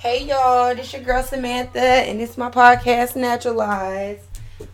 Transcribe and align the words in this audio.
Hey 0.00 0.26
y'all, 0.26 0.76
this 0.76 0.92
your 0.92 1.02
girl 1.02 1.24
Samantha, 1.24 1.80
and 1.80 2.20
is 2.20 2.38
my 2.38 2.50
podcast 2.50 3.16
Naturalize. 3.16 4.24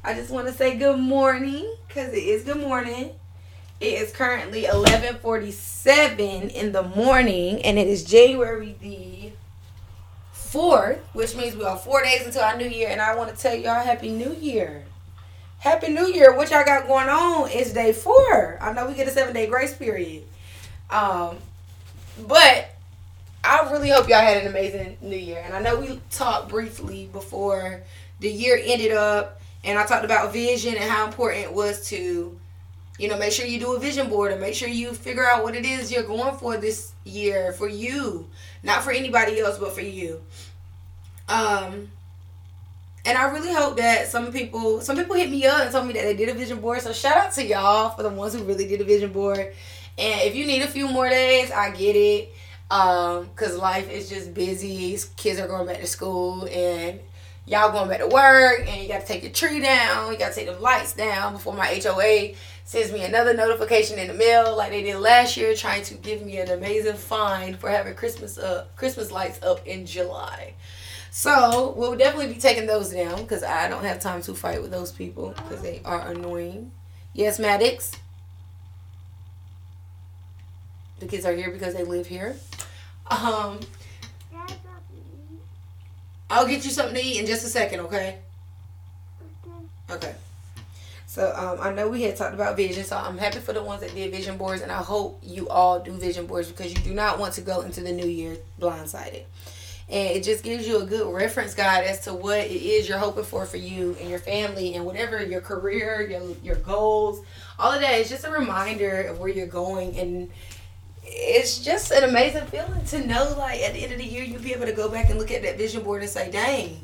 I 0.04 0.12
just 0.12 0.30
want 0.30 0.48
to 0.48 0.52
say 0.52 0.76
good 0.76 0.98
morning 0.98 1.76
because 1.88 2.12
it 2.12 2.22
is 2.22 2.44
good 2.44 2.60
morning. 2.60 3.12
It 3.80 4.02
is 4.02 4.12
currently 4.12 4.64
11:47 4.64 6.50
in 6.50 6.72
the 6.72 6.82
morning, 6.82 7.62
and 7.62 7.78
it 7.78 7.88
is 7.88 8.04
January 8.04 8.76
the 8.82 9.32
fourth, 10.30 10.98
which 11.14 11.34
means 11.34 11.56
we 11.56 11.64
are 11.64 11.78
four 11.78 12.02
days 12.02 12.26
until 12.26 12.42
our 12.42 12.58
new 12.58 12.68
year. 12.68 12.90
And 12.90 13.00
I 13.00 13.14
want 13.14 13.34
to 13.34 13.42
tell 13.42 13.54
y'all 13.54 13.82
Happy 13.82 14.10
New 14.10 14.34
Year. 14.34 14.84
Happy 15.60 15.88
New 15.88 16.06
Year. 16.06 16.36
What 16.36 16.50
y'all 16.50 16.66
got 16.66 16.86
going 16.86 17.08
on 17.08 17.48
is 17.50 17.72
day 17.72 17.94
four. 17.94 18.58
I 18.60 18.74
know 18.74 18.86
we 18.86 18.92
get 18.92 19.08
a 19.08 19.10
seven 19.10 19.32
day 19.32 19.46
grace 19.46 19.72
period. 19.72 20.24
Um, 20.90 21.38
but 22.28 22.73
I 23.44 23.70
really 23.70 23.90
hope 23.90 24.08
y'all 24.08 24.20
had 24.20 24.38
an 24.38 24.46
amazing 24.46 24.96
new 25.02 25.16
year. 25.16 25.42
And 25.44 25.54
I 25.54 25.60
know 25.60 25.78
we 25.78 26.00
talked 26.10 26.48
briefly 26.48 27.10
before 27.12 27.82
the 28.20 28.30
year 28.30 28.58
ended 28.62 28.92
up 28.92 29.40
and 29.62 29.78
I 29.78 29.84
talked 29.84 30.04
about 30.04 30.32
vision 30.32 30.74
and 30.74 30.90
how 30.90 31.06
important 31.06 31.44
it 31.44 31.52
was 31.52 31.86
to, 31.88 32.38
you 32.98 33.08
know, 33.08 33.18
make 33.18 33.32
sure 33.32 33.44
you 33.44 33.60
do 33.60 33.76
a 33.76 33.78
vision 33.78 34.08
board 34.08 34.32
and 34.32 34.40
make 34.40 34.54
sure 34.54 34.68
you 34.68 34.94
figure 34.94 35.26
out 35.26 35.42
what 35.42 35.54
it 35.54 35.66
is 35.66 35.92
you're 35.92 36.04
going 36.04 36.36
for 36.38 36.56
this 36.56 36.92
year 37.04 37.52
for 37.52 37.68
you. 37.68 38.26
Not 38.62 38.82
for 38.82 38.92
anybody 38.92 39.38
else, 39.40 39.58
but 39.58 39.72
for 39.72 39.82
you. 39.82 40.22
Um 41.28 41.90
and 43.06 43.18
I 43.18 43.30
really 43.30 43.52
hope 43.52 43.76
that 43.76 44.08
some 44.08 44.32
people 44.32 44.80
some 44.80 44.96
people 44.96 45.16
hit 45.16 45.30
me 45.30 45.44
up 45.44 45.60
and 45.60 45.70
told 45.70 45.86
me 45.86 45.92
that 45.92 46.04
they 46.04 46.16
did 46.16 46.30
a 46.30 46.34
vision 46.34 46.60
board. 46.60 46.80
So 46.80 46.94
shout 46.94 47.18
out 47.18 47.32
to 47.32 47.44
y'all 47.44 47.90
for 47.90 48.02
the 48.02 48.08
ones 48.08 48.32
who 48.32 48.42
really 48.44 48.66
did 48.66 48.80
a 48.80 48.84
vision 48.84 49.12
board. 49.12 49.52
And 49.98 50.20
if 50.22 50.34
you 50.34 50.46
need 50.46 50.62
a 50.62 50.66
few 50.66 50.88
more 50.88 51.10
days, 51.10 51.50
I 51.50 51.70
get 51.70 51.94
it. 51.94 52.32
Um, 52.70 53.28
cause 53.36 53.56
life 53.56 53.90
is 53.90 54.08
just 54.08 54.34
busy. 54.34 54.98
Kids 55.16 55.38
are 55.38 55.46
going 55.46 55.66
back 55.66 55.80
to 55.80 55.86
school 55.86 56.48
and 56.50 56.98
y'all 57.46 57.72
going 57.72 57.88
back 57.88 58.00
to 58.00 58.06
work 58.06 58.66
and 58.66 58.82
you 58.82 58.88
gotta 58.88 59.06
take 59.06 59.22
your 59.22 59.32
tree 59.32 59.60
down, 59.60 60.10
you 60.10 60.18
gotta 60.18 60.34
take 60.34 60.46
the 60.46 60.58
lights 60.58 60.94
down 60.94 61.34
before 61.34 61.54
my 61.54 61.66
HOA 61.66 62.34
sends 62.64 62.90
me 62.90 63.04
another 63.04 63.34
notification 63.34 63.98
in 63.98 64.08
the 64.08 64.14
mail 64.14 64.56
like 64.56 64.70
they 64.70 64.82
did 64.82 64.96
last 64.96 65.36
year 65.36 65.54
trying 65.54 65.82
to 65.84 65.94
give 65.94 66.24
me 66.24 66.38
an 66.38 66.50
amazing 66.50 66.96
fine 66.96 67.54
for 67.54 67.68
having 67.68 67.94
Christmas 67.94 68.38
up 68.38 68.74
Christmas 68.76 69.12
lights 69.12 69.42
up 69.42 69.64
in 69.66 69.84
July. 69.84 70.54
So 71.10 71.74
we'll 71.76 71.96
definitely 71.96 72.34
be 72.34 72.40
taking 72.40 72.66
those 72.66 72.90
down 72.90 73.22
because 73.22 73.44
I 73.44 73.68
don't 73.68 73.84
have 73.84 74.00
time 74.00 74.22
to 74.22 74.34
fight 74.34 74.60
with 74.60 74.72
those 74.72 74.90
people 74.90 75.34
because 75.36 75.62
they 75.62 75.80
are 75.84 76.08
annoying. 76.08 76.72
Yes, 77.12 77.38
Maddox. 77.38 77.92
The 81.04 81.10
kids 81.10 81.26
are 81.26 81.34
here 81.34 81.50
because 81.50 81.74
they 81.74 81.84
live 81.84 82.06
here. 82.06 82.34
Um, 83.10 83.60
I'll 86.30 86.46
get 86.46 86.64
you 86.64 86.70
something 86.70 86.94
to 86.94 87.02
eat 87.02 87.20
in 87.20 87.26
just 87.26 87.44
a 87.44 87.48
second, 87.50 87.80
okay? 87.80 88.20
Okay. 89.90 90.14
So 91.06 91.30
um, 91.36 91.58
I 91.60 91.74
know 91.74 91.90
we 91.90 92.00
had 92.00 92.16
talked 92.16 92.32
about 92.32 92.56
vision, 92.56 92.84
so 92.84 92.96
I'm 92.96 93.18
happy 93.18 93.40
for 93.40 93.52
the 93.52 93.62
ones 93.62 93.82
that 93.82 93.94
did 93.94 94.12
vision 94.12 94.38
boards, 94.38 94.62
and 94.62 94.72
I 94.72 94.78
hope 94.78 95.20
you 95.22 95.46
all 95.50 95.78
do 95.78 95.92
vision 95.92 96.24
boards 96.24 96.48
because 96.48 96.72
you 96.72 96.78
do 96.78 96.94
not 96.94 97.18
want 97.18 97.34
to 97.34 97.42
go 97.42 97.60
into 97.60 97.82
the 97.82 97.92
new 97.92 98.08
year 98.08 98.38
blindsided. 98.58 99.24
And 99.90 100.16
it 100.16 100.24
just 100.24 100.42
gives 100.42 100.66
you 100.66 100.80
a 100.80 100.86
good 100.86 101.12
reference 101.12 101.52
guide 101.52 101.84
as 101.84 102.00
to 102.04 102.14
what 102.14 102.38
it 102.38 102.50
is 102.50 102.88
you're 102.88 102.96
hoping 102.96 103.24
for 103.24 103.44
for 103.44 103.58
you 103.58 103.94
and 104.00 104.08
your 104.08 104.18
family 104.18 104.74
and 104.74 104.86
whatever 104.86 105.22
your 105.22 105.42
career, 105.42 106.00
your 106.08 106.22
your 106.42 106.56
goals, 106.56 107.20
all 107.58 107.72
of 107.72 107.82
that 107.82 107.92
is 107.92 108.08
just 108.08 108.24
a 108.24 108.30
reminder 108.30 109.02
of 109.02 109.20
where 109.20 109.28
you're 109.28 109.46
going 109.46 109.98
and 109.98 110.30
it's 111.16 111.58
just 111.58 111.92
an 111.92 112.02
amazing 112.02 112.44
feeling 112.46 112.84
to 112.84 113.06
know 113.06 113.34
like 113.38 113.60
at 113.60 113.72
the 113.72 113.78
end 113.84 113.92
of 113.92 113.98
the 113.98 114.04
year 114.04 114.24
you'll 114.24 114.42
be 114.42 114.52
able 114.52 114.66
to 114.66 114.72
go 114.72 114.88
back 114.88 115.08
and 115.10 115.18
look 115.18 115.30
at 115.30 115.42
that 115.42 115.56
vision 115.56 115.82
board 115.82 116.02
and 116.02 116.10
say 116.10 116.28
dang 116.30 116.76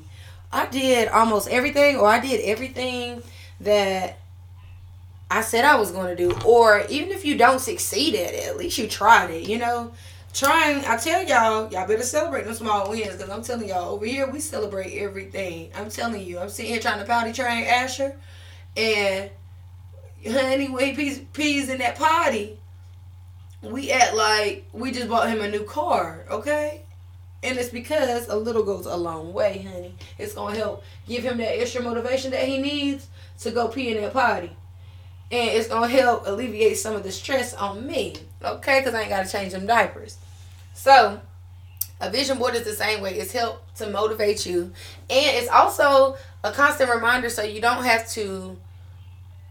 i 0.52 0.64
did 0.66 1.08
almost 1.08 1.48
everything 1.48 1.96
or 1.96 2.06
i 2.06 2.20
did 2.20 2.40
everything 2.42 3.20
that 3.60 4.18
i 5.30 5.40
said 5.40 5.64
i 5.64 5.74
was 5.74 5.90
going 5.90 6.16
to 6.16 6.28
do 6.28 6.32
or 6.46 6.84
even 6.88 7.10
if 7.10 7.24
you 7.24 7.36
don't 7.36 7.58
succeed 7.58 8.14
at 8.14 8.32
it 8.32 8.46
at 8.46 8.56
least 8.56 8.78
you 8.78 8.86
tried 8.86 9.30
it 9.30 9.48
you 9.48 9.58
know? 9.58 9.92
Trying 10.32 10.84
i 10.84 10.96
tell 10.96 11.24
y'all 11.26 11.72
y'all 11.72 11.88
better 11.88 12.04
celebrate 12.04 12.44
them 12.44 12.54
small 12.54 12.88
wins 12.88 13.16
because 13.16 13.30
i'm 13.30 13.42
telling 13.42 13.68
y'all 13.68 13.92
over 13.92 14.06
here 14.06 14.30
we 14.30 14.38
celebrate 14.38 14.96
everything. 14.96 15.72
I'm 15.74 15.90
telling 15.90 16.24
you 16.24 16.38
i'm 16.38 16.48
sitting 16.48 16.70
here 16.70 16.80
trying 16.80 17.00
to 17.00 17.04
potty 17.04 17.32
train 17.32 17.64
asher 17.64 18.14
and 18.76 19.28
honey 20.24 20.68
when 20.68 20.84
he 20.84 20.94
pees, 20.94 21.20
pees 21.32 21.68
in 21.68 21.78
that 21.78 21.96
potty 21.96 22.59
we 23.62 23.90
act 23.90 24.14
like 24.14 24.66
we 24.72 24.90
just 24.90 25.08
bought 25.08 25.28
him 25.28 25.40
a 25.40 25.50
new 25.50 25.64
car, 25.64 26.24
okay? 26.30 26.82
And 27.42 27.58
it's 27.58 27.70
because 27.70 28.28
a 28.28 28.36
little 28.36 28.62
goes 28.62 28.86
a 28.86 28.96
long 28.96 29.32
way, 29.32 29.66
honey. 29.66 29.94
It's 30.18 30.34
gonna 30.34 30.56
help 30.56 30.82
give 31.06 31.22
him 31.22 31.38
that 31.38 31.60
extra 31.60 31.82
motivation 31.82 32.30
that 32.32 32.46
he 32.46 32.58
needs 32.58 33.08
to 33.40 33.50
go 33.50 33.68
pee 33.68 33.90
in 33.90 34.02
that 34.02 34.12
potty. 34.12 34.56
And 35.32 35.50
it's 35.50 35.68
gonna 35.68 35.88
help 35.88 36.26
alleviate 36.26 36.76
some 36.76 36.94
of 36.94 37.02
the 37.02 37.12
stress 37.12 37.54
on 37.54 37.86
me, 37.86 38.16
okay? 38.42 38.80
Because 38.80 38.94
I 38.94 39.02
ain't 39.02 39.10
gotta 39.10 39.30
change 39.30 39.52
them 39.52 39.66
diapers. 39.66 40.18
So, 40.74 41.20
a 42.00 42.10
vision 42.10 42.38
board 42.38 42.54
is 42.54 42.64
the 42.64 42.72
same 42.72 43.02
way. 43.02 43.14
It's 43.14 43.32
help 43.32 43.62
to 43.76 43.88
motivate 43.88 44.46
you. 44.46 44.72
And 45.08 45.36
it's 45.36 45.48
also 45.48 46.16
a 46.42 46.52
constant 46.52 46.90
reminder 46.90 47.28
so 47.28 47.42
you 47.42 47.60
don't 47.60 47.84
have 47.84 48.08
to 48.12 48.58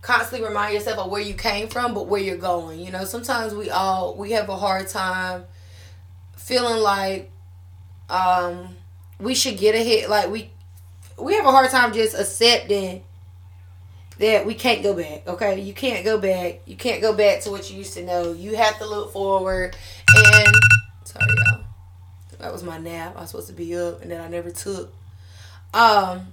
constantly 0.02 0.48
remind 0.48 0.74
yourself 0.74 0.98
of 0.98 1.12
where 1.12 1.22
you 1.22 1.34
came 1.34 1.68
from 1.68 1.94
but 1.94 2.08
where 2.08 2.22
you're 2.22 2.38
going. 2.38 2.80
You 2.80 2.92
know 2.92 3.06
sometimes 3.06 3.54
we 3.54 3.70
all 3.70 4.16
we 4.16 4.32
have 4.32 4.50
a 4.50 4.56
hard 4.56 4.88
time 4.88 5.46
feeling 6.38 6.82
like 6.82 7.32
um 8.10 8.76
we 9.20 9.36
should 9.36 9.58
get 9.58 9.76
ahead. 9.76 10.10
Like 10.10 10.30
we 10.30 10.50
we 11.18 11.36
have 11.36 11.46
a 11.46 11.52
hard 11.52 11.70
time 11.70 11.94
just 11.94 12.18
accepting 12.18 13.04
that 14.20 14.46
we 14.46 14.54
can't 14.54 14.84
go 14.84 14.94
back 14.94 15.28
okay? 15.28 15.60
You 15.60 15.74
can't 15.74 16.04
go 16.04 16.18
back. 16.18 16.62
You 16.66 16.76
can't 16.76 17.02
go 17.02 17.14
back 17.14 17.42
to 17.42 17.52
what 17.52 17.70
you 17.70 17.78
used 17.78 17.94
to 17.96 18.06
know. 18.06 18.34
You 18.34 18.56
have 18.56 18.78
to 18.80 18.86
look 18.86 19.12
forward. 19.14 19.76
And 20.16 20.56
sorry 21.04 21.28
y'all. 21.46 21.64
That 22.40 22.54
was 22.54 22.64
my 22.64 22.78
nap. 22.78 23.16
I 23.18 23.22
was 23.22 23.32
supposed 23.32 23.48
to 23.48 23.54
be 23.54 23.76
up 23.78 24.02
and 24.02 24.10
then 24.10 24.22
i 24.22 24.28
never 24.30 24.50
took 24.50 24.94
um 25.74 26.28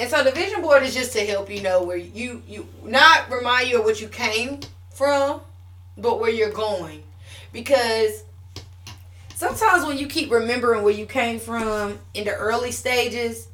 and 0.00 0.08
so 0.08 0.24
the 0.24 0.30
vision 0.30 0.62
board 0.62 0.82
is 0.82 0.94
just 0.94 1.12
to 1.12 1.26
help 1.26 1.50
you 1.50 1.60
know 1.60 1.82
where 1.82 1.98
you 1.98 2.42
you 2.48 2.66
not 2.82 3.30
remind 3.30 3.68
you 3.68 3.80
of 3.80 3.84
what 3.84 4.00
you 4.00 4.08
came 4.08 4.60
from, 4.94 5.42
but 5.98 6.18
where 6.18 6.30
you're 6.30 6.50
going. 6.50 7.02
Because 7.52 8.24
sometimes 9.34 9.84
when 9.84 9.98
you 9.98 10.06
keep 10.06 10.30
remembering 10.30 10.84
where 10.84 10.94
you 10.94 11.04
came 11.04 11.38
from 11.38 11.98
in 12.14 12.24
the 12.24 12.34
early 12.34 12.72
stages, 12.72 13.48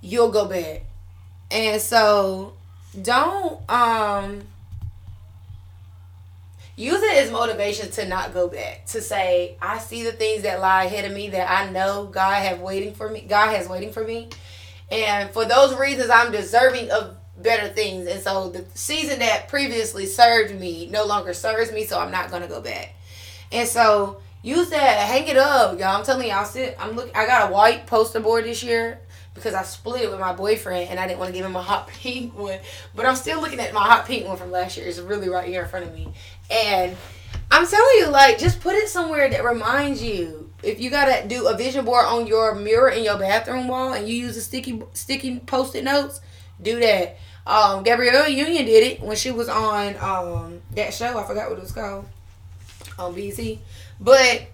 you'll 0.00 0.32
go 0.32 0.46
back. 0.46 0.82
And 1.52 1.80
so 1.80 2.54
don't 3.00 3.70
um 3.70 4.42
use 6.74 7.00
it 7.04 7.18
as 7.18 7.30
motivation 7.30 7.88
to 7.92 8.08
not 8.08 8.34
go 8.34 8.48
back 8.48 8.84
to 8.84 9.00
say 9.00 9.56
i 9.62 9.78
see 9.78 10.02
the 10.02 10.10
things 10.10 10.42
that 10.42 10.60
lie 10.60 10.84
ahead 10.84 11.04
of 11.04 11.12
me 11.12 11.28
that 11.28 11.48
i 11.48 11.70
know 11.70 12.04
god 12.06 12.42
have 12.42 12.60
waiting 12.60 12.92
for 12.92 13.08
me 13.08 13.20
god 13.20 13.54
has 13.54 13.68
waiting 13.68 13.92
for 13.92 14.02
me 14.04 14.28
and 14.90 15.30
for 15.30 15.44
those 15.44 15.76
reasons, 15.76 16.10
I'm 16.10 16.32
deserving 16.32 16.90
of 16.90 17.16
better 17.36 17.68
things. 17.68 18.06
And 18.06 18.22
so 18.22 18.50
the 18.50 18.64
season 18.74 19.18
that 19.20 19.48
previously 19.48 20.06
served 20.06 20.58
me 20.58 20.88
no 20.90 21.04
longer 21.04 21.34
serves 21.34 21.72
me, 21.72 21.84
so 21.84 21.98
I'm 21.98 22.10
not 22.10 22.30
gonna 22.30 22.48
go 22.48 22.60
back. 22.60 22.94
And 23.52 23.68
so 23.68 24.20
use 24.42 24.70
that, 24.70 24.98
hang 25.08 25.26
it 25.28 25.36
up, 25.36 25.78
y'all. 25.78 25.96
I'm 25.96 26.04
telling 26.04 26.28
y'all, 26.28 26.44
sit. 26.44 26.76
I'm 26.78 26.92
look. 26.92 27.16
I 27.16 27.26
got 27.26 27.50
a 27.50 27.52
white 27.52 27.86
poster 27.86 28.20
board 28.20 28.44
this 28.44 28.62
year 28.62 29.00
because 29.34 29.54
I 29.54 29.62
split 29.62 30.10
with 30.10 30.20
my 30.20 30.32
boyfriend 30.32 30.90
and 30.90 31.00
I 31.00 31.08
didn't 31.08 31.18
want 31.18 31.32
to 31.32 31.36
give 31.36 31.46
him 31.46 31.56
a 31.56 31.62
hot 31.62 31.88
pink 32.02 32.36
one. 32.38 32.60
But 32.94 33.06
I'm 33.06 33.16
still 33.16 33.40
looking 33.40 33.60
at 33.60 33.72
my 33.72 33.82
hot 33.82 34.06
pink 34.06 34.26
one 34.26 34.36
from 34.36 34.50
last 34.50 34.76
year. 34.76 34.86
It's 34.86 34.98
really 34.98 35.28
right 35.28 35.48
here 35.48 35.62
in 35.62 35.68
front 35.68 35.86
of 35.86 35.94
me, 35.94 36.08
and 36.50 36.96
I'm 37.50 37.66
telling 37.66 37.96
you, 37.98 38.08
like, 38.08 38.38
just 38.38 38.60
put 38.60 38.74
it 38.74 38.88
somewhere 38.88 39.28
that 39.28 39.44
reminds 39.44 40.02
you 40.02 40.43
if 40.64 40.80
you 40.80 40.90
gotta 40.90 41.26
do 41.26 41.46
a 41.48 41.56
vision 41.56 41.84
board 41.84 42.06
on 42.06 42.26
your 42.26 42.54
mirror 42.54 42.88
in 42.88 43.04
your 43.04 43.18
bathroom 43.18 43.68
wall 43.68 43.92
and 43.92 44.08
you 44.08 44.14
use 44.14 44.36
a 44.36 44.40
sticky 44.40 44.82
sticky 44.92 45.40
post-it 45.40 45.84
notes, 45.84 46.20
do 46.60 46.80
that. 46.80 47.16
Um, 47.46 47.82
Gabrielle 47.82 48.28
Union 48.28 48.64
did 48.64 48.82
it 48.82 49.00
when 49.00 49.16
she 49.16 49.30
was 49.30 49.48
on 49.48 49.96
um, 50.00 50.62
that 50.74 50.94
show. 50.94 51.18
I 51.18 51.24
forgot 51.24 51.50
what 51.50 51.58
it 51.58 51.62
was 51.62 51.72
called 51.72 52.06
on 52.98 53.14
BC. 53.14 53.58
But 54.00 54.46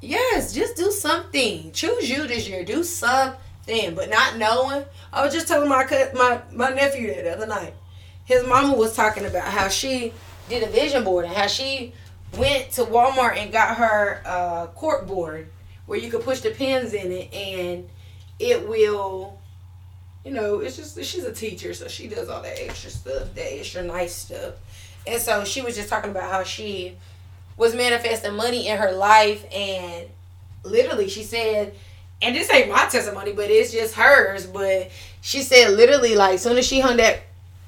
yes, 0.00 0.52
just 0.52 0.76
do 0.76 0.90
something. 0.90 1.72
Choose 1.72 2.10
you 2.10 2.26
this 2.26 2.48
year. 2.48 2.64
Do 2.64 2.82
something, 2.82 3.94
but 3.94 4.10
not 4.10 4.36
knowing. 4.36 4.84
I 5.12 5.24
was 5.24 5.32
just 5.32 5.46
telling 5.46 5.68
my 5.68 5.86
my 6.14 6.40
my 6.52 6.70
nephew 6.70 7.14
that 7.14 7.24
the 7.24 7.32
other 7.32 7.46
night. 7.46 7.74
His 8.24 8.46
mama 8.46 8.74
was 8.74 8.96
talking 8.96 9.26
about 9.26 9.44
how 9.44 9.68
she 9.68 10.12
did 10.48 10.62
a 10.62 10.66
vision 10.66 11.04
board 11.04 11.26
and 11.26 11.34
how 11.34 11.46
she 11.46 11.92
went 12.38 12.70
to 12.72 12.84
Walmart 12.84 13.36
and 13.36 13.52
got 13.52 13.76
her 13.76 14.22
uh, 14.24 14.66
cork 14.68 15.06
board 15.06 15.48
where 15.86 15.98
you 15.98 16.10
could 16.10 16.22
push 16.22 16.40
the 16.40 16.50
pins 16.50 16.92
in 16.94 17.12
it 17.12 17.32
and 17.32 17.88
it 18.38 18.68
will 18.68 19.38
you 20.24 20.32
know 20.32 20.60
it's 20.60 20.76
just 20.76 21.02
she's 21.04 21.24
a 21.24 21.32
teacher 21.32 21.74
so 21.74 21.86
she 21.86 22.08
does 22.08 22.28
all 22.28 22.42
that 22.42 22.58
extra 22.58 22.90
stuff 22.90 23.34
that 23.34 23.58
extra 23.58 23.82
nice 23.82 24.14
stuff 24.14 24.54
and 25.06 25.20
so 25.20 25.44
she 25.44 25.60
was 25.60 25.76
just 25.76 25.88
talking 25.88 26.10
about 26.10 26.30
how 26.30 26.42
she 26.42 26.96
was 27.56 27.74
manifesting 27.74 28.34
money 28.34 28.66
in 28.66 28.78
her 28.78 28.92
life 28.92 29.44
and 29.54 30.08
literally, 30.64 31.08
she 31.08 31.22
said, 31.22 31.74
and 32.22 32.34
this 32.34 32.52
ain't 32.52 32.70
my 32.70 32.86
testimony, 32.86 33.32
but 33.32 33.50
it's 33.50 33.72
just 33.72 33.94
hers. 33.94 34.46
But 34.46 34.90
she 35.20 35.42
said 35.42 35.72
literally, 35.72 36.14
like, 36.14 36.38
soon 36.38 36.56
as 36.58 36.66
she 36.66 36.80
hung 36.80 36.96
that 36.96 37.20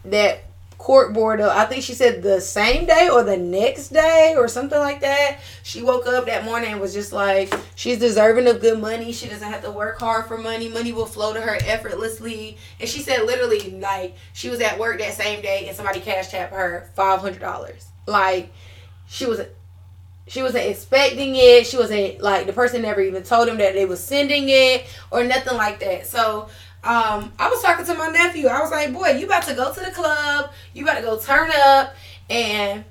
that 0.07 0.45
court 0.78 1.12
board 1.12 1.40
I 1.40 1.64
think 1.64 1.82
she 1.82 1.94
said 1.94 2.23
the 2.23 2.40
same 2.40 2.87
day 2.87 3.08
or 3.11 3.23
the 3.23 3.37
next 3.37 3.88
day 3.88 4.34
or 4.37 4.49
something 4.49 4.78
like 4.78 5.00
that. 5.00 5.38
She 5.62 5.82
woke 5.82 6.06
up 6.06 6.26
that 6.26 6.44
morning 6.44 6.73
and 6.73 6.81
was 6.81 6.94
just 6.94 7.12
like, 7.12 7.52
she's 7.75 7.99
deserving 7.99 8.46
of 8.46 8.61
good 8.61 8.81
money. 8.81 9.12
She 9.12 9.28
doesn't 9.28 9.50
have 9.50 9.62
to 9.64 9.70
work 9.70 9.99
hard 9.99 10.26
for 10.26 10.38
money. 10.38 10.69
Money 10.69 10.93
will 10.93 11.06
flow 11.06 11.32
to 11.32 11.40
her 11.40 11.56
effortlessly. 11.64 12.56
And 12.78 12.88
she 12.88 13.00
said 13.00 13.25
literally, 13.25 13.78
like, 13.81 14.17
she 14.32 14.49
was 14.49 14.61
at 14.61 14.78
work 14.78 14.99
that 14.99 15.14
same 15.14 15.43
day 15.43 15.67
and 15.67 15.76
somebody 15.76 16.00
Cash 16.00 16.34
App'd 16.34 16.52
her 16.52 16.90
five 16.94 17.20
hundred 17.20 17.40
dollars. 17.40 17.87
Like, 18.06 18.52
she 19.06 19.26
was 19.26 19.40
she 20.29 20.43
wasn't 20.43 20.64
expecting 20.64 21.37
it. 21.37 21.67
She 21.67 21.76
wasn't 21.76 22.20
like 22.20 22.46
the 22.46 22.52
person 22.52 22.82
never 22.82 23.00
even 23.00 23.22
told 23.22 23.49
him 23.49 23.58
that 23.58 23.75
they 23.75 23.87
was 23.87 24.02
sending 24.02 24.49
it 24.49 24.84
or 25.11 25.22
nothing 25.25 25.56
like 25.56 25.79
that. 25.81 26.06
So 26.06 26.49
um, 26.87 27.33
I 27.38 27.49
was 27.49 27.61
talking 27.62 27.85
to 27.87 27.94
my 27.94 28.09
nephew. 28.09 28.47
I 28.47 28.61
was 28.61 28.71
like, 28.71 28.93
boy, 28.93 29.19
you 29.19 29.27
about 29.27 29.43
to 29.44 29.55
go 29.55 29.73
to 29.73 29.81
the 29.81 29.91
club. 29.91 30.53
You 30.73 30.85
about 30.85 30.97
to 30.97 31.03
go 31.03 31.19
turn 31.19 31.50
up, 31.55 31.94
and 32.31 32.85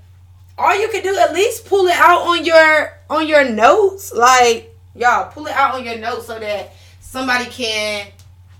all 0.57 0.79
you 0.79 0.89
can 0.89 1.01
do 1.01 1.17
at 1.17 1.33
least 1.33 1.65
pull 1.65 1.87
it 1.87 1.95
out 1.97 2.27
on 2.27 2.43
your 2.43 2.93
on 3.09 3.27
your 3.27 3.49
notes, 3.49 4.13
like 4.13 4.75
y'all 4.95 5.31
pull 5.31 5.47
it 5.47 5.53
out 5.53 5.75
on 5.75 5.83
your 5.83 5.97
notes 5.97 6.27
so 6.27 6.39
that 6.39 6.73
somebody 6.99 7.45
can, 7.45 8.07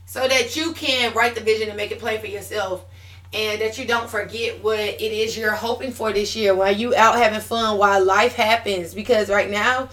so 0.06 0.28
that 0.28 0.56
you 0.56 0.74
can 0.74 1.14
write 1.14 1.36
the 1.36 1.42
vision 1.42 1.68
and 1.68 1.78
make 1.78 1.92
it 1.92 2.00
plain 2.00 2.20
for 2.20 2.28
yourself 2.28 2.86
and 3.34 3.60
that 3.60 3.78
you 3.78 3.86
don't 3.86 4.10
forget 4.10 4.64
what 4.64 4.80
it 4.80 5.02
is 5.02 5.38
you're 5.38 5.52
hoping 5.52 5.92
for 5.92 6.14
this 6.14 6.36
year 6.36 6.56
while 6.56 6.74
you 6.74 6.96
out 6.96 7.16
having 7.16 7.42
fun 7.42 7.78
while 7.78 8.04
life 8.04 8.34
happens 8.34 8.94
because 8.94 9.30
right 9.30 9.52
now 9.52 9.90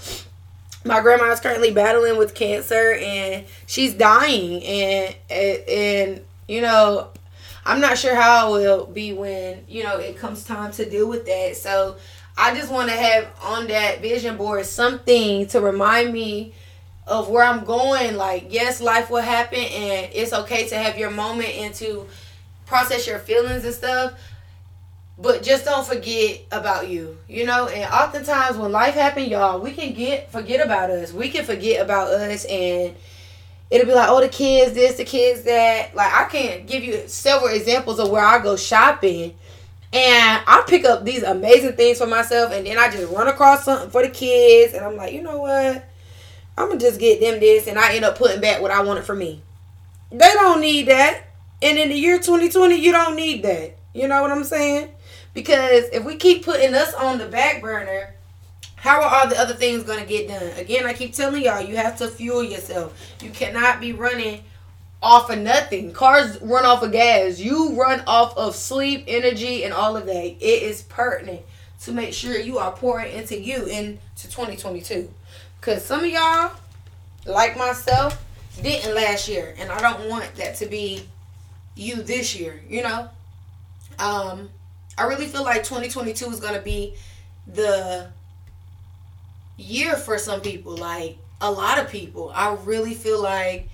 my 0.85 1.01
grandma 1.01 1.31
is 1.31 1.41
currently 1.41 1.71
battling 1.71 2.17
with 2.17 2.35
cancer 2.35 2.95
and 3.01 3.45
she's 3.67 3.95
dying 3.95 4.63
and 4.65 5.17
and 5.31 6.21
you 6.49 6.61
know 6.61 7.09
i'm 7.65 7.81
not 7.81 7.97
sure 7.97 8.15
how 8.15 8.55
it 8.55 8.61
will 8.61 8.87
be 8.87 9.13
when 9.13 9.65
you 9.69 9.83
know 9.83 9.99
it 9.99 10.17
comes 10.17 10.45
time 10.45 10.73
to 10.73 10.89
deal 10.89 11.09
with 11.09 11.25
that 11.27 11.57
so 11.57 11.97
i 12.37 12.55
just 12.55 12.71
want 12.71 12.89
to 12.89 12.97
have 12.97 13.29
on 13.43 13.67
that 13.69 14.01
vision 14.01 14.37
board 14.37 14.65
something 14.67 15.47
to 15.47 15.61
remind 15.61 16.13
me 16.13 16.53
of 17.07 17.29
where 17.29 17.45
i'm 17.45 17.65
going 17.65 18.17
like 18.17 18.47
yes 18.51 18.81
life 18.81 19.11
will 19.11 19.23
happen 19.23 19.59
and 19.59 20.11
it's 20.13 20.33
okay 20.33 20.67
to 20.69 20.77
have 20.77 20.99
your 20.99 21.11
moment 21.11 21.51
and 21.51 21.75
to 21.75 22.07
process 22.73 23.07
your 23.07 23.19
feelings 23.19 23.67
and 23.67 23.75
stuff. 23.75 24.15
But 25.23 25.45
just 25.45 25.65
don't 25.65 25.87
forget 25.87 26.41
about 26.51 26.89
you, 26.89 27.17
you 27.29 27.47
know. 27.47 27.69
And 27.69 27.89
oftentimes 27.93 28.57
when 28.57 28.73
life 28.73 28.95
happens, 28.95 29.29
y'all, 29.29 29.61
we 29.61 29.71
can 29.71 29.95
get 29.95 30.33
forget 30.33 30.65
about 30.65 30.91
us. 30.91 31.13
We 31.13 31.29
can 31.29 31.45
forget 31.45 31.81
about 31.81 32.09
us, 32.09 32.45
and 32.47 32.97
it'll 33.71 33.87
be 33.87 33.95
like, 33.95 34.09
oh, 34.09 34.21
the 34.21 34.29
kids 34.29 34.73
this, 34.73 34.97
the 34.97 35.05
kids 35.05 35.45
that. 35.45 35.95
Like 35.95 36.13
I 36.13 36.25
can 36.25 36.67
give 36.67 36.83
you 36.83 37.07
several 37.07 37.55
examples 37.55 38.01
of 38.01 38.11
where 38.11 38.25
I 38.25 38.43
go 38.43 38.57
shopping, 38.57 39.35
and 39.93 40.43
I 40.45 40.65
pick 40.67 40.85
up 40.85 41.05
these 41.05 41.23
amazing 41.23 41.75
things 41.75 41.99
for 41.99 42.09
myself, 42.09 42.53
and 42.53 42.67
then 42.67 42.77
I 42.77 42.91
just 42.91 43.13
run 43.13 43.29
across 43.29 43.65
something 43.65 43.91
for 43.91 44.03
the 44.03 44.11
kids, 44.11 44.75
and 44.75 44.85
I'm 44.85 44.97
like, 44.97 45.13
you 45.13 45.23
know 45.23 45.39
what? 45.39 45.85
I'm 46.59 46.69
gonna 46.69 46.81
just 46.81 46.99
get 46.99 47.21
them 47.21 47.39
this, 47.39 47.69
and 47.69 47.79
I 47.79 47.95
end 47.95 48.05
up 48.05 48.19
putting 48.19 48.41
back 48.41 48.61
what 48.61 48.73
I 48.73 48.83
wanted 48.83 49.05
for 49.05 49.15
me. 49.15 49.41
They 50.11 50.33
don't 50.35 50.61
need 50.61 50.89
that. 50.89 51.29
And 51.63 51.79
in 51.79 51.91
the 51.91 51.95
year 51.95 52.19
2020, 52.19 52.75
you 52.75 52.91
don't 52.91 53.15
need 53.15 53.45
that. 53.45 53.77
You 53.95 54.09
know 54.09 54.21
what 54.21 54.33
I'm 54.33 54.43
saying? 54.43 54.89
Because 55.35 55.85
if 55.93 56.05
we 56.05 56.17
keep 56.17 56.45
putting 56.45 56.75
us 56.75 56.93
on 56.95 57.19
the 57.19 57.27
back 57.27 57.63
burner, 57.63 58.15
how 58.77 59.01
are 59.01 59.23
all 59.23 59.29
the 59.29 59.39
other 59.39 59.55
things 59.55 59.85
going 59.85 60.01
to 60.01 60.07
get 60.07 60.29
done? 60.29 60.59
Again, 60.59 60.87
I 60.87 60.93
keep 60.93 61.15
telling 61.15 61.43
y'all, 61.43 61.61
you 61.61 61.77
have 61.77 61.97
to 61.99 62.09
fuel 62.09 62.43
yourself. 62.43 63.15
You 63.23 63.31
cannot 63.31 63.81
be 63.81 63.93
running 63.93 64.43
off 65.03 65.31
of 65.31 65.39
nothing. 65.39 65.93
Cars 65.93 66.41
run 66.43 66.67
off 66.67 66.83
of 66.83 66.93
gas. 66.93 67.39
You 67.39 67.81
run 67.81 68.03
off 68.07 68.37
of 68.37 68.55
sleep, 68.55 69.05
energy, 69.07 69.65
and 69.65 69.73
all 69.73 69.97
of 69.97 70.07
that. 70.07 70.25
It 70.25 70.63
is 70.63 70.83
pertinent 70.83 71.43
to 71.83 71.93
make 71.93 72.13
sure 72.13 72.39
you 72.39 72.59
are 72.59 72.73
pouring 72.73 73.13
into 73.13 73.41
you 73.41 73.67
into 73.67 73.99
2022. 74.17 75.09
Because 75.61 75.85
some 75.85 76.01
of 76.01 76.07
y'all, 76.07 76.53
like 77.25 77.57
myself, 77.57 78.25
didn't 78.63 78.95
last 78.95 79.29
year. 79.29 79.55
And 79.59 79.71
I 79.71 79.81
don't 79.81 80.09
want 80.09 80.35
that 80.37 80.57
to 80.57 80.67
be 80.67 81.09
you 81.75 82.03
this 82.03 82.39
year, 82.39 82.61
you 82.69 82.83
know? 82.83 83.09
Um, 83.99 84.51
I 84.99 85.05
really 85.05 85.27
feel 85.27 85.43
like 85.43 85.65
2022 85.65 86.27
is 86.27 86.41
going 86.41 86.55
to 86.55 86.61
be 86.61 86.95
the 87.47 88.09
year 89.57 89.97
for 89.97 90.19
some 90.19 90.41
people, 90.41 90.77
like 90.77 91.19
a 91.41 91.51
lot 91.51 91.79
of 91.79 91.91
people. 91.91 92.31
I 92.35 92.57
really 92.65 92.95
feel 92.95 93.23
like 93.23 93.69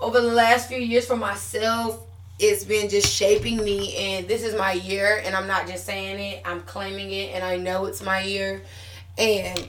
over 0.00 0.20
the 0.20 0.32
last 0.32 0.68
few 0.68 0.78
years 0.78 1.06
for 1.06 1.16
myself, 1.16 2.04
it's 2.38 2.64
been 2.64 2.88
just 2.88 3.12
shaping 3.12 3.56
me, 3.56 3.96
and 3.96 4.28
this 4.28 4.44
is 4.44 4.54
my 4.54 4.72
year, 4.72 5.20
and 5.24 5.34
I'm 5.34 5.48
not 5.48 5.66
just 5.66 5.84
saying 5.84 6.20
it, 6.20 6.42
I'm 6.44 6.60
claiming 6.62 7.10
it, 7.10 7.34
and 7.34 7.42
I 7.42 7.56
know 7.56 7.86
it's 7.86 8.00
my 8.00 8.22
year. 8.22 8.62
And 9.16 9.66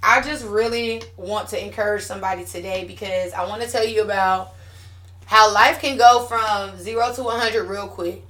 I 0.00 0.20
just 0.22 0.44
really 0.44 1.02
want 1.16 1.48
to 1.48 1.62
encourage 1.62 2.02
somebody 2.02 2.44
today 2.44 2.84
because 2.84 3.32
I 3.32 3.46
want 3.48 3.62
to 3.62 3.68
tell 3.68 3.84
you 3.84 4.02
about 4.02 4.52
how 5.26 5.52
life 5.52 5.80
can 5.80 5.98
go 5.98 6.22
from 6.22 6.78
zero 6.78 7.12
to 7.14 7.22
100 7.24 7.64
real 7.64 7.88
quick. 7.88 8.22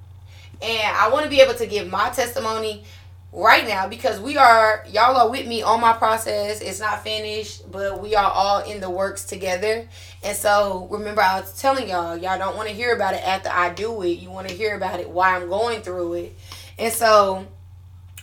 And 0.60 0.96
I 0.96 1.08
want 1.10 1.24
to 1.24 1.30
be 1.30 1.40
able 1.40 1.54
to 1.54 1.66
give 1.66 1.88
my 1.88 2.10
testimony 2.10 2.84
right 3.32 3.66
now 3.66 3.86
because 3.86 4.18
we 4.20 4.36
are, 4.36 4.84
y'all 4.90 5.16
are 5.16 5.30
with 5.30 5.46
me 5.46 5.62
on 5.62 5.80
my 5.80 5.92
process. 5.92 6.60
It's 6.60 6.80
not 6.80 7.04
finished, 7.04 7.70
but 7.70 8.00
we 8.00 8.14
are 8.14 8.30
all 8.30 8.60
in 8.60 8.80
the 8.80 8.90
works 8.90 9.24
together. 9.24 9.86
And 10.22 10.36
so 10.36 10.88
remember, 10.90 11.20
I 11.20 11.40
was 11.40 11.58
telling 11.60 11.88
y'all, 11.88 12.16
y'all 12.16 12.38
don't 12.38 12.56
want 12.56 12.68
to 12.68 12.74
hear 12.74 12.94
about 12.94 13.14
it 13.14 13.26
after 13.26 13.50
I 13.50 13.72
do 13.72 14.02
it. 14.02 14.18
You 14.18 14.30
want 14.30 14.48
to 14.48 14.54
hear 14.54 14.76
about 14.76 15.00
it 15.00 15.08
while 15.08 15.40
I'm 15.40 15.48
going 15.48 15.82
through 15.82 16.14
it. 16.14 16.38
And 16.78 16.92
so 16.92 17.46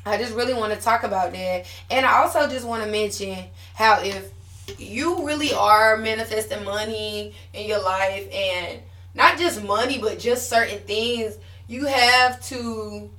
I 0.05 0.17
just 0.17 0.35
really 0.35 0.53
want 0.53 0.73
to 0.73 0.79
talk 0.79 1.03
about 1.03 1.31
that. 1.33 1.65
And 1.89 2.05
I 2.05 2.23
also 2.23 2.47
just 2.47 2.67
want 2.67 2.83
to 2.83 2.89
mention 2.89 3.45
how 3.75 4.01
if 4.01 4.31
you 4.79 5.25
really 5.25 5.53
are 5.53 5.97
manifesting 5.97 6.63
money 6.63 7.33
in 7.53 7.67
your 7.67 7.81
life 7.81 8.27
and 8.33 8.79
not 9.13 9.38
just 9.38 9.63
money 9.63 9.99
but 9.99 10.17
just 10.17 10.49
certain 10.49 10.79
things 10.79 11.38
you 11.67 11.85
have 11.85 12.41
to 12.47 13.09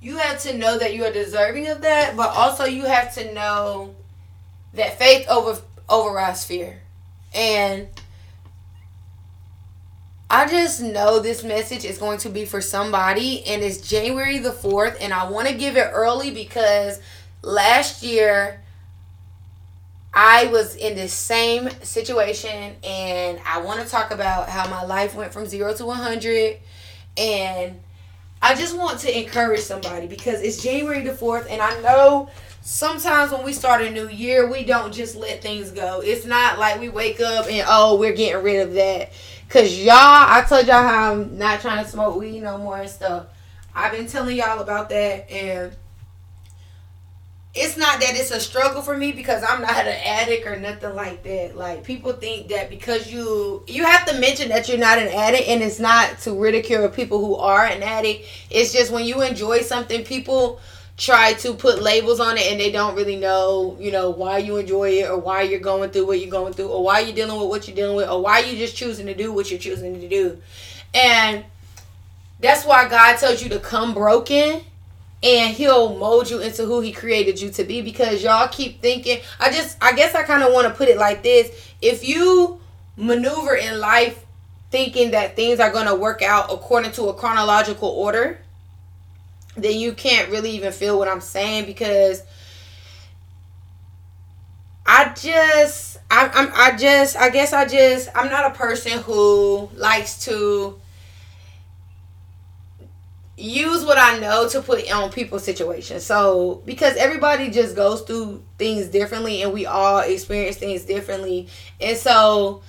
you 0.00 0.16
have 0.16 0.40
to 0.42 0.56
know 0.56 0.78
that 0.78 0.94
you 0.94 1.04
are 1.04 1.12
deserving 1.12 1.66
of 1.68 1.80
that 1.82 2.16
but 2.16 2.30
also 2.30 2.64
you 2.64 2.84
have 2.84 3.12
to 3.14 3.32
know 3.32 3.94
that 4.74 4.98
faith 4.98 5.28
over 5.28 5.60
overrides 5.88 6.44
fear. 6.44 6.80
And 7.34 7.88
I 10.30 10.46
just 10.46 10.82
know 10.82 11.20
this 11.20 11.42
message 11.42 11.84
is 11.84 11.98
going 11.98 12.18
to 12.18 12.28
be 12.28 12.44
for 12.44 12.60
somebody 12.60 13.44
and 13.46 13.62
it's 13.62 13.78
January 13.78 14.38
the 14.38 14.50
4th 14.50 14.96
and 15.00 15.12
I 15.12 15.28
want 15.30 15.48
to 15.48 15.54
give 15.54 15.76
it 15.76 15.88
early 15.92 16.30
because 16.30 17.00
last 17.42 18.02
year 18.02 18.62
I 20.12 20.46
was 20.46 20.74
in 20.74 20.96
this 20.96 21.12
same 21.12 21.70
situation 21.82 22.74
and 22.84 23.40
I 23.46 23.60
want 23.60 23.80
to 23.80 23.88
talk 23.88 24.10
about 24.10 24.48
how 24.48 24.68
my 24.68 24.84
life 24.84 25.14
went 25.14 25.32
from 25.32 25.46
0 25.46 25.74
to 25.74 25.86
100 25.86 26.58
and 27.18 27.80
I 28.40 28.54
just 28.54 28.76
want 28.76 29.00
to 29.00 29.18
encourage 29.18 29.60
somebody 29.60 30.06
because 30.06 30.40
it's 30.42 30.62
January 30.62 31.02
the 31.02 31.12
4th 31.12 31.46
and 31.50 31.60
I 31.60 31.80
know 31.80 32.30
sometimes 32.60 33.32
when 33.32 33.44
we 33.44 33.52
start 33.52 33.82
a 33.82 33.90
new 33.90 34.08
year, 34.08 34.50
we 34.50 34.64
don't 34.64 34.92
just 34.92 35.16
let 35.16 35.42
things 35.42 35.70
go. 35.70 36.00
It's 36.04 36.24
not 36.24 36.58
like 36.58 36.80
we 36.80 36.88
wake 36.88 37.20
up 37.20 37.46
and 37.48 37.66
oh, 37.68 37.98
we're 37.98 38.12
getting 38.12 38.42
rid 38.42 38.68
of 38.68 38.74
that. 38.74 39.12
Cause 39.48 39.76
y'all, 39.78 39.94
I 39.96 40.44
told 40.46 40.66
y'all 40.66 40.86
how 40.86 41.12
I'm 41.12 41.38
not 41.38 41.60
trying 41.60 41.84
to 41.84 41.90
smoke 41.90 42.16
weed 42.16 42.42
no 42.42 42.58
more 42.58 42.78
and 42.78 42.90
stuff. 42.90 43.26
I've 43.74 43.92
been 43.92 44.06
telling 44.06 44.36
y'all 44.36 44.60
about 44.60 44.88
that 44.90 45.30
and 45.30 45.74
it's 47.54 47.76
not 47.76 48.00
that 48.00 48.14
it's 48.14 48.30
a 48.30 48.40
struggle 48.40 48.82
for 48.82 48.96
me 48.96 49.12
because 49.12 49.42
I'm 49.42 49.62
not 49.62 49.86
an 49.86 50.00
addict 50.04 50.46
or 50.46 50.56
nothing 50.58 50.94
like 50.94 51.22
that. 51.24 51.56
Like 51.56 51.82
people 51.82 52.12
think 52.12 52.48
that 52.48 52.68
because 52.68 53.10
you 53.10 53.64
you 53.66 53.84
have 53.84 54.06
to 54.06 54.20
mention 54.20 54.48
that 54.50 54.68
you're 54.68 54.78
not 54.78 54.98
an 54.98 55.08
addict 55.08 55.48
and 55.48 55.62
it's 55.62 55.80
not 55.80 56.18
to 56.20 56.38
ridicule 56.38 56.88
people 56.88 57.18
who 57.18 57.36
are 57.36 57.64
an 57.64 57.82
addict. 57.82 58.26
It's 58.50 58.72
just 58.72 58.92
when 58.92 59.04
you 59.04 59.22
enjoy 59.22 59.62
something 59.62 60.04
people 60.04 60.60
try 60.98 61.32
to 61.32 61.54
put 61.54 61.80
labels 61.80 62.20
on 62.20 62.36
it 62.36 62.50
and 62.50 62.60
they 62.60 62.72
don't 62.72 62.96
really 62.96 63.16
know, 63.16 63.76
you 63.80 63.92
know, 63.92 64.10
why 64.10 64.38
you 64.38 64.56
enjoy 64.56 64.90
it 64.90 65.08
or 65.08 65.16
why 65.16 65.42
you're 65.42 65.60
going 65.60 65.90
through 65.90 66.06
what 66.06 66.20
you're 66.20 66.30
going 66.30 66.52
through 66.52 66.68
or 66.68 66.82
why 66.82 67.00
you're 67.00 67.14
dealing 67.14 67.40
with 67.40 67.48
what 67.48 67.66
you're 67.66 67.76
dealing 67.76 67.96
with 67.96 68.08
or 68.08 68.20
why 68.20 68.40
you're 68.40 68.58
just 68.58 68.76
choosing 68.76 69.06
to 69.06 69.14
do 69.14 69.32
what 69.32 69.50
you're 69.50 69.60
choosing 69.60 69.98
to 70.00 70.08
do. 70.08 70.38
And 70.92 71.44
that's 72.40 72.64
why 72.64 72.88
God 72.88 73.16
tells 73.18 73.42
you 73.42 73.48
to 73.50 73.60
come 73.60 73.94
broken 73.94 74.62
and 75.22 75.54
he'll 75.54 75.96
mold 75.96 76.30
you 76.30 76.40
into 76.40 76.64
who 76.64 76.80
he 76.80 76.92
created 76.92 77.40
you 77.40 77.50
to 77.50 77.64
be 77.64 77.82
because 77.82 78.22
y'all 78.22 78.46
keep 78.48 78.80
thinking 78.80 79.18
i 79.40 79.50
just 79.50 79.76
i 79.82 79.92
guess 79.92 80.14
i 80.14 80.22
kind 80.22 80.42
of 80.42 80.52
want 80.52 80.68
to 80.68 80.74
put 80.74 80.88
it 80.88 80.96
like 80.96 81.22
this. 81.22 81.50
If 81.82 82.06
you 82.06 82.60
maneuver 82.96 83.54
in 83.54 83.80
life 83.80 84.24
thinking 84.70 85.12
that 85.12 85.36
things 85.36 85.60
are 85.60 85.72
going 85.72 85.86
to 85.86 85.94
work 85.94 86.22
out 86.22 86.52
according 86.52 86.92
to 86.92 87.08
a 87.08 87.14
chronological 87.14 87.88
order 87.88 88.38
then 89.56 89.78
you 89.78 89.92
can't 89.92 90.30
really 90.30 90.50
even 90.52 90.72
feel 90.72 90.98
what 90.98 91.08
i'm 91.08 91.20
saying 91.20 91.64
because 91.64 92.22
I 94.88 95.12
just 95.14 95.98
I'm, 96.10 96.30
I'm 96.32 96.50
I 96.54 96.76
just 96.76 97.14
I 97.14 97.28
guess 97.28 97.52
I 97.52 97.66
just 97.66 98.08
I'm 98.14 98.30
not 98.30 98.50
a 98.50 98.54
person 98.54 98.98
who 99.02 99.68
likes 99.74 100.24
to 100.24 100.80
use 103.38 103.84
what 103.84 103.98
I 103.98 104.18
know 104.18 104.48
to 104.48 104.60
put 104.60 104.90
on 104.90 105.10
people's 105.10 105.44
situations. 105.44 106.04
So 106.04 106.62
because 106.66 106.96
everybody 106.96 107.50
just 107.50 107.76
goes 107.76 108.02
through 108.02 108.42
things 108.58 108.88
differently 108.88 109.42
and 109.42 109.52
we 109.52 109.64
all 109.64 110.00
experience 110.00 110.56
things 110.56 110.84
differently. 110.84 111.48
And 111.80 111.96
so 111.96 112.62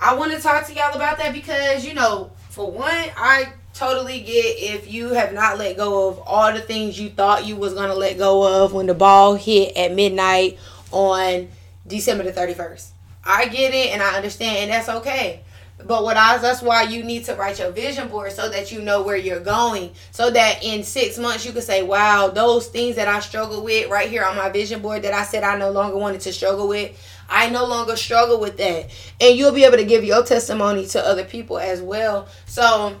I 0.00 0.14
want 0.14 0.32
to 0.32 0.40
talk 0.40 0.66
to 0.66 0.74
y'all 0.74 0.94
about 0.94 1.18
that 1.18 1.32
because 1.32 1.86
you 1.86 1.94
know, 1.94 2.32
for 2.50 2.70
one, 2.70 2.92
I 3.16 3.54
totally 3.72 4.20
get 4.20 4.58
if 4.58 4.92
you 4.92 5.14
have 5.14 5.32
not 5.32 5.58
let 5.58 5.78
go 5.78 6.08
of 6.08 6.18
all 6.18 6.52
the 6.52 6.60
things 6.60 7.00
you 7.00 7.08
thought 7.08 7.46
you 7.46 7.56
was 7.56 7.72
going 7.72 7.88
to 7.88 7.94
let 7.94 8.18
go 8.18 8.64
of 8.64 8.74
when 8.74 8.86
the 8.86 8.94
ball 8.94 9.34
hit 9.34 9.74
at 9.76 9.94
midnight 9.94 10.58
on 10.90 11.48
December 11.86 12.24
the 12.24 12.32
31st. 12.32 12.90
I 13.24 13.46
get 13.46 13.72
it 13.72 13.92
and 13.92 14.02
I 14.02 14.16
understand 14.16 14.58
and 14.58 14.70
that's 14.70 14.88
okay. 14.88 15.42
But 15.86 16.02
what 16.04 16.16
I 16.16 16.38
that's 16.38 16.62
why 16.62 16.82
you 16.82 17.02
need 17.02 17.24
to 17.26 17.34
write 17.34 17.58
your 17.58 17.70
vision 17.70 18.08
board 18.08 18.32
so 18.32 18.48
that 18.48 18.72
you 18.72 18.80
know 18.82 19.02
where 19.02 19.16
you're 19.16 19.40
going. 19.40 19.92
So 20.10 20.30
that 20.30 20.62
in 20.62 20.84
six 20.84 21.18
months 21.18 21.44
you 21.44 21.52
can 21.52 21.62
say, 21.62 21.82
Wow, 21.82 22.28
those 22.28 22.68
things 22.68 22.96
that 22.96 23.08
I 23.08 23.20
struggle 23.20 23.62
with 23.64 23.90
right 23.90 24.08
here 24.08 24.24
on 24.24 24.36
my 24.36 24.48
vision 24.50 24.82
board 24.82 25.02
that 25.02 25.12
I 25.12 25.24
said 25.24 25.42
I 25.42 25.56
no 25.56 25.70
longer 25.70 25.96
wanted 25.96 26.20
to 26.22 26.32
struggle 26.32 26.68
with. 26.68 26.98
I 27.28 27.48
no 27.48 27.64
longer 27.66 27.96
struggle 27.96 28.40
with 28.40 28.56
that. 28.58 28.90
And 29.20 29.36
you'll 29.36 29.52
be 29.52 29.64
able 29.64 29.78
to 29.78 29.84
give 29.84 30.04
your 30.04 30.22
testimony 30.22 30.86
to 30.88 31.04
other 31.04 31.24
people 31.24 31.58
as 31.58 31.80
well. 31.80 32.28
So 32.46 32.96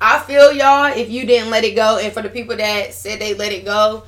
I 0.00 0.20
feel 0.20 0.52
y'all 0.52 0.86
if 0.96 1.10
you 1.10 1.26
didn't 1.26 1.50
let 1.50 1.64
it 1.64 1.74
go. 1.74 1.98
And 1.98 2.12
for 2.12 2.22
the 2.22 2.30
people 2.30 2.56
that 2.56 2.94
said 2.94 3.20
they 3.20 3.34
let 3.34 3.52
it 3.52 3.64
go, 3.64 4.04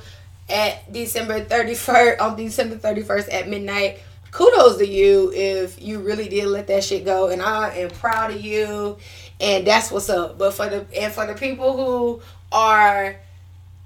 at 0.49 0.91
December 0.91 1.43
31st 1.43 2.21
on 2.21 2.35
December 2.35 2.75
31st 2.75 3.33
at 3.33 3.49
midnight. 3.49 3.99
Kudos 4.35 4.75
to 4.79 4.85
you 4.85 5.31
if 5.33 5.81
you 5.81 5.99
really 5.99 6.27
did 6.27 6.47
let 6.47 6.67
that 6.67 6.83
shit 6.83 7.05
go 7.05 7.29
and 7.29 7.41
I 7.41 7.69
am 7.75 7.89
proud 7.89 8.31
of 8.31 8.41
you 8.41 8.97
and 9.39 9.65
that's 9.65 9.89
what's 9.89 10.09
up. 10.09 10.37
But 10.37 10.53
for 10.53 10.67
the 10.67 10.85
and 10.93 11.13
for 11.13 11.25
the 11.25 11.35
people 11.35 11.77
who 11.77 12.21
are 12.51 13.15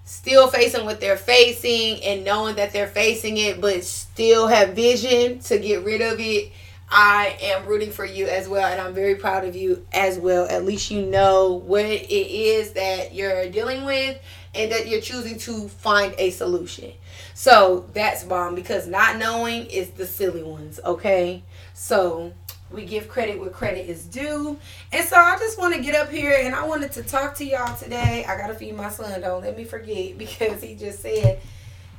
still 0.06 0.48
facing 0.48 0.86
what 0.86 1.00
they're 1.00 1.18
facing 1.18 2.03
and 2.03 2.25
knowing 2.25 2.56
that 2.56 2.74
they're 2.74 2.88
facing 2.88 3.38
it 3.38 3.62
but 3.62 3.84
still 3.84 4.48
have 4.48 4.70
vision 4.70 5.38
to 5.41 5.60
get 5.60 5.84
rid 5.84 6.01
of 6.01 6.20
it, 6.20 6.51
I 6.89 7.38
am 7.44 7.68
rooting 7.68 7.91
for 7.91 8.06
you 8.06 8.25
as 8.25 8.50
well 8.50 8.65
and 8.65 8.82
I'm 8.82 8.96
very 8.96 9.13
proud 9.13 9.46
of 9.46 9.56
you 9.56 9.86
as 9.94 10.18
well. 10.18 10.48
At 10.50 10.65
least 10.65 10.89
you 10.89 11.06
know 11.06 11.62
what 11.63 11.86
it 11.86 12.10
is 12.10 12.72
that 12.72 13.13
you're 13.13 13.48
dealing 13.51 13.86
with 13.86 14.20
and 14.56 14.72
that 14.72 14.88
you're 14.88 15.00
choosing 15.00 15.38
to 15.38 15.68
find 15.68 16.15
a 16.18 16.32
solution. 16.32 16.91
So 17.39 17.86
that's 17.93 18.25
bomb 18.25 18.53
because 18.53 18.86
not 18.86 19.15
knowing 19.15 19.67
is 19.67 19.91
the 19.91 20.05
silly 20.05 20.43
ones, 20.43 20.77
okay? 20.84 21.41
So 21.74 22.34
we 22.69 22.84
give 22.84 23.08
credit 23.08 23.39
where 23.39 23.50
credit 23.50 23.89
is 23.89 24.03
due. 24.03 24.60
And 24.91 25.08
so 25.08 25.15
I 25.15 25.38
just 25.38 25.58
want 25.58 25.74
to 25.74 25.81
get 25.81 25.96
up 25.96 26.12
here 26.12 26.38
and 26.38 26.53
I 26.53 26.65
wanted 26.67 26.91
to 26.91 27.03
talk 27.03 27.36
to 27.36 27.46
y'all 27.46 27.77
today. 27.77 28.25
I 28.27 28.36
got 28.36 28.48
to 28.48 28.55
feed 28.55 28.75
my 28.75 28.89
son, 28.89 29.22
don't 29.22 29.41
let 29.41 29.55
me 29.55 29.63
forget, 29.63 30.17
because 30.17 30.62
he 30.62 30.75
just 30.75 31.00
said 31.00 31.39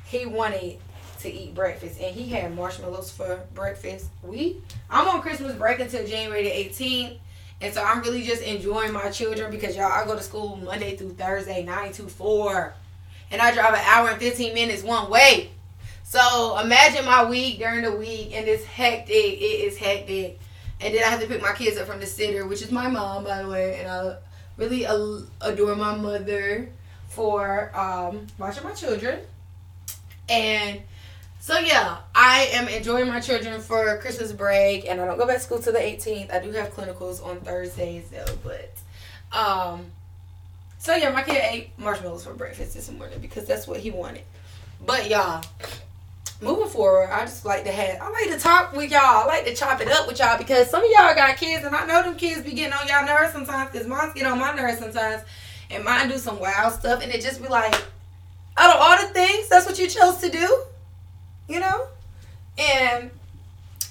he 0.05 0.27
wanted 0.27 0.77
to 1.21 1.33
eat 1.33 1.55
breakfast 1.55 1.99
and 1.99 2.15
he 2.15 2.29
had 2.29 2.55
marshmallows 2.55 3.09
for 3.09 3.41
breakfast. 3.55 4.09
We 4.21 4.57
I'm 4.91 5.07
on 5.07 5.23
Christmas 5.23 5.55
break 5.55 5.79
until 5.79 6.05
January 6.05 6.43
the 6.43 6.51
18th. 6.51 7.17
And 7.61 7.73
so 7.73 7.83
I'm 7.83 8.01
really 8.01 8.21
just 8.21 8.43
enjoying 8.43 8.93
my 8.93 9.09
children 9.09 9.49
because 9.49 9.75
y'all, 9.75 9.91
I 9.91 10.05
go 10.05 10.15
to 10.15 10.21
school 10.21 10.57
Monday 10.57 10.95
through 10.95 11.13
Thursday, 11.13 11.63
9 11.63 11.93
to 11.93 12.03
4. 12.03 12.75
And 13.31 13.41
I 13.41 13.53
drive 13.53 13.73
an 13.73 13.81
hour 13.85 14.09
and 14.09 14.19
15 14.19 14.53
minutes 14.53 14.83
one 14.83 15.09
way. 15.09 15.51
So 16.03 16.59
imagine 16.59 17.05
my 17.05 17.23
week 17.29 17.59
during 17.59 17.83
the 17.83 17.93
week 17.93 18.31
and 18.33 18.47
it's 18.47 18.65
hectic. 18.65 19.15
It 19.15 19.65
is 19.65 19.77
hectic. 19.77 20.39
And 20.81 20.93
then 20.93 21.03
I 21.03 21.07
have 21.07 21.21
to 21.21 21.27
pick 21.27 21.41
my 21.41 21.53
kids 21.53 21.77
up 21.77 21.87
from 21.87 21.99
the 21.99 22.05
center, 22.05 22.45
which 22.45 22.61
is 22.61 22.71
my 22.71 22.87
mom, 22.89 23.23
by 23.23 23.43
the 23.43 23.49
way. 23.49 23.79
And 23.79 23.87
I 23.87 24.17
really 24.57 24.83
adore 24.83 25.75
my 25.75 25.95
mother 25.95 26.69
for 27.07 27.71
um, 27.77 28.27
watching 28.37 28.63
my 28.63 28.73
children. 28.73 29.21
And 30.27 30.81
so 31.39 31.57
yeah, 31.59 31.97
I 32.13 32.49
am 32.53 32.67
enjoying 32.67 33.07
my 33.07 33.19
children 33.19 33.59
for 33.61 33.97
Christmas 33.97 34.31
break, 34.31 34.87
and 34.87 35.01
I 35.01 35.05
don't 35.05 35.17
go 35.17 35.25
back 35.25 35.37
to 35.37 35.41
school 35.41 35.59
till 35.59 35.73
the 35.73 35.79
18th. 35.79 36.31
I 36.31 36.39
do 36.39 36.51
have 36.51 36.73
clinicals 36.73 37.25
on 37.25 37.41
Thursdays 37.41 38.09
though, 38.09 38.37
but 38.43 38.71
um, 39.37 39.87
so 40.81 40.95
yeah, 40.95 41.11
my 41.11 41.21
kid 41.21 41.41
ate 41.41 41.69
marshmallows 41.77 42.25
for 42.25 42.33
breakfast 42.33 42.73
this 42.73 42.91
morning 42.91 43.19
because 43.21 43.45
that's 43.45 43.67
what 43.67 43.79
he 43.79 43.91
wanted. 43.91 44.23
But 44.85 45.09
y'all, 45.09 45.43
moving 46.41 46.67
forward, 46.67 47.09
I 47.11 47.21
just 47.21 47.45
like 47.45 47.63
to 47.65 47.71
have 47.71 48.01
I 48.01 48.09
like 48.09 48.31
to 48.31 48.39
talk 48.39 48.73
with 48.73 48.91
y'all. 48.91 48.99
I 48.99 49.25
like 49.25 49.45
to 49.45 49.55
chop 49.55 49.79
it 49.79 49.87
up 49.87 50.07
with 50.07 50.19
y'all 50.19 50.37
because 50.37 50.69
some 50.69 50.83
of 50.83 50.89
y'all 50.89 51.13
got 51.13 51.37
kids, 51.37 51.63
and 51.63 51.75
I 51.75 51.85
know 51.85 52.01
them 52.03 52.15
kids 52.15 52.41
be 52.41 52.53
getting 52.53 52.73
on 52.73 52.87
y'all 52.87 53.05
nerves 53.05 53.31
sometimes. 53.31 53.71
Cause 53.71 53.85
moms 53.85 54.13
get 54.13 54.25
on 54.25 54.39
my 54.39 54.53
nerves 54.55 54.79
sometimes, 54.79 55.21
and 55.69 55.83
mine 55.85 56.09
do 56.09 56.17
some 56.17 56.39
wild 56.39 56.73
stuff, 56.73 57.03
and 57.03 57.11
it 57.11 57.21
just 57.21 57.41
be 57.41 57.47
like, 57.47 57.73
out 58.57 58.75
of 58.75 58.81
all 58.81 59.07
the 59.07 59.13
things, 59.13 59.47
that's 59.47 59.65
what 59.65 59.79
you 59.79 59.87
chose 59.87 60.17
to 60.17 60.29
do 60.29 60.63
you 61.51 61.59
know? 61.59 61.87
And 62.57 63.11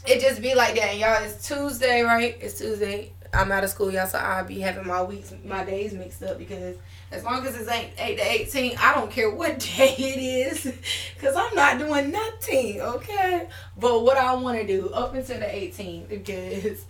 it 0.06 0.20
just 0.20 0.40
be 0.40 0.54
like 0.54 0.75
that. 0.75 0.90
And 0.90 1.00
y'all, 1.00 1.23
it's 1.23 1.47
Tuesday, 1.47 2.02
right? 2.02 2.37
It's 2.40 2.59
Tuesday. 2.59 3.12
I'm 3.33 3.53
out 3.53 3.65
of 3.65 3.71
school, 3.71 3.91
y'all, 3.93 4.07
so 4.07 4.19
I'll 4.19 4.45
be 4.45 4.61
having 4.61 4.87
my 4.87 5.03
weeks, 5.03 5.33
my 5.45 5.65
days 5.65 5.93
mixed 5.93 6.23
up 6.23 6.39
because 6.39 6.77
as 7.13 7.25
long 7.25 7.47
as 7.47 7.57
it's 7.57 7.71
ain't 7.71 7.93
8 7.99 8.17
to 8.17 8.33
18, 8.33 8.77
I 8.79 8.95
don't 8.95 9.11
care 9.11 9.31
what 9.31 9.59
day 9.77 9.95
it 9.99 10.53
is 10.53 10.75
because 11.15 11.37
I'm 11.37 11.55
not 11.55 11.79
doing 11.79 12.11
nothing, 12.11 12.81
okay? 12.81 13.49
But 13.77 14.03
what 14.03 14.17
I 14.17 14.35
want 14.35 14.61
to 14.61 14.67
do 14.67 14.91
up 14.91 15.15
until 15.15 15.39
the 15.39 15.47
18th 15.47 16.09
because 16.09 16.85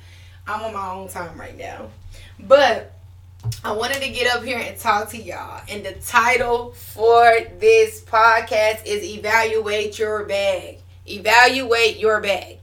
I'm 0.47 0.63
on 0.63 0.75
my 0.75 0.91
own 0.91 1.09
time 1.09 1.39
right 1.39 1.57
now. 1.57 1.89
But 2.39 2.93
I 3.65 3.73
wanted 3.73 4.03
to 4.03 4.11
get 4.11 4.35
up 4.35 4.43
here 4.43 4.59
and 4.59 4.79
talk 4.79 5.11
to 5.11 5.19
y'all. 5.19 5.63
And 5.69 5.85
the 5.85 5.93
title 5.93 6.73
for 6.73 7.25
this 7.59 8.03
podcast 8.03 8.85
is 8.85 9.03
Evaluate 9.03 9.99
Your 9.99 10.25
Bag. 10.25 10.79
Evaluate 11.07 11.99
Your 11.99 12.21
Bag. 12.21 12.59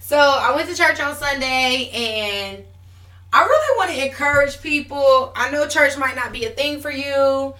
So 0.00 0.16
I 0.16 0.54
went 0.54 0.68
to 0.70 0.74
church 0.74 1.00
on 1.00 1.14
Sunday 1.14 1.90
and 1.92 2.64
I 3.32 3.44
really 3.44 3.78
want 3.78 3.90
to 3.90 4.06
encourage 4.06 4.60
people. 4.60 5.32
I 5.36 5.50
know 5.50 5.68
church 5.68 5.96
might 5.98 6.16
not 6.16 6.32
be 6.32 6.44
a 6.44 6.50
thing 6.50 6.80
for 6.80 6.90
you. 6.90 7.54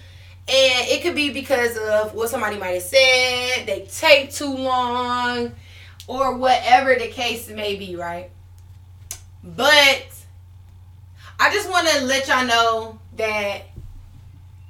And 0.51 0.89
it 0.89 1.03
could 1.03 1.15
be 1.15 1.31
because 1.31 1.77
of 1.77 2.15
what 2.15 2.31
somebody 2.31 2.57
might 2.57 2.69
have 2.69 2.83
said, 2.83 3.67
they 3.67 3.87
take 3.91 4.33
too 4.33 4.55
long, 4.55 5.53
or 6.07 6.37
whatever 6.39 6.95
the 6.95 7.09
case 7.09 7.51
may 7.51 7.77
be, 7.77 7.97
right? 7.97 8.31
But 9.45 10.07
I 11.39 11.53
just 11.53 11.69
want 11.69 11.87
to 11.89 12.05
let 12.05 12.29
y'all 12.29 12.47
know 12.47 12.99
that 13.17 13.65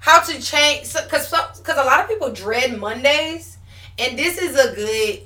how 0.01 0.21
to 0.21 0.43
change 0.43 0.93
because 0.93 1.31
because 1.59 1.79
a 1.79 1.85
lot 1.85 2.01
of 2.01 2.09
people 2.09 2.33
dread 2.33 2.77
Mondays, 2.77 3.59
and 4.01 4.19
this 4.19 4.39
is 4.39 4.57
a 4.57 4.75
good 4.75 5.21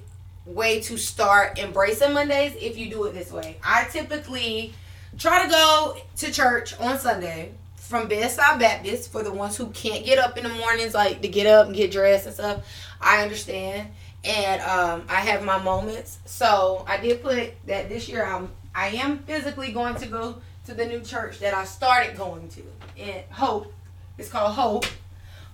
way 0.44 0.80
to 0.80 0.98
start 0.98 1.58
embracing 1.58 2.12
Mondays 2.12 2.54
if 2.60 2.76
you 2.76 2.90
do 2.90 3.04
it 3.04 3.14
this 3.14 3.32
way. 3.32 3.56
I 3.64 3.84
typically 3.84 4.74
try 5.18 5.44
to 5.44 5.50
go 5.50 5.96
to 6.16 6.32
church 6.32 6.78
on 6.80 6.98
Sunday 6.98 7.52
from 7.76 8.08
Bedside 8.08 8.58
Baptist 8.58 9.12
for 9.12 9.22
the 9.22 9.32
ones 9.32 9.56
who 9.56 9.66
can't 9.68 10.04
get 10.04 10.18
up 10.18 10.36
in 10.36 10.44
the 10.44 10.48
mornings, 10.48 10.94
like 10.94 11.20
to 11.22 11.28
get 11.28 11.46
up 11.46 11.66
and 11.66 11.76
get 11.76 11.92
dressed 11.92 12.26
and 12.26 12.34
stuff. 12.34 12.66
I 13.00 13.22
understand, 13.22 13.90
and 14.24 14.62
um, 14.62 15.04
I 15.08 15.16
have 15.16 15.44
my 15.44 15.62
moments. 15.62 16.18
So 16.24 16.84
I 16.88 16.96
did 16.96 17.22
put 17.22 17.52
that 17.66 17.88
this 17.88 18.08
year. 18.08 18.24
I'm 18.24 18.50
I 18.74 18.88
am 18.88 19.18
physically 19.18 19.72
going 19.72 19.96
to 19.96 20.06
go 20.06 20.36
to 20.66 20.74
the 20.74 20.86
new 20.86 21.00
church 21.00 21.40
that 21.40 21.54
I 21.54 21.64
started 21.64 22.16
going 22.16 22.48
to 22.48 22.62
in 22.96 23.22
Hope. 23.30 23.72
It's 24.16 24.28
called 24.28 24.54
Hope. 24.54 24.86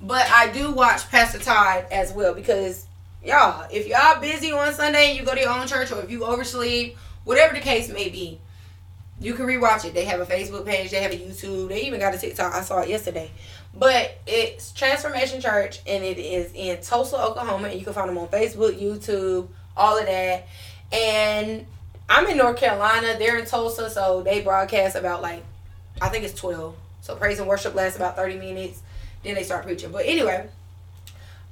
But 0.01 0.31
I 0.31 0.53
do 0.53 0.71
watch 0.73 1.09
Pastor 1.11 1.39
Todd 1.39 1.87
as 1.91 2.13
well 2.13 2.35
because 2.35 2.87
y'all, 3.25 3.67
if 3.73 3.89
y'all 3.89 4.21
busy 4.21 4.53
on 4.53 4.73
Sunday 4.73 5.11
and 5.11 5.19
you 5.19 5.25
go 5.25 5.35
to 5.35 5.41
your 5.41 5.51
own 5.51 5.67
church 5.67 5.91
or 5.91 6.01
if 6.01 6.11
you 6.11 6.25
oversleep, 6.25 6.97
whatever 7.25 7.55
the 7.55 7.61
case 7.61 7.89
may 7.89 8.09
be, 8.09 8.39
you 9.21 9.35
can 9.35 9.47
rewatch 9.47 9.85
it. 9.85 9.95
They 9.95 10.05
have 10.05 10.21
a 10.21 10.27
Facebook 10.27 10.65
page, 10.65 10.91
they 10.91 11.03
have 11.03 11.13
a 11.13 11.17
YouTube, 11.17 11.69
they 11.69 11.83
even 11.83 12.01
got 12.01 12.15
a 12.15 12.19
TikTok. 12.19 12.55
I 12.55 12.61
saw 12.63 12.81
it 12.81 12.89
yesterday. 12.89 13.31
But 13.75 14.19
it's 14.27 14.73
Transformation 14.73 15.41
Church 15.41 15.81
and 15.87 16.05
it 16.05 16.19
is 16.19 16.53
in 16.55 16.81
Tulsa, 16.81 17.21
Oklahoma. 17.21 17.69
And 17.69 17.79
you 17.79 17.85
can 17.85 17.93
find 17.93 18.09
them 18.09 18.19
on 18.19 18.29
Facebook, 18.29 18.81
YouTube, 18.81 19.49
all 19.77 19.99
of 19.99 20.07
that. 20.07 20.47
And 20.93 21.67
I'm 22.09 22.27
in 22.27 22.39
North 22.39 22.57
Carolina. 22.57 23.17
They're 23.19 23.39
in 23.39 23.45
Tulsa, 23.45 23.91
so 23.91 24.23
they 24.23 24.41
broadcast 24.41 24.97
about 24.97 25.21
like 25.21 25.45
I 26.01 26.09
think 26.09 26.25
it's 26.25 26.39
twelve. 26.39 26.77
So 27.01 27.17
praise 27.17 27.39
and 27.39 27.49
worship 27.49 27.75
lasts 27.75 27.97
about 27.97 28.17
thirty 28.17 28.37
minutes. 28.37 28.83
Then 29.23 29.35
they 29.35 29.43
start 29.43 29.65
preaching. 29.65 29.91
But 29.93 30.07
anyway, 30.07 30.49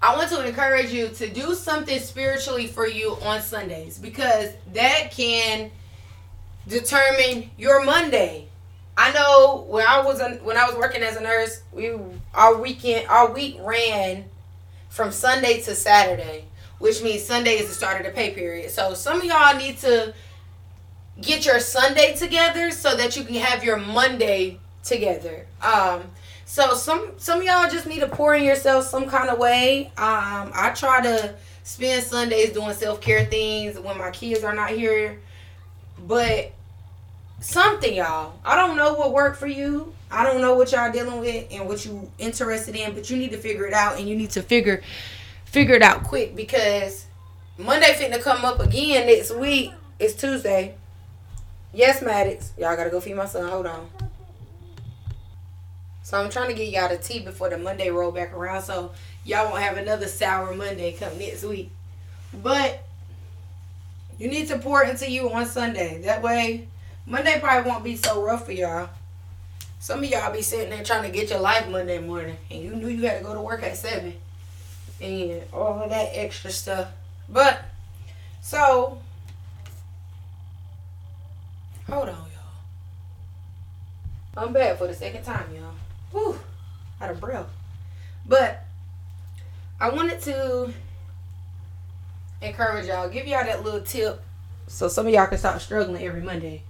I 0.00 0.16
want 0.16 0.30
to 0.30 0.46
encourage 0.46 0.92
you 0.92 1.08
to 1.08 1.28
do 1.28 1.54
something 1.54 1.98
spiritually 1.98 2.66
for 2.66 2.86
you 2.86 3.16
on 3.22 3.42
Sundays 3.42 3.98
because 3.98 4.50
that 4.72 5.10
can 5.10 5.70
determine 6.66 7.50
your 7.56 7.84
Monday. 7.84 8.48
I 8.96 9.12
know 9.12 9.66
when 9.68 9.86
I 9.86 10.00
was 10.02 10.20
when 10.42 10.56
I 10.56 10.66
was 10.66 10.76
working 10.76 11.02
as 11.02 11.16
a 11.16 11.20
nurse, 11.20 11.62
we 11.72 11.92
our 12.34 12.56
weekend 12.56 13.06
our 13.08 13.32
week 13.32 13.58
ran 13.60 14.24
from 14.88 15.12
Sunday 15.12 15.60
to 15.62 15.74
Saturday 15.74 16.46
which 16.78 17.02
means 17.02 17.22
Sunday 17.22 17.52
is 17.52 17.68
the 17.68 17.74
start 17.74 18.00
of 18.00 18.06
the 18.06 18.12
pay 18.12 18.32
period. 18.32 18.70
So 18.70 18.94
some 18.94 19.18
of 19.18 19.24
y'all 19.24 19.56
need 19.56 19.78
to 19.78 20.14
get 21.20 21.46
your 21.46 21.60
Sunday 21.60 22.14
together 22.14 22.70
so 22.70 22.96
that 22.96 23.16
you 23.16 23.24
can 23.24 23.36
have 23.36 23.64
your 23.64 23.78
Monday 23.78 24.60
together. 24.82 25.46
Um, 25.62 26.02
so 26.44 26.74
some 26.74 27.12
some 27.16 27.40
of 27.40 27.44
y'all 27.44 27.68
just 27.70 27.86
need 27.86 28.00
to 28.00 28.08
pour 28.08 28.34
in 28.34 28.44
yourself 28.44 28.84
some 28.84 29.08
kind 29.08 29.30
of 29.30 29.38
way. 29.38 29.86
Um, 29.96 30.52
I 30.54 30.72
try 30.74 31.00
to 31.02 31.34
spend 31.62 32.02
Sundays 32.02 32.52
doing 32.52 32.74
self 32.74 33.00
care 33.00 33.24
things 33.24 33.78
when 33.78 33.98
my 33.98 34.10
kids 34.10 34.44
are 34.44 34.54
not 34.54 34.70
here, 34.70 35.20
but 36.06 36.52
something 37.40 37.94
y'all. 37.94 38.34
I 38.44 38.56
don't 38.56 38.76
know 38.76 38.94
what 38.94 39.12
worked 39.12 39.38
for 39.38 39.46
you. 39.46 39.92
I 40.10 40.24
don't 40.24 40.40
know 40.40 40.54
what 40.54 40.72
y'all 40.72 40.92
dealing 40.92 41.20
with 41.20 41.46
and 41.50 41.68
what 41.68 41.84
you 41.84 42.10
interested 42.18 42.76
in, 42.76 42.94
but 42.94 43.10
you 43.10 43.16
need 43.16 43.32
to 43.32 43.38
figure 43.38 43.66
it 43.66 43.72
out 43.72 43.98
and 43.98 44.08
you 44.08 44.16
need 44.16 44.30
to 44.30 44.42
figure 44.42 44.82
figure 45.44 45.74
it 45.74 45.82
out 45.82 46.04
quick 46.04 46.36
because 46.36 47.06
Monday 47.58 47.92
finna 47.94 48.20
come 48.22 48.44
up 48.44 48.60
again 48.60 49.06
next 49.06 49.34
week. 49.34 49.72
It's 49.98 50.14
Tuesday. 50.14 50.74
Yes, 51.72 52.02
Maddox. 52.02 52.52
Y'all 52.58 52.76
gotta 52.76 52.90
go 52.90 53.00
feed 53.00 53.16
my 53.16 53.26
son. 53.26 53.48
Hold 53.48 53.66
on. 53.66 53.88
So 56.02 56.18
I'm 56.22 56.30
trying 56.30 56.48
to 56.48 56.54
get 56.54 56.68
y'all 56.68 56.88
the 56.88 56.98
tea 56.98 57.20
before 57.20 57.50
the 57.50 57.58
Monday 57.58 57.90
roll 57.90 58.12
back 58.12 58.32
around 58.32 58.62
so 58.62 58.92
y'all 59.24 59.50
won't 59.50 59.60
have 59.60 59.76
another 59.76 60.06
sour 60.06 60.54
Monday 60.54 60.92
come 60.92 61.18
next 61.18 61.42
week. 61.42 61.72
But 62.42 62.84
you 64.18 64.28
need 64.28 64.46
to 64.48 64.58
pour 64.58 64.84
into 64.84 65.10
you 65.10 65.32
on 65.32 65.46
Sunday. 65.46 66.02
That 66.02 66.22
way 66.22 66.68
Monday 67.08 67.38
probably 67.38 67.70
won't 67.70 67.84
be 67.84 67.94
so 67.94 68.20
rough 68.20 68.46
for 68.46 68.52
y'all. 68.52 68.90
Some 69.78 70.02
of 70.02 70.10
y'all 70.10 70.32
be 70.32 70.42
sitting 70.42 70.70
there 70.70 70.82
trying 70.82 71.04
to 71.04 71.16
get 71.16 71.30
your 71.30 71.38
life 71.38 71.68
Monday 71.68 72.00
morning 72.00 72.36
and 72.50 72.60
you 72.60 72.74
knew 72.74 72.88
you 72.88 73.06
had 73.06 73.18
to 73.18 73.24
go 73.24 73.32
to 73.32 73.40
work 73.40 73.62
at 73.62 73.76
seven 73.76 74.14
and 75.00 75.42
all 75.52 75.80
of 75.80 75.90
that 75.90 76.10
extra 76.12 76.50
stuff. 76.50 76.88
But 77.28 77.62
so 78.40 78.98
hold 81.88 82.08
on, 82.08 82.16
y'all. 82.16 82.24
I'm 84.36 84.52
back 84.52 84.78
for 84.78 84.88
the 84.88 84.94
second 84.94 85.22
time, 85.22 85.54
y'all. 85.54 85.74
Whew, 86.10 86.40
out 87.00 87.12
of 87.12 87.20
breath. 87.20 87.46
But 88.26 88.64
I 89.80 89.90
wanted 89.90 90.20
to 90.22 90.72
encourage 92.42 92.86
y'all, 92.86 93.08
give 93.08 93.28
y'all 93.28 93.44
that 93.44 93.62
little 93.62 93.82
tip 93.82 94.24
so 94.66 94.88
some 94.88 95.06
of 95.06 95.12
y'all 95.12 95.28
can 95.28 95.38
stop 95.38 95.60
struggling 95.60 96.02
every 96.02 96.22
Monday 96.22 96.64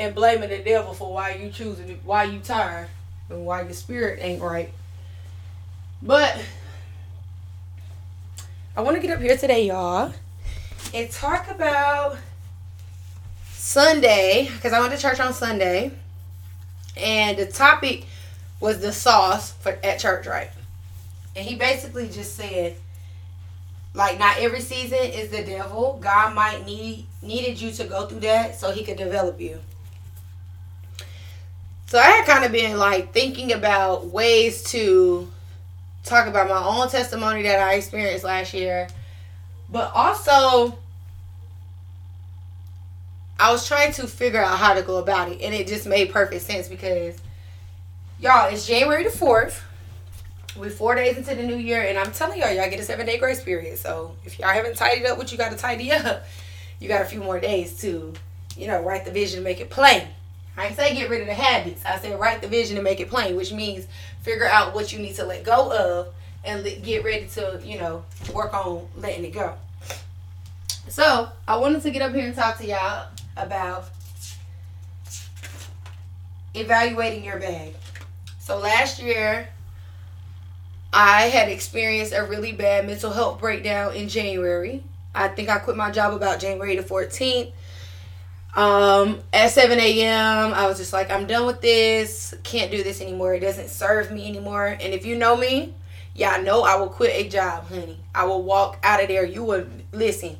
and 0.00 0.14
blaming 0.14 0.48
the 0.48 0.58
devil 0.58 0.94
for 0.94 1.12
why 1.12 1.34
you 1.34 1.50
choosing 1.50 2.00
why 2.04 2.24
you 2.24 2.40
tired 2.40 2.88
and 3.28 3.44
why 3.44 3.60
your 3.60 3.74
spirit 3.74 4.18
ain't 4.22 4.42
right. 4.42 4.72
But 6.02 6.42
I 8.74 8.80
want 8.80 8.96
to 8.96 9.02
get 9.02 9.14
up 9.14 9.20
here 9.20 9.36
today, 9.36 9.66
y'all, 9.66 10.12
and 10.94 11.10
talk 11.10 11.50
about 11.50 12.16
Sunday 13.52 14.48
because 14.50 14.72
I 14.72 14.80
went 14.80 14.94
to 14.94 14.98
church 14.98 15.20
on 15.20 15.34
Sunday, 15.34 15.92
and 16.96 17.36
the 17.36 17.44
topic 17.44 18.06
was 18.58 18.80
the 18.80 18.92
sauce 18.92 19.52
for 19.52 19.78
at 19.84 19.98
church, 19.98 20.26
right? 20.26 20.50
And 21.36 21.46
he 21.46 21.56
basically 21.56 22.08
just 22.08 22.36
said, 22.36 22.76
like, 23.92 24.18
not 24.18 24.38
every 24.38 24.60
season 24.60 24.98
is 24.98 25.28
the 25.28 25.42
devil. 25.42 25.98
God 26.00 26.34
might 26.34 26.64
need 26.64 27.04
needed 27.20 27.60
you 27.60 27.70
to 27.72 27.84
go 27.84 28.06
through 28.06 28.20
that 28.20 28.54
so 28.54 28.70
he 28.70 28.82
could 28.82 28.96
develop 28.96 29.38
you. 29.38 29.60
So 31.90 31.98
I 31.98 32.02
had 32.02 32.24
kind 32.24 32.44
of 32.44 32.52
been 32.52 32.78
like 32.78 33.12
thinking 33.12 33.50
about 33.50 34.06
ways 34.06 34.62
to 34.70 35.28
talk 36.04 36.28
about 36.28 36.48
my 36.48 36.64
own 36.64 36.88
testimony 36.88 37.42
that 37.42 37.58
I 37.58 37.74
experienced 37.74 38.22
last 38.22 38.54
year, 38.54 38.86
but 39.68 39.90
also 39.92 40.78
I 43.40 43.50
was 43.50 43.66
trying 43.66 43.92
to 43.94 44.06
figure 44.06 44.40
out 44.40 44.56
how 44.56 44.74
to 44.74 44.82
go 44.82 44.98
about 44.98 45.32
it, 45.32 45.40
and 45.40 45.52
it 45.52 45.66
just 45.66 45.84
made 45.84 46.12
perfect 46.12 46.42
sense 46.42 46.68
because 46.68 47.16
y'all, 48.20 48.48
it's 48.48 48.68
January 48.68 49.02
the 49.02 49.10
4th. 49.10 49.60
We're 50.56 50.70
four 50.70 50.94
days 50.94 51.16
into 51.16 51.34
the 51.34 51.42
new 51.42 51.56
year, 51.56 51.82
and 51.82 51.98
I'm 51.98 52.12
telling 52.12 52.38
y'all, 52.38 52.52
y'all 52.52 52.70
get 52.70 52.78
a 52.78 52.84
seven 52.84 53.04
day 53.04 53.18
grace 53.18 53.42
period. 53.42 53.76
So 53.78 54.14
if 54.24 54.38
y'all 54.38 54.50
haven't 54.50 54.76
tidied 54.76 55.06
up 55.06 55.18
what 55.18 55.32
you 55.32 55.38
got 55.38 55.50
to 55.50 55.58
tidy 55.58 55.90
up, 55.90 56.24
you 56.78 56.86
got 56.86 57.02
a 57.02 57.06
few 57.06 57.20
more 57.20 57.40
days 57.40 57.76
to, 57.78 58.14
you 58.56 58.68
know, 58.68 58.80
write 58.80 59.04
the 59.04 59.10
vision, 59.10 59.42
make 59.42 59.58
it 59.58 59.70
plain. 59.70 60.06
I 60.60 60.72
say 60.72 60.94
get 60.94 61.08
rid 61.08 61.22
of 61.22 61.26
the 61.26 61.34
habits. 61.34 61.82
I 61.86 61.98
said 61.98 62.20
write 62.20 62.42
the 62.42 62.48
vision 62.48 62.76
and 62.76 62.84
make 62.84 63.00
it 63.00 63.08
plain, 63.08 63.34
which 63.34 63.50
means 63.50 63.86
figure 64.20 64.46
out 64.46 64.74
what 64.74 64.92
you 64.92 64.98
need 64.98 65.14
to 65.14 65.24
let 65.24 65.42
go 65.42 65.72
of 65.72 66.14
and 66.44 66.62
get 66.84 67.02
ready 67.02 67.26
to, 67.28 67.60
you 67.64 67.78
know, 67.78 68.04
work 68.34 68.52
on 68.52 68.86
letting 68.94 69.24
it 69.24 69.32
go. 69.32 69.54
So 70.88 71.30
I 71.48 71.56
wanted 71.56 71.82
to 71.82 71.90
get 71.90 72.02
up 72.02 72.12
here 72.12 72.26
and 72.26 72.34
talk 72.34 72.58
to 72.58 72.66
y'all 72.66 73.08
about 73.38 73.86
evaluating 76.52 77.24
your 77.24 77.38
bag. 77.38 77.74
So 78.38 78.58
last 78.58 79.00
year, 79.00 79.48
I 80.92 81.22
had 81.22 81.48
experienced 81.48 82.12
a 82.12 82.22
really 82.24 82.52
bad 82.52 82.86
mental 82.86 83.12
health 83.12 83.40
breakdown 83.40 83.94
in 83.94 84.10
January. 84.10 84.82
I 85.14 85.28
think 85.28 85.48
I 85.48 85.58
quit 85.58 85.76
my 85.76 85.90
job 85.90 86.12
about 86.12 86.38
January 86.38 86.76
the 86.76 86.82
14th. 86.82 87.52
Um, 88.56 89.20
at 89.32 89.50
7 89.50 89.78
a.m., 89.78 90.52
I 90.52 90.66
was 90.66 90.78
just 90.78 90.92
like, 90.92 91.10
I'm 91.10 91.26
done 91.26 91.46
with 91.46 91.60
this. 91.60 92.34
Can't 92.42 92.70
do 92.70 92.82
this 92.82 93.00
anymore. 93.00 93.34
It 93.34 93.40
doesn't 93.40 93.68
serve 93.68 94.10
me 94.10 94.28
anymore. 94.28 94.66
And 94.66 94.92
if 94.92 95.06
you 95.06 95.16
know 95.16 95.36
me, 95.36 95.74
y'all 96.14 96.42
know 96.42 96.62
I 96.62 96.76
will 96.76 96.88
quit 96.88 97.12
a 97.14 97.28
job, 97.28 97.68
honey. 97.68 97.98
I 98.14 98.24
will 98.24 98.42
walk 98.42 98.78
out 98.82 99.02
of 99.02 99.08
there. 99.08 99.24
You 99.24 99.44
will 99.44 99.66
listen. 99.92 100.36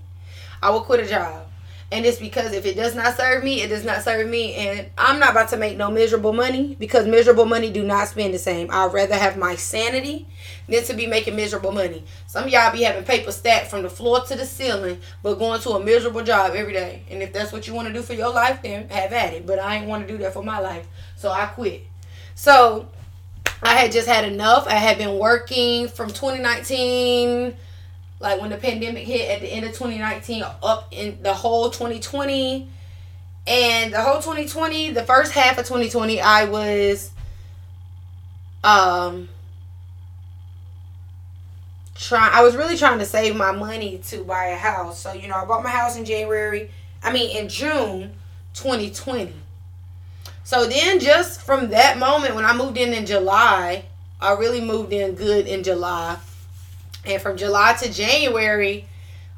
I 0.63 0.71
will 0.71 0.83
quit 0.83 1.01
a 1.01 1.07
job. 1.07 1.47
And 1.93 2.07
it's 2.07 2.19
because 2.19 2.53
if 2.53 2.67
it 2.67 2.77
does 2.77 2.95
not 2.95 3.17
serve 3.17 3.43
me, 3.43 3.63
it 3.63 3.69
does 3.69 3.85
not 3.85 4.03
serve 4.03 4.29
me. 4.29 4.55
And 4.55 4.89
I'm 4.97 5.19
not 5.19 5.33
about 5.33 5.49
to 5.49 5.57
make 5.57 5.77
no 5.77 5.91
miserable 5.91 6.33
money 6.33 6.77
because 6.79 7.07
miserable 7.07 7.47
money 7.47 7.71
do 7.71 7.83
not 7.83 8.07
spend 8.07 8.33
the 8.33 8.39
same. 8.39 8.69
I'd 8.71 8.93
rather 8.93 9.17
have 9.17 9.37
my 9.37 9.57
sanity 9.57 10.29
than 10.69 10.85
to 10.85 10.95
be 10.95 11.09
making 11.09 11.35
miserable 11.35 11.73
money. 11.73 12.05
Some 12.29 12.49
y'all 12.49 12.73
be 12.73 12.83
having 12.83 13.03
paper 13.03 13.33
stacked 13.33 13.67
from 13.67 13.83
the 13.83 13.91
floor 13.91 14.21
to 14.21 14.37
the 14.37 14.47
ceiling, 14.47 15.01
but 15.25 15.35
going 15.35 15.61
to 15.63 15.71
a 15.71 15.85
miserable 15.85 16.23
job 16.23 16.55
every 16.55 16.73
day. 16.73 17.03
And 17.11 17.23
if 17.23 17.33
that's 17.33 17.51
what 17.51 17.67
you 17.67 17.75
want 17.75 17.89
to 17.89 17.95
do 17.95 18.03
for 18.03 18.15
your 18.15 18.33
life, 18.33 18.63
then 18.63 18.89
have 18.89 19.13
at 19.13 19.35
it. 19.35 19.45
But 19.45 19.59
I 19.59 19.77
ain't 19.77 19.89
want 19.89 20.07
to 20.07 20.13
do 20.13 20.19
that 20.19 20.33
for 20.33 20.45
my 20.45 20.61
life. 20.61 20.87
So 21.17 21.31
I 21.33 21.47
quit. 21.47 21.83
So 22.37 22.89
I 23.63 23.75
had 23.75 23.91
just 23.91 24.07
had 24.07 24.25
enough. 24.25 24.69
I 24.69 24.75
had 24.75 24.97
been 24.97 25.19
working 25.19 25.89
from 25.89 26.09
2019 26.09 27.57
like 28.21 28.41
when 28.41 28.51
the 28.51 28.57
pandemic 28.57 29.07
hit 29.07 29.31
at 29.31 29.41
the 29.41 29.49
end 29.49 29.65
of 29.65 29.73
2019 29.73 30.45
up 30.63 30.89
in 30.93 31.21
the 31.23 31.33
whole 31.33 31.71
2020 31.71 32.69
and 33.47 33.93
the 33.93 34.01
whole 34.01 34.17
2020 34.17 34.91
the 34.91 35.03
first 35.03 35.33
half 35.33 35.59
of 35.59 35.65
2020 35.65 36.21
i 36.21 36.45
was 36.45 37.11
um 38.63 39.29
trying 41.95 42.31
i 42.33 42.43
was 42.43 42.55
really 42.55 42.77
trying 42.77 42.99
to 42.99 43.07
save 43.07 43.35
my 43.35 43.51
money 43.51 43.99
to 44.05 44.23
buy 44.25 44.47
a 44.47 44.57
house. 44.57 45.01
So 45.01 45.13
you 45.15 45.27
know 45.27 45.37
i 45.37 45.45
bought 45.47 45.65
my 45.65 45.71
house 45.71 45.97
in 45.97 46.05
january 46.05 46.71
i 47.03 47.11
mean 47.11 47.35
in 47.37 47.49
june 47.49 48.13
2020 48.55 49.33
so 50.45 50.67
then 50.67 51.01
just 51.01 51.41
from 51.41 51.71
that 51.71 51.99
moment 51.99 52.35
when 52.35 52.45
i 52.45 52.55
moved 52.55 52.77
in 52.77 52.93
in 52.93 53.07
july 53.07 53.85
i 54.21 54.33
really 54.33 54.61
moved 54.61 54.93
in 54.93 55.15
good 55.15 55.47
in 55.47 55.63
july 55.63 56.19
and 57.05 57.21
from 57.21 57.37
July 57.37 57.75
to 57.81 57.93
January, 57.93 58.87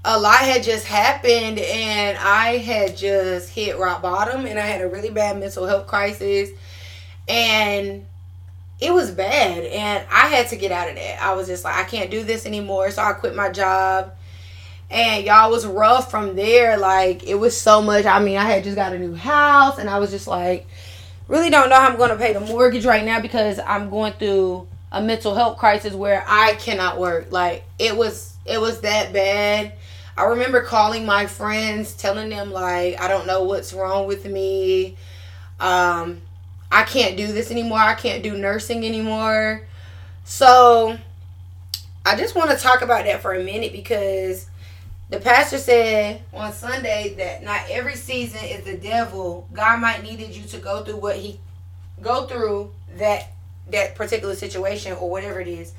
a 0.04 0.18
lot 0.18 0.38
had 0.38 0.64
just 0.64 0.86
happened 0.86 1.58
and 1.58 2.18
I 2.18 2.58
had 2.58 2.96
just 2.96 3.50
hit 3.50 3.78
rock 3.78 4.02
bottom 4.02 4.46
and 4.46 4.58
I 4.58 4.62
had 4.62 4.80
a 4.80 4.88
really 4.88 5.10
bad 5.10 5.38
mental 5.38 5.66
health 5.66 5.86
crisis 5.86 6.50
and 7.28 8.04
it 8.80 8.92
was 8.92 9.12
bad 9.12 9.64
and 9.64 10.04
I 10.10 10.26
had 10.26 10.48
to 10.48 10.56
get 10.56 10.72
out 10.72 10.88
of 10.88 10.96
that. 10.96 11.22
I 11.22 11.34
was 11.34 11.46
just 11.46 11.62
like 11.62 11.76
I 11.76 11.84
can't 11.84 12.10
do 12.10 12.24
this 12.24 12.46
anymore, 12.46 12.90
so 12.90 13.02
I 13.02 13.12
quit 13.12 13.36
my 13.36 13.50
job. 13.50 14.14
And 14.90 15.24
y'all 15.24 15.50
was 15.50 15.64
rough 15.64 16.10
from 16.10 16.36
there. 16.36 16.76
Like 16.76 17.22
it 17.22 17.36
was 17.36 17.58
so 17.58 17.80
much. 17.80 18.04
I 18.04 18.18
mean, 18.18 18.36
I 18.36 18.44
had 18.44 18.64
just 18.64 18.76
got 18.76 18.92
a 18.92 18.98
new 18.98 19.14
house 19.14 19.78
and 19.78 19.88
I 19.88 19.98
was 20.00 20.10
just 20.10 20.26
like 20.26 20.66
really 21.28 21.48
don't 21.48 21.70
know 21.70 21.76
how 21.76 21.88
I'm 21.88 21.96
going 21.96 22.10
to 22.10 22.16
pay 22.16 22.32
the 22.32 22.40
mortgage 22.40 22.84
right 22.84 23.04
now 23.04 23.20
because 23.20 23.58
I'm 23.58 23.88
going 23.88 24.12
through 24.14 24.66
a 24.92 25.00
mental 25.00 25.34
health 25.34 25.56
crisis 25.56 25.94
where 25.94 26.22
I 26.28 26.54
cannot 26.54 27.00
work. 27.00 27.32
Like 27.32 27.64
it 27.78 27.96
was 27.96 28.36
it 28.44 28.60
was 28.60 28.82
that 28.82 29.12
bad. 29.12 29.72
I 30.16 30.24
remember 30.24 30.62
calling 30.62 31.06
my 31.06 31.26
friends 31.26 31.94
telling 31.94 32.28
them 32.28 32.52
like 32.52 33.00
I 33.00 33.08
don't 33.08 33.26
know 33.26 33.42
what's 33.44 33.72
wrong 33.72 34.06
with 34.06 34.26
me. 34.26 34.96
Um 35.58 36.20
I 36.70 36.84
can't 36.84 37.16
do 37.16 37.26
this 37.26 37.50
anymore. 37.50 37.78
I 37.78 37.94
can't 37.94 38.22
do 38.22 38.36
nursing 38.36 38.84
anymore. 38.84 39.62
So 40.24 40.98
I 42.04 42.16
just 42.16 42.36
want 42.36 42.50
to 42.50 42.56
talk 42.56 42.82
about 42.82 43.06
that 43.06 43.22
for 43.22 43.32
a 43.32 43.42
minute 43.42 43.72
because 43.72 44.46
the 45.08 45.20
pastor 45.20 45.58
said 45.58 46.22
on 46.34 46.52
Sunday 46.52 47.14
that 47.16 47.42
not 47.42 47.62
every 47.70 47.96
season 47.96 48.44
is 48.44 48.64
the 48.64 48.76
devil. 48.76 49.48
God 49.52 49.80
might 49.80 50.02
needed 50.02 50.36
you 50.36 50.44
to 50.48 50.58
go 50.58 50.82
through 50.84 50.96
what 50.96 51.16
he 51.16 51.40
go 52.02 52.26
through 52.26 52.72
that 52.96 53.32
that 53.72 53.94
particular 53.94 54.34
situation 54.34 54.92
or 54.92 55.10
whatever 55.10 55.40
it 55.40 55.48
is 55.48 55.72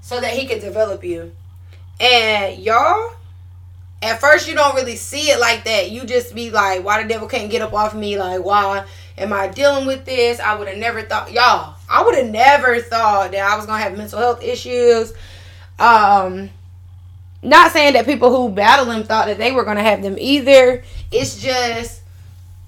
so 0.00 0.20
that 0.20 0.32
he 0.32 0.46
could 0.46 0.60
develop 0.60 1.04
you 1.04 1.32
And 2.00 2.58
y'all, 2.58 3.12
at 4.00 4.20
first 4.20 4.48
you 4.48 4.54
don't 4.54 4.74
really 4.76 4.96
see 4.96 5.30
it 5.30 5.40
like 5.40 5.64
that. 5.64 5.90
You 5.90 6.04
just 6.04 6.34
be 6.34 6.50
like, 6.50 6.84
why 6.84 7.02
the 7.02 7.08
devil 7.08 7.26
can't 7.28 7.50
get 7.50 7.62
up 7.62 7.72
off 7.72 7.94
me? 7.94 8.18
Like, 8.18 8.44
why 8.44 8.86
am 9.16 9.32
I 9.32 9.48
dealing 9.48 9.86
with 9.86 10.04
this? 10.04 10.38
I 10.38 10.54
would 10.56 10.68
have 10.68 10.78
never 10.78 11.02
thought, 11.02 11.32
y'all, 11.32 11.74
I 11.88 12.04
would 12.04 12.14
have 12.14 12.28
never 12.30 12.80
thought 12.80 13.32
that 13.32 13.40
I 13.40 13.56
was 13.56 13.66
gonna 13.66 13.82
have 13.82 13.96
mental 13.96 14.18
health 14.18 14.42
issues. 14.42 15.12
Um, 15.78 16.50
not 17.42 17.72
saying 17.72 17.94
that 17.94 18.04
people 18.04 18.34
who 18.34 18.54
battle 18.54 18.86
them 18.86 19.04
thought 19.04 19.26
that 19.26 19.38
they 19.38 19.52
were 19.52 19.64
gonna 19.64 19.82
have 19.82 20.02
them 20.02 20.16
either. 20.18 20.82
It's 21.10 21.40
just 21.40 21.97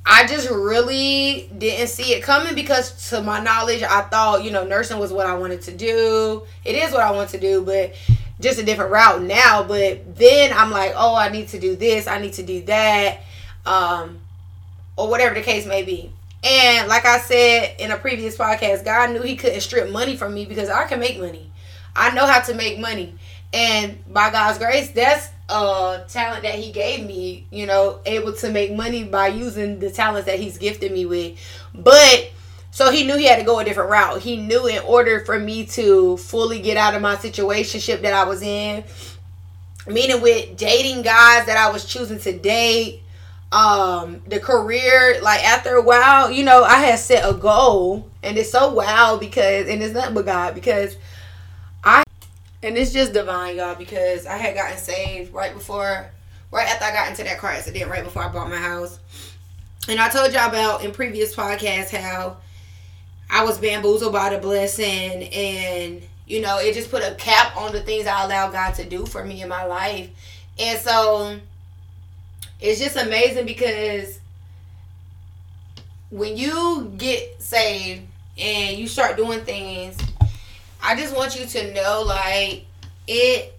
I 0.05 0.27
just 0.27 0.51
really 0.51 1.51
didn't 1.57 1.89
see 1.89 2.15
it 2.15 2.23
coming 2.23 2.55
because 2.55 3.11
to 3.11 3.23
my 3.23 3.41
knowledge 3.41 3.83
I 3.83 4.03
thought, 4.03 4.45
you 4.45 4.51
know, 4.51 4.65
nursing 4.65 4.99
was 4.99 5.13
what 5.13 5.27
I 5.27 5.35
wanted 5.35 5.63
to 5.63 5.77
do. 5.77 6.43
It 6.65 6.75
is 6.75 6.93
what 6.93 7.03
I 7.03 7.11
want 7.11 7.31
to 7.31 7.41
do, 7.41 7.63
but 7.63 7.95
just 8.41 8.59
a 8.59 8.65
different 8.65 8.91
route 8.91 9.23
now. 9.23 9.63
But 9.63 10.17
then 10.17 10.53
I'm 10.53 10.71
like, 10.71 10.95
oh, 10.97 11.15
I 11.15 11.29
need 11.29 11.49
to 11.49 11.59
do 11.59 11.77
this, 11.77 12.07
I 12.07 12.19
need 12.19 12.33
to 12.35 12.43
do 12.43 12.63
that. 12.63 13.21
Um 13.67 14.21
or 14.97 15.09
whatever 15.09 15.35
the 15.35 15.43
case 15.43 15.67
may 15.67 15.83
be. 15.83 16.13
And 16.43 16.89
like 16.89 17.05
I 17.05 17.19
said 17.19 17.77
in 17.79 17.91
a 17.91 17.97
previous 17.97 18.37
podcast, 18.37 18.85
God 18.85 19.11
knew 19.11 19.23
he 19.23 19.37
couldn't 19.37 19.61
strip 19.61 19.91
money 19.91 20.17
from 20.17 20.35
me 20.35 20.47
because 20.47 20.71
I 20.71 20.87
can 20.87 21.01
make 21.01 21.19
money. 21.19 21.51
I 21.95 22.15
know 22.15 22.27
how 22.27 22.41
to 22.41 22.55
make 22.55 22.79
money. 22.79 23.15
And 23.53 23.99
by 24.13 24.31
God's 24.31 24.59
grace, 24.59 24.91
that's 24.91 25.29
a 25.51 26.05
talent 26.09 26.43
that 26.45 26.55
He 26.55 26.73
gave 26.73 27.07
me, 27.07 27.47
you 27.51 27.67
know, 27.67 28.01
able 28.07 28.33
to 28.35 28.51
make 28.51 28.73
money 28.73 29.05
by 29.05 29.29
using 29.29 29.79
the 29.79 29.91
talents 29.91 30.27
that 30.27 30.39
He's 30.39 30.59
gifted 30.59 30.93
me 30.93 31.07
with. 31.07 31.39
But 31.75 32.31
so 32.71 32.91
he 32.91 33.05
knew 33.05 33.17
he 33.17 33.27
had 33.27 33.39
to 33.39 33.45
go 33.45 33.59
a 33.59 33.65
different 33.65 33.91
route. 33.91 34.21
He 34.21 34.37
knew 34.37 34.67
in 34.67 34.81
order 34.85 35.25
for 35.25 35.39
me 35.39 35.67
to 35.67 36.17
fully 36.17 36.61
get 36.61 36.77
out 36.77 36.95
of 36.95 37.03
my 37.03 37.17
situationship 37.17 38.03
that 38.03 38.13
I 38.13 38.25
was 38.25 38.43
in, 38.43 38.85
meaning 39.87 40.23
with 40.23 40.57
dating 40.57 41.03
guys 41.03 41.47
that 41.47 41.57
I 41.57 41.71
was 41.73 41.85
choosing 41.85 42.21
to 42.21 42.39
date, 42.39 43.03
um, 43.51 44.23
the 44.29 44.39
career, 44.39 45.19
like 45.21 45.45
after 45.45 45.75
a 45.75 45.83
while, 45.83 46.31
you 46.31 46.45
know, 46.45 46.63
I 46.63 46.77
had 46.77 47.01
set 47.01 47.29
a 47.29 47.35
goal, 47.35 48.09
and 48.23 48.39
it's 48.39 48.53
so 48.53 48.73
wild 48.73 49.19
because, 49.19 49.67
and 49.67 49.83
it's 49.83 49.93
nothing 49.93 50.15
but 50.15 50.27
God 50.27 50.55
because 50.55 50.97
I 51.83 52.05
and 52.63 52.77
it's 52.77 52.93
just 52.93 53.13
divine, 53.13 53.57
y'all, 53.57 53.75
because 53.75 54.27
I 54.27 54.37
had 54.37 54.55
gotten 54.55 54.77
saved 54.77 55.33
right 55.33 55.55
before, 55.55 56.11
right 56.53 56.69
after 56.69 56.85
I 56.85 56.93
got 56.93 57.09
into 57.09 57.25
that 57.25 57.39
car 57.39 57.51
accident, 57.51 57.91
right 57.91 58.05
before 58.05 58.23
I 58.23 58.29
bought 58.29 58.51
my 58.51 58.57
house. 58.57 58.99
And 59.89 59.99
I 59.99 60.09
told 60.11 60.33
y'all 60.33 60.49
about 60.49 60.85
in 60.85 60.93
previous 60.93 61.35
podcasts 61.35 61.91
how 61.91 62.37
I 63.31 63.45
was 63.45 63.59
bamboozled 63.59 64.13
by 64.13 64.31
the 64.31 64.39
blessing 64.39 65.25
and, 65.33 66.03
you 66.27 66.43
know, 66.43 66.59
it 66.59 66.75
just 66.75 66.91
put 66.91 67.03
a 67.03 67.15
cap 67.15 67.57
on 67.57 67.73
the 67.73 67.81
things 67.81 68.07
I 68.07 68.25
allowed 68.25 68.53
God 68.53 68.75
to 68.75 68.85
do 68.85 69.07
for 69.07 69.25
me 69.25 69.43
in 69.43 69.49
my 69.49 69.65
life. 69.65 70.11
And 70.59 70.79
so 70.79 71.39
it's 72.61 72.79
just 72.79 72.97
amazing 72.97 73.47
because 73.47 74.21
when 76.11 76.37
you 76.37 76.93
get 76.99 77.41
saved 77.41 78.03
and 78.37 78.77
you 78.77 78.87
start 78.87 79.17
doing 79.17 79.41
things 79.41 79.97
I 80.83 80.97
just 80.97 81.15
want 81.15 81.39
you 81.39 81.47
to 81.47 81.75
know, 81.75 82.03
like, 82.07 82.67
it. 83.07 83.55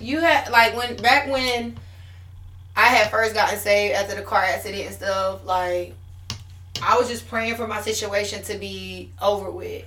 You 0.00 0.20
had 0.20 0.50
like 0.50 0.76
when 0.76 0.96
back 0.96 1.28
when 1.30 1.76
I 2.76 2.86
had 2.88 3.10
first 3.10 3.34
gotten 3.34 3.58
saved 3.58 3.94
after 3.94 4.14
the 4.14 4.22
car 4.22 4.42
accident 4.42 4.86
and 4.86 4.94
stuff. 4.94 5.44
Like, 5.46 5.94
I 6.82 6.98
was 6.98 7.08
just 7.08 7.28
praying 7.28 7.54
for 7.56 7.66
my 7.66 7.80
situation 7.80 8.42
to 8.44 8.58
be 8.58 9.10
over 9.20 9.50
with, 9.50 9.84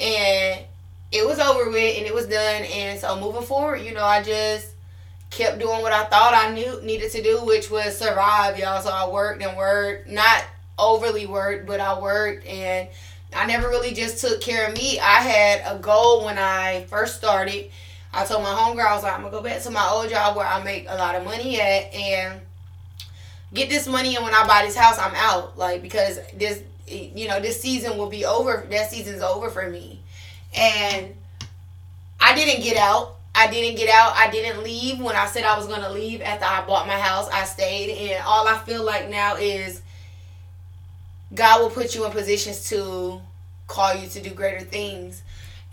and 0.00 0.64
it 1.12 1.26
was 1.26 1.38
over 1.38 1.70
with 1.70 1.98
and 1.98 2.06
it 2.06 2.14
was 2.14 2.26
done. 2.26 2.62
And 2.62 2.98
so 2.98 3.20
moving 3.20 3.42
forward, 3.42 3.82
you 3.82 3.92
know, 3.92 4.04
I 4.04 4.22
just 4.22 4.68
kept 5.30 5.58
doing 5.58 5.82
what 5.82 5.92
I 5.92 6.04
thought 6.04 6.32
I 6.34 6.54
knew 6.54 6.80
needed 6.82 7.10
to 7.12 7.22
do, 7.22 7.44
which 7.44 7.70
was 7.70 7.96
survive, 7.98 8.58
y'all. 8.58 8.80
So 8.80 8.90
I 8.90 9.08
worked 9.08 9.42
and 9.42 9.56
worked, 9.56 10.08
not 10.08 10.44
overly 10.78 11.26
worked, 11.26 11.66
but 11.66 11.80
I 11.80 12.00
worked 12.00 12.46
and 12.46 12.88
I 13.34 13.46
never 13.46 13.68
really 13.68 13.92
just 13.92 14.20
took 14.20 14.40
care 14.40 14.68
of 14.68 14.74
me. 14.74 14.98
I 14.98 15.20
had 15.20 15.76
a 15.76 15.78
goal 15.78 16.24
when 16.24 16.38
I 16.38 16.84
first 16.88 17.16
started. 17.16 17.70
I 18.12 18.24
told 18.24 18.42
my 18.42 18.50
homegirl, 18.50 18.86
I 18.86 18.94
was 18.94 19.02
like, 19.02 19.12
I'm 19.12 19.22
gonna 19.22 19.32
go 19.32 19.42
back 19.42 19.60
to 19.62 19.70
my 19.70 19.88
old 19.88 20.08
job 20.08 20.36
where 20.36 20.46
I 20.46 20.62
make 20.62 20.86
a 20.88 20.94
lot 20.94 21.16
of 21.16 21.24
money 21.24 21.60
at 21.60 21.92
and 21.92 22.40
get 23.52 23.68
this 23.68 23.88
money 23.88 24.14
and 24.14 24.24
when 24.24 24.34
I 24.34 24.46
buy 24.46 24.62
this 24.64 24.76
house 24.76 24.98
I'm 24.98 25.14
out. 25.14 25.58
Like 25.58 25.82
because 25.82 26.20
this 26.36 26.62
you 26.86 27.28
know, 27.28 27.40
this 27.40 27.60
season 27.60 27.96
will 27.96 28.10
be 28.10 28.24
over 28.24 28.66
that 28.70 28.90
season's 28.90 29.22
over 29.22 29.50
for 29.50 29.68
me. 29.68 30.00
And 30.56 31.14
I 32.20 32.34
didn't 32.34 32.62
get 32.62 32.76
out. 32.76 33.16
I 33.34 33.48
didn't 33.50 33.76
get 33.76 33.88
out. 33.88 34.12
I 34.14 34.30
didn't 34.30 34.62
leave 34.62 35.00
when 35.00 35.16
I 35.16 35.26
said 35.26 35.44
I 35.44 35.58
was 35.58 35.66
gonna 35.66 35.90
leave 35.90 36.22
after 36.22 36.44
I 36.44 36.64
bought 36.66 36.86
my 36.86 36.98
house. 36.98 37.28
I 37.30 37.44
stayed 37.44 38.10
and 38.12 38.24
all 38.24 38.46
I 38.46 38.58
feel 38.58 38.84
like 38.84 39.10
now 39.10 39.36
is 39.36 39.82
God 41.34 41.60
will 41.60 41.70
put 41.70 41.94
you 41.94 42.04
in 42.04 42.12
positions 42.12 42.68
to 42.68 43.20
call 43.66 43.94
you 43.94 44.08
to 44.08 44.20
do 44.20 44.30
greater 44.30 44.64
things. 44.64 45.22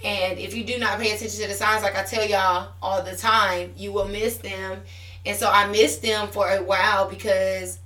And 0.03 0.39
if 0.39 0.55
you 0.55 0.63
do 0.63 0.79
not 0.79 0.99
pay 0.99 1.11
attention 1.11 1.41
to 1.41 1.47
the 1.47 1.53
signs, 1.53 1.83
like 1.83 1.95
I 1.95 2.03
tell 2.03 2.25
y'all 2.25 2.69
all 2.81 3.03
the 3.03 3.15
time, 3.15 3.73
you 3.77 3.91
will 3.91 4.07
miss 4.07 4.37
them. 4.37 4.81
And 5.25 5.37
so 5.37 5.49
I 5.51 5.67
missed 5.67 6.01
them 6.01 6.27
for 6.29 6.49
a 6.49 6.63
while 6.63 7.07
because 7.07 7.77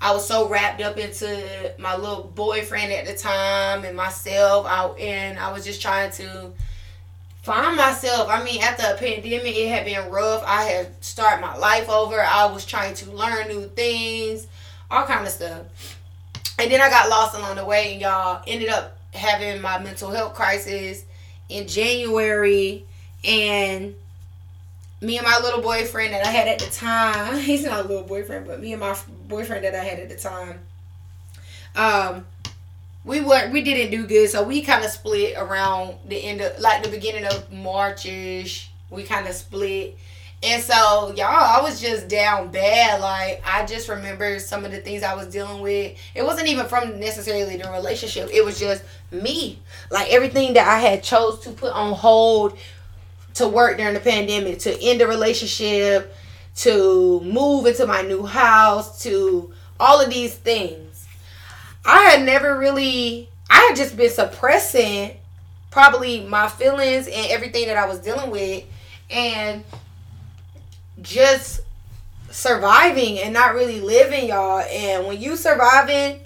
I 0.00 0.12
was 0.12 0.26
so 0.26 0.48
wrapped 0.48 0.82
up 0.82 0.98
into 0.98 1.74
my 1.78 1.96
little 1.96 2.24
boyfriend 2.34 2.92
at 2.92 3.06
the 3.06 3.14
time 3.14 3.84
and 3.84 3.96
myself. 3.96 4.66
I, 4.68 4.86
and 5.00 5.38
I 5.38 5.52
was 5.52 5.64
just 5.64 5.80
trying 5.80 6.10
to 6.12 6.52
find 7.42 7.76
myself. 7.76 8.28
I 8.28 8.44
mean, 8.44 8.60
after 8.62 8.82
a 8.82 8.98
pandemic, 8.98 9.56
it 9.56 9.68
had 9.68 9.86
been 9.86 10.10
rough. 10.10 10.42
I 10.46 10.64
had 10.64 11.02
started 11.02 11.40
my 11.40 11.56
life 11.56 11.88
over. 11.88 12.20
I 12.20 12.44
was 12.46 12.66
trying 12.66 12.92
to 12.96 13.10
learn 13.12 13.48
new 13.48 13.68
things, 13.68 14.46
all 14.90 15.06
kind 15.06 15.26
of 15.26 15.32
stuff. 15.32 15.98
And 16.58 16.70
then 16.70 16.80
I 16.80 16.88
got 16.88 17.08
lost 17.08 17.36
along 17.36 17.56
the 17.56 17.64
way, 17.64 17.92
and 17.92 18.00
y'all 18.00 18.42
ended 18.46 18.68
up 18.68 18.96
having 19.12 19.60
my 19.60 19.78
mental 19.78 20.10
health 20.10 20.34
crisis 20.34 21.04
in 21.48 21.66
January. 21.66 22.84
And 23.24 23.94
me 25.00 25.18
and 25.18 25.26
my 25.26 25.38
little 25.42 25.60
boyfriend 25.60 26.12
that 26.12 26.24
I 26.24 26.30
had 26.30 26.48
at 26.48 26.58
the 26.58 26.70
time, 26.70 27.38
he's 27.40 27.64
not 27.64 27.84
a 27.84 27.88
little 27.88 28.04
boyfriend, 28.04 28.46
but 28.46 28.60
me 28.60 28.72
and 28.72 28.80
my 28.80 28.96
boyfriend 29.28 29.64
that 29.64 29.74
I 29.74 29.84
had 29.84 29.98
at 29.98 30.08
the 30.08 30.16
time, 30.16 30.60
um, 31.76 32.26
we 33.04 33.20
were 33.20 33.50
we 33.50 33.62
didn't 33.62 33.90
do 33.90 34.06
good, 34.06 34.30
so 34.30 34.42
we 34.42 34.62
kind 34.62 34.84
of 34.84 34.90
split 34.90 35.34
around 35.36 35.96
the 36.08 36.16
end 36.16 36.40
of 36.40 36.58
like 36.58 36.82
the 36.82 36.88
beginning 36.88 37.26
of 37.26 37.52
Marchish. 37.52 38.70
We 38.90 39.02
kind 39.02 39.26
of 39.26 39.34
split, 39.34 39.98
and 40.44 40.62
so, 40.62 41.14
y'all, 41.16 41.26
I 41.26 41.60
was 41.62 41.80
just 41.80 42.08
down 42.08 42.50
bad. 42.50 43.00
Like, 43.00 43.42
I 43.46 43.64
just 43.64 43.88
remember 43.88 44.38
some 44.38 44.64
of 44.64 44.72
the 44.72 44.78
things 44.78 45.02
I 45.02 45.14
was 45.14 45.28
dealing 45.28 45.62
with. 45.62 45.96
It 46.14 46.22
wasn't 46.22 46.48
even 46.48 46.66
from 46.66 47.00
necessarily 47.00 47.56
the 47.56 47.70
relationship. 47.70 48.28
It 48.32 48.44
was 48.44 48.58
just 48.58 48.84
me. 49.10 49.58
Like, 49.90 50.12
everything 50.12 50.54
that 50.54 50.68
I 50.68 50.78
had 50.78 51.02
chose 51.02 51.40
to 51.40 51.50
put 51.50 51.72
on 51.72 51.94
hold 51.94 52.58
to 53.34 53.48
work 53.48 53.78
during 53.78 53.94
the 53.94 54.00
pandemic, 54.00 54.58
to 54.60 54.80
end 54.82 55.00
the 55.00 55.06
relationship, 55.06 56.14
to 56.56 57.20
move 57.22 57.66
into 57.66 57.86
my 57.86 58.02
new 58.02 58.24
house, 58.24 59.02
to 59.02 59.52
all 59.80 60.00
of 60.00 60.10
these 60.10 60.34
things. 60.34 61.06
I 61.84 62.02
had 62.02 62.24
never 62.24 62.58
really, 62.58 63.28
I 63.50 63.66
had 63.68 63.76
just 63.76 63.96
been 63.96 64.10
suppressing 64.10 65.16
probably 65.70 66.20
my 66.20 66.48
feelings 66.48 67.06
and 67.06 67.26
everything 67.30 67.66
that 67.66 67.76
I 67.76 67.86
was 67.86 67.98
dealing 67.98 68.30
with. 68.30 68.64
And 69.10 69.64
just 71.02 71.60
surviving 72.30 73.18
and 73.20 73.32
not 73.32 73.54
really 73.54 73.80
living, 73.80 74.28
y'all. 74.28 74.60
And 74.60 75.06
when 75.06 75.20
you 75.20 75.36
surviving 75.36 76.20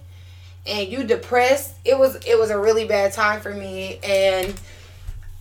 and 0.66 0.88
you 0.88 1.04
depressed, 1.04 1.74
it 1.85 1.98
was 1.98 2.16
it 2.26 2.38
was 2.38 2.50
a 2.50 2.59
really 2.59 2.87
bad 2.87 3.12
time 3.12 3.40
for 3.40 3.52
me. 3.52 3.98
And 4.02 4.54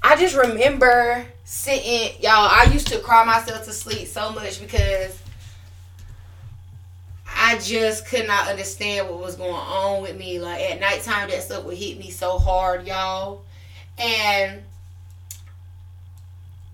I 0.03 0.15
just 0.15 0.35
remember 0.35 1.25
sitting, 1.43 2.21
y'all. 2.21 2.49
I 2.49 2.69
used 2.71 2.87
to 2.87 2.99
cry 2.99 3.25
myself 3.25 3.65
to 3.65 3.73
sleep 3.73 4.07
so 4.07 4.31
much 4.31 4.61
because 4.61 5.17
I 7.39 7.57
just 7.59 8.07
could 8.07 8.27
not 8.27 8.47
understand 8.49 9.09
what 9.09 9.19
was 9.19 9.35
going 9.35 9.53
on 9.53 10.01
with 10.01 10.17
me. 10.17 10.39
Like 10.39 10.61
at 10.61 10.79
nighttime, 10.79 11.29
that 11.29 11.43
stuff 11.43 11.63
would 11.65 11.77
hit 11.77 11.97
me 11.97 12.09
so 12.09 12.37
hard, 12.37 12.87
y'all. 12.87 13.43
And 13.97 14.61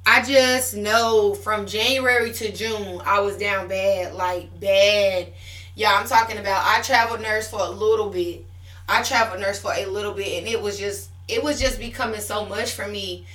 I 0.06 0.22
just 0.22 0.76
know 0.76 1.34
from 1.34 1.66
January 1.66 2.34
to 2.34 2.52
June, 2.52 3.02
I 3.06 3.22
was 3.22 3.38
down 3.38 3.68
bad, 3.68 4.14
like 4.16 4.60
bad. 4.60 5.28
Yeah, 5.76 5.94
I'm 5.98 6.08
talking 6.08 6.38
about 6.38 6.64
I 6.66 6.82
traveled 6.82 7.22
nurse 7.22 7.50
for 7.50 7.62
a 7.62 7.70
little 7.70 8.10
bit. 8.10 8.46
I 8.88 9.02
traveled 9.02 9.40
nurse 9.40 9.60
for 9.62 9.72
a 9.74 9.86
little 9.86 10.14
bit, 10.14 10.40
and 10.40 10.48
it 10.48 10.62
was 10.62 10.78
just 10.78 11.10
it 11.30 11.42
was 11.42 11.60
just 11.60 11.80
becoming 11.80 12.20
so 12.20 12.46
much 12.46 12.72
for 12.72 12.88
me. 12.88 13.26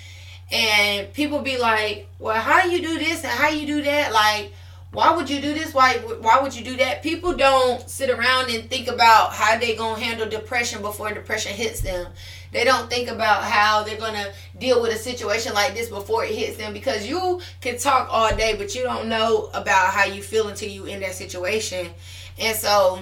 And 0.53 1.13
people 1.15 1.41
be 1.41 1.59
like, 1.59 2.07
"Well, 2.19 2.39
how 2.41 2.65
you 2.65 2.81
do 2.83 2.99
this 2.99 3.25
and 3.25 3.33
how 3.33 3.49
you 3.49 3.67
do 3.67 3.83
that?" 3.83 4.13
Like, 4.13 4.53
why 4.93 5.15
would 5.15 5.31
you 5.31 5.41
do 5.41 5.55
this? 5.55 5.73
Why 5.73 5.95
why 5.99 6.41
would 6.41 6.55
you 6.55 6.65
do 6.65 6.77
that? 6.77 7.03
People 7.03 7.35
don't 7.35 7.89
sit 7.89 8.11
around 8.11 8.51
and 8.51 8.69
think 8.69 8.89
about 8.89 9.33
how 9.33 9.59
they 9.59 9.75
gonna 9.75 10.03
handle 10.03 10.29
depression 10.29 10.83
before 10.83 11.13
depression 11.13 11.53
hits 11.53 11.81
them. 11.81 12.13
They 12.53 12.65
don't 12.65 12.89
think 12.89 13.09
about 13.09 13.45
how 13.45 13.83
they're 13.83 13.99
gonna 13.99 14.33
deal 14.59 14.81
with 14.81 14.93
a 14.95 14.99
situation 14.99 15.55
like 15.55 15.75
this 15.75 15.89
before 15.89 16.25
it 16.25 16.35
hits 16.35 16.57
them 16.57 16.73
because 16.73 17.07
you 17.07 17.41
can 17.61 17.79
talk 17.79 18.09
all 18.11 18.35
day, 18.35 18.55
but 18.57 18.75
you 18.75 18.83
don't 18.83 19.09
know 19.09 19.51
about 19.55 19.93
how 19.93 20.05
you 20.05 20.23
feel 20.23 20.49
until 20.49 20.69
you 20.69 20.87
in 20.87 21.01
that 21.01 21.15
situation. 21.15 21.91
And 22.39 22.57
so 22.57 23.01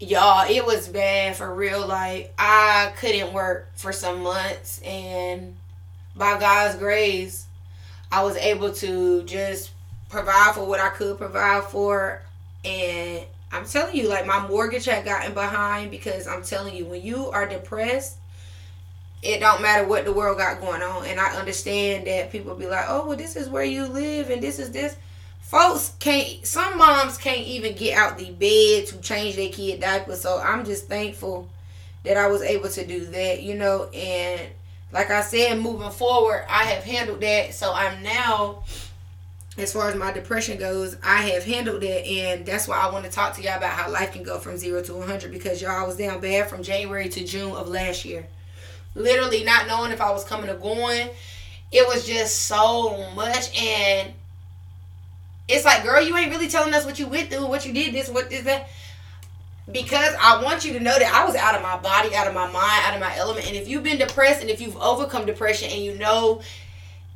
y'all, 0.00 0.50
it 0.50 0.64
was 0.64 0.88
bad 0.88 1.36
for 1.36 1.54
real. 1.54 1.86
Like 1.86 2.32
I 2.38 2.92
couldn't 2.96 3.32
work 3.32 3.68
for 3.76 3.92
some 3.92 4.22
months 4.22 4.80
and 4.82 5.54
by 6.16 6.38
God's 6.38 6.76
grace, 6.76 7.46
I 8.10 8.22
was 8.22 8.36
able 8.36 8.72
to 8.74 9.22
just 9.24 9.72
provide 10.08 10.54
for 10.54 10.64
what 10.64 10.80
I 10.80 10.90
could 10.90 11.18
provide 11.18 11.64
for. 11.64 12.22
And 12.64 13.24
I'm 13.54 13.64
telling 13.66 13.94
you, 13.94 14.08
like 14.08 14.26
my 14.26 14.46
mortgage 14.46 14.86
had 14.86 15.04
gotten 15.04 15.32
behind 15.32 15.90
because 15.90 16.26
I'm 16.26 16.42
telling 16.42 16.74
you, 16.74 16.86
when 16.86 17.02
you 17.02 17.30
are 17.30 17.46
depressed, 17.46 18.18
it 19.22 19.38
don't 19.40 19.62
matter 19.62 19.86
what 19.86 20.04
the 20.04 20.12
world 20.12 20.38
got 20.38 20.60
going 20.60 20.82
on. 20.82 21.06
And 21.06 21.20
I 21.20 21.36
understand 21.36 22.06
that 22.08 22.32
people 22.32 22.54
be 22.56 22.66
like, 22.66 22.86
oh, 22.88 23.06
well, 23.06 23.16
this 23.16 23.36
is 23.36 23.48
where 23.48 23.64
you 23.64 23.86
live 23.86 24.30
and 24.30 24.42
this 24.42 24.58
is 24.58 24.72
this. 24.72 24.96
Folks 25.40 25.94
can't, 26.00 26.44
some 26.44 26.76
moms 26.78 27.16
can't 27.16 27.46
even 27.46 27.76
get 27.76 27.96
out 27.96 28.18
the 28.18 28.30
bed 28.32 28.88
to 28.88 29.00
change 29.00 29.36
their 29.36 29.50
kid 29.50 29.80
diapers. 29.80 30.20
So 30.20 30.40
I'm 30.40 30.64
just 30.64 30.88
thankful 30.88 31.48
that 32.02 32.16
I 32.16 32.26
was 32.26 32.42
able 32.42 32.68
to 32.70 32.86
do 32.86 33.04
that, 33.06 33.42
you 33.42 33.54
know. 33.54 33.88
And 33.94 34.40
like 34.92 35.10
I 35.10 35.22
said, 35.22 35.60
moving 35.60 35.90
forward, 35.90 36.44
I 36.48 36.64
have 36.64 36.82
handled 36.82 37.20
that. 37.20 37.54
So 37.54 37.72
I'm 37.72 38.02
now 38.02 38.64
as 39.56 39.72
far 39.72 39.88
as 39.88 39.94
my 39.94 40.12
depression 40.12 40.58
goes, 40.58 40.96
I 41.02 41.22
have 41.22 41.44
handled 41.44 41.84
it, 41.84 42.06
and 42.06 42.44
that's 42.44 42.66
why 42.66 42.76
I 42.76 42.90
want 42.92 43.04
to 43.04 43.10
talk 43.10 43.34
to 43.36 43.42
y'all 43.42 43.56
about 43.56 43.70
how 43.70 43.90
life 43.90 44.12
can 44.12 44.24
go 44.24 44.38
from 44.38 44.56
zero 44.56 44.82
to 44.82 44.94
100 44.94 45.30
because 45.30 45.62
y'all 45.62 45.86
was 45.86 45.96
down 45.96 46.20
bad 46.20 46.50
from 46.50 46.62
January 46.62 47.08
to 47.10 47.24
June 47.24 47.52
of 47.52 47.68
last 47.68 48.04
year. 48.04 48.26
Literally 48.96 49.44
not 49.44 49.68
knowing 49.68 49.92
if 49.92 50.00
I 50.00 50.10
was 50.10 50.24
coming 50.24 50.50
or 50.50 50.56
going. 50.56 51.08
It 51.70 51.86
was 51.86 52.04
just 52.06 52.42
so 52.42 53.10
much, 53.14 53.56
and 53.56 54.12
it's 55.48 55.64
like, 55.64 55.84
girl, 55.84 56.02
you 56.02 56.16
ain't 56.16 56.30
really 56.30 56.48
telling 56.48 56.74
us 56.74 56.84
what 56.84 56.98
you 56.98 57.06
went 57.06 57.30
through, 57.30 57.46
what 57.46 57.64
you 57.64 57.72
did, 57.72 57.94
this, 57.94 58.08
what 58.08 58.32
is 58.32 58.44
that. 58.44 58.68
Because 59.70 60.14
I 60.20 60.42
want 60.42 60.64
you 60.64 60.72
to 60.74 60.80
know 60.80 60.98
that 60.98 61.12
I 61.14 61.24
was 61.24 61.36
out 61.36 61.54
of 61.54 61.62
my 61.62 61.78
body, 61.78 62.14
out 62.14 62.26
of 62.26 62.34
my 62.34 62.50
mind, 62.50 62.82
out 62.86 62.94
of 62.94 63.00
my 63.00 63.16
element. 63.16 63.46
And 63.46 63.56
if 63.56 63.66
you've 63.66 63.82
been 63.82 63.98
depressed 63.98 64.42
and 64.42 64.50
if 64.50 64.60
you've 64.60 64.76
overcome 64.76 65.24
depression 65.26 65.70
and 65.70 65.80
you 65.80 65.96
know 65.96 66.42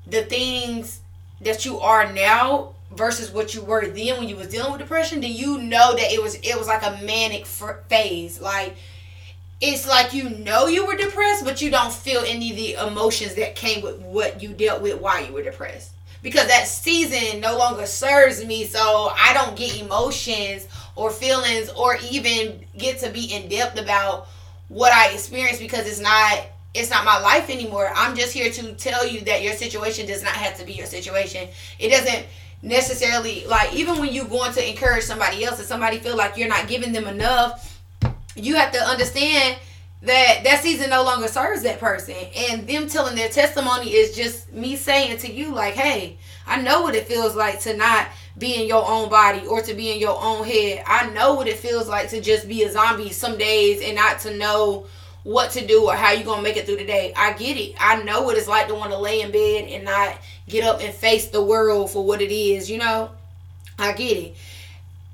the 0.06 0.22
things 0.22 1.00
that 1.40 1.64
you 1.64 1.78
are 1.80 2.12
now 2.12 2.74
versus 2.90 3.30
what 3.30 3.54
you 3.54 3.62
were 3.62 3.86
then 3.86 4.18
when 4.18 4.28
you 4.28 4.36
was 4.36 4.48
dealing 4.48 4.72
with 4.72 4.80
depression, 4.80 5.20
then 5.20 5.32
you 5.32 5.58
know 5.58 5.94
that 5.94 6.12
it 6.12 6.22
was 6.22 6.36
it 6.36 6.56
was 6.56 6.66
like 6.66 6.82
a 6.82 7.00
manic 7.04 7.46
phase. 7.46 8.40
Like 8.40 8.76
it's 9.60 9.86
like 9.88 10.14
you 10.14 10.30
know 10.30 10.66
you 10.66 10.86
were 10.86 10.96
depressed, 10.96 11.44
but 11.44 11.60
you 11.60 11.70
don't 11.70 11.92
feel 11.92 12.22
any 12.26 12.50
of 12.50 12.56
the 12.56 12.74
emotions 12.88 13.34
that 13.34 13.56
came 13.56 13.82
with 13.82 13.98
what 14.00 14.42
you 14.42 14.50
dealt 14.50 14.82
with 14.82 15.00
while 15.00 15.24
you 15.24 15.32
were 15.32 15.42
depressed. 15.42 15.92
Because 16.20 16.48
that 16.48 16.66
season 16.66 17.40
no 17.40 17.56
longer 17.56 17.86
serves 17.86 18.44
me, 18.44 18.64
so 18.64 19.12
I 19.16 19.32
don't 19.34 19.56
get 19.56 19.80
emotions 19.80 20.66
or 20.96 21.10
feelings 21.10 21.70
or 21.70 21.96
even 22.10 22.64
get 22.76 22.98
to 23.00 23.10
be 23.10 23.32
in 23.32 23.48
depth 23.48 23.78
about 23.78 24.26
what 24.68 24.92
I 24.92 25.12
experienced 25.12 25.60
because 25.60 25.86
it's 25.86 26.00
not 26.00 26.44
it's 26.74 26.90
not 26.90 27.04
my 27.04 27.18
life 27.18 27.50
anymore. 27.50 27.90
I'm 27.94 28.16
just 28.16 28.32
here 28.32 28.50
to 28.52 28.74
tell 28.74 29.06
you 29.06 29.20
that 29.22 29.42
your 29.42 29.54
situation 29.54 30.06
does 30.06 30.22
not 30.22 30.34
have 30.34 30.56
to 30.58 30.64
be 30.64 30.74
your 30.74 30.86
situation. 30.86 31.48
It 31.78 31.88
doesn't 31.88 32.26
necessarily 32.62 33.44
like 33.46 33.72
even 33.74 33.98
when 33.98 34.12
you're 34.12 34.26
going 34.26 34.52
to 34.52 34.68
encourage 34.68 35.04
somebody 35.04 35.44
else 35.44 35.58
and 35.58 35.68
somebody 35.68 35.98
feel 35.98 36.16
like 36.16 36.36
you're 36.36 36.48
not 36.48 36.68
giving 36.68 36.92
them 36.92 37.06
enough, 37.06 37.80
you 38.34 38.54
have 38.56 38.72
to 38.72 38.78
understand 38.78 39.58
that 40.02 40.42
that 40.44 40.62
season 40.62 40.90
no 40.90 41.02
longer 41.02 41.26
serves 41.26 41.62
that 41.62 41.80
person 41.80 42.14
and 42.36 42.68
them 42.68 42.88
telling 42.88 43.16
their 43.16 43.28
testimony 43.28 43.92
is 43.92 44.14
just 44.14 44.52
me 44.52 44.76
saying 44.76 45.18
to 45.18 45.32
you 45.32 45.52
like 45.52 45.74
hey 45.74 46.16
i 46.46 46.60
know 46.60 46.82
what 46.82 46.94
it 46.94 47.08
feels 47.08 47.34
like 47.34 47.58
to 47.58 47.76
not 47.76 48.06
be 48.38 48.62
in 48.62 48.68
your 48.68 48.88
own 48.88 49.08
body 49.08 49.44
or 49.48 49.60
to 49.60 49.74
be 49.74 49.90
in 49.90 49.98
your 49.98 50.16
own 50.22 50.46
head 50.46 50.84
i 50.86 51.10
know 51.10 51.34
what 51.34 51.48
it 51.48 51.56
feels 51.56 51.88
like 51.88 52.08
to 52.08 52.20
just 52.20 52.46
be 52.46 52.62
a 52.62 52.70
zombie 52.70 53.10
some 53.10 53.36
days 53.36 53.82
and 53.82 53.96
not 53.96 54.20
to 54.20 54.36
know 54.36 54.86
what 55.28 55.50
to 55.50 55.66
do 55.66 55.84
or 55.84 55.94
how 55.94 56.10
you 56.10 56.24
gonna 56.24 56.40
make 56.40 56.56
it 56.56 56.64
through 56.64 56.78
the 56.78 56.86
day. 56.86 57.12
I 57.14 57.34
get 57.34 57.58
it. 57.58 57.74
I 57.78 58.02
know 58.02 58.22
what 58.22 58.38
it's 58.38 58.48
like 58.48 58.66
to 58.68 58.74
want 58.74 58.92
to 58.92 58.98
lay 58.98 59.20
in 59.20 59.30
bed 59.30 59.68
and 59.68 59.84
not 59.84 60.16
get 60.48 60.64
up 60.64 60.80
and 60.80 60.94
face 60.94 61.26
the 61.26 61.42
world 61.42 61.90
for 61.90 62.02
what 62.02 62.22
it 62.22 62.32
is, 62.32 62.70
you 62.70 62.78
know? 62.78 63.10
I 63.78 63.92
get 63.92 64.16
it. 64.16 64.36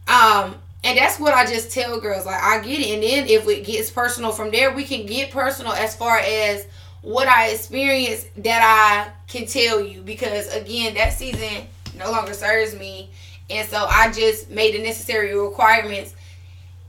Um, 0.07 0.55
and 0.85 0.97
that's 0.97 1.19
what 1.19 1.35
I 1.35 1.45
just 1.47 1.73
tell 1.73 1.99
girls. 1.99 2.27
Like 2.27 2.41
I 2.41 2.61
get 2.61 2.79
it. 2.79 2.95
And 2.95 3.03
then 3.03 3.27
if 3.29 3.49
it 3.49 3.67
gets 3.67 3.91
personal 3.91 4.31
from 4.31 4.53
there, 4.53 4.73
we 4.73 4.85
can 4.85 5.05
get 5.05 5.33
personal 5.33 5.73
as 5.73 5.97
far 5.97 6.19
as 6.19 6.65
what 7.03 7.27
I 7.27 7.49
experienced 7.49 8.29
that 8.45 8.63
I 8.63 9.11
can 9.27 9.47
tell 9.47 9.81
you. 9.81 10.01
Because 10.01 10.47
again, 10.55 10.95
that 10.95 11.15
season 11.15 11.67
no 11.99 12.13
longer 12.13 12.35
serves 12.35 12.77
me. 12.77 13.11
And 13.51 13.69
so 13.69 13.85
I 13.85 14.13
just 14.13 14.49
made 14.49 14.75
the 14.75 14.83
necessary 14.85 15.37
requirements 15.37 16.15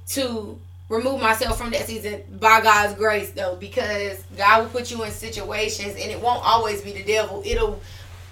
to 0.09 0.59
remove 0.89 1.21
myself 1.21 1.57
from 1.57 1.71
that 1.71 1.85
season 1.85 2.21
by 2.39 2.61
God's 2.61 2.93
grace 2.93 3.31
though 3.31 3.55
because 3.55 4.23
God 4.37 4.63
will 4.63 4.69
put 4.69 4.91
you 4.91 5.03
in 5.03 5.11
situations 5.11 5.95
and 5.99 6.11
it 6.11 6.21
won't 6.21 6.45
always 6.45 6.81
be 6.81 6.91
the 6.91 7.03
devil. 7.03 7.41
It'll 7.45 7.81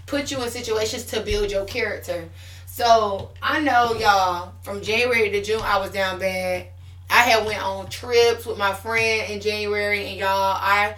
put 0.05 0.31
you 0.31 0.41
in 0.43 0.49
situations 0.49 1.05
to 1.05 1.21
build 1.21 1.51
your 1.51 1.65
character. 1.65 2.29
So 2.65 3.31
I 3.41 3.59
know 3.59 3.93
y'all 3.93 4.53
from 4.61 4.81
January 4.81 5.29
to 5.31 5.41
June 5.43 5.61
I 5.63 5.79
was 5.79 5.91
down 5.91 6.19
bad. 6.19 6.67
I 7.09 7.21
had 7.21 7.45
went 7.45 7.63
on 7.63 7.89
trips 7.89 8.45
with 8.45 8.57
my 8.57 8.73
friend 8.73 9.31
in 9.31 9.41
January 9.41 10.07
and 10.07 10.19
y'all 10.19 10.57
I 10.59 10.95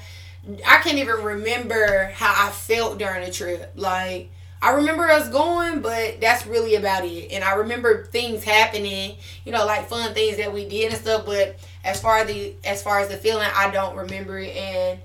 I 0.65 0.77
can't 0.77 0.97
even 0.97 1.23
remember 1.23 2.11
how 2.13 2.47
I 2.47 2.51
felt 2.51 2.99
during 2.99 3.25
the 3.25 3.31
trip. 3.31 3.71
Like 3.75 4.29
I 4.61 4.71
remember 4.71 5.03
us 5.09 5.29
going, 5.29 5.81
but 5.81 6.19
that's 6.21 6.47
really 6.47 6.75
about 6.75 7.05
it. 7.05 7.31
And 7.31 7.43
I 7.43 7.53
remember 7.55 8.05
things 8.05 8.43
happening, 8.43 9.17
you 9.45 9.51
know, 9.51 9.65
like 9.65 9.87
fun 9.87 10.13
things 10.13 10.37
that 10.37 10.53
we 10.53 10.67
did 10.67 10.91
and 10.91 10.99
stuff. 11.01 11.25
But 11.25 11.59
as 11.83 12.01
far 12.01 12.17
as 12.19 12.27
the 12.27 12.55
as 12.63 12.81
far 12.81 12.99
as 12.99 13.09
the 13.09 13.17
feeling, 13.17 13.47
I 13.53 13.69
don't 13.69 13.95
remember 13.95 14.39
it. 14.39 14.55
And 14.55 14.99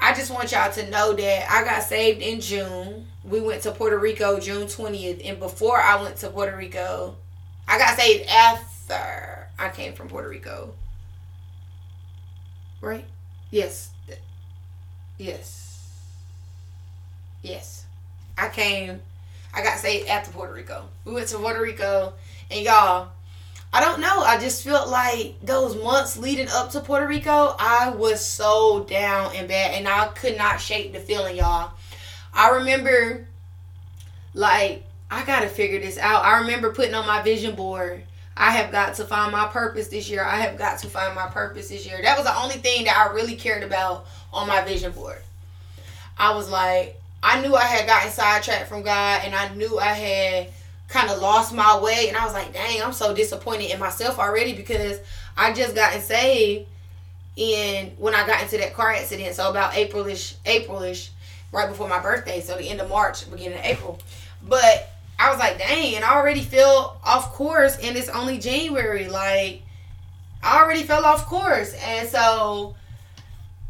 I 0.00 0.14
just 0.14 0.30
want 0.30 0.52
y'all 0.52 0.72
to 0.72 0.90
know 0.90 1.12
that 1.12 1.50
I 1.50 1.64
got 1.64 1.82
saved 1.82 2.22
in 2.22 2.40
June. 2.40 3.06
We 3.24 3.40
went 3.40 3.62
to 3.62 3.72
Puerto 3.72 3.98
Rico 3.98 4.40
June 4.40 4.68
twentieth, 4.68 5.20
and 5.24 5.38
before 5.38 5.78
I 5.78 6.00
went 6.02 6.16
to 6.18 6.30
Puerto 6.30 6.56
Rico, 6.56 7.16
I 7.68 7.78
got 7.78 7.98
saved 7.98 8.28
after 8.28 9.48
I 9.58 9.68
came 9.70 9.92
from 9.94 10.08
Puerto 10.08 10.28
Rico. 10.28 10.74
Right? 12.80 13.04
Yes. 13.50 13.90
Yes. 15.18 15.80
Yes. 17.42 17.75
I 18.38 18.48
came, 18.48 19.00
I 19.54 19.62
got 19.62 19.78
saved 19.78 20.08
after 20.08 20.30
Puerto 20.30 20.52
Rico. 20.52 20.88
We 21.04 21.12
went 21.12 21.28
to 21.28 21.38
Puerto 21.38 21.60
Rico, 21.60 22.12
and 22.50 22.64
y'all, 22.64 23.08
I 23.72 23.80
don't 23.80 24.00
know. 24.00 24.20
I 24.20 24.38
just 24.38 24.64
felt 24.64 24.88
like 24.88 25.36
those 25.42 25.76
months 25.82 26.16
leading 26.16 26.48
up 26.48 26.70
to 26.70 26.80
Puerto 26.80 27.06
Rico, 27.06 27.54
I 27.58 27.90
was 27.90 28.24
so 28.24 28.84
down 28.84 29.34
and 29.34 29.48
bad, 29.48 29.74
and 29.74 29.88
I 29.88 30.08
could 30.08 30.36
not 30.36 30.60
shake 30.60 30.92
the 30.92 31.00
feeling, 31.00 31.36
y'all. 31.36 31.72
I 32.32 32.50
remember, 32.56 33.26
like, 34.34 34.84
I 35.10 35.24
gotta 35.24 35.48
figure 35.48 35.80
this 35.80 35.98
out. 35.98 36.24
I 36.24 36.40
remember 36.40 36.72
putting 36.72 36.94
on 36.94 37.06
my 37.06 37.22
vision 37.22 37.54
board. 37.54 38.02
I 38.36 38.50
have 38.50 38.70
got 38.70 38.94
to 38.96 39.04
find 39.04 39.32
my 39.32 39.46
purpose 39.46 39.88
this 39.88 40.10
year. 40.10 40.22
I 40.22 40.36
have 40.40 40.58
got 40.58 40.78
to 40.80 40.88
find 40.88 41.14
my 41.14 41.26
purpose 41.26 41.68
this 41.68 41.86
year. 41.86 42.00
That 42.02 42.18
was 42.18 42.26
the 42.26 42.38
only 42.38 42.56
thing 42.56 42.84
that 42.84 42.96
I 42.96 43.14
really 43.14 43.34
cared 43.34 43.62
about 43.62 44.06
on 44.32 44.46
my 44.46 44.62
vision 44.62 44.92
board. 44.92 45.22
I 46.18 46.34
was 46.34 46.50
like, 46.50 47.00
I 47.22 47.40
knew 47.40 47.54
I 47.54 47.64
had 47.64 47.86
gotten 47.86 48.10
sidetracked 48.10 48.68
from 48.68 48.82
God 48.82 49.22
and 49.24 49.34
I 49.34 49.52
knew 49.54 49.78
I 49.78 49.92
had 49.92 50.48
kind 50.88 51.10
of 51.10 51.20
lost 51.20 51.52
my 51.52 51.78
way 51.80 52.08
and 52.08 52.16
I 52.16 52.24
was 52.24 52.32
like, 52.32 52.52
dang, 52.52 52.82
I'm 52.82 52.92
so 52.92 53.14
disappointed 53.14 53.72
in 53.72 53.80
myself 53.80 54.18
already 54.18 54.52
because 54.52 55.00
I 55.36 55.52
just 55.52 55.74
gotten 55.74 56.00
saved 56.00 56.66
in 57.36 57.88
when 57.98 58.14
I 58.14 58.26
got 58.26 58.42
into 58.42 58.56
that 58.58 58.74
car 58.74 58.92
accident. 58.92 59.34
So 59.34 59.50
about 59.50 59.72
Aprilish, 59.72 60.34
Aprilish, 60.44 61.10
right 61.52 61.68
before 61.68 61.88
my 61.88 61.98
birthday. 61.98 62.40
So 62.40 62.56
the 62.56 62.68
end 62.68 62.80
of 62.80 62.88
March, 62.88 63.28
beginning 63.30 63.58
of 63.58 63.64
April. 63.64 63.98
But 64.46 64.90
I 65.18 65.30
was 65.30 65.38
like, 65.38 65.58
dang, 65.58 65.96
and 65.96 66.04
I 66.04 66.14
already 66.14 66.42
feel 66.42 66.98
off 67.04 67.32
course 67.32 67.78
and 67.78 67.96
it's 67.96 68.08
only 68.08 68.38
January. 68.38 69.08
Like 69.08 69.62
I 70.42 70.62
already 70.62 70.84
fell 70.84 71.04
off 71.04 71.26
course. 71.26 71.74
And 71.74 72.08
so 72.08 72.76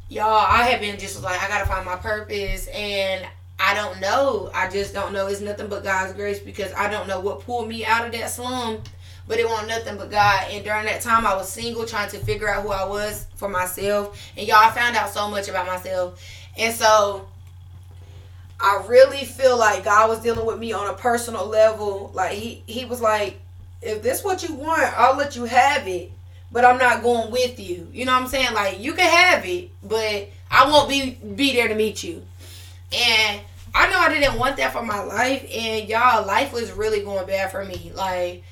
y'all, 0.09 0.45
I 0.47 0.65
have 0.65 0.81
been 0.81 0.99
just 0.99 1.23
like, 1.23 1.43
I 1.43 1.49
gotta 1.49 1.67
find 1.67 1.85
my 1.87 1.97
purpose 1.97 2.67
and 2.69 3.27
I 3.59 3.75
don't 3.75 4.01
know. 4.01 4.51
I 4.55 4.69
just 4.69 4.93
don't 4.93 5.13
know. 5.13 5.27
It's 5.29 5.41
nothing 5.41 5.69
but 5.69 5.83
God's 5.83 6.13
grace 6.13 6.39
because 6.39 6.73
I 6.75 6.91
don't 6.91 7.09
know 7.09 7.21
what 7.21 7.41
pulled 7.41 7.69
me 7.69 7.85
out 7.85 8.07
of 8.07 8.13
that 8.13 8.31
slum. 8.31 8.83
But 9.29 9.39
it 9.39 9.47
wasn't 9.49 9.69
nothing 9.69 9.97
but 9.97 10.11
God. 10.11 10.47
And 10.51 10.65
during 10.65 10.85
that 10.87 11.01
time, 11.01 11.27
I 11.27 11.35
was 11.35 11.49
single, 11.49 11.85
trying 11.85 12.11
to 12.11 12.19
figure 12.19 12.49
out 12.49 12.63
who 12.63 12.71
I 12.71 12.85
was 12.87 13.27
for 13.35 13.49
myself. 13.49 14.23
And 14.37 14.47
y'all, 14.47 14.59
I 14.59 14.71
found 14.71 14.95
out 14.97 15.11
so 15.11 15.29
much 15.29 15.49
about 15.49 15.67
myself. 15.67 16.23
And 16.57 16.73
so, 16.73 17.27
I 18.61 18.85
really 18.89 19.25
feel 19.25 19.59
like 19.59 19.85
God 19.85 20.09
was 20.09 20.21
dealing 20.21 20.47
with 20.47 20.59
me 20.59 20.73
on 20.73 20.89
a 20.89 20.95
personal 20.95 21.47
level. 21.47 22.11
Like 22.15 22.33
he 22.33 22.63
he 22.67 22.85
was 22.85 23.01
like, 23.01 23.39
if 23.83 24.03
this 24.03 24.25
what 24.25 24.49
you 24.49 24.55
want, 24.55 24.99
I'll 24.99 25.17
let 25.17 25.37
you 25.37 25.45
have 25.45 25.87
it, 25.87 26.11
but 26.51 26.65
I'm 26.65 26.79
not 26.79 27.03
going 27.03 27.31
with 27.31 27.61
you. 27.61 27.89
You 27.93 28.07
know 28.07 28.13
what 28.13 28.23
I'm 28.23 28.29
saying? 28.29 28.55
Like 28.55 28.81
you 28.81 28.95
can 28.95 29.11
have 29.11 29.45
it, 29.45 29.71
but 29.83 30.29
I 30.51 30.71
won't 30.71 30.89
be 30.89 31.11
be 31.11 31.53
there 31.53 31.69
to 31.69 31.75
meet 31.75 32.03
you. 32.03 32.25
And 32.93 33.41
I 33.75 33.91
know 33.91 33.99
I 33.99 34.09
didn't 34.09 34.39
want 34.39 34.57
that 34.57 34.73
for 34.73 34.83
my 34.83 35.01
life, 35.01 35.47
and 35.53 35.89
y'all, 35.89 36.27
life 36.27 36.53
was 36.53 36.73
really 36.73 37.03
going 37.03 37.27
bad 37.27 37.51
for 37.51 37.65
me. 37.65 37.93
Like 37.95 38.43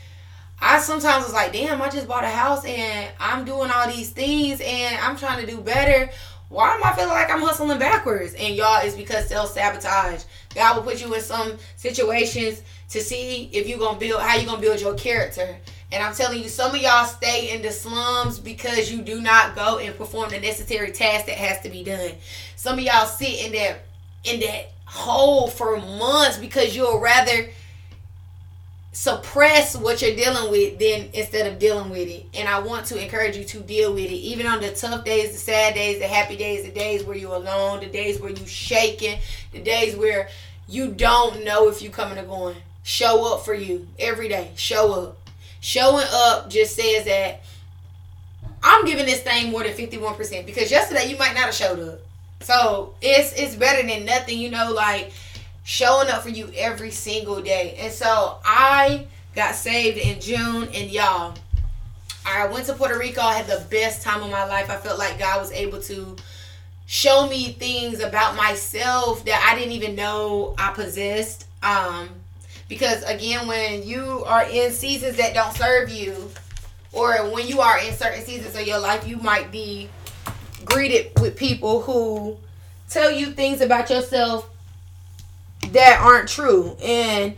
I 0.61 0.81
sometimes 0.81 1.25
was 1.25 1.33
like, 1.33 1.53
damn, 1.53 1.81
I 1.81 1.88
just 1.88 2.09
bought 2.09 2.25
a 2.25 2.29
house 2.29 2.64
and 2.64 3.11
I'm 3.18 3.44
doing 3.44 3.70
all 3.70 3.88
these 3.88 4.11
things 4.11 4.61
and 4.61 4.97
I'm 4.97 5.16
trying 5.16 5.44
to 5.44 5.51
do 5.51 5.61
better 5.61 6.11
why 6.55 6.75
am 6.75 6.85
I 6.85 6.92
feeling 6.92 7.11
like 7.11 7.31
I'm 7.31 7.40
hustling 7.40 7.79
backwards? 7.81 8.35
And 8.35 8.55
y'all, 8.55 8.81
it's 8.85 8.94
because 8.94 9.27
self 9.27 9.51
sabotage. 9.53 10.23
God 10.55 10.77
will 10.77 10.85
put 10.85 11.01
you 11.01 11.12
in 11.12 11.20
some 11.20 11.59
situations 11.77 12.62
to 12.90 13.01
see 13.01 13.51
if 13.53 13.68
you're 13.68 13.79
gonna 13.79 13.99
build 13.99 14.20
how 14.20 14.37
you're 14.37 14.47
gonna 14.47 14.61
build 14.61 14.81
your 14.81 14.94
character. 14.94 15.57
And 15.90 16.03
I'm 16.03 16.14
telling 16.14 16.42
you, 16.42 16.49
some 16.49 16.73
of 16.75 16.81
y'all 16.81 17.07
stay 17.07 17.53
in 17.53 17.62
the 17.62 17.73
slums 17.73 18.38
because 18.38 18.90
you 18.90 19.03
do 19.03 19.20
not 19.20 19.57
go 19.57 19.79
and 19.79 19.97
perform 19.97 20.31
the 20.31 20.38
necessary 20.38 20.92
task 20.92 21.27
that 21.27 21.37
has 21.37 21.61
to 21.62 21.70
be 21.70 21.83
done. 21.83 22.12
Some 22.55 22.79
of 22.79 22.85
y'all 22.85 23.07
sit 23.07 23.47
in 23.47 23.53
that 23.53 23.85
in 24.25 24.41
that 24.41 24.73
hole 24.87 25.49
for 25.49 25.77
months 25.77 26.39
because 26.39 26.75
you'll 26.75 27.01
rather 27.01 27.49
suppress 28.93 29.75
what 29.77 30.01
you're 30.01 30.15
dealing 30.15 30.53
with 30.53 30.79
then 30.79 31.11
instead 31.13 31.51
of 31.51 31.59
dealing 31.59 31.91
with 31.91 32.09
it. 32.09 32.27
And 32.33 32.49
I 32.49 32.61
want 32.61 32.87
to 32.87 33.03
encourage 33.03 33.37
you 33.37 33.45
to 33.45 33.61
deal 33.61 33.93
with 33.93 34.05
it. 34.05 34.15
Even 34.15 34.47
on 34.47 34.61
the 34.61 34.71
tough 34.71 35.05
days, 35.05 35.33
the 35.33 35.39
sad 35.39 35.75
days, 35.75 35.99
the 35.99 36.07
happy 36.07 36.37
days, 36.37 36.65
the 36.65 36.71
days 36.71 37.03
where 37.03 37.17
you're 37.17 37.35
alone, 37.35 37.81
the 37.81 37.87
days 37.87 38.21
where 38.21 38.31
you 38.31 38.47
shaking, 38.47 39.19
the 39.53 39.61
days 39.61 39.97
where 39.97 40.29
you 40.69 40.93
don't 40.93 41.45
know 41.45 41.69
if 41.69 41.83
you're 41.83 41.93
coming 41.93 42.19
or 42.19 42.25
going. 42.25 42.57
Show 42.85 43.35
up 43.35 43.45
for 43.45 43.55
you 43.55 43.89
every 43.99 44.29
day. 44.29 44.53
Show 44.55 44.93
up. 44.93 45.19
Showing 45.61 46.07
up 46.13 46.49
just 46.51 46.77
says 46.77 47.07
that 47.07 47.43
I'm 48.63 48.85
giving 48.85 49.07
this 49.07 49.23
thing 49.23 49.51
more 49.51 49.63
than 49.65 49.73
51% 49.73 50.47
because 50.47 50.71
yesterday 50.71 51.11
you 51.11 51.19
might 51.19 51.35
not 51.35 51.47
have 51.47 51.55
showed 51.55 51.81
up. 51.81 52.01
So 52.45 52.95
it's 53.01 53.33
it's 53.33 53.57
better 53.57 53.87
than 53.87 54.05
nothing, 54.05 54.39
you 54.39 54.51
know, 54.51 54.71
like 54.71 55.13
showing 55.65 56.09
up 56.11 56.23
for 56.23 56.29
you 56.29 56.51
every 56.55 56.91
single 56.91 57.41
day. 57.41 57.77
And 57.79 57.93
so 57.93 58.39
I 58.45 59.07
got 59.35 59.55
saved 59.55 59.97
in 59.97 60.21
June, 60.21 60.69
and 60.75 60.91
y'all, 60.91 61.35
I 62.27 62.47
went 62.49 62.67
to 62.67 62.75
Puerto 62.75 62.99
Rico. 62.99 63.23
I 63.23 63.35
had 63.35 63.47
the 63.47 63.65
best 63.71 64.03
time 64.03 64.23
of 64.23 64.31
my 64.31 64.45
life. 64.45 64.69
I 64.69 64.77
felt 64.77 64.99
like 64.99 65.19
God 65.19 65.41
was 65.41 65.53
able 65.53 65.81
to 65.83 66.17
show 66.87 67.27
me 67.29 67.53
things 67.53 68.01
about 68.01 68.37
myself 68.37 69.25
that 69.25 69.51
I 69.51 69.59
didn't 69.59 69.73
even 69.73 69.95
know 69.95 70.55
I 70.59 70.73
possessed. 70.75 71.47
Um, 71.63 72.11
because 72.69 73.03
again, 73.05 73.47
when 73.47 73.83
you 73.85 74.23
are 74.27 74.45
in 74.45 74.71
seasons 74.71 75.17
that 75.17 75.33
don't 75.33 75.55
serve 75.55 75.89
you, 75.89 76.31
or 76.93 77.15
when 77.31 77.49
you 77.49 77.61
are 77.61 77.79
in 77.79 77.95
certain 77.95 78.23
seasons 78.23 78.55
of 78.55 78.67
your 78.67 78.79
life, 78.79 79.09
you 79.09 79.17
might 79.17 79.51
be 79.51 79.89
greeted 80.64 81.12
with 81.20 81.37
people 81.37 81.83
who 81.83 82.37
tell 82.88 83.11
you 83.11 83.27
things 83.33 83.61
about 83.61 83.90
yourself 83.90 84.48
that 85.72 86.00
aren't 86.00 86.29
true. 86.29 86.77
And 86.83 87.37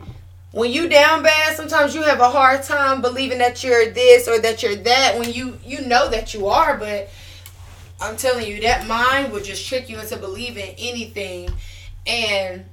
when 0.53 0.73
you 0.73 0.89
down 0.89 1.23
bad, 1.23 1.57
sometimes 1.57 1.95
you 1.95 2.03
have 2.03 2.21
a 2.21 2.31
hard 2.31 2.63
time 2.63 3.03
believing 3.03 3.39
that 3.39 3.63
you're 3.63 3.91
this 3.91 4.27
or 4.29 4.39
that 4.41 4.63
you're 4.63 4.77
that 4.77 5.19
when 5.19 5.33
you 5.33 5.59
you 5.65 5.87
know 5.87 6.09
that 6.11 6.35
you 6.35 6.47
are, 6.47 6.77
but 6.77 7.11
I'm 8.01 8.17
telling 8.17 8.47
you 8.47 8.61
that 8.63 8.87
mind 8.87 9.33
will 9.33 9.43
just 9.43 9.67
trick 9.67 9.89
you 9.89 9.99
into 9.99 10.17
believing 10.17 10.75
anything. 10.79 11.51
And 12.07 12.65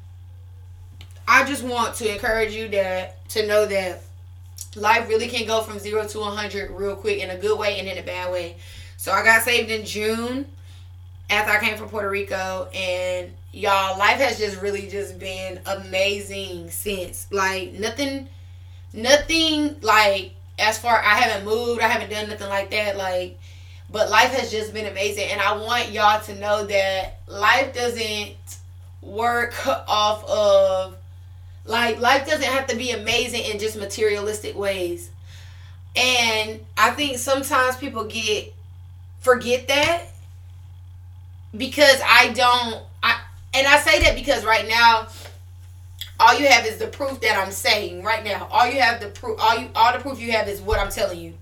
I 1.27 1.45
just 1.45 1.63
want 1.63 1.95
to 1.95 2.13
encourage 2.13 2.53
you 2.53 2.67
that 2.69 3.27
to 3.29 3.47
know 3.47 3.65
that 3.65 4.01
life 4.75 5.07
really 5.07 5.27
can 5.27 5.45
go 5.45 5.61
from 5.61 5.79
0 5.79 6.07
to 6.07 6.19
100 6.19 6.71
real 6.71 6.95
quick 6.95 7.19
in 7.19 7.29
a 7.29 7.37
good 7.37 7.57
way 7.57 7.79
and 7.79 7.87
in 7.87 7.97
a 7.97 8.03
bad 8.03 8.31
way. 8.31 8.57
So 9.03 9.11
I 9.11 9.21
got 9.21 9.41
saved 9.41 9.69
in 9.69 9.85
June 9.85 10.45
after 11.29 11.51
I 11.51 11.59
came 11.59 11.75
from 11.75 11.89
Puerto 11.89 12.09
Rico 12.09 12.69
and 12.73 13.33
y'all 13.51 13.99
life 13.99 14.15
has 14.19 14.39
just 14.39 14.61
really 14.61 14.87
just 14.87 15.19
been 15.19 15.59
amazing 15.65 16.71
since. 16.71 17.27
Like 17.29 17.73
nothing 17.73 18.29
nothing 18.93 19.75
like 19.81 20.31
as 20.57 20.79
far 20.79 20.95
I 20.99 21.15
haven't 21.15 21.43
moved 21.43 21.81
I 21.81 21.89
haven't 21.89 22.11
done 22.11 22.29
nothing 22.29 22.47
like 22.47 22.71
that 22.71 22.95
like 22.95 23.37
but 23.91 24.09
life 24.09 24.31
has 24.35 24.49
just 24.49 24.73
been 24.73 24.85
amazing 24.85 25.27
and 25.31 25.41
I 25.41 25.57
want 25.57 25.91
y'all 25.91 26.21
to 26.21 26.35
know 26.35 26.65
that 26.65 27.19
life 27.27 27.73
doesn't 27.73 28.37
work 29.01 29.67
off 29.67 30.23
of 30.29 30.95
like 31.65 31.99
life 31.99 32.25
doesn't 32.25 32.41
have 32.41 32.67
to 32.67 32.77
be 32.77 32.91
amazing 32.91 33.43
in 33.51 33.59
just 33.59 33.75
materialistic 33.75 34.57
ways. 34.57 35.09
And 35.93 36.61
I 36.77 36.91
think 36.91 37.17
sometimes 37.17 37.75
people 37.75 38.05
get 38.05 38.53
forget 39.23 39.67
that 39.69 40.03
because 41.55 41.99
I 42.05 42.33
don't 42.33 42.83
I 43.01 43.21
and 43.53 43.65
I 43.65 43.79
say 43.79 44.01
that 44.03 44.15
because 44.15 44.45
right 44.45 44.67
now 44.67 45.07
all 46.19 46.37
you 46.37 46.47
have 46.47 46.65
is 46.65 46.77
the 46.77 46.87
proof 46.87 47.19
that 47.21 47.37
I'm 47.37 47.51
saying 47.51 48.03
right 48.03 48.23
now. 48.23 48.47
All 48.51 48.67
you 48.67 48.81
have 48.81 48.99
the 48.99 49.07
proof 49.07 49.39
all 49.41 49.57
you 49.57 49.69
all 49.75 49.93
the 49.93 49.99
proof 49.99 50.19
you 50.19 50.33
have 50.33 50.47
is 50.47 50.61
what 50.61 50.79
I'm 50.79 50.91
telling 50.91 51.19
you. 51.19 51.33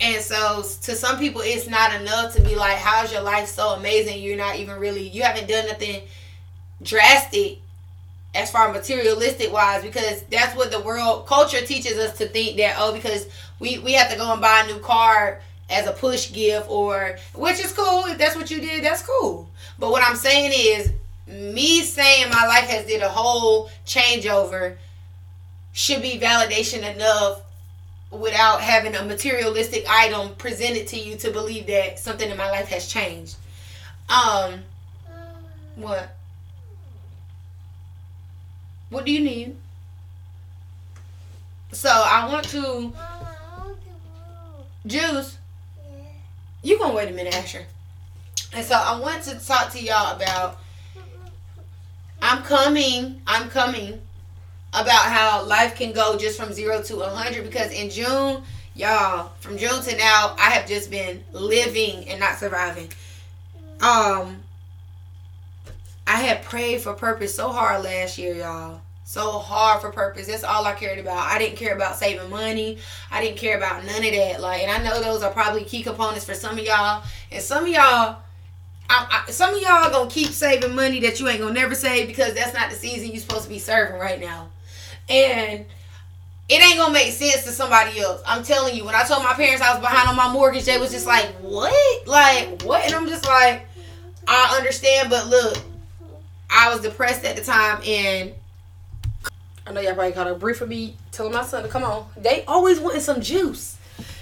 And 0.00 0.20
so 0.20 0.62
to 0.82 0.96
some 0.96 1.18
people 1.18 1.42
it's 1.44 1.68
not 1.68 1.94
enough 2.00 2.34
to 2.34 2.42
be 2.42 2.56
like, 2.56 2.76
How's 2.76 3.12
your 3.12 3.22
life 3.22 3.48
so 3.48 3.70
amazing? 3.70 4.20
You're 4.20 4.36
not 4.36 4.56
even 4.56 4.78
really 4.78 5.08
you 5.08 5.22
haven't 5.22 5.48
done 5.48 5.68
nothing 5.68 6.02
drastic 6.82 7.58
as 8.34 8.50
far 8.50 8.72
materialistic 8.72 9.52
wise 9.52 9.82
because 9.82 10.22
that's 10.24 10.56
what 10.56 10.72
the 10.72 10.80
world 10.80 11.26
culture 11.26 11.60
teaches 11.64 11.98
us 11.98 12.18
to 12.18 12.26
think 12.26 12.56
that 12.56 12.74
oh 12.78 12.92
because 12.92 13.28
we 13.60 13.78
we 13.78 13.92
have 13.92 14.10
to 14.10 14.16
go 14.16 14.32
and 14.32 14.40
buy 14.40 14.64
a 14.64 14.72
new 14.72 14.80
car 14.80 15.40
as 15.70 15.86
a 15.86 15.92
push 15.92 16.32
gift 16.32 16.68
or 16.68 17.16
which 17.34 17.58
is 17.60 17.72
cool. 17.72 18.04
If 18.06 18.18
that's 18.18 18.36
what 18.36 18.50
you 18.50 18.60
did 18.60 18.84
that's 18.84 19.02
cool. 19.02 19.48
But 19.78 19.90
what 19.90 20.02
i'm 20.06 20.16
saying 20.16 20.52
is 20.54 20.92
me 21.26 21.82
saying 21.82 22.30
my 22.30 22.46
life 22.46 22.68
has 22.68 22.86
did 22.86 23.02
a 23.02 23.08
whole 23.08 23.70
changeover 23.86 24.76
should 25.72 26.02
be 26.02 26.18
validation 26.18 26.94
enough 26.94 27.40
without 28.10 28.60
having 28.60 28.94
a 28.94 29.04
materialistic 29.04 29.86
item 29.88 30.34
presented 30.34 30.86
to 30.86 30.98
you 30.98 31.16
to 31.16 31.30
believe 31.30 31.66
that 31.66 31.98
something 31.98 32.30
in 32.30 32.36
my 32.36 32.50
life 32.50 32.68
has 32.68 32.86
changed. 32.86 33.36
Um 34.08 34.60
what? 35.76 36.14
What 38.90 39.06
do 39.06 39.12
you 39.12 39.20
need? 39.20 39.56
So 41.72 41.88
i 41.88 42.28
want 42.30 42.44
to 42.50 42.92
juice 44.86 45.38
you 46.62 46.78
gonna 46.78 46.94
wait 46.94 47.08
a 47.08 47.12
minute, 47.12 47.34
Asher. 47.34 47.66
And 48.54 48.64
so 48.64 48.74
I 48.74 48.98
want 48.98 49.22
to 49.24 49.38
talk 49.44 49.70
to 49.72 49.82
y'all 49.82 50.14
about 50.14 50.58
I'm 52.20 52.42
coming, 52.42 53.20
I'm 53.26 53.48
coming 53.50 54.00
about 54.72 55.04
how 55.10 55.44
life 55.44 55.74
can 55.76 55.92
go 55.92 56.16
just 56.16 56.38
from 56.38 56.52
zero 56.52 56.82
to 56.82 57.00
a 57.00 57.08
hundred 57.10 57.44
because 57.44 57.72
in 57.72 57.90
June, 57.90 58.42
y'all, 58.74 59.32
from 59.40 59.58
June 59.58 59.82
to 59.82 59.96
now, 59.96 60.34
I 60.38 60.50
have 60.50 60.66
just 60.66 60.90
been 60.90 61.24
living 61.32 62.08
and 62.08 62.20
not 62.20 62.38
surviving. 62.38 62.88
Um 63.80 64.42
I 66.06 66.16
had 66.16 66.42
prayed 66.42 66.80
for 66.80 66.94
purpose 66.94 67.34
so 67.34 67.50
hard 67.50 67.84
last 67.84 68.18
year, 68.18 68.34
y'all 68.34 68.80
so 69.12 69.38
hard 69.38 69.82
for 69.82 69.90
purpose. 69.90 70.26
That's 70.26 70.42
all 70.42 70.64
I 70.64 70.72
cared 70.72 70.98
about. 70.98 71.18
I 71.18 71.38
didn't 71.38 71.58
care 71.58 71.74
about 71.74 71.98
saving 71.98 72.30
money. 72.30 72.78
I 73.10 73.22
didn't 73.22 73.36
care 73.36 73.58
about 73.58 73.84
none 73.84 74.02
of 74.02 74.10
that. 74.10 74.40
Like, 74.40 74.62
and 74.62 74.70
I 74.70 74.82
know 74.82 75.02
those 75.02 75.22
are 75.22 75.30
probably 75.30 75.64
key 75.64 75.82
components 75.82 76.24
for 76.24 76.32
some 76.32 76.58
of 76.58 76.64
y'all. 76.64 77.02
And 77.30 77.42
some 77.42 77.64
of 77.64 77.68
y'all, 77.68 78.16
I, 78.88 79.24
I, 79.28 79.30
some 79.30 79.54
of 79.54 79.60
y'all 79.60 79.90
gonna 79.90 80.08
keep 80.08 80.28
saving 80.28 80.74
money 80.74 80.98
that 81.00 81.20
you 81.20 81.28
ain't 81.28 81.40
gonna 81.40 81.52
never 81.52 81.74
save 81.74 82.06
because 82.08 82.32
that's 82.32 82.54
not 82.54 82.70
the 82.70 82.76
season 82.76 83.12
you 83.12 83.20
supposed 83.20 83.44
to 83.44 83.50
be 83.50 83.58
serving 83.58 84.00
right 84.00 84.18
now. 84.18 84.48
And 85.10 85.66
it 86.48 86.62
ain't 86.62 86.78
gonna 86.78 86.94
make 86.94 87.12
sense 87.12 87.44
to 87.44 87.50
somebody 87.50 88.00
else. 88.00 88.22
I'm 88.26 88.42
telling 88.42 88.74
you. 88.74 88.86
When 88.86 88.94
I 88.94 89.02
told 89.02 89.22
my 89.22 89.34
parents 89.34 89.60
I 89.60 89.72
was 89.72 89.80
behind 89.80 90.08
on 90.08 90.16
my 90.16 90.32
mortgage, 90.32 90.64
they 90.64 90.78
was 90.78 90.90
just 90.90 91.06
like, 91.06 91.26
"What? 91.42 92.08
Like 92.08 92.62
what?" 92.62 92.82
And 92.86 92.94
I'm 92.94 93.06
just 93.06 93.26
like, 93.26 93.66
"I 94.26 94.56
understand, 94.56 95.10
but 95.10 95.26
look, 95.26 95.58
I 96.48 96.72
was 96.72 96.80
depressed 96.80 97.26
at 97.26 97.36
the 97.36 97.44
time, 97.44 97.82
and 97.86 98.32
I 99.66 99.72
know 99.72 99.80
y'all 99.80 99.94
probably 99.94 100.12
caught 100.12 100.26
a 100.26 100.34
brief 100.34 100.60
of 100.60 100.68
me 100.68 100.96
telling 101.12 101.32
my 101.32 101.44
son 101.44 101.62
to 101.62 101.68
come 101.68 101.84
on. 101.84 102.06
They 102.16 102.44
always 102.46 102.80
wanting 102.80 103.00
some 103.00 103.20
juice. 103.20 103.78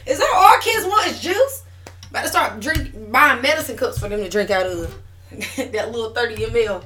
Is 0.07 0.19
that 0.19 0.33
all 0.35 0.61
kids 0.61 0.85
want 0.85 1.07
is 1.09 1.21
juice? 1.21 1.65
About 2.11 2.23
to 2.23 2.29
start 2.29 2.61
drink 2.61 3.11
buying 3.11 3.41
medicine 3.41 3.77
cups 3.77 3.99
for 3.99 4.09
them 4.09 4.21
to 4.21 4.29
drink 4.29 4.51
out 4.51 4.67
of. 4.67 4.95
that 5.57 5.93
little 5.93 6.11
30 6.11 6.37
ml 6.47 6.83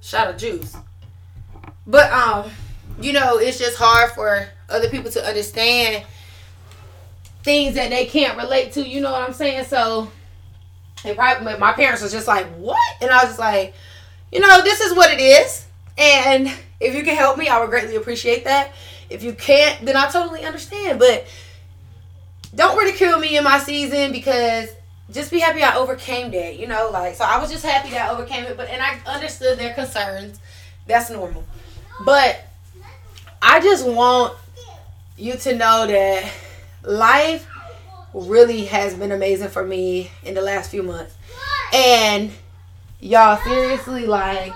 shot 0.00 0.28
of 0.28 0.36
juice. 0.36 0.76
But 1.86 2.12
um, 2.12 2.50
you 3.00 3.12
know, 3.12 3.38
it's 3.38 3.58
just 3.58 3.76
hard 3.76 4.12
for 4.12 4.46
other 4.68 4.88
people 4.88 5.10
to 5.10 5.26
understand 5.26 6.04
things 7.42 7.74
that 7.74 7.90
they 7.90 8.06
can't 8.06 8.38
relate 8.38 8.72
to, 8.72 8.88
you 8.88 9.00
know 9.00 9.12
what 9.12 9.22
I'm 9.22 9.34
saying? 9.34 9.64
So 9.64 10.10
they 11.02 11.14
probably 11.14 11.56
my 11.58 11.72
parents 11.72 12.02
was 12.02 12.12
just 12.12 12.28
like, 12.28 12.46
What? 12.54 12.78
And 13.00 13.10
I 13.10 13.16
was 13.16 13.30
just 13.30 13.38
like, 13.38 13.74
you 14.32 14.40
know, 14.40 14.62
this 14.62 14.80
is 14.80 14.94
what 14.96 15.12
it 15.12 15.20
is 15.20 15.66
And 15.98 16.50
if 16.80 16.94
you 16.94 17.02
can 17.02 17.16
help 17.16 17.38
me, 17.38 17.48
I 17.48 17.60
would 17.60 17.70
greatly 17.70 17.96
appreciate 17.96 18.44
that. 18.44 18.72
If 19.10 19.22
you 19.22 19.32
can't, 19.32 19.84
then 19.84 19.96
I 19.96 20.08
totally 20.10 20.44
understand. 20.44 20.98
But 20.98 21.26
don't 22.54 22.76
ridicule 22.76 23.18
me 23.18 23.36
in 23.36 23.44
my 23.44 23.58
season 23.58 24.12
because 24.12 24.68
just 25.10 25.30
be 25.30 25.38
happy 25.38 25.62
I 25.62 25.76
overcame 25.76 26.30
that, 26.30 26.58
you 26.58 26.66
know, 26.66 26.90
like 26.92 27.14
so 27.14 27.24
I 27.24 27.38
was 27.38 27.50
just 27.50 27.64
happy 27.64 27.90
that 27.90 28.08
I 28.08 28.12
overcame 28.12 28.44
it, 28.44 28.56
but 28.56 28.68
and 28.68 28.82
I 28.82 28.98
understood 29.06 29.58
their 29.58 29.74
concerns. 29.74 30.38
That's 30.86 31.10
normal. 31.10 31.44
But 32.04 32.44
I 33.40 33.60
just 33.60 33.86
want 33.86 34.36
you 35.16 35.34
to 35.34 35.56
know 35.56 35.86
that 35.86 36.32
life 36.82 37.46
really 38.12 38.66
has 38.66 38.94
been 38.94 39.12
amazing 39.12 39.48
for 39.48 39.64
me 39.64 40.10
in 40.22 40.34
the 40.34 40.42
last 40.42 40.70
few 40.70 40.82
months. 40.82 41.14
And 41.72 42.30
y'all 43.00 43.36
seriously 43.44 44.06
like 44.06 44.52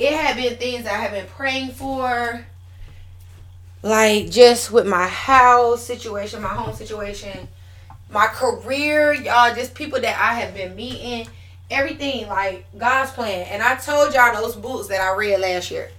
it 0.00 0.14
had 0.14 0.36
been 0.36 0.56
things 0.56 0.86
I 0.86 0.94
have 0.94 1.12
been 1.12 1.26
praying 1.26 1.72
for 1.72 2.44
like 3.82 4.30
just 4.30 4.72
with 4.72 4.86
my 4.86 5.06
house 5.06 5.84
situation, 5.84 6.40
my 6.40 6.48
home 6.48 6.74
situation, 6.74 7.46
my 8.10 8.26
career, 8.26 9.12
y'all, 9.12 9.54
just 9.54 9.74
people 9.74 10.00
that 10.00 10.18
I 10.18 10.40
have 10.40 10.54
been 10.54 10.74
meeting, 10.74 11.28
everything 11.70 12.26
like 12.28 12.64
God's 12.76 13.10
plan. 13.12 13.46
And 13.50 13.62
I 13.62 13.76
told 13.76 14.14
y'all 14.14 14.34
those 14.34 14.56
books 14.56 14.88
that 14.88 15.02
I 15.02 15.14
read 15.14 15.38
last 15.38 15.70
year. 15.70 15.90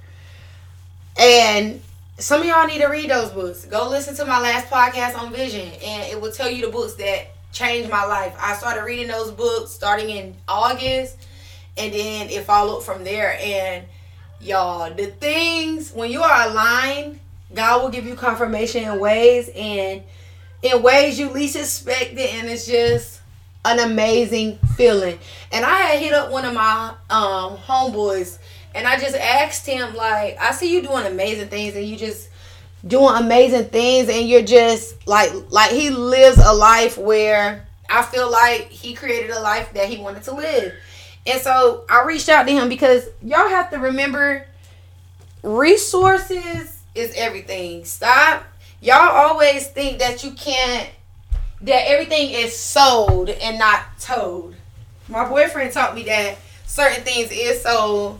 And 1.17 1.79
some 2.17 2.41
of 2.41 2.47
y'all 2.47 2.65
need 2.65 2.81
to 2.81 2.87
read 2.87 3.09
those 3.09 3.29
books. 3.29 3.65
Go 3.65 3.87
listen 3.87 4.15
to 4.15 4.25
my 4.25 4.39
last 4.39 4.67
podcast 4.67 5.15
on 5.17 5.31
vision, 5.31 5.71
and 5.83 6.11
it 6.11 6.19
will 6.19 6.31
tell 6.31 6.49
you 6.49 6.65
the 6.65 6.71
books 6.71 6.95
that 6.95 7.27
changed 7.51 7.89
my 7.89 8.05
life. 8.05 8.35
I 8.39 8.55
started 8.55 8.83
reading 8.83 9.07
those 9.07 9.29
books 9.31 9.71
starting 9.71 10.09
in 10.09 10.35
August, 10.47 11.17
and 11.77 11.93
then 11.93 12.29
it 12.29 12.43
followed 12.43 12.81
from 12.81 13.03
there. 13.03 13.37
And 13.41 13.85
y'all, 14.39 14.93
the 14.93 15.07
things 15.07 15.91
when 15.91 16.11
you 16.11 16.21
are 16.21 16.49
aligned, 16.49 17.19
God 17.53 17.81
will 17.81 17.89
give 17.89 18.05
you 18.05 18.15
confirmation 18.15 18.83
in 18.83 18.99
ways 18.99 19.49
and 19.55 20.03
in 20.63 20.81
ways 20.81 21.19
you 21.19 21.29
least 21.29 21.55
expect 21.55 22.13
it, 22.13 22.33
and 22.35 22.47
it's 22.49 22.65
just 22.67 23.21
an 23.65 23.79
amazing 23.79 24.57
feeling. 24.75 25.19
And 25.51 25.65
I 25.65 25.77
had 25.77 25.99
hit 25.99 26.13
up 26.13 26.31
one 26.31 26.45
of 26.45 26.53
my 26.53 26.93
um 27.09 27.57
homeboys 27.57 28.37
and 28.73 28.87
I 28.87 28.97
just 28.97 29.15
asked 29.15 29.65
him, 29.65 29.95
like, 29.95 30.37
I 30.39 30.51
see 30.51 30.73
you 30.73 30.81
doing 30.81 31.05
amazing 31.05 31.49
things 31.49 31.75
and 31.75 31.85
you 31.85 31.97
just 31.97 32.29
doing 32.87 33.15
amazing 33.15 33.65
things 33.65 34.09
and 34.09 34.27
you're 34.27 34.41
just 34.41 35.07
like 35.07 35.31
like 35.51 35.71
he 35.71 35.91
lives 35.91 36.39
a 36.39 36.53
life 36.53 36.97
where 36.97 37.67
I 37.89 38.01
feel 38.03 38.31
like 38.31 38.69
he 38.69 38.93
created 38.93 39.29
a 39.31 39.39
life 39.39 39.73
that 39.73 39.87
he 39.87 39.97
wanted 39.97 40.23
to 40.23 40.33
live. 40.33 40.73
And 41.25 41.39
so 41.41 41.85
I 41.89 42.03
reached 42.03 42.29
out 42.29 42.47
to 42.47 42.51
him 42.51 42.69
because 42.69 43.07
y'all 43.21 43.49
have 43.49 43.69
to 43.71 43.77
remember 43.77 44.45
resources 45.43 46.81
is 46.95 47.13
everything. 47.15 47.85
Stop. 47.85 48.43
Y'all 48.81 48.97
always 48.97 49.67
think 49.67 49.99
that 49.99 50.23
you 50.23 50.31
can't 50.31 50.89
that 51.61 51.87
everything 51.87 52.31
is 52.31 52.57
sold 52.57 53.29
and 53.29 53.59
not 53.59 53.99
told. 53.99 54.55
My 55.07 55.27
boyfriend 55.27 55.71
taught 55.71 55.93
me 55.93 56.03
that 56.03 56.37
certain 56.65 57.03
things 57.03 57.29
is 57.31 57.61
sold 57.61 58.19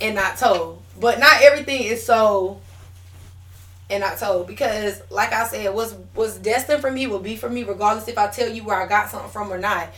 and 0.00 0.16
not 0.16 0.36
told. 0.36 0.82
But 1.00 1.20
not 1.20 1.42
everything 1.42 1.82
is 1.84 2.04
sold 2.04 2.60
and 3.88 4.00
not 4.00 4.18
told 4.18 4.46
because 4.46 5.00
like 5.10 5.32
I 5.32 5.46
said, 5.46 5.72
what's 5.74 5.94
what's 6.14 6.36
destined 6.38 6.80
for 6.80 6.90
me 6.90 7.06
will 7.06 7.20
be 7.20 7.36
for 7.36 7.48
me 7.48 7.62
regardless 7.62 8.08
if 8.08 8.18
I 8.18 8.28
tell 8.28 8.48
you 8.48 8.64
where 8.64 8.80
I 8.80 8.86
got 8.86 9.10
something 9.10 9.30
from 9.30 9.52
or 9.52 9.58
not. 9.58 9.88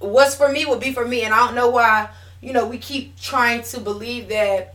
What's 0.00 0.34
for 0.34 0.50
me 0.50 0.66
will 0.66 0.78
be 0.78 0.92
for 0.92 1.06
me 1.06 1.22
and 1.22 1.32
I 1.32 1.46
don't 1.46 1.54
know 1.54 1.70
why, 1.70 2.08
you 2.40 2.52
know, 2.52 2.66
we 2.66 2.78
keep 2.78 3.18
trying 3.20 3.62
to 3.62 3.80
believe 3.80 4.28
that 4.28 4.74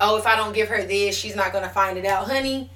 oh, 0.00 0.16
if 0.16 0.26
I 0.26 0.36
don't 0.36 0.52
give 0.52 0.68
her 0.68 0.82
this, 0.84 1.16
she's 1.16 1.36
not 1.36 1.52
gonna 1.52 1.68
find 1.68 1.96
it 1.96 2.04
out. 2.04 2.26
Honey, 2.26 2.70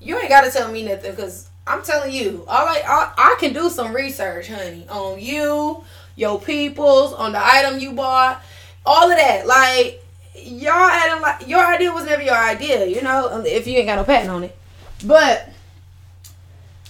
you 0.00 0.18
ain't 0.18 0.28
gotta 0.28 0.50
tell 0.50 0.70
me 0.70 0.82
nothing 0.84 1.12
because 1.12 1.48
I'm 1.66 1.82
telling 1.82 2.12
you, 2.12 2.44
all 2.48 2.66
I 2.66 3.12
I 3.16 3.36
can 3.38 3.52
do 3.52 3.70
some 3.70 3.94
research, 3.94 4.48
honey, 4.48 4.86
on 4.88 5.20
you, 5.20 5.84
your 6.16 6.40
peoples, 6.40 7.12
on 7.12 7.32
the 7.32 7.40
item 7.44 7.78
you 7.78 7.92
bought, 7.92 8.42
all 8.84 9.10
of 9.10 9.16
that. 9.16 9.46
Like 9.46 10.02
y'all 10.34 10.88
had 10.88 11.20
like 11.20 11.46
your 11.46 11.64
idea 11.64 11.92
was 11.92 12.04
never 12.04 12.22
your 12.22 12.36
idea, 12.36 12.86
you 12.86 13.02
know, 13.02 13.28
um, 13.30 13.46
if 13.46 13.66
you 13.66 13.78
ain't 13.78 13.86
got 13.86 13.96
no 13.96 14.04
patent 14.04 14.30
on 14.30 14.44
it. 14.44 14.56
But 15.04 15.48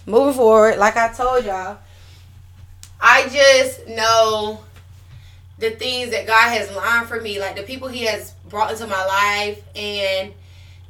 moving 0.07 0.35
forward, 0.35 0.79
like 0.79 0.97
I 0.97 1.13
told 1.13 1.45
y'all, 1.45 1.79
I 3.23 3.29
just 3.29 3.87
know 3.87 4.59
the 5.59 5.71
things 5.71 6.11
that 6.11 6.27
God 6.27 6.51
has 6.51 6.75
lined 6.75 7.07
for 7.07 7.21
me, 7.21 7.39
like 7.39 7.55
the 7.55 7.63
people 7.63 7.87
He 7.87 8.05
has 8.07 8.33
brought 8.49 8.73
into 8.73 8.89
my 8.89 9.05
life, 9.05 9.63
and 9.77 10.33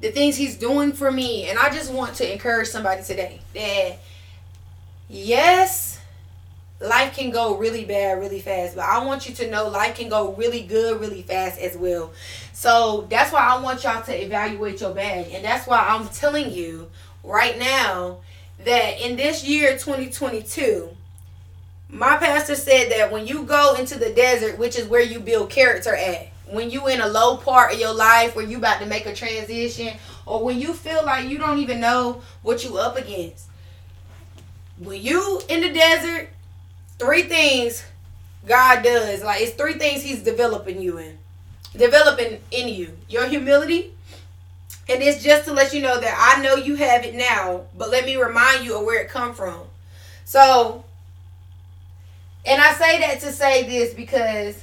the 0.01 0.11
things 0.11 0.37
He's 0.37 0.57
doing 0.57 0.93
for 0.93 1.13
me. 1.13 1.51
And 1.51 1.59
I 1.59 1.69
just 1.69 1.93
want 1.93 2.15
to 2.17 2.33
encourage 2.33 2.69
somebody 2.69 3.03
today 3.03 3.41
that 3.53 3.99
yes, 5.11 6.01
life 6.81 7.15
can 7.15 7.31
go 7.31 7.59
really 7.59 7.85
bad 7.85 8.19
really 8.19 8.41
fast 8.41 8.75
but 8.75 8.85
i 8.85 9.05
want 9.05 9.29
you 9.29 9.33
to 9.33 9.49
know 9.49 9.69
life 9.69 9.97
can 9.97 10.09
go 10.09 10.33
really 10.33 10.63
good 10.63 11.01
really 11.01 11.23
fast 11.23 11.61
as 11.61 11.77
well 11.77 12.13
so 12.53 13.07
that's 13.09 13.33
why 13.33 13.39
i 13.39 13.61
want 13.61 13.85
y'all 13.85 14.03
to 14.03 14.13
evaluate 14.21 14.81
your 14.81 14.93
bag 14.93 15.29
and 15.31 15.45
that's 15.45 15.65
why 15.69 15.79
i'm 15.79 16.09
telling 16.09 16.51
you 16.51 16.91
right 17.23 17.57
now 17.57 18.17
that 18.65 19.01
in 19.01 19.15
this 19.15 19.45
year 19.45 19.75
2022 19.75 20.89
my 21.93 22.17
pastor 22.17 22.57
said 22.57 22.91
that 22.91 23.13
when 23.13 23.27
you 23.27 23.45
go 23.45 23.75
into 23.75 23.97
the 23.99 24.11
desert 24.11 24.59
which 24.59 24.77
is 24.77 24.89
where 24.89 25.03
you 25.03 25.21
build 25.21 25.49
character 25.49 25.95
at 25.95 26.29
when 26.51 26.69
you 26.71 26.89
in 26.89 27.01
a 27.01 27.07
low 27.07 27.37
part 27.37 27.73
of 27.73 27.79
your 27.79 27.95
life 27.95 28.35
where 28.35 28.45
you 28.45 28.59
about 28.59 28.81
to 28.81 28.87
make 28.87 29.07
a 29.07 29.15
transition 29.15 29.95
or 30.27 30.43
when 30.45 30.59
you 30.59 30.75
feel 30.75 31.05
like 31.05 31.29
you 31.29 31.39
don't 31.39 31.59
even 31.59 31.79
know 31.79 32.21
what 32.43 32.65
you 32.65 32.77
up 32.79 32.97
against 32.97 33.47
when 34.79 35.01
you 35.01 35.41
in 35.49 35.61
the 35.61 35.73
desert 35.73 36.29
three 36.99 37.23
things 37.23 37.85
God 38.47 38.83
does. 38.83 39.23
Like 39.23 39.43
it's 39.43 39.53
three 39.53 39.75
things 39.75 40.03
He's 40.03 40.23
developing 40.23 40.81
you 40.81 40.99
in. 40.99 41.19
Developing 41.77 42.41
in 42.51 42.69
you. 42.69 42.97
Your 43.09 43.27
humility. 43.27 43.95
And 44.89 45.03
it's 45.03 45.23
just 45.23 45.45
to 45.45 45.53
let 45.53 45.73
you 45.73 45.81
know 45.81 46.01
that 46.01 46.37
I 46.37 46.43
know 46.43 46.57
you 46.57 46.75
have 46.75 47.05
it 47.05 47.15
now, 47.15 47.63
but 47.77 47.91
let 47.91 48.05
me 48.05 48.17
remind 48.17 48.65
you 48.65 48.77
of 48.77 48.85
where 48.85 49.01
it 49.01 49.09
come 49.09 49.33
from. 49.33 49.61
So, 50.25 50.82
and 52.45 52.61
I 52.61 52.73
say 52.75 53.01
that 53.01 53.21
to 53.21 53.33
say 53.33 53.69
this 53.69 53.95
because, 53.95 54.63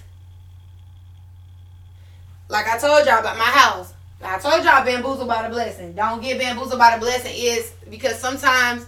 like 2.48 2.68
I 2.68 2.78
told 2.78 3.06
y'all 3.06 3.20
about 3.20 3.38
my 3.38 3.44
house. 3.44 3.94
I 4.22 4.38
told 4.38 4.66
y'all 4.66 4.84
bamboozled 4.84 5.30
by 5.30 5.44
the 5.44 5.50
blessing. 5.50 5.94
Don't 5.94 6.22
get 6.22 6.40
bamboozled 6.40 6.78
by 6.78 6.96
the 6.96 7.00
blessing 7.00 7.34
is 7.36 7.72
because 7.90 8.20
sometimes 8.20 8.86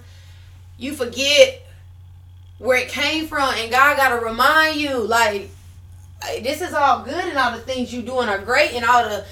you 0.77 0.93
forget 0.93 1.65
where 2.57 2.77
it 2.77 2.89
came 2.89 3.27
from, 3.27 3.53
and 3.55 3.71
God 3.71 3.97
got 3.97 4.09
to 4.09 4.23
remind 4.23 4.79
you, 4.79 4.99
like, 4.99 5.49
eh, 6.27 6.41
this 6.41 6.61
is 6.61 6.73
all 6.73 7.03
good, 7.03 7.23
and 7.25 7.37
all 7.37 7.51
the 7.53 7.61
things 7.61 7.93
you 7.93 8.01
doing 8.01 8.29
are 8.29 8.39
great, 8.39 8.73
and 8.73 8.85
all 8.85 9.03
the 9.03 9.25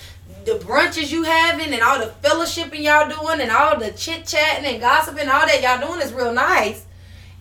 the 0.46 0.54
brunches 0.60 1.12
you 1.12 1.24
having, 1.24 1.74
and 1.74 1.84
all 1.84 2.00
the 2.00 2.14
fellowshipping 2.24 2.82
y'all 2.82 3.10
doing, 3.10 3.42
and 3.42 3.52
all 3.52 3.78
the 3.78 3.92
chit 3.92 4.26
chatting 4.26 4.66
and 4.66 4.80
gossiping, 4.80 5.28
all 5.28 5.46
that 5.46 5.62
y'all 5.62 5.86
doing 5.86 6.02
is 6.02 6.14
real 6.14 6.34
nice, 6.34 6.86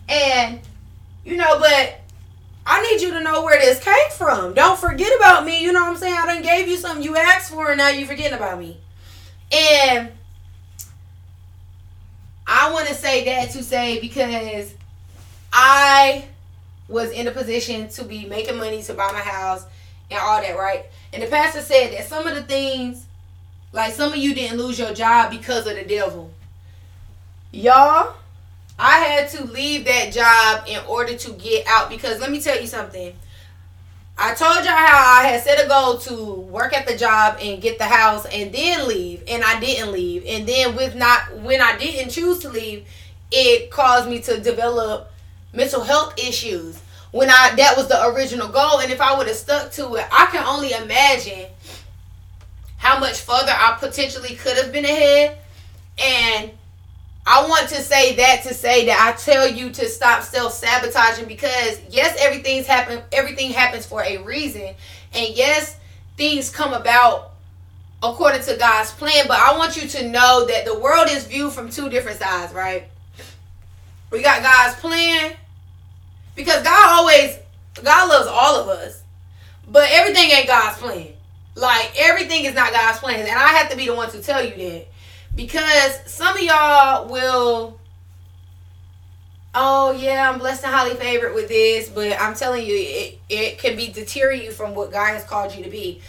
and 0.09 0.59
you 1.23 1.37
know, 1.37 1.59
but 1.59 1.98
I 2.71 2.83
need 2.83 3.01
you 3.01 3.11
to 3.13 3.21
know 3.21 3.43
where 3.43 3.59
this 3.59 3.79
came 3.79 4.11
from. 4.11 4.53
Don't 4.53 4.77
forget 4.77 5.11
about 5.17 5.43
me. 5.43 5.63
You 5.63 5.73
know 5.73 5.81
what 5.81 5.89
I'm 5.89 5.97
saying? 5.97 6.13
I 6.15 6.27
done 6.27 6.43
gave 6.43 6.67
you 6.67 6.77
something 6.77 7.03
you 7.03 7.17
asked 7.17 7.51
for, 7.51 7.69
and 7.69 7.79
now 7.79 7.89
you 7.89 8.05
forgetting 8.05 8.37
about 8.37 8.59
me. 8.59 8.77
And 9.51 10.11
I 12.45 12.71
want 12.71 12.87
to 12.87 12.93
say 12.93 13.25
that 13.25 13.49
to 13.51 13.63
say 13.63 13.99
because 13.99 14.75
I 15.51 16.25
was 16.87 17.09
in 17.09 17.27
a 17.27 17.31
position 17.31 17.89
to 17.89 18.03
be 18.03 18.25
making 18.25 18.57
money 18.57 18.83
to 18.83 18.93
buy 18.93 19.11
my 19.13 19.19
house 19.19 19.65
and 20.11 20.19
all 20.19 20.39
that, 20.39 20.55
right? 20.55 20.85
And 21.11 21.23
the 21.23 21.27
pastor 21.27 21.61
said 21.61 21.93
that 21.93 22.05
some 22.05 22.27
of 22.27 22.35
the 22.35 22.43
things, 22.43 23.07
like 23.73 23.93
some 23.93 24.13
of 24.13 24.17
you 24.19 24.35
didn't 24.35 24.59
lose 24.59 24.77
your 24.77 24.93
job 24.93 25.31
because 25.31 25.65
of 25.65 25.75
the 25.75 25.85
devil. 25.85 26.29
Y'all, 27.51 28.15
I 28.79 28.99
had 28.99 29.29
to 29.31 29.43
leave 29.43 29.85
that 29.85 30.13
job 30.13 30.63
in 30.67 30.79
order 30.87 31.15
to 31.15 31.31
get 31.33 31.67
out 31.67 31.89
because 31.89 32.21
let 32.21 32.31
me 32.31 32.39
tell 32.39 32.59
you 32.59 32.65
something. 32.65 33.13
I 34.17 34.33
told 34.33 34.65
y'all 34.65 34.73
how 34.73 35.21
I 35.21 35.27
had 35.27 35.43
set 35.43 35.63
a 35.63 35.67
goal 35.67 35.97
to 35.99 36.33
work 36.41 36.73
at 36.73 36.87
the 36.87 36.95
job 36.97 37.37
and 37.41 37.61
get 37.61 37.77
the 37.77 37.85
house 37.85 38.25
and 38.25 38.53
then 38.53 38.87
leave, 38.87 39.23
and 39.27 39.43
I 39.43 39.59
didn't 39.59 39.91
leave. 39.91 40.25
And 40.27 40.47
then 40.47 40.75
with 40.75 40.95
not 40.95 41.37
when 41.39 41.61
I 41.61 41.77
didn't 41.77 42.11
choose 42.11 42.39
to 42.39 42.49
leave, 42.49 42.85
it 43.31 43.69
caused 43.69 44.09
me 44.09 44.21
to 44.21 44.39
develop 44.39 45.11
mental 45.53 45.81
health 45.81 46.17
issues 46.17 46.81
when 47.11 47.29
I 47.29 47.53
that 47.55 47.75
was 47.75 47.87
the 47.87 48.07
original 48.07 48.47
goal. 48.47 48.79
And 48.79 48.91
if 48.91 49.01
I 49.01 49.17
would 49.17 49.27
have 49.27 49.35
stuck 49.35 49.71
to 49.73 49.95
it, 49.95 50.05
I 50.11 50.25
can 50.27 50.45
only 50.45 50.71
imagine 50.71 51.47
how 52.77 52.99
much 52.99 53.19
further 53.19 53.51
I 53.51 53.77
potentially 53.79 54.35
could 54.35 54.57
have 54.57 54.71
been 54.71 54.85
ahead. 54.85 55.37
And 55.97 56.51
I 57.25 57.47
want 57.47 57.69
to 57.69 57.75
say 57.75 58.15
that 58.15 58.43
to 58.43 58.53
say 58.53 58.85
that 58.87 58.99
I 58.99 59.17
tell 59.17 59.47
you 59.47 59.69
to 59.71 59.87
stop 59.87 60.23
self 60.23 60.53
sabotaging 60.53 61.27
because 61.27 61.79
yes, 61.89 62.17
everything's 62.19 62.65
happen 62.65 63.01
everything 63.11 63.51
happens 63.51 63.85
for 63.85 64.03
a 64.03 64.17
reason. 64.17 64.73
And 65.13 65.35
yes, 65.35 65.77
things 66.17 66.49
come 66.49 66.73
about 66.73 67.31
according 68.01 68.41
to 68.43 68.55
God's 68.57 68.91
plan. 68.91 69.25
But 69.27 69.39
I 69.39 69.57
want 69.57 69.81
you 69.81 69.87
to 69.87 70.09
know 70.09 70.45
that 70.47 70.65
the 70.65 70.79
world 70.79 71.07
is 71.09 71.25
viewed 71.25 71.53
from 71.53 71.69
two 71.69 71.89
different 71.89 72.19
sides, 72.19 72.53
right? 72.53 72.87
We 74.11 74.23
got 74.23 74.41
God's 74.41 74.79
plan 74.79 75.33
because 76.35 76.63
God 76.63 76.99
always 76.99 77.37
God 77.83 78.09
loves 78.09 78.27
all 78.27 78.61
of 78.61 78.69
us, 78.69 79.03
but 79.67 79.87
everything 79.91 80.31
ain't 80.31 80.47
God's 80.47 80.77
plan. 80.79 81.09
Like 81.55 81.91
everything 81.97 82.45
is 82.45 82.55
not 82.55 82.71
God's 82.71 82.99
plan, 82.99 83.19
and 83.19 83.29
I 83.29 83.49
have 83.49 83.69
to 83.69 83.77
be 83.77 83.85
the 83.85 83.93
one 83.93 84.09
to 84.11 84.21
tell 84.21 84.43
you 84.43 84.55
that 84.55 84.87
because 85.35 85.99
some 86.05 86.35
of 86.35 86.43
y'all 86.43 87.07
will. 87.09 87.79
Oh 89.55 89.91
yeah, 89.91 90.29
I'm 90.29 90.37
blessed 90.37 90.63
and 90.63 90.73
highly 90.73 90.95
favored 90.95 91.33
with 91.33 91.47
this, 91.47 91.89
but 91.89 92.19
I'm 92.21 92.35
telling 92.35 92.65
you, 92.65 92.75
it, 92.75 93.19
it 93.29 93.57
can 93.57 93.75
be 93.75 93.87
deterring 93.87 94.43
you 94.43 94.51
from 94.51 94.75
what 94.75 94.91
God 94.91 95.07
has 95.13 95.23
called 95.23 95.55
you 95.55 95.63
to 95.63 95.69
be. 95.69 96.01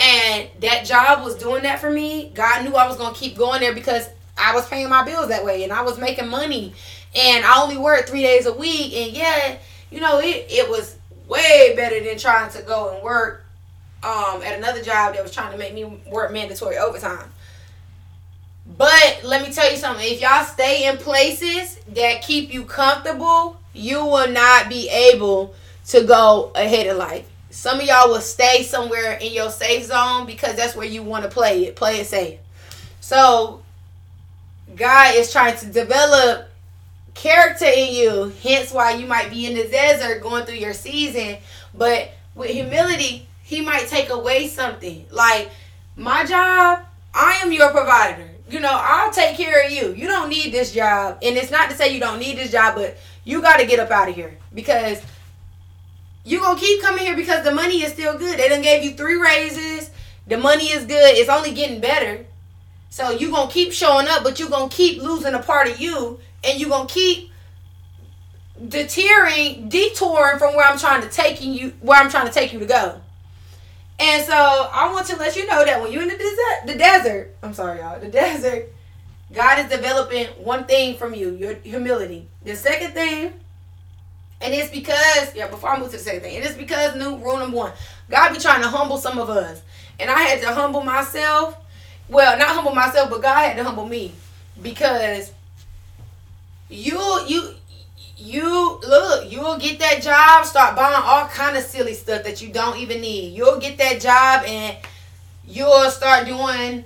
And 0.00 0.48
that 0.60 0.84
job 0.84 1.24
was 1.24 1.36
doing 1.36 1.62
that 1.62 1.78
for 1.78 1.90
me. 1.90 2.30
God 2.34 2.64
knew 2.64 2.74
I 2.74 2.88
was 2.88 2.96
gonna 2.96 3.14
keep 3.14 3.36
going 3.36 3.60
there 3.60 3.72
because 3.72 4.08
I 4.36 4.54
was 4.54 4.68
paying 4.68 4.88
my 4.88 5.04
bills 5.04 5.28
that 5.28 5.44
way 5.44 5.64
and 5.64 5.72
I 5.72 5.82
was 5.82 5.98
making 5.98 6.28
money. 6.28 6.74
And 7.14 7.44
I 7.44 7.62
only 7.62 7.76
worked 7.78 8.08
three 8.08 8.22
days 8.22 8.46
a 8.46 8.52
week. 8.52 8.94
And 8.94 9.16
yeah, 9.16 9.58
you 9.90 10.00
know, 10.00 10.18
it, 10.20 10.46
it 10.48 10.68
was 10.68 10.96
way 11.26 11.74
better 11.76 12.02
than 12.02 12.18
trying 12.18 12.50
to 12.52 12.62
go 12.62 12.94
and 12.94 13.02
work 13.02 13.44
um, 14.02 14.42
at 14.42 14.56
another 14.56 14.82
job 14.82 15.14
that 15.14 15.22
was 15.22 15.32
trying 15.32 15.52
to 15.52 15.58
make 15.58 15.74
me 15.74 15.84
work 16.10 16.32
mandatory 16.32 16.78
overtime. 16.78 17.30
But 18.78 19.22
let 19.24 19.46
me 19.46 19.52
tell 19.52 19.70
you 19.70 19.76
something. 19.76 20.06
If 20.06 20.20
y'all 20.20 20.44
stay 20.44 20.88
in 20.88 20.98
places 20.98 21.80
that 21.94 22.22
keep 22.22 22.54
you 22.54 22.64
comfortable, 22.64 23.56
you 23.74 24.04
will 24.04 24.30
not 24.30 24.68
be 24.68 24.88
able 24.88 25.54
to 25.88 26.04
go 26.04 26.52
ahead 26.54 26.86
in 26.86 26.96
life. 26.96 27.28
Some 27.50 27.80
of 27.80 27.86
y'all 27.86 28.08
will 28.08 28.20
stay 28.20 28.62
somewhere 28.62 29.14
in 29.14 29.32
your 29.32 29.50
safe 29.50 29.86
zone 29.86 30.26
because 30.26 30.54
that's 30.54 30.76
where 30.76 30.86
you 30.86 31.02
want 31.02 31.24
to 31.24 31.30
play 31.30 31.64
it. 31.64 31.74
Play 31.74 32.00
it 32.00 32.06
safe. 32.06 32.38
So 33.00 33.62
God 34.76 35.16
is 35.16 35.32
trying 35.32 35.56
to 35.58 35.66
develop 35.66 36.48
character 37.14 37.64
in 37.64 37.94
you. 37.94 38.32
Hence 38.42 38.72
why 38.72 38.92
you 38.92 39.06
might 39.06 39.30
be 39.30 39.46
in 39.46 39.56
the 39.56 39.64
desert 39.64 40.22
going 40.22 40.44
through 40.44 40.56
your 40.56 40.74
season. 40.74 41.38
But 41.74 42.12
with 42.36 42.50
humility, 42.50 43.26
he 43.42 43.60
might 43.60 43.88
take 43.88 44.10
away 44.10 44.46
something. 44.46 45.06
Like 45.10 45.50
my 45.96 46.24
job, 46.24 46.84
I 47.12 47.40
am 47.42 47.50
your 47.50 47.72
provider. 47.72 48.28
You 48.48 48.60
know, 48.60 48.72
I'll 48.72 49.12
take 49.12 49.36
care 49.36 49.64
of 49.64 49.70
you. 49.70 49.94
You 49.94 50.06
don't 50.06 50.28
need 50.28 50.52
this 50.52 50.72
job. 50.72 51.18
And 51.22 51.36
it's 51.36 51.50
not 51.50 51.68
to 51.70 51.76
say 51.76 51.92
you 51.92 52.00
don't 52.00 52.18
need 52.18 52.38
this 52.38 52.50
job, 52.50 52.76
but 52.76 52.96
you 53.24 53.42
got 53.42 53.58
to 53.58 53.66
get 53.66 53.78
up 53.78 53.90
out 53.90 54.08
of 54.08 54.14
here 54.14 54.38
because 54.54 55.02
you 56.24 56.40
gonna 56.40 56.60
keep 56.60 56.82
coming 56.82 57.04
here 57.04 57.16
because 57.16 57.44
the 57.44 57.52
money 57.52 57.82
is 57.82 57.92
still 57.92 58.18
good. 58.18 58.38
They 58.38 58.48
done 58.48 58.62
gave 58.62 58.84
you 58.84 58.92
three 58.92 59.16
raises. 59.16 59.90
The 60.26 60.36
money 60.36 60.66
is 60.66 60.84
good. 60.84 61.16
It's 61.16 61.30
only 61.30 61.52
getting 61.52 61.80
better. 61.80 62.26
So 62.90 63.10
you 63.10 63.30
gonna 63.30 63.50
keep 63.50 63.72
showing 63.72 64.08
up, 64.08 64.24
but 64.24 64.38
you 64.38 64.48
gonna 64.48 64.68
keep 64.68 65.02
losing 65.02 65.34
a 65.34 65.38
part 65.38 65.68
of 65.68 65.80
you, 65.80 66.20
and 66.44 66.60
you 66.60 66.68
gonna 66.68 66.88
keep 66.88 67.30
deterring, 68.66 69.68
detouring 69.68 70.38
from 70.38 70.54
where 70.54 70.68
I'm 70.68 70.78
trying 70.78 71.02
to 71.02 71.08
take 71.08 71.42
you, 71.42 71.72
where 71.80 71.98
I'm 71.98 72.10
trying 72.10 72.26
to 72.26 72.32
take 72.32 72.52
you 72.52 72.58
to 72.58 72.66
go. 72.66 73.00
And 74.00 74.24
so 74.24 74.34
I 74.34 74.92
want 74.92 75.06
to 75.08 75.16
let 75.16 75.36
you 75.36 75.46
know 75.46 75.64
that 75.64 75.80
when 75.80 75.92
you're 75.92 76.02
in 76.02 76.08
the 76.08 76.16
desert, 76.16 76.66
the 76.66 76.76
desert, 76.76 77.36
I'm 77.42 77.54
sorry, 77.54 77.80
y'all, 77.80 77.98
the 77.98 78.08
desert, 78.22 78.68
God 79.32 79.58
is 79.58 79.70
developing 79.70 80.26
one 80.42 80.66
thing 80.66 80.96
from 80.96 81.14
you, 81.14 81.34
your 81.34 81.54
humility. 81.54 82.28
The 82.44 82.56
second 82.56 82.92
thing 82.92 83.32
and 84.40 84.54
it's 84.54 84.70
because, 84.70 85.34
yeah, 85.34 85.48
before 85.48 85.70
I 85.70 85.78
move 85.78 85.90
to 85.90 85.96
the 85.96 86.02
second 86.02 86.20
thing, 86.20 86.36
and 86.36 86.44
it 86.44 86.50
is 86.50 86.56
because 86.56 86.94
new 86.94 87.16
rule 87.16 87.38
number 87.38 87.56
one, 87.56 87.72
God 88.08 88.32
be 88.32 88.38
trying 88.38 88.62
to 88.62 88.68
humble 88.68 88.98
some 88.98 89.18
of 89.18 89.28
us. 89.28 89.62
And 89.98 90.08
I 90.08 90.20
had 90.20 90.40
to 90.42 90.54
humble 90.54 90.82
myself. 90.82 91.56
Well, 92.08 92.38
not 92.38 92.48
humble 92.48 92.74
myself, 92.74 93.10
but 93.10 93.20
God 93.20 93.48
had 93.48 93.56
to 93.56 93.64
humble 93.64 93.86
me. 93.86 94.12
Because 94.62 95.32
you 96.68 96.98
you 97.26 97.54
you 98.28 98.80
look, 98.86 99.30
you'll 99.30 99.58
get 99.58 99.78
that 99.78 100.02
job, 100.02 100.44
start 100.44 100.76
buying 100.76 101.02
all 101.02 101.26
kind 101.28 101.56
of 101.56 101.62
silly 101.64 101.94
stuff 101.94 102.24
that 102.24 102.42
you 102.42 102.52
don't 102.52 102.78
even 102.78 103.00
need. 103.00 103.34
You'll 103.34 103.58
get 103.58 103.78
that 103.78 104.00
job 104.00 104.44
and 104.46 104.76
you'll 105.46 105.90
start 105.90 106.26
doing 106.26 106.84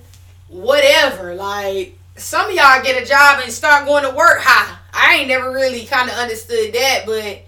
whatever. 0.48 1.34
Like 1.34 1.98
some 2.16 2.48
of 2.48 2.54
y'all 2.54 2.82
get 2.82 3.02
a 3.02 3.06
job 3.06 3.40
and 3.42 3.52
start 3.52 3.86
going 3.86 4.04
to 4.04 4.10
work 4.10 4.40
high. 4.40 4.78
I 4.92 5.16
ain't 5.16 5.28
never 5.28 5.50
really 5.50 5.84
kind 5.84 6.08
of 6.08 6.16
understood 6.16 6.72
that, 6.74 7.02
but 7.06 7.42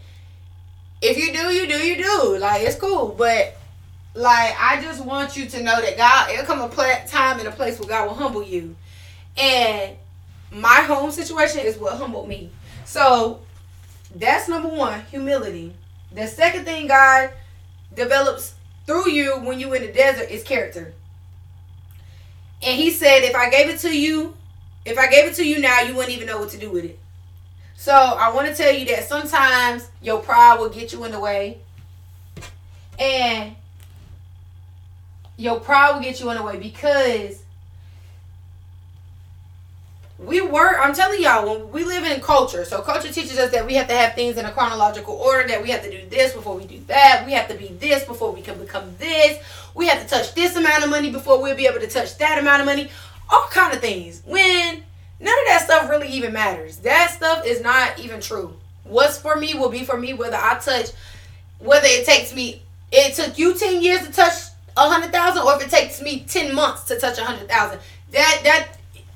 if 1.00 1.16
you 1.16 1.32
do, 1.32 1.52
you 1.52 1.68
do, 1.68 1.76
you 1.76 2.02
do. 2.02 2.38
Like 2.38 2.62
it's 2.62 2.76
cool, 2.76 3.14
but 3.16 3.56
like 4.14 4.54
I 4.58 4.80
just 4.82 5.04
want 5.04 5.36
you 5.36 5.46
to 5.46 5.62
know 5.62 5.80
that 5.80 5.96
God, 5.96 6.30
it'll 6.30 6.46
come 6.46 6.60
a 6.62 7.06
time 7.06 7.38
and 7.38 7.46
a 7.46 7.52
place 7.52 7.78
where 7.78 7.88
God 7.88 8.08
will 8.08 8.14
humble 8.14 8.42
you, 8.42 8.74
and 9.36 9.96
my 10.50 10.82
home 10.82 11.10
situation 11.10 11.60
is 11.60 11.76
what 11.76 11.98
humbled 11.98 12.28
me. 12.28 12.50
So 12.84 13.40
that's 14.14 14.48
number 14.48 14.68
one, 14.68 15.02
humility. 15.10 15.74
The 16.12 16.26
second 16.26 16.64
thing 16.64 16.86
God 16.86 17.30
develops 17.94 18.54
through 18.86 19.10
you 19.10 19.38
when 19.40 19.58
you 19.58 19.72
in 19.74 19.82
the 19.82 19.92
desert 19.92 20.30
is 20.30 20.42
character. 20.42 20.94
And 22.62 22.80
he 22.80 22.90
said, 22.90 23.24
if 23.24 23.34
I 23.34 23.50
gave 23.50 23.68
it 23.68 23.80
to 23.80 23.96
you, 23.96 24.34
if 24.84 24.98
I 24.98 25.08
gave 25.08 25.26
it 25.26 25.34
to 25.34 25.46
you 25.46 25.60
now, 25.60 25.80
you 25.80 25.94
wouldn't 25.94 26.14
even 26.14 26.26
know 26.26 26.38
what 26.38 26.50
to 26.50 26.58
do 26.58 26.70
with 26.70 26.84
it. 26.84 26.98
So 27.76 27.92
I 27.92 28.32
want 28.32 28.48
to 28.48 28.54
tell 28.54 28.72
you 28.72 28.86
that 28.86 29.04
sometimes 29.04 29.90
your 30.00 30.20
pride 30.20 30.58
will 30.58 30.70
get 30.70 30.92
you 30.92 31.04
in 31.04 31.12
the 31.12 31.20
way. 31.20 31.58
And 32.98 33.56
your 35.36 35.58
pride 35.60 35.92
will 35.92 36.00
get 36.00 36.20
you 36.20 36.30
in 36.30 36.36
the 36.36 36.42
way 36.42 36.58
because 36.58 37.43
we 40.18 40.40
work 40.40 40.76
i'm 40.80 40.94
telling 40.94 41.20
y'all 41.20 41.46
when 41.46 41.72
we 41.72 41.84
live 41.84 42.04
in 42.04 42.20
culture 42.20 42.64
so 42.64 42.80
culture 42.82 43.12
teaches 43.12 43.36
us 43.36 43.50
that 43.50 43.66
we 43.66 43.74
have 43.74 43.88
to 43.88 43.94
have 43.94 44.14
things 44.14 44.36
in 44.36 44.44
a 44.44 44.52
chronological 44.52 45.14
order 45.14 45.48
that 45.48 45.60
we 45.60 45.70
have 45.70 45.82
to 45.82 45.90
do 45.90 46.08
this 46.08 46.32
before 46.32 46.56
we 46.56 46.64
do 46.64 46.78
that 46.86 47.24
we 47.26 47.32
have 47.32 47.48
to 47.48 47.54
be 47.54 47.68
this 47.80 48.04
before 48.04 48.30
we 48.30 48.40
can 48.40 48.56
become 48.58 48.94
this 48.98 49.42
we 49.74 49.88
have 49.88 50.00
to 50.00 50.08
touch 50.08 50.32
this 50.34 50.54
amount 50.54 50.84
of 50.84 50.90
money 50.90 51.10
before 51.10 51.42
we'll 51.42 51.56
be 51.56 51.66
able 51.66 51.80
to 51.80 51.88
touch 51.88 52.16
that 52.18 52.38
amount 52.38 52.60
of 52.60 52.66
money 52.66 52.88
all 53.30 53.46
kind 53.50 53.74
of 53.74 53.80
things 53.80 54.22
when 54.26 54.82
none 55.20 55.38
of 55.38 55.46
that 55.46 55.62
stuff 55.64 55.90
really 55.90 56.08
even 56.08 56.32
matters. 56.32 56.78
That 56.78 57.10
stuff 57.10 57.44
is 57.46 57.62
not 57.62 57.98
even 57.98 58.20
true. 58.20 58.54
What's 58.84 59.18
for 59.18 59.36
me 59.36 59.54
will 59.54 59.70
be 59.70 59.84
for 59.84 59.98
me 59.98 60.14
whether 60.14 60.36
I 60.36 60.58
touch 60.58 60.90
whether 61.58 61.86
it 61.86 62.04
takes 62.04 62.34
me 62.34 62.62
it 62.92 63.14
took 63.14 63.38
you 63.38 63.54
10 63.54 63.82
years 63.82 64.06
to 64.06 64.12
touch 64.12 64.34
a 64.76 64.88
hundred 64.88 65.12
thousand 65.12 65.42
or 65.42 65.54
if 65.56 65.62
it 65.62 65.70
takes 65.70 66.02
me 66.02 66.24
10 66.28 66.54
months 66.54 66.84
to 66.84 66.98
touch 66.98 67.18
a 67.18 67.24
hundred 67.24 67.48
thousand. 67.48 67.80
That 68.10 68.40
that 68.44 68.73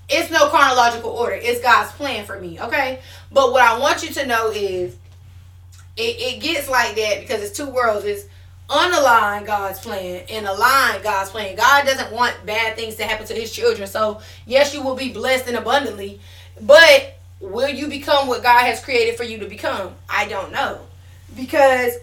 it's 0.08 0.30
no 0.30 0.48
chronological 0.48 1.10
order. 1.10 1.38
It's 1.40 1.60
God's 1.60 1.92
plan 1.92 2.24
for 2.24 2.40
me, 2.40 2.60
okay? 2.60 3.00
But 3.30 3.52
what 3.52 3.62
I 3.62 3.78
want 3.78 4.02
you 4.02 4.12
to 4.14 4.26
know 4.26 4.50
is 4.50 4.96
it, 5.96 6.16
it 6.18 6.40
gets 6.40 6.68
like 6.68 6.96
that 6.96 7.20
because 7.20 7.42
it's 7.42 7.56
two 7.56 7.68
worlds. 7.68 8.04
It's 8.04 8.24
unalign 8.70 9.44
God's 9.44 9.80
plan 9.80 10.24
and 10.30 10.46
align 10.46 11.02
God's 11.02 11.30
plan. 11.30 11.56
God 11.56 11.84
doesn't 11.84 12.12
want 12.12 12.34
bad 12.46 12.76
things 12.76 12.96
to 12.96 13.04
happen 13.04 13.26
to 13.26 13.34
his 13.34 13.52
children. 13.52 13.86
So, 13.86 14.20
yes, 14.46 14.74
you 14.74 14.82
will 14.82 14.96
be 14.96 15.12
blessed 15.12 15.46
and 15.46 15.56
abundantly, 15.56 16.20
but 16.60 17.18
will 17.40 17.68
you 17.68 17.88
become 17.88 18.28
what 18.28 18.42
God 18.42 18.64
has 18.64 18.82
created 18.82 19.16
for 19.16 19.24
you 19.24 19.38
to 19.38 19.46
become? 19.46 19.94
I 20.08 20.26
don't 20.26 20.52
know. 20.52 20.80
Because 21.36 21.94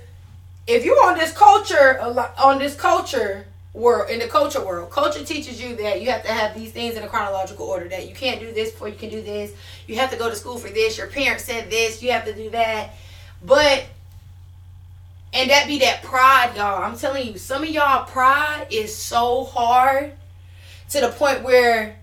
if 0.67 0.85
you're 0.85 1.03
on 1.05 1.17
this 1.17 1.31
culture 1.31 1.99
on 2.01 2.59
this 2.59 2.75
culture 2.75 3.45
world 3.75 4.09
in 4.09 4.19
the 4.19 4.27
culture 4.27 4.65
world, 4.65 4.89
culture 4.89 5.23
teaches 5.23 5.61
you 5.61 5.75
that 5.75 6.01
you 6.01 6.09
have 6.09 6.23
to 6.23 6.31
have 6.31 6.55
these 6.55 6.71
things 6.71 6.95
in 6.95 7.03
a 7.03 7.07
chronological 7.07 7.65
order 7.65 7.87
that 7.89 8.07
you 8.07 8.15
can't 8.15 8.39
do 8.39 8.51
this 8.51 8.71
before 8.71 8.87
you 8.87 8.95
can 8.95 9.09
do 9.09 9.21
this. 9.21 9.53
You 9.87 9.97
have 9.97 10.09
to 10.11 10.17
go 10.17 10.29
to 10.29 10.35
school 10.35 10.57
for 10.57 10.69
this. 10.69 10.97
Your 10.97 11.07
parents 11.07 11.43
said 11.43 11.69
this, 11.69 12.01
you 12.01 12.11
have 12.11 12.25
to 12.25 12.33
do 12.33 12.49
that. 12.51 12.95
But 13.43 13.85
and 15.33 15.49
that 15.49 15.67
be 15.67 15.79
that 15.79 16.01
pride, 16.01 16.53
y'all. 16.55 16.81
I'm 16.81 16.97
telling 16.97 17.27
you, 17.27 17.37
some 17.37 17.63
of 17.63 17.69
y'all 17.69 18.05
pride 18.05 18.67
is 18.71 18.95
so 18.95 19.43
hard 19.43 20.13
to 20.91 21.01
the 21.01 21.09
point 21.09 21.43
where 21.43 21.97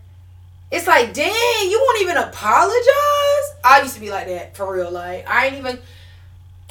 it's 0.70 0.86
like, 0.86 1.14
dang, 1.14 1.70
you 1.70 1.80
won't 1.80 2.02
even 2.02 2.18
apologize. 2.18 2.76
I 3.64 3.80
used 3.82 3.94
to 3.94 4.00
be 4.00 4.10
like 4.10 4.26
that 4.26 4.54
for 4.54 4.74
real. 4.74 4.90
Like 4.90 5.28
I 5.28 5.46
ain't 5.46 5.56
even 5.56 5.78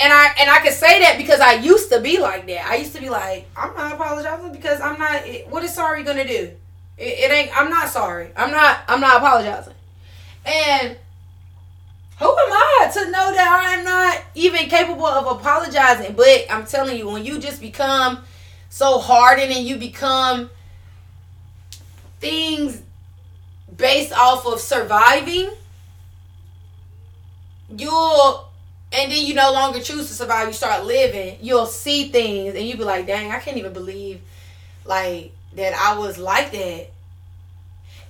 and 0.01 0.11
I 0.11 0.33
and 0.39 0.49
I 0.49 0.59
can 0.59 0.73
say 0.73 0.99
that 1.01 1.17
because 1.17 1.39
I 1.39 1.53
used 1.53 1.91
to 1.91 2.01
be 2.01 2.19
like 2.19 2.47
that. 2.47 2.65
I 2.65 2.75
used 2.77 2.95
to 2.95 3.01
be 3.01 3.09
like, 3.09 3.47
I'm 3.55 3.75
not 3.75 3.93
apologizing 3.93 4.51
because 4.51 4.81
I'm 4.81 4.97
not. 4.97 5.21
What 5.49 5.63
is 5.63 5.73
sorry 5.73 6.03
gonna 6.03 6.27
do? 6.27 6.51
It, 6.97 7.03
it 7.03 7.31
ain't. 7.31 7.55
I'm 7.55 7.69
not 7.69 7.89
sorry. 7.89 8.31
I'm 8.35 8.51
not. 8.51 8.79
I'm 8.87 8.99
not 8.99 9.17
apologizing. 9.17 9.75
And 10.43 10.97
who 12.17 12.25
am 12.25 12.51
I 12.51 12.89
to 12.93 13.05
know 13.11 13.33
that 13.33 13.63
I 13.63 13.73
am 13.75 13.85
not 13.85 14.23
even 14.33 14.69
capable 14.69 15.05
of 15.05 15.39
apologizing? 15.39 16.15
But 16.15 16.45
I'm 16.49 16.65
telling 16.65 16.97
you, 16.97 17.07
when 17.07 17.23
you 17.23 17.39
just 17.39 17.61
become 17.61 18.23
so 18.69 18.97
hardened 18.97 19.51
and 19.51 19.65
you 19.65 19.77
become 19.77 20.49
things 22.19 22.81
based 23.75 24.13
off 24.13 24.47
of 24.47 24.59
surviving, 24.59 25.51
you'll 27.69 28.50
and 28.93 29.11
then 29.11 29.25
you 29.25 29.33
no 29.33 29.51
longer 29.53 29.79
choose 29.79 30.07
to 30.07 30.13
survive, 30.13 30.47
you 30.47 30.53
start 30.53 30.85
living, 30.85 31.37
you'll 31.41 31.65
see 31.65 32.09
things 32.09 32.55
and 32.55 32.65
you 32.65 32.75
be 32.75 32.83
like, 32.83 33.07
dang, 33.07 33.31
I 33.31 33.39
can't 33.39 33.57
even 33.57 33.73
believe 33.73 34.21
like 34.85 35.31
that 35.55 35.73
I 35.73 35.97
was 35.97 36.17
like 36.17 36.51
that. 36.51 36.89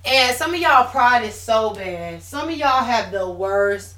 And 0.04 0.36
some 0.36 0.52
of 0.52 0.60
y'all 0.60 0.90
pride 0.90 1.24
is 1.24 1.34
so 1.34 1.72
bad. 1.74 2.22
Some 2.22 2.48
of 2.48 2.56
y'all 2.56 2.82
have 2.82 3.12
the 3.12 3.28
worst 3.28 3.96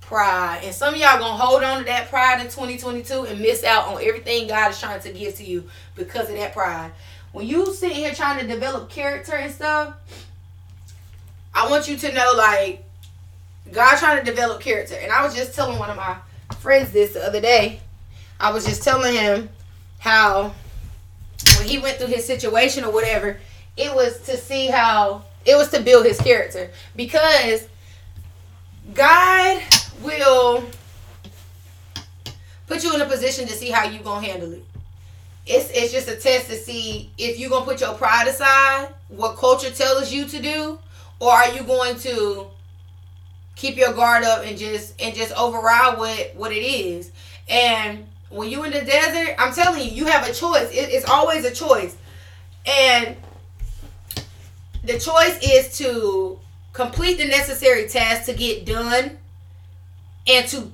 pride. 0.00 0.62
And 0.64 0.74
some 0.74 0.94
of 0.94 1.00
y'all 1.00 1.18
gonna 1.18 1.36
hold 1.36 1.62
on 1.62 1.78
to 1.78 1.84
that 1.84 2.10
pride 2.10 2.40
in 2.40 2.46
2022 2.46 3.26
and 3.26 3.40
miss 3.40 3.62
out 3.62 3.86
on 3.88 4.02
everything 4.02 4.48
God 4.48 4.72
is 4.72 4.80
trying 4.80 5.00
to 5.00 5.12
give 5.12 5.36
to 5.36 5.44
you 5.44 5.68
because 5.94 6.28
of 6.28 6.36
that 6.36 6.52
pride. 6.52 6.90
When 7.30 7.46
you 7.46 7.72
sit 7.72 7.92
here 7.92 8.12
trying 8.12 8.40
to 8.40 8.52
develop 8.52 8.90
character 8.90 9.36
and 9.36 9.52
stuff, 9.52 9.94
I 11.54 11.70
want 11.70 11.88
you 11.88 11.96
to 11.96 12.12
know 12.12 12.32
like 12.36 12.84
God 13.70 13.96
trying 13.98 14.18
to 14.18 14.24
develop 14.24 14.60
character. 14.60 14.96
And 15.00 15.12
I 15.12 15.24
was 15.24 15.34
just 15.34 15.54
telling 15.54 15.78
one 15.78 15.90
of 15.90 15.96
my 15.96 16.16
friends 16.58 16.92
this 16.92 17.12
the 17.12 17.24
other 17.24 17.40
day. 17.40 17.80
I 18.40 18.52
was 18.52 18.64
just 18.64 18.82
telling 18.82 19.14
him 19.14 19.48
how 19.98 20.52
when 21.58 21.68
he 21.68 21.78
went 21.78 21.98
through 21.98 22.08
his 22.08 22.26
situation 22.26 22.84
or 22.84 22.92
whatever, 22.92 23.38
it 23.76 23.94
was 23.94 24.20
to 24.22 24.36
see 24.36 24.66
how 24.66 25.24
it 25.44 25.56
was 25.56 25.70
to 25.70 25.80
build 25.80 26.06
his 26.06 26.20
character 26.20 26.70
because 26.96 27.66
God 28.94 29.62
will 30.02 30.64
put 32.66 32.82
you 32.82 32.94
in 32.94 33.00
a 33.00 33.06
position 33.06 33.46
to 33.46 33.54
see 33.54 33.70
how 33.70 33.84
you 33.84 34.00
gonna 34.00 34.26
handle 34.26 34.52
it. 34.52 34.64
It's 35.46 35.70
it's 35.70 35.92
just 35.92 36.08
a 36.08 36.16
test 36.16 36.48
to 36.48 36.56
see 36.56 37.10
if 37.18 37.38
you're 37.38 37.50
gonna 37.50 37.64
put 37.64 37.80
your 37.80 37.94
pride 37.94 38.28
aside, 38.28 38.88
what 39.08 39.36
culture 39.36 39.70
tells 39.70 40.12
you 40.12 40.26
to 40.26 40.40
do, 40.40 40.78
or 41.20 41.32
are 41.32 41.54
you 41.54 41.62
going 41.62 41.98
to 42.00 42.46
keep 43.56 43.76
your 43.76 43.92
guard 43.92 44.24
up 44.24 44.44
and 44.44 44.58
just 44.58 45.00
and 45.00 45.14
just 45.14 45.32
override 45.34 45.98
what 45.98 46.34
what 46.34 46.52
it 46.52 46.64
is. 46.64 47.10
And 47.48 48.06
when 48.30 48.48
you 48.48 48.64
in 48.64 48.72
the 48.72 48.80
desert, 48.80 49.34
I'm 49.38 49.52
telling 49.52 49.82
you, 49.82 49.90
you 49.90 50.06
have 50.06 50.26
a 50.28 50.32
choice. 50.32 50.70
It, 50.70 50.90
it's 50.90 51.08
always 51.08 51.44
a 51.44 51.50
choice, 51.50 51.96
and 52.66 53.16
the 54.84 54.98
choice 54.98 55.38
is 55.42 55.76
to 55.78 56.38
complete 56.72 57.18
the 57.18 57.26
necessary 57.26 57.88
tasks 57.88 58.26
to 58.26 58.34
get 58.34 58.64
done 58.64 59.18
and 60.26 60.48
to 60.48 60.70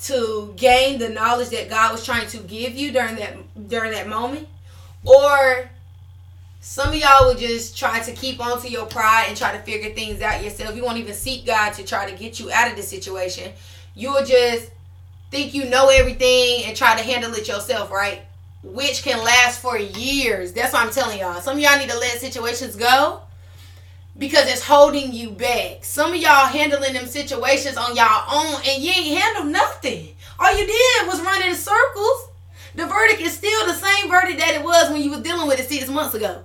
to 0.00 0.54
gain 0.56 0.98
the 0.98 1.08
knowledge 1.08 1.48
that 1.48 1.68
God 1.68 1.90
was 1.92 2.04
trying 2.04 2.28
to 2.28 2.38
give 2.38 2.76
you 2.76 2.92
during 2.92 3.16
that 3.16 3.36
during 3.68 3.92
that 3.92 4.08
moment 4.08 4.48
or 5.04 5.70
some 6.60 6.88
of 6.88 6.94
y'all 6.96 7.26
will 7.26 7.36
just 7.36 7.78
try 7.78 8.00
to 8.00 8.12
keep 8.12 8.40
on 8.40 8.60
to 8.62 8.68
your 8.68 8.86
pride 8.86 9.26
and 9.28 9.36
try 9.36 9.52
to 9.52 9.62
figure 9.62 9.90
things 9.90 10.20
out 10.20 10.42
yourself. 10.42 10.74
You 10.74 10.84
won't 10.84 10.98
even 10.98 11.14
seek 11.14 11.46
God 11.46 11.72
to 11.74 11.84
try 11.84 12.10
to 12.10 12.16
get 12.16 12.40
you 12.40 12.50
out 12.50 12.70
of 12.70 12.76
the 12.76 12.82
situation. 12.82 13.52
You 13.94 14.12
will 14.12 14.24
just 14.24 14.70
think 15.30 15.54
you 15.54 15.66
know 15.66 15.88
everything 15.88 16.64
and 16.64 16.76
try 16.76 16.96
to 16.96 17.02
handle 17.02 17.32
it 17.34 17.46
yourself, 17.46 17.90
right? 17.90 18.22
Which 18.62 19.02
can 19.02 19.24
last 19.24 19.60
for 19.60 19.78
years. 19.78 20.52
That's 20.52 20.72
what 20.72 20.84
I'm 20.84 20.92
telling 20.92 21.20
y'all. 21.20 21.40
Some 21.40 21.56
of 21.56 21.62
y'all 21.62 21.78
need 21.78 21.90
to 21.90 21.98
let 21.98 22.18
situations 22.18 22.74
go 22.74 23.20
because 24.18 24.48
it's 24.48 24.64
holding 24.64 25.12
you 25.12 25.30
back. 25.30 25.84
Some 25.84 26.12
of 26.12 26.16
y'all 26.16 26.46
handling 26.46 26.94
them 26.94 27.06
situations 27.06 27.76
on 27.76 27.94
y'all 27.94 28.24
own 28.32 28.60
and 28.66 28.82
you 28.82 28.90
ain't 28.90 29.18
handled 29.18 29.52
nothing. 29.52 30.08
All 30.40 30.58
you 30.58 30.66
did 30.66 31.06
was 31.06 31.20
run 31.20 31.42
in 31.42 31.54
circles. 31.54 32.28
The 32.78 32.86
verdict 32.86 33.20
is 33.20 33.32
still 33.32 33.66
the 33.66 33.74
same 33.74 34.08
verdict 34.08 34.38
that 34.38 34.54
it 34.54 34.62
was 34.62 34.88
when 34.88 35.02
you 35.02 35.10
was 35.10 35.22
dealing 35.22 35.48
with 35.48 35.58
it 35.58 35.68
six 35.68 35.88
months 35.88 36.14
ago. 36.14 36.44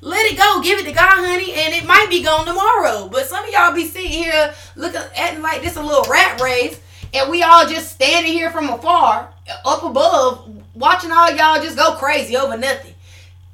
Let 0.00 0.32
it 0.32 0.38
go. 0.38 0.62
Give 0.62 0.78
it 0.78 0.86
to 0.86 0.92
God, 0.92 1.10
honey, 1.10 1.52
and 1.52 1.74
it 1.74 1.84
might 1.84 2.06
be 2.08 2.22
gone 2.22 2.46
tomorrow. 2.46 3.06
But 3.12 3.26
some 3.26 3.44
of 3.44 3.52
y'all 3.52 3.74
be 3.74 3.84
sitting 3.84 4.10
here 4.10 4.54
looking 4.76 5.02
at 5.14 5.42
like 5.42 5.60
this 5.60 5.76
a 5.76 5.82
little 5.82 6.10
rat 6.10 6.40
race, 6.40 6.80
and 7.12 7.30
we 7.30 7.42
all 7.42 7.68
just 7.68 7.92
standing 7.92 8.32
here 8.32 8.50
from 8.50 8.70
afar, 8.70 9.28
up 9.66 9.82
above, 9.82 10.50
watching 10.74 11.12
all 11.12 11.30
y'all 11.30 11.60
just 11.60 11.76
go 11.76 11.96
crazy 11.96 12.34
over 12.34 12.56
nothing. 12.56 12.94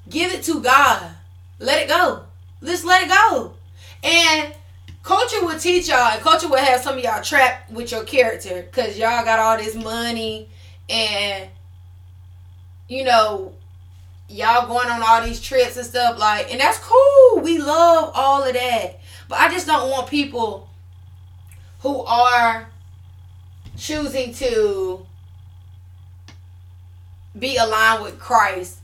Give 0.09 0.31
it 0.31 0.45
to 0.45 0.61
God. 0.61 1.03
Let 1.59 1.83
it 1.83 1.89
go. 1.89 2.23
Just 2.63 2.85
let 2.85 3.03
it 3.03 3.09
go. 3.09 3.55
And 4.05 4.55
culture 5.03 5.45
will 5.45 5.59
teach 5.59 5.89
y'all, 5.89 6.13
and 6.13 6.23
culture 6.23 6.49
will 6.49 6.59
have 6.59 6.81
some 6.81 6.97
of 6.97 7.03
y'all 7.03 7.25
trapped 7.25 7.73
with 7.73 7.91
your 7.91 8.05
character 8.05 8.63
because 8.71 8.97
y'all 8.97 9.25
got 9.25 9.41
all 9.41 9.57
this 9.57 9.75
money 9.75 10.49
and 10.89 11.51
you 12.89 13.05
know 13.05 13.53
y'all 14.29 14.67
going 14.67 14.89
on 14.89 15.03
all 15.07 15.23
these 15.23 15.41
trips 15.41 15.77
and 15.77 15.87
stuff 15.87 16.19
like 16.19 16.51
and 16.51 16.61
that's 16.61 16.79
cool. 16.79 17.41
We 17.41 17.59
love 17.59 18.11
all 18.15 18.45
of 18.45 18.53
that. 18.55 18.99
But 19.29 19.41
i 19.41 19.51
just 19.51 19.67
don't 19.67 19.91
want 19.91 20.09
people 20.09 20.69
who 21.81 22.03
are 22.03 22.69
choosing 23.77 24.33
to 24.35 25.07
be 27.39 27.57
aligned 27.57 28.03
with 28.03 28.19
christ 28.19 28.79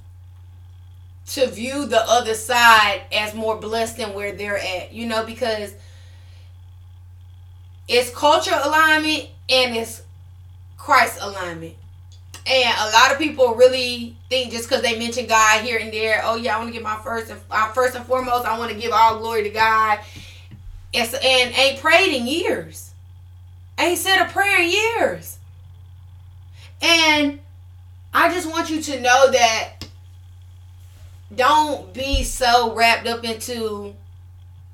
to 1.26 1.46
view 1.48 1.86
the 1.86 2.00
other 2.08 2.34
side 2.34 3.02
as 3.12 3.34
more 3.34 3.56
blessed 3.56 3.96
than 3.96 4.14
where 4.14 4.32
they're 4.32 4.58
at 4.58 4.92
you 4.92 5.06
know 5.06 5.24
because 5.24 5.74
it's 7.88 8.10
culture 8.10 8.58
alignment 8.62 9.28
and 9.48 9.74
it's 9.74 10.02
christ 10.76 11.18
alignment 11.20 11.74
and 12.46 12.74
a 12.78 12.90
lot 12.90 13.10
of 13.10 13.18
people 13.18 13.54
really 13.54 14.16
think 14.28 14.52
just 14.52 14.68
because 14.68 14.82
they 14.82 14.98
mention 14.98 15.26
God 15.26 15.64
here 15.64 15.78
and 15.78 15.92
there, 15.92 16.20
oh 16.24 16.36
yeah, 16.36 16.54
I 16.54 16.58
want 16.58 16.68
to 16.68 16.74
give 16.74 16.82
my 16.82 16.96
first 17.02 17.30
and 17.30 17.40
uh, 17.50 17.72
first 17.72 17.94
and 17.94 18.04
foremost, 18.04 18.44
I 18.44 18.58
want 18.58 18.70
to 18.70 18.78
give 18.78 18.92
all 18.92 19.18
glory 19.18 19.44
to 19.44 19.50
God. 19.50 20.00
And, 20.92 21.12
and 21.14 21.54
ain't 21.54 21.80
prayed 21.80 22.14
in 22.14 22.26
years. 22.26 22.92
Ain't 23.78 23.98
said 23.98 24.22
a 24.22 24.30
prayer 24.30 24.60
in 24.60 24.70
years. 24.70 25.38
And 26.82 27.40
I 28.12 28.32
just 28.32 28.48
want 28.48 28.70
you 28.70 28.80
to 28.82 29.00
know 29.00 29.30
that 29.30 29.86
don't 31.34 31.92
be 31.94 32.22
so 32.22 32.74
wrapped 32.74 33.06
up 33.06 33.24
into 33.24 33.94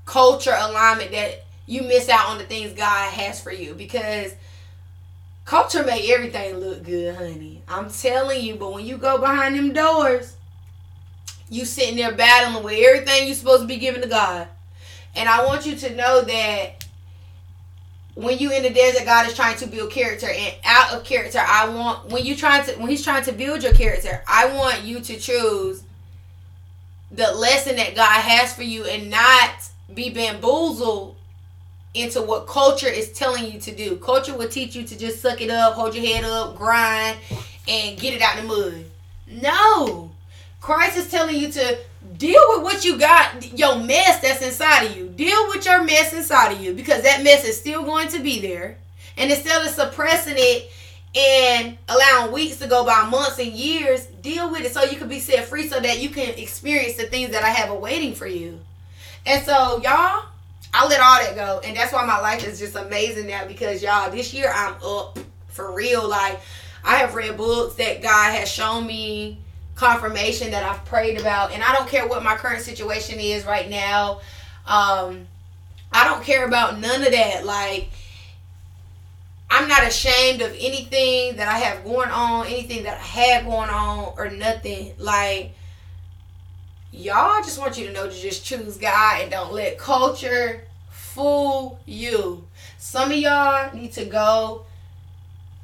culture 0.04 0.54
alignment 0.58 1.12
that 1.12 1.44
you 1.66 1.82
miss 1.82 2.08
out 2.08 2.28
on 2.28 2.38
the 2.38 2.44
things 2.44 2.72
God 2.72 3.12
has 3.12 3.40
for 3.40 3.52
you 3.52 3.74
because 3.74 4.34
Culture 5.50 5.82
make 5.82 6.08
everything 6.08 6.58
look 6.58 6.84
good, 6.84 7.12
honey. 7.16 7.60
I'm 7.66 7.90
telling 7.90 8.40
you, 8.40 8.54
but 8.54 8.72
when 8.72 8.86
you 8.86 8.96
go 8.96 9.18
behind 9.18 9.56
them 9.56 9.72
doors, 9.72 10.36
you 11.48 11.64
sitting 11.64 11.96
there 11.96 12.14
battling 12.14 12.62
with 12.62 12.78
everything 12.78 13.26
you're 13.26 13.34
supposed 13.34 13.62
to 13.62 13.66
be 13.66 13.78
giving 13.78 14.00
to 14.02 14.06
God. 14.06 14.46
And 15.16 15.28
I 15.28 15.44
want 15.44 15.66
you 15.66 15.74
to 15.74 15.96
know 15.96 16.22
that 16.22 16.84
when 18.14 18.38
you 18.38 18.52
in 18.52 18.62
the 18.62 18.70
desert, 18.70 19.04
God 19.04 19.26
is 19.26 19.34
trying 19.34 19.56
to 19.56 19.66
build 19.66 19.90
character, 19.90 20.28
and 20.28 20.54
out 20.64 20.92
of 20.92 21.02
character, 21.02 21.40
I 21.44 21.68
want 21.68 22.12
when 22.12 22.24
you 22.24 22.36
trying 22.36 22.64
to 22.66 22.78
when 22.78 22.88
He's 22.88 23.02
trying 23.02 23.24
to 23.24 23.32
build 23.32 23.64
your 23.64 23.74
character, 23.74 24.22
I 24.28 24.54
want 24.56 24.84
you 24.84 25.00
to 25.00 25.16
choose 25.18 25.82
the 27.10 27.32
lesson 27.32 27.74
that 27.74 27.96
God 27.96 28.20
has 28.20 28.54
for 28.54 28.62
you, 28.62 28.84
and 28.84 29.10
not 29.10 29.68
be 29.92 30.10
bamboozled 30.10 31.16
into 31.94 32.22
what 32.22 32.46
culture 32.46 32.88
is 32.88 33.12
telling 33.12 33.50
you 33.50 33.58
to 33.60 33.74
do. 33.74 33.96
Culture 33.96 34.36
will 34.36 34.48
teach 34.48 34.76
you 34.76 34.84
to 34.84 34.96
just 34.96 35.20
suck 35.20 35.40
it 35.40 35.50
up, 35.50 35.74
hold 35.74 35.94
your 35.94 36.04
head 36.04 36.24
up, 36.24 36.56
grind, 36.56 37.18
and 37.68 37.98
get 37.98 38.14
it 38.14 38.22
out 38.22 38.36
the 38.36 38.42
mud. 38.42 38.84
No. 39.26 40.10
Christ 40.60 40.96
is 40.98 41.10
telling 41.10 41.36
you 41.36 41.50
to 41.50 41.78
deal 42.16 42.42
with 42.50 42.62
what 42.62 42.84
you 42.84 42.98
got, 42.98 43.58
your 43.58 43.76
mess 43.78 44.20
that's 44.20 44.42
inside 44.42 44.84
of 44.84 44.96
you. 44.96 45.08
Deal 45.08 45.48
with 45.48 45.64
your 45.64 45.82
mess 45.82 46.12
inside 46.12 46.52
of 46.52 46.60
you 46.60 46.74
because 46.74 47.02
that 47.02 47.24
mess 47.24 47.44
is 47.44 47.58
still 47.58 47.82
going 47.82 48.08
to 48.08 48.20
be 48.20 48.40
there. 48.40 48.76
And 49.16 49.30
instead 49.30 49.66
of 49.66 49.72
suppressing 49.72 50.36
it 50.36 50.70
and 51.14 51.76
allowing 51.88 52.32
weeks 52.32 52.58
to 52.58 52.68
go 52.68 52.84
by, 52.84 53.08
months 53.08 53.38
and 53.38 53.52
years, 53.52 54.06
deal 54.06 54.50
with 54.50 54.62
it 54.62 54.72
so 54.72 54.84
you 54.84 54.96
can 54.96 55.08
be 55.08 55.18
set 55.18 55.46
free 55.46 55.66
so 55.68 55.80
that 55.80 56.00
you 56.00 56.10
can 56.10 56.30
experience 56.38 56.96
the 56.96 57.04
things 57.04 57.30
that 57.30 57.42
I 57.42 57.48
have 57.48 57.70
awaiting 57.70 58.14
for 58.14 58.26
you. 58.26 58.60
And 59.26 59.44
so, 59.44 59.80
y'all, 59.82 60.26
I 60.72 60.86
let 60.86 61.00
all 61.00 61.18
that 61.18 61.34
go, 61.34 61.60
and 61.64 61.76
that's 61.76 61.92
why 61.92 62.04
my 62.04 62.20
life 62.20 62.46
is 62.46 62.58
just 62.58 62.76
amazing 62.76 63.26
now. 63.26 63.46
Because 63.46 63.82
y'all, 63.82 64.10
this 64.10 64.32
year 64.32 64.52
I'm 64.54 64.74
up 64.84 65.18
for 65.48 65.72
real. 65.72 66.08
Like 66.08 66.40
I 66.84 66.96
have 66.96 67.14
read 67.14 67.36
books 67.36 67.74
that 67.76 68.02
God 68.02 68.34
has 68.34 68.48
shown 68.48 68.86
me 68.86 69.38
confirmation 69.74 70.50
that 70.52 70.62
I've 70.62 70.84
prayed 70.84 71.18
about, 71.20 71.52
and 71.52 71.62
I 71.62 71.74
don't 71.74 71.88
care 71.88 72.06
what 72.06 72.22
my 72.22 72.36
current 72.36 72.62
situation 72.62 73.18
is 73.18 73.44
right 73.44 73.68
now. 73.68 74.20
Um, 74.66 75.26
I 75.92 76.04
don't 76.04 76.22
care 76.22 76.46
about 76.46 76.78
none 76.78 77.02
of 77.02 77.10
that. 77.12 77.44
Like 77.44 77.90
I'm 79.50 79.66
not 79.68 79.84
ashamed 79.84 80.42
of 80.42 80.52
anything 80.52 81.36
that 81.36 81.48
I 81.48 81.58
have 81.58 81.84
going 81.84 82.10
on, 82.10 82.46
anything 82.46 82.84
that 82.84 82.98
I 82.98 83.02
had 83.02 83.44
going 83.44 83.68
on, 83.68 84.14
or 84.16 84.30
nothing. 84.30 84.94
Like 84.98 85.52
y'all 86.92 87.42
just 87.42 87.58
want 87.58 87.78
you 87.78 87.86
to 87.86 87.92
know 87.92 88.08
to 88.08 88.14
just 88.14 88.44
choose 88.44 88.76
God 88.76 89.22
and 89.22 89.30
don't 89.30 89.52
let 89.52 89.78
culture 89.78 90.66
fool 90.90 91.80
you. 91.86 92.44
Some 92.78 93.10
of 93.10 93.16
y'all 93.16 93.74
need 93.74 93.92
to 93.92 94.04
go 94.04 94.64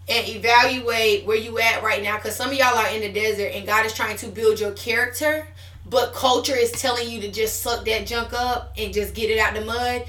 and 0.09 0.29
evaluate 0.29 1.27
where 1.27 1.37
you 1.37 1.59
at 1.59 1.83
right 1.83 2.03
now 2.03 2.17
because 2.17 2.37
some 2.37 2.51
of 2.51 2.55
y'all 2.55 2.77
are 2.77 2.89
in 2.89 3.01
the 3.01 3.13
desert 3.13 3.53
and 3.55 3.67
God 3.67 3.85
is 3.87 3.93
trying 3.93 4.17
to 4.19 4.29
build 4.29 4.61
your 4.61 4.73
character, 4.73 5.47
but 5.89 6.13
culture 6.13 6.57
is 6.57 6.71
telling 6.73 7.09
you 7.09 7.21
to 7.23 7.31
just 7.31 7.61
suck 7.61 7.85
that 7.87 8.07
junk 8.07 8.33
up 8.33 8.73
and 8.79 8.93
just 8.95 9.15
get 9.15 9.31
it 9.31 9.39
out 9.39 9.55
the 9.55 9.65
mud. 9.65 10.05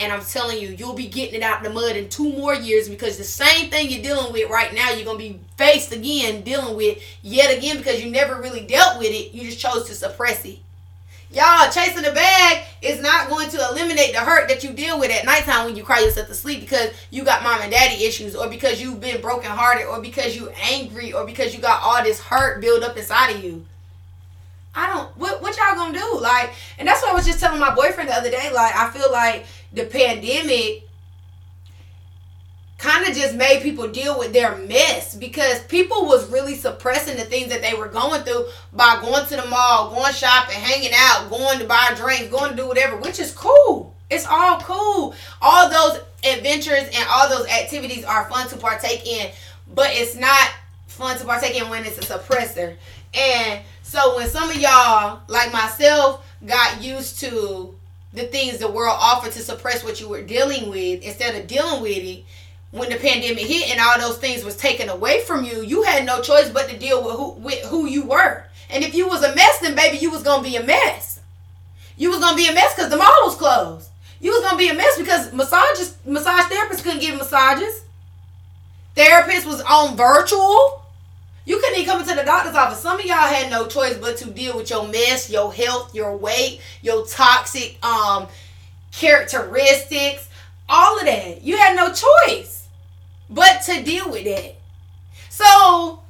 And 0.00 0.10
I'm 0.10 0.22
telling 0.22 0.58
you, 0.58 0.68
you'll 0.68 0.94
be 0.94 1.08
getting 1.08 1.34
it 1.34 1.42
out 1.42 1.62
the 1.62 1.68
mud 1.68 1.94
in 1.94 2.08
two 2.08 2.32
more 2.32 2.54
years 2.54 2.88
because 2.88 3.18
the 3.18 3.24
same 3.24 3.70
thing 3.70 3.90
you're 3.90 4.02
dealing 4.02 4.32
with 4.32 4.50
right 4.50 4.72
now, 4.74 4.90
you're 4.90 5.04
going 5.04 5.18
to 5.18 5.34
be 5.34 5.40
faced 5.58 5.92
again 5.92 6.40
dealing 6.40 6.74
with 6.74 6.98
yet 7.22 7.56
again 7.56 7.76
because 7.76 8.02
you 8.02 8.10
never 8.10 8.40
really 8.40 8.62
dealt 8.62 8.98
with 8.98 9.10
it. 9.10 9.34
You 9.34 9.42
just 9.42 9.60
chose 9.60 9.86
to 9.88 9.94
suppress 9.94 10.44
it. 10.46 10.58
Y'all 11.32 11.70
chasing 11.70 12.02
the 12.02 12.10
bag 12.10 12.64
is 12.82 13.00
not 13.00 13.28
going 13.28 13.48
to 13.50 13.68
eliminate 13.70 14.12
the 14.12 14.18
hurt 14.18 14.48
that 14.48 14.64
you 14.64 14.72
deal 14.72 14.98
with 14.98 15.12
at 15.12 15.24
nighttime 15.24 15.64
when 15.64 15.76
you 15.76 15.84
cry 15.84 16.00
yourself 16.00 16.26
to 16.26 16.34
sleep 16.34 16.60
because 16.60 16.90
you 17.10 17.22
got 17.22 17.44
mom 17.44 17.60
and 17.60 17.70
daddy 17.70 18.04
issues 18.04 18.34
or 18.34 18.48
because 18.48 18.80
you've 18.80 19.00
been 19.00 19.20
broken 19.20 19.48
hearted 19.48 19.86
or 19.86 20.00
because 20.00 20.34
you 20.34 20.50
angry 20.60 21.12
or 21.12 21.24
because 21.24 21.54
you 21.54 21.60
got 21.60 21.82
all 21.84 22.02
this 22.02 22.18
hurt 22.18 22.60
built 22.60 22.82
up 22.82 22.96
inside 22.96 23.30
of 23.36 23.44
you. 23.44 23.64
I 24.74 24.88
don't 24.88 25.16
what 25.16 25.40
what 25.40 25.56
y'all 25.56 25.76
gonna 25.76 25.96
do? 25.96 26.18
Like 26.20 26.52
and 26.78 26.88
that's 26.88 27.00
what 27.00 27.12
I 27.12 27.14
was 27.14 27.26
just 27.26 27.38
telling 27.38 27.60
my 27.60 27.74
boyfriend 27.74 28.08
the 28.08 28.14
other 28.14 28.30
day. 28.30 28.50
Like 28.52 28.74
I 28.74 28.90
feel 28.90 29.10
like 29.12 29.46
the 29.72 29.84
pandemic 29.84 30.84
kind 32.80 33.06
of 33.06 33.14
just 33.14 33.34
made 33.34 33.62
people 33.62 33.88
deal 33.88 34.18
with 34.18 34.32
their 34.32 34.56
mess 34.56 35.14
because 35.14 35.62
people 35.64 36.06
was 36.06 36.30
really 36.30 36.54
suppressing 36.54 37.16
the 37.16 37.24
things 37.24 37.50
that 37.50 37.60
they 37.60 37.74
were 37.74 37.88
going 37.88 38.22
through 38.22 38.46
by 38.72 38.98
going 39.02 39.24
to 39.26 39.36
the 39.36 39.46
mall, 39.46 39.94
going 39.94 40.12
shopping, 40.14 40.56
hanging 40.56 40.90
out, 40.94 41.28
going 41.28 41.58
to 41.58 41.66
buy 41.66 41.92
drinks, 41.94 42.28
going 42.28 42.50
to 42.50 42.56
do 42.56 42.66
whatever, 42.66 42.96
which 42.96 43.20
is 43.20 43.32
cool. 43.32 43.94
It's 44.08 44.26
all 44.26 44.60
cool. 44.60 45.14
All 45.42 45.68
those 45.68 46.02
adventures 46.24 46.84
and 46.94 47.06
all 47.10 47.28
those 47.28 47.46
activities 47.48 48.02
are 48.04 48.28
fun 48.30 48.48
to 48.48 48.56
partake 48.56 49.06
in, 49.06 49.30
but 49.74 49.90
it's 49.90 50.16
not 50.16 50.50
fun 50.86 51.18
to 51.18 51.24
partake 51.24 51.60
in 51.60 51.68
when 51.68 51.84
it's 51.84 51.98
a 51.98 52.18
suppressor. 52.18 52.76
And 53.12 53.60
so 53.82 54.16
when 54.16 54.28
some 54.28 54.48
of 54.48 54.56
y'all, 54.56 55.20
like 55.28 55.52
myself, 55.52 56.26
got 56.46 56.82
used 56.82 57.20
to 57.20 57.74
the 58.12 58.24
things 58.24 58.58
the 58.58 58.70
world 58.70 58.96
offered 58.98 59.32
to 59.32 59.40
suppress 59.40 59.84
what 59.84 60.00
you 60.00 60.08
were 60.08 60.22
dealing 60.22 60.68
with 60.68 61.02
instead 61.02 61.34
of 61.34 61.46
dealing 61.46 61.82
with 61.82 61.98
it, 61.98 62.24
when 62.72 62.90
the 62.90 62.96
pandemic 62.96 63.46
hit 63.46 63.70
and 63.70 63.80
all 63.80 63.98
those 63.98 64.18
things 64.18 64.44
was 64.44 64.56
taken 64.56 64.88
away 64.88 65.22
from 65.22 65.44
you, 65.44 65.62
you 65.62 65.82
had 65.82 66.04
no 66.04 66.20
choice 66.20 66.48
but 66.50 66.68
to 66.68 66.78
deal 66.78 67.04
with 67.04 67.16
who 67.16 67.30
with 67.32 67.64
who 67.66 67.86
you 67.86 68.04
were. 68.04 68.44
And 68.68 68.84
if 68.84 68.94
you 68.94 69.08
was 69.08 69.22
a 69.22 69.34
mess, 69.34 69.58
then 69.58 69.74
baby, 69.74 69.98
you 69.98 70.10
was 70.10 70.22
gonna 70.22 70.42
be 70.42 70.56
a 70.56 70.62
mess. 70.62 71.20
You 71.96 72.10
was 72.10 72.20
gonna 72.20 72.36
be 72.36 72.48
a 72.48 72.54
mess 72.54 72.74
because 72.74 72.90
the 72.90 72.96
mall 72.96 73.24
was 73.24 73.34
closed. 73.34 73.90
You 74.20 74.32
was 74.32 74.42
gonna 74.42 74.58
be 74.58 74.68
a 74.68 74.74
mess 74.74 74.96
because 74.98 75.32
massages, 75.32 75.96
massage 76.06 76.50
therapists 76.50 76.82
couldn't 76.82 77.00
give 77.00 77.16
massages. 77.16 77.82
Therapists 78.96 79.46
was 79.46 79.62
on 79.62 79.96
virtual. 79.96 80.79
You 81.50 81.58
couldn't 81.58 81.80
even 81.80 81.86
come 81.86 82.00
into 82.00 82.14
the 82.14 82.22
doctor's 82.22 82.54
office. 82.54 82.78
Some 82.78 83.00
of 83.00 83.04
y'all 83.04 83.16
had 83.16 83.50
no 83.50 83.66
choice 83.66 83.98
but 83.98 84.16
to 84.18 84.30
deal 84.30 84.56
with 84.56 84.70
your 84.70 84.86
mess, 84.86 85.28
your 85.28 85.52
health, 85.52 85.92
your 85.92 86.16
weight, 86.16 86.60
your 86.80 87.04
toxic 87.04 87.76
um 87.84 88.28
characteristics, 88.92 90.28
all 90.68 91.00
of 91.00 91.06
that. 91.06 91.42
You 91.42 91.56
had 91.56 91.74
no 91.74 91.92
choice 91.92 92.68
but 93.28 93.62
to 93.62 93.82
deal 93.82 94.08
with 94.12 94.26
that. 94.26 94.54
So 95.28 96.04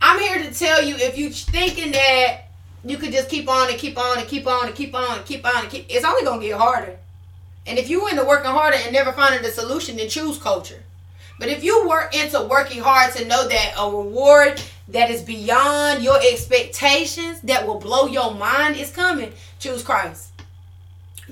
I'm 0.00 0.18
here 0.18 0.42
to 0.42 0.58
tell 0.58 0.82
you 0.82 0.96
if 0.96 1.18
you're 1.18 1.28
thinking 1.28 1.92
that 1.92 2.44
you 2.86 2.96
could 2.96 3.12
just 3.12 3.28
keep 3.28 3.50
on 3.50 3.68
and 3.68 3.78
keep 3.78 3.98
on 3.98 4.16
and 4.16 4.26
keep 4.26 4.46
on 4.46 4.68
and 4.68 4.74
keep 4.74 4.94
on 4.94 5.18
and 5.18 5.26
keep 5.26 5.44
on 5.44 5.60
and 5.60 5.68
keep 5.70 5.84
it's 5.90 6.06
only 6.06 6.24
gonna 6.24 6.40
get 6.40 6.56
harder. 6.56 6.96
And 7.66 7.78
if 7.78 7.90
you 7.90 8.08
into 8.08 8.24
working 8.24 8.50
harder 8.50 8.78
and 8.78 8.94
never 8.94 9.12
finding 9.12 9.42
the 9.42 9.50
solution, 9.50 9.98
then 9.98 10.08
choose 10.08 10.38
culture. 10.38 10.84
But 11.38 11.48
if 11.48 11.62
you 11.62 11.88
work 11.88 12.14
into 12.14 12.42
working 12.42 12.82
hard 12.82 13.14
to 13.14 13.24
know 13.24 13.46
that 13.48 13.74
a 13.78 13.88
reward 13.88 14.60
that 14.88 15.10
is 15.10 15.22
beyond 15.22 16.02
your 16.02 16.18
expectations, 16.18 17.40
that 17.42 17.66
will 17.66 17.78
blow 17.78 18.06
your 18.06 18.34
mind 18.34 18.76
is 18.76 18.90
coming, 18.90 19.32
choose 19.58 19.82
Christ. 19.82 20.32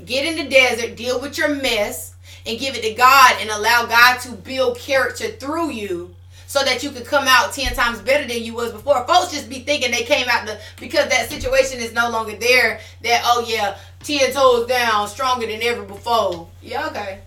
Get 0.04 0.26
in 0.26 0.44
the 0.44 0.50
desert, 0.50 0.96
deal 0.96 1.20
with 1.20 1.38
your 1.38 1.54
mess, 1.54 2.14
and 2.44 2.58
give 2.58 2.76
it 2.76 2.82
to 2.82 2.94
God 2.94 3.36
and 3.40 3.50
allow 3.50 3.86
God 3.86 4.18
to 4.20 4.32
build 4.32 4.78
character 4.78 5.28
through 5.28 5.70
you 5.70 6.14
so 6.46 6.62
that 6.62 6.82
you 6.82 6.90
could 6.90 7.04
come 7.04 7.24
out 7.26 7.52
10 7.52 7.74
times 7.74 8.00
better 8.00 8.26
than 8.26 8.42
you 8.42 8.54
was 8.54 8.70
before. 8.70 9.04
Folks 9.06 9.32
just 9.32 9.50
be 9.50 9.60
thinking 9.60 9.90
they 9.90 10.04
came 10.04 10.28
out 10.28 10.46
the 10.46 10.60
because 10.78 11.08
that 11.08 11.28
situation 11.28 11.80
is 11.80 11.92
no 11.92 12.08
longer 12.08 12.36
there 12.36 12.78
that 13.02 13.22
oh 13.24 13.44
yeah, 13.48 13.76
10 14.04 14.32
toes 14.32 14.68
down, 14.68 15.08
stronger 15.08 15.46
than 15.46 15.60
ever 15.62 15.82
before. 15.82 16.48
Yeah, 16.62 16.86
okay. 16.86 17.20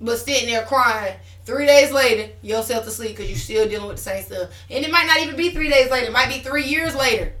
But 0.00 0.18
sitting 0.18 0.48
there 0.48 0.64
crying 0.64 1.14
Three 1.44 1.66
days 1.66 1.90
later, 1.90 2.32
you'll 2.40 2.58
yourself 2.58 2.84
to 2.84 2.90
sleep 2.90 3.16
because 3.16 3.28
you're 3.28 3.38
still 3.38 3.68
dealing 3.68 3.88
with 3.88 3.96
the 3.96 4.02
same 4.02 4.22
stuff. 4.24 4.50
And 4.70 4.84
it 4.84 4.92
might 4.92 5.06
not 5.06 5.20
even 5.20 5.36
be 5.36 5.50
three 5.50 5.68
days 5.68 5.90
later. 5.90 6.06
It 6.06 6.12
might 6.12 6.28
be 6.28 6.38
three 6.38 6.64
years 6.64 6.94
later. 6.94 7.32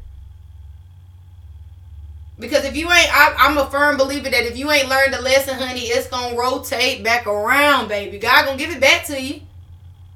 Because 2.38 2.64
if 2.64 2.76
you 2.76 2.90
ain't, 2.90 3.16
I, 3.16 3.46
am 3.48 3.58
a 3.58 3.70
firm 3.70 3.96
believer 3.96 4.28
that 4.28 4.44
if 4.44 4.58
you 4.58 4.70
ain't 4.72 4.88
learned 4.88 5.14
the 5.14 5.20
lesson, 5.20 5.54
honey, 5.54 5.82
it's 5.82 6.08
gonna 6.08 6.36
rotate 6.36 7.04
back 7.04 7.28
around, 7.28 7.88
baby. 7.88 8.18
God 8.18 8.46
gonna 8.46 8.58
give 8.58 8.70
it 8.70 8.80
back 8.80 9.06
to 9.06 9.20
you. 9.20 9.42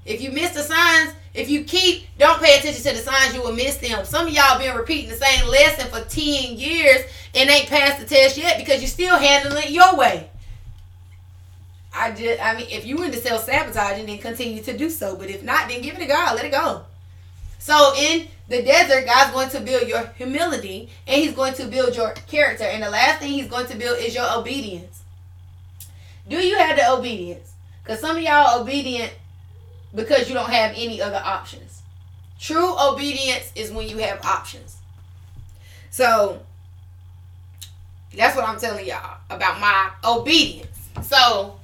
If 0.05 0.21
you 0.21 0.33
miss 0.33 0.51
the 0.51 0.63
signs, 0.63 1.13
if 1.35 1.49
you 1.49 1.63
keep, 1.65 2.07
don't 2.19 2.43
pay 2.43 2.59
attention 2.59 2.83
to 2.83 2.93
the 2.93 3.03
signs, 3.03 3.35
you 3.35 3.43
will 3.43 3.53
miss 3.53 3.77
them. 3.77 4.05
Some 4.05 4.27
of 4.27 4.33
y'all 4.33 4.59
been 4.59 4.75
repeating 4.75 5.11
the 5.11 5.17
same 5.17 5.47
lesson 5.49 5.89
for 5.89 6.01
10 6.09 6.57
years 6.57 7.03
and 7.35 7.51
ain't 7.51 7.69
passed 7.69 8.01
the 8.01 8.07
test 8.07 8.37
yet 8.37 8.59
because 8.59 8.81
you're 8.81 8.89
still 8.89 9.17
handling 9.17 9.65
it 9.65 9.71
your 9.71 9.97
way. 9.97 10.31
I 11.97 12.13
just, 12.13 12.43
I 12.43 12.57
mean, 12.57 12.67
if 12.71 12.87
you 12.87 13.03
into 13.03 13.19
self 13.19 13.45
sabotaging, 13.45 14.07
then 14.07 14.19
continue 14.19 14.63
to 14.63 14.77
do 14.77 14.91
so. 14.91 15.17
But 15.17 15.31
if 15.31 15.43
not, 15.43 15.69
then 15.69 15.81
give 15.81 15.97
it 15.97 16.01
to 16.01 16.07
God. 16.07 16.37
Let 16.37 16.45
it 16.45 16.53
go. 16.53 16.83
So 17.59 17.95
in 17.99 18.29
the 18.49 18.63
desert, 18.63 19.07
God's 19.07 19.33
going 19.33 19.49
to 19.51 19.61
build 19.61 19.89
your 19.89 20.07
humility 20.17 20.89
and 21.07 21.23
He's 21.23 21.35
going 21.35 21.55
to 21.55 21.67
build 21.67 21.97
your 21.97 22.13
character. 22.13 22.65
And 22.65 22.83
the 22.83 22.91
last 22.91 23.21
thing 23.21 23.33
He's 23.33 23.49
going 23.49 23.67
to 23.67 23.77
build 23.77 23.99
is 23.99 24.15
your 24.15 24.27
obedience. 24.39 25.03
Do 26.29 26.37
you 26.37 26.59
have 26.59 26.77
the 26.77 26.91
obedience? 26.91 27.53
Because 27.83 28.01
some 28.01 28.17
of 28.17 28.23
y'all 28.23 28.61
obedient 28.61 29.13
because 29.95 30.29
you 30.29 30.35
don't 30.35 30.51
have 30.51 30.73
any 30.77 31.01
other 31.01 31.21
options. 31.25 31.83
True 32.39 32.77
obedience 32.79 33.51
is 33.55 33.71
when 33.71 33.89
you 33.89 33.99
have 33.99 34.25
options. 34.25 34.77
So 35.91 36.43
that's 38.15 38.37
what 38.37 38.47
I'm 38.47 38.59
telling 38.59 38.87
y'all 38.87 39.19
about 39.31 39.61
my 39.61 39.91
obedience. 40.05 40.89
So 41.03 41.56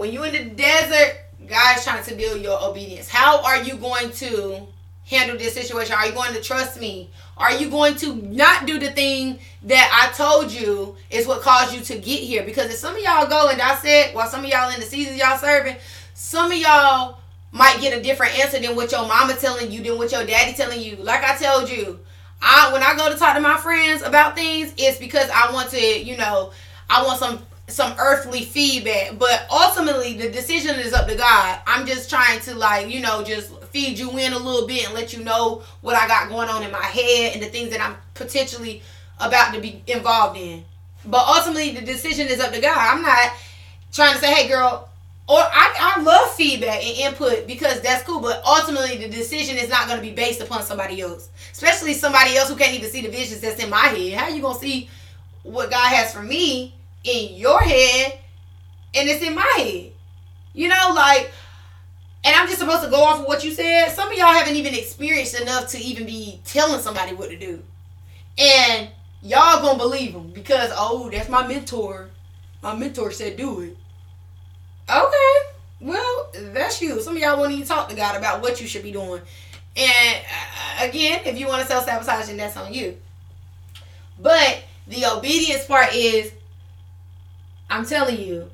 when 0.00 0.14
you're 0.14 0.24
in 0.24 0.32
the 0.32 0.54
desert, 0.54 1.18
God's 1.46 1.84
trying 1.84 2.02
to 2.04 2.14
build 2.14 2.40
your 2.40 2.58
obedience. 2.64 3.06
How 3.06 3.44
are 3.44 3.62
you 3.62 3.76
going 3.76 4.10
to 4.12 4.66
handle 5.06 5.36
this 5.36 5.52
situation? 5.52 5.94
Are 5.94 6.06
you 6.06 6.12
going 6.12 6.32
to 6.32 6.40
trust 6.40 6.80
me? 6.80 7.10
Are 7.36 7.52
you 7.52 7.68
going 7.68 7.96
to 7.96 8.14
not 8.14 8.64
do 8.64 8.78
the 8.78 8.90
thing 8.92 9.38
that 9.64 9.90
I 9.92 10.16
told 10.16 10.50
you 10.50 10.96
is 11.10 11.26
what 11.26 11.42
caused 11.42 11.74
you 11.74 11.82
to 11.82 11.96
get 11.96 12.20
here? 12.20 12.44
Because 12.44 12.70
if 12.70 12.76
some 12.76 12.96
of 12.96 13.02
y'all 13.02 13.28
go 13.28 13.50
and 13.50 13.60
I 13.60 13.74
said, 13.74 14.14
while 14.14 14.26
some 14.26 14.42
of 14.42 14.48
y'all 14.48 14.72
in 14.72 14.80
the 14.80 14.86
season 14.86 15.18
y'all 15.18 15.36
serving, 15.36 15.76
some 16.14 16.50
of 16.50 16.56
y'all 16.56 17.18
might 17.52 17.78
get 17.82 17.94
a 17.94 18.02
different 18.02 18.38
answer 18.38 18.58
than 18.58 18.74
what 18.74 18.90
your 18.90 19.06
mama 19.06 19.34
telling 19.34 19.70
you, 19.70 19.82
than 19.82 19.98
what 19.98 20.10
your 20.12 20.24
daddy 20.24 20.54
telling 20.54 20.80
you. 20.80 20.96
Like 20.96 21.22
I 21.22 21.36
told 21.36 21.68
you, 21.68 22.00
I 22.40 22.72
when 22.72 22.82
I 22.82 22.96
go 22.96 23.12
to 23.12 23.18
talk 23.18 23.34
to 23.34 23.40
my 23.42 23.58
friends 23.58 24.00
about 24.00 24.34
things, 24.34 24.72
it's 24.78 24.98
because 24.98 25.28
I 25.28 25.52
want 25.52 25.68
to, 25.72 25.78
you 25.78 26.16
know, 26.16 26.52
I 26.88 27.04
want 27.04 27.18
some 27.18 27.44
some 27.70 27.94
earthly 27.98 28.42
feedback 28.42 29.18
but 29.18 29.46
ultimately 29.50 30.14
the 30.14 30.30
decision 30.30 30.76
is 30.76 30.92
up 30.92 31.06
to 31.08 31.14
god. 31.14 31.60
I'm 31.66 31.86
just 31.86 32.10
trying 32.10 32.40
to 32.40 32.54
like 32.54 32.88
you 32.88 33.00
know 33.00 33.22
just 33.22 33.56
feed 33.64 33.98
you 33.98 34.10
in 34.18 34.32
a 34.32 34.38
little 34.38 34.66
bit 34.66 34.86
and 34.86 34.94
let 34.94 35.12
you 35.12 35.22
know 35.22 35.62
what 35.80 35.94
i 35.94 36.08
got 36.08 36.28
going 36.28 36.48
on 36.48 36.62
in 36.62 36.72
my 36.72 36.82
head 36.82 37.34
and 37.34 37.42
the 37.42 37.46
things 37.46 37.70
that 37.70 37.80
i'm 37.80 37.96
potentially 38.14 38.82
about 39.20 39.54
to 39.54 39.60
be 39.60 39.82
involved 39.86 40.38
in. 40.38 40.64
But 41.04 41.26
ultimately 41.26 41.72
the 41.72 41.82
decision 41.82 42.26
is 42.26 42.40
up 42.40 42.52
to 42.52 42.60
god. 42.60 42.76
I'm 42.76 43.02
not 43.02 43.32
trying 43.92 44.14
to 44.14 44.20
say 44.20 44.32
hey 44.32 44.48
girl 44.48 44.88
or 45.28 45.38
I, 45.38 45.96
I 45.96 46.02
love 46.02 46.32
feedback 46.34 46.84
and 46.84 46.98
input 46.98 47.46
because 47.46 47.80
that's 47.80 48.02
cool 48.04 48.20
but 48.20 48.42
ultimately 48.44 48.96
the 48.98 49.08
decision 49.08 49.56
is 49.56 49.68
not 49.68 49.86
going 49.86 50.00
to 50.00 50.06
be 50.06 50.12
based 50.12 50.40
upon 50.40 50.62
somebody 50.62 51.00
else 51.00 51.28
especially 51.52 51.94
somebody 51.94 52.36
else 52.36 52.48
who 52.48 52.56
can't 52.56 52.74
even 52.74 52.90
see 52.90 53.00
the 53.00 53.08
visions 53.08 53.40
that's 53.40 53.62
in 53.62 53.70
my 53.70 53.86
head. 53.86 54.12
How 54.14 54.28
you 54.28 54.42
going 54.42 54.54
to 54.54 54.60
see 54.60 54.88
what 55.42 55.70
god 55.70 55.88
has 55.88 56.12
for 56.12 56.22
me 56.22 56.74
in 57.04 57.34
your 57.34 57.60
head 57.60 58.18
and 58.94 59.08
it's 59.08 59.22
in 59.22 59.34
my 59.34 59.52
head. 59.56 59.92
You 60.52 60.68
know, 60.68 60.92
like, 60.94 61.30
and 62.24 62.36
I'm 62.36 62.46
just 62.46 62.58
supposed 62.58 62.84
to 62.84 62.90
go 62.90 63.02
off 63.02 63.20
of 63.20 63.26
what 63.26 63.44
you 63.44 63.52
said. 63.52 63.90
Some 63.90 64.10
of 64.10 64.18
y'all 64.18 64.26
haven't 64.26 64.56
even 64.56 64.74
experienced 64.74 65.40
enough 65.40 65.68
to 65.68 65.78
even 65.78 66.06
be 66.06 66.40
telling 66.44 66.80
somebody 66.80 67.14
what 67.14 67.30
to 67.30 67.38
do. 67.38 67.62
And 68.36 68.88
y'all 69.22 69.62
gonna 69.62 69.78
believe 69.78 70.12
them 70.12 70.30
because, 70.30 70.70
oh, 70.74 71.08
that's 71.10 71.28
my 71.28 71.46
mentor. 71.46 72.10
My 72.62 72.74
mentor 72.74 73.10
said 73.10 73.36
do 73.36 73.60
it. 73.60 73.76
Okay. 74.90 75.50
Well, 75.80 76.30
that's 76.52 76.82
you. 76.82 77.00
Some 77.00 77.16
of 77.16 77.22
y'all 77.22 77.38
won't 77.38 77.52
even 77.52 77.66
talk 77.66 77.88
to 77.88 77.96
God 77.96 78.16
about 78.16 78.42
what 78.42 78.60
you 78.60 78.66
should 78.66 78.82
be 78.82 78.92
doing. 78.92 79.22
And 79.76 80.16
uh, 80.16 80.84
again, 80.88 81.20
if 81.24 81.38
you 81.38 81.46
want 81.46 81.62
to 81.62 81.68
self 81.68 81.84
sabotage, 81.84 82.26
then 82.26 82.36
that's 82.36 82.56
on 82.56 82.74
you. 82.74 82.98
But 84.18 84.62
the 84.86 85.06
obedience 85.06 85.64
part 85.64 85.94
is 85.94 86.32
I'm 87.70 87.86
telling 87.86 88.20
you, 88.20 88.50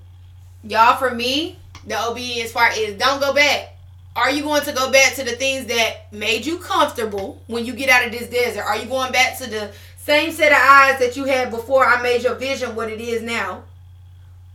y'all, 0.62 0.96
for 0.98 1.10
me, 1.10 1.58
the 1.86 2.08
obedience 2.08 2.52
part 2.52 2.76
is 2.76 2.98
don't 2.98 3.20
go 3.20 3.32
back. 3.32 3.72
Are 4.14 4.30
you 4.30 4.42
going 4.42 4.62
to 4.62 4.72
go 4.72 4.90
back 4.90 5.14
to 5.14 5.24
the 5.24 5.32
things 5.32 5.66
that 5.66 6.12
made 6.12 6.46
you 6.46 6.58
comfortable 6.58 7.42
when 7.46 7.64
you 7.64 7.74
get 7.74 7.90
out 7.90 8.06
of 8.06 8.12
this 8.12 8.28
desert? 8.28 8.62
Are 8.62 8.76
you 8.76 8.86
going 8.86 9.12
back 9.12 9.38
to 9.38 9.48
the 9.48 9.72
same 9.96 10.32
set 10.32 10.52
of 10.52 10.58
eyes 10.58 10.98
that 11.00 11.16
you 11.16 11.24
had 11.24 11.50
before 11.50 11.84
I 11.84 12.02
made 12.02 12.22
your 12.22 12.34
vision 12.34 12.74
what 12.74 12.90
it 12.90 13.00
is 13.00 13.22
now? 13.22 13.64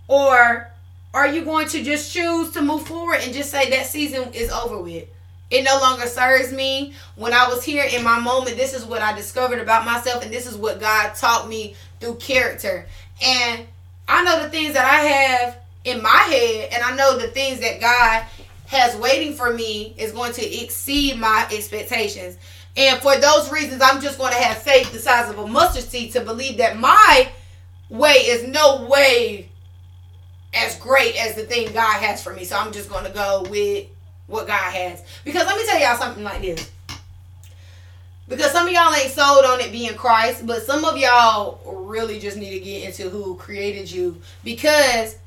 Or 0.07 0.71
are 1.13 1.27
you 1.27 1.43
going 1.43 1.67
to 1.69 1.83
just 1.83 2.13
choose 2.13 2.51
to 2.51 2.61
move 2.61 2.87
forward 2.87 3.19
and 3.21 3.33
just 3.33 3.51
say 3.51 3.69
that 3.69 3.85
season 3.85 4.33
is 4.33 4.51
over 4.51 4.77
with? 4.77 5.07
It 5.49 5.63
no 5.63 5.79
longer 5.79 6.07
serves 6.07 6.53
me. 6.53 6.93
When 7.15 7.33
I 7.33 7.47
was 7.47 7.63
here 7.63 7.83
in 7.83 8.03
my 8.03 8.19
moment, 8.19 8.57
this 8.57 8.73
is 8.73 8.85
what 8.85 9.01
I 9.01 9.13
discovered 9.13 9.59
about 9.59 9.85
myself, 9.85 10.23
and 10.23 10.33
this 10.33 10.47
is 10.47 10.55
what 10.55 10.79
God 10.79 11.13
taught 11.15 11.49
me 11.49 11.75
through 11.99 12.15
character. 12.15 12.87
And 13.21 13.67
I 14.11 14.23
know 14.23 14.43
the 14.43 14.49
things 14.49 14.73
that 14.73 14.83
I 14.83 14.97
have 15.07 15.57
in 15.85 16.03
my 16.03 16.09
head, 16.09 16.69
and 16.73 16.83
I 16.83 16.93
know 16.97 17.17
the 17.17 17.29
things 17.29 17.61
that 17.61 17.79
God 17.79 18.25
has 18.67 18.95
waiting 18.97 19.33
for 19.33 19.53
me 19.53 19.95
is 19.97 20.11
going 20.11 20.33
to 20.33 20.63
exceed 20.63 21.17
my 21.17 21.47
expectations. 21.51 22.37
And 22.75 22.99
for 23.01 23.17
those 23.17 23.49
reasons, 23.51 23.81
I'm 23.81 24.01
just 24.01 24.17
going 24.17 24.33
to 24.33 24.39
have 24.39 24.57
faith 24.57 24.91
the 24.91 24.99
size 24.99 25.29
of 25.29 25.39
a 25.39 25.47
mustard 25.47 25.83
seed 25.83 26.11
to 26.13 26.21
believe 26.21 26.57
that 26.57 26.77
my 26.77 27.29
way 27.89 28.13
is 28.13 28.47
no 28.47 28.85
way 28.85 29.49
as 30.53 30.77
great 30.77 31.15
as 31.15 31.35
the 31.35 31.43
thing 31.43 31.71
God 31.71 32.01
has 32.01 32.21
for 32.21 32.33
me. 32.33 32.43
So 32.43 32.57
I'm 32.57 32.73
just 32.73 32.89
going 32.89 33.05
to 33.05 33.11
go 33.11 33.45
with 33.49 33.87
what 34.27 34.45
God 34.45 34.73
has. 34.73 35.03
Because 35.23 35.45
let 35.45 35.57
me 35.57 35.65
tell 35.65 35.79
y'all 35.79 35.97
something 35.97 36.23
like 36.23 36.41
this. 36.41 36.69
Because 38.27 38.51
some 38.51 38.67
of 38.67 38.73
y'all 38.73 38.93
ain't 38.93 39.11
sold 39.11 39.45
on 39.45 39.59
it 39.59 39.71
being 39.71 39.93
Christ, 39.95 40.45
but 40.45 40.63
some 40.63 40.85
of 40.85 40.97
y'all 40.97 41.59
really 41.91 42.19
just 42.19 42.37
need 42.37 42.51
to 42.51 42.59
get 42.59 42.85
into 42.85 43.09
who 43.09 43.35
created 43.35 43.91
you. 43.91 44.21
Because 44.43 45.17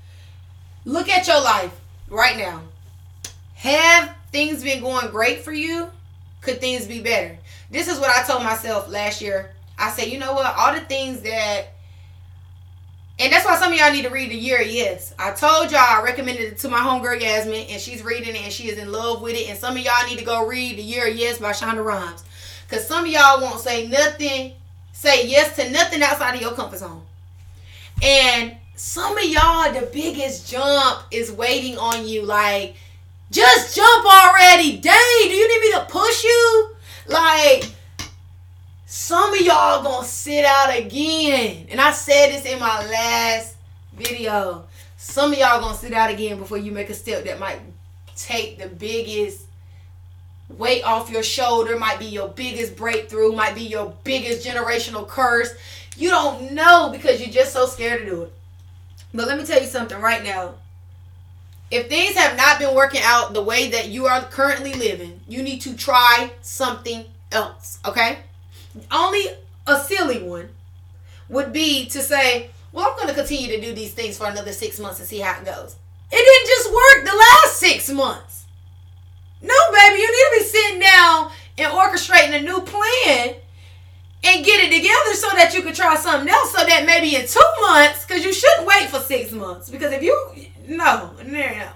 look 0.85 1.09
at 1.09 1.27
your 1.29 1.43
life 1.43 1.79
right 2.09 2.37
now. 2.37 2.63
Have 3.55 4.15
things 4.33 4.65
been 4.65 4.83
going 4.83 5.09
great 5.09 5.41
for 5.41 5.53
you? 5.53 5.89
Could 6.41 6.61
things 6.61 6.87
be 6.87 7.01
better? 7.01 7.39
This 7.71 7.89
is 7.89 7.99
what 7.99 8.11
I 8.11 8.27
told 8.27 8.43
myself 8.43 8.89
last 8.89 9.23
year. 9.23 9.51
I 9.79 9.91
said, 9.91 10.09
you 10.09 10.19
know 10.19 10.35
what? 10.35 10.55
All 10.57 10.75
the 10.75 10.81
things 10.81 11.21
that 11.23 11.75
and 13.19 13.33
that's 13.33 13.45
why 13.45 13.57
some 13.57 13.73
of 13.73 13.79
y'all 13.79 13.93
need 13.93 14.03
to 14.03 14.11
read 14.11 14.33
the 14.33 14.37
year 14.37 14.61
yes. 14.61 15.15
I 15.19 15.31
told 15.31 15.71
y'all 15.71 15.79
I 15.79 16.03
recommended 16.03 16.53
it 16.53 16.59
to 16.59 16.69
my 16.69 16.79
homegirl 16.79 17.21
Yasmin, 17.21 17.67
and 17.69 17.81
she's 17.81 18.03
reading 18.03 18.35
it 18.35 18.43
and 18.43 18.53
she 18.53 18.69
is 18.69 18.77
in 18.77 18.91
love 18.91 19.23
with 19.23 19.35
it. 19.35 19.49
And 19.49 19.57
some 19.57 19.77
of 19.77 19.83
y'all 19.85 20.07
need 20.09 20.19
to 20.19 20.25
go 20.25 20.47
read 20.47 20.79
the 20.79 20.83
year 20.83 21.07
yes 21.07 21.39
by 21.39 21.53
Shonda 21.53 21.85
Rhimes. 21.85 22.25
Cause 22.69 22.87
some 22.89 23.05
of 23.05 23.11
y'all 23.11 23.41
won't 23.41 23.61
say 23.61 23.87
nothing, 23.87 24.55
say 24.95 25.29
yes 25.29 25.55
to 25.57 25.71
nothing 25.71 26.03
outside 26.03 26.35
of 26.35 26.41
your 26.41 26.53
comfort 26.53 26.79
zone. 26.79 27.03
And 28.03 28.57
some 28.75 29.19
of 29.19 29.25
y'all, 29.25 29.73
the 29.73 29.91
biggest 29.93 30.51
jump 30.51 31.03
is 31.11 31.31
waiting 31.31 31.77
on 31.77 32.09
you. 32.09 32.23
Like, 32.23 32.77
just 33.31 33.77
jump 33.77 34.07
already. 34.07 34.79
Dang, 34.79 35.23
do 35.25 35.35
you 35.35 35.49
need 35.49 35.69
me 35.69 35.73
to 35.79 35.87
push 35.91 36.25
you? 36.25 36.71
Like, 37.09 37.65
some 38.87 39.35
of 39.35 39.41
y'all 39.41 39.83
gonna 39.83 40.07
sit 40.07 40.45
out 40.45 40.75
again. 40.75 41.67
And 41.71 41.81
I 41.81 41.93
said 41.93 42.31
this 42.31 42.47
in 42.47 42.59
my 42.59 42.87
last 42.89 43.57
video. 43.93 44.65
Some 44.97 45.33
of 45.33 45.39
y'all 45.39 45.61
gonna 45.61 45.77
sit 45.77 45.93
out 45.93 46.11
again 46.11 46.39
before 46.39 46.59
you 46.59 46.73
make 46.73 46.89
a 46.89 46.95
step 46.95 47.25
that 47.25 47.39
might 47.39 47.61
take 48.17 48.59
the 48.59 48.69
biggest 48.69 49.44
weight 50.59 50.85
off 50.85 51.11
your 51.11 51.23
shoulder, 51.23 51.79
might 51.79 51.99
be 51.99 52.07
your 52.07 52.29
biggest 52.29 52.77
breakthrough, 52.77 53.33
might 53.33 53.55
be 53.55 53.63
your 53.63 53.95
biggest 54.05 54.47
generational 54.47 55.07
curse. 55.07 55.53
You 55.97 56.11
don't 56.11 56.53
know 56.53 56.91
because 56.91 57.21
you're 57.21 57.31
just 57.31 57.53
so 57.53 57.67
scared 57.67 58.01
to 58.01 58.07
do 58.07 58.23
it. 58.23 58.33
But 59.13 59.29
let 59.29 59.39
me 59.39 59.45
tell 59.45 59.61
you 59.61 59.67
something 59.67 60.01
right 60.01 60.25
now. 60.25 60.55
If 61.71 61.89
things 61.89 62.17
have 62.17 62.37
not 62.37 62.59
been 62.59 62.75
working 62.75 63.01
out 63.03 63.33
the 63.33 63.43
way 63.43 63.71
that 63.71 63.89
you 63.89 64.07
are 64.07 64.23
currently 64.23 64.75
living, 64.75 65.21
you 65.29 65.43
need 65.43 65.61
to 65.63 65.77
try 65.77 66.31
something 66.43 67.05
else, 67.33 67.79
okay? 67.85 68.19
only 68.91 69.25
a 69.67 69.79
silly 69.81 70.23
one 70.23 70.49
would 71.29 71.53
be 71.53 71.87
to 71.87 72.01
say, 72.01 72.51
well, 72.73 72.89
I'm 72.91 72.97
going 72.97 73.09
to 73.09 73.15
continue 73.15 73.49
to 73.57 73.61
do 73.61 73.73
these 73.73 73.93
things 73.93 74.19
for 74.19 74.27
another 74.27 74.53
six 74.53 74.79
months 74.79 74.99
and 75.01 75.09
see 75.09 75.21
how 75.21 75.39
it 75.39 75.45
goes. 75.45 75.77
It 76.11 76.17
didn't 76.17 76.47
just 76.47 76.69
work 76.73 77.05
the 77.05 77.17
last 77.17 77.59
six 77.59 77.91
months. 77.91 78.44
No, 79.45 79.55
baby, 79.73 80.01
you 80.01 80.11
need 80.11 80.39
to 80.39 80.39
be 80.39 80.45
sitting 80.45 80.81
down 80.81 81.31
and 81.59 81.73
orchestrating 81.73 82.39
a 82.39 82.43
new 82.43 82.61
plan 82.63 83.37
and 84.25 84.45
get 84.45 84.65
it 84.65 84.75
together 84.75 85.15
so 85.15 85.29
that 85.37 85.53
you 85.55 85.63
can 85.63 85.75
try 85.75 85.95
something 85.97 86.29
else 86.29 86.53
so 86.53 86.65
that 86.65 86.87
maybe 86.87 87.15
in 87.15 87.27
two 87.27 87.41
months, 87.61 88.07
because 88.07 88.25
you 88.25 88.33
shouldn't 88.33 88.67
wait 88.67 88.89
for 88.89 88.99
six 88.99 89.31
months. 89.33 89.69
Because 89.69 89.93
if 89.93 90.03
you, 90.03 90.31
no, 90.67 91.11
no, 91.23 91.31
no. 91.31 91.69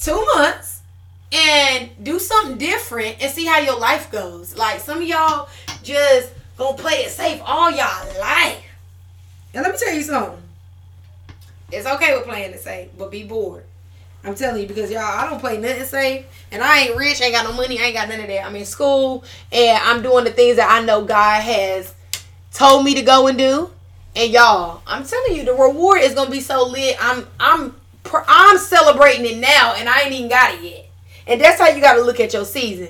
Two 0.00 0.26
months, 0.34 0.78
and 1.32 1.90
do 2.02 2.18
something 2.18 2.56
different 2.56 3.16
and 3.20 3.30
see 3.30 3.44
how 3.44 3.58
your 3.58 3.78
life 3.78 4.10
goes. 4.10 4.56
Like 4.56 4.80
some 4.80 4.98
of 4.98 5.06
y'all 5.06 5.48
just 5.82 6.32
gonna 6.56 6.76
play 6.76 7.04
it 7.04 7.10
safe 7.10 7.40
all 7.44 7.70
y'all 7.70 8.20
life. 8.20 8.64
And 9.54 9.62
let 9.62 9.72
me 9.72 9.78
tell 9.78 9.94
you 9.94 10.02
something. 10.02 10.42
It's 11.70 11.86
okay 11.86 12.16
with 12.16 12.26
playing 12.26 12.52
it 12.52 12.60
safe, 12.60 12.90
but 12.96 13.10
be 13.10 13.24
bored. 13.24 13.64
I'm 14.24 14.34
telling 14.34 14.62
you 14.62 14.68
because 14.68 14.90
y'all, 14.90 15.02
I 15.02 15.28
don't 15.30 15.40
play 15.40 15.58
nothing 15.58 15.84
safe, 15.84 16.26
and 16.50 16.62
I 16.62 16.80
ain't 16.80 16.96
rich, 16.96 17.20
ain't 17.20 17.34
got 17.34 17.44
no 17.44 17.52
money, 17.52 17.80
I 17.80 17.84
ain't 17.84 17.94
got 17.94 18.08
none 18.08 18.20
of 18.20 18.26
that. 18.26 18.44
I'm 18.44 18.56
in 18.56 18.64
school, 18.64 19.24
and 19.52 19.82
I'm 19.82 20.02
doing 20.02 20.24
the 20.24 20.32
things 20.32 20.56
that 20.56 20.70
I 20.70 20.84
know 20.84 21.04
God 21.04 21.40
has 21.42 21.94
told 22.52 22.84
me 22.84 22.94
to 22.94 23.02
go 23.02 23.28
and 23.28 23.38
do. 23.38 23.70
And 24.16 24.32
y'all, 24.32 24.82
I'm 24.86 25.04
telling 25.04 25.36
you, 25.36 25.44
the 25.44 25.54
reward 25.54 26.02
is 26.02 26.14
gonna 26.14 26.30
be 26.30 26.40
so 26.40 26.66
lit. 26.66 26.96
I'm 27.00 27.26
I'm 27.38 27.74
I'm 28.26 28.58
celebrating 28.58 29.24
it 29.24 29.38
now, 29.38 29.74
and 29.76 29.88
I 29.88 30.02
ain't 30.02 30.12
even 30.12 30.28
got 30.28 30.54
it 30.54 30.62
yet. 30.62 30.90
And 31.26 31.40
that's 31.40 31.60
how 31.60 31.68
you 31.68 31.80
got 31.80 31.94
to 31.94 32.02
look 32.02 32.20
at 32.20 32.32
your 32.32 32.44
season. 32.44 32.88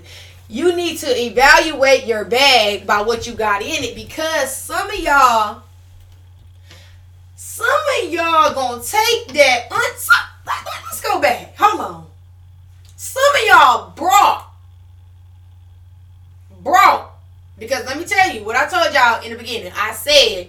You 0.48 0.74
need 0.74 0.98
to 0.98 1.06
evaluate 1.06 2.06
your 2.06 2.24
bag 2.24 2.86
by 2.86 3.02
what 3.02 3.26
you 3.26 3.34
got 3.34 3.60
in 3.60 3.84
it 3.84 3.94
because 3.94 4.54
some 4.54 4.88
of 4.88 4.98
y'all, 4.98 5.62
some 7.36 7.66
of 8.02 8.10
y'all 8.10 8.54
gonna 8.54 8.82
take 8.82 9.34
that. 9.34 9.66
Let's 10.86 11.00
go 11.00 11.20
back. 11.20 11.56
Hold 11.56 11.80
on. 11.80 12.06
Some 12.96 13.22
of 13.34 13.42
y'all 13.46 13.90
brought, 13.90 14.50
brought, 16.62 17.10
because 17.58 17.86
let 17.86 17.96
me 17.96 18.04
tell 18.04 18.34
you 18.34 18.44
what 18.44 18.56
I 18.56 18.66
told 18.66 18.92
y'all 18.92 19.22
in 19.22 19.30
the 19.32 19.38
beginning. 19.38 19.72
I 19.76 19.92
said, 19.92 20.48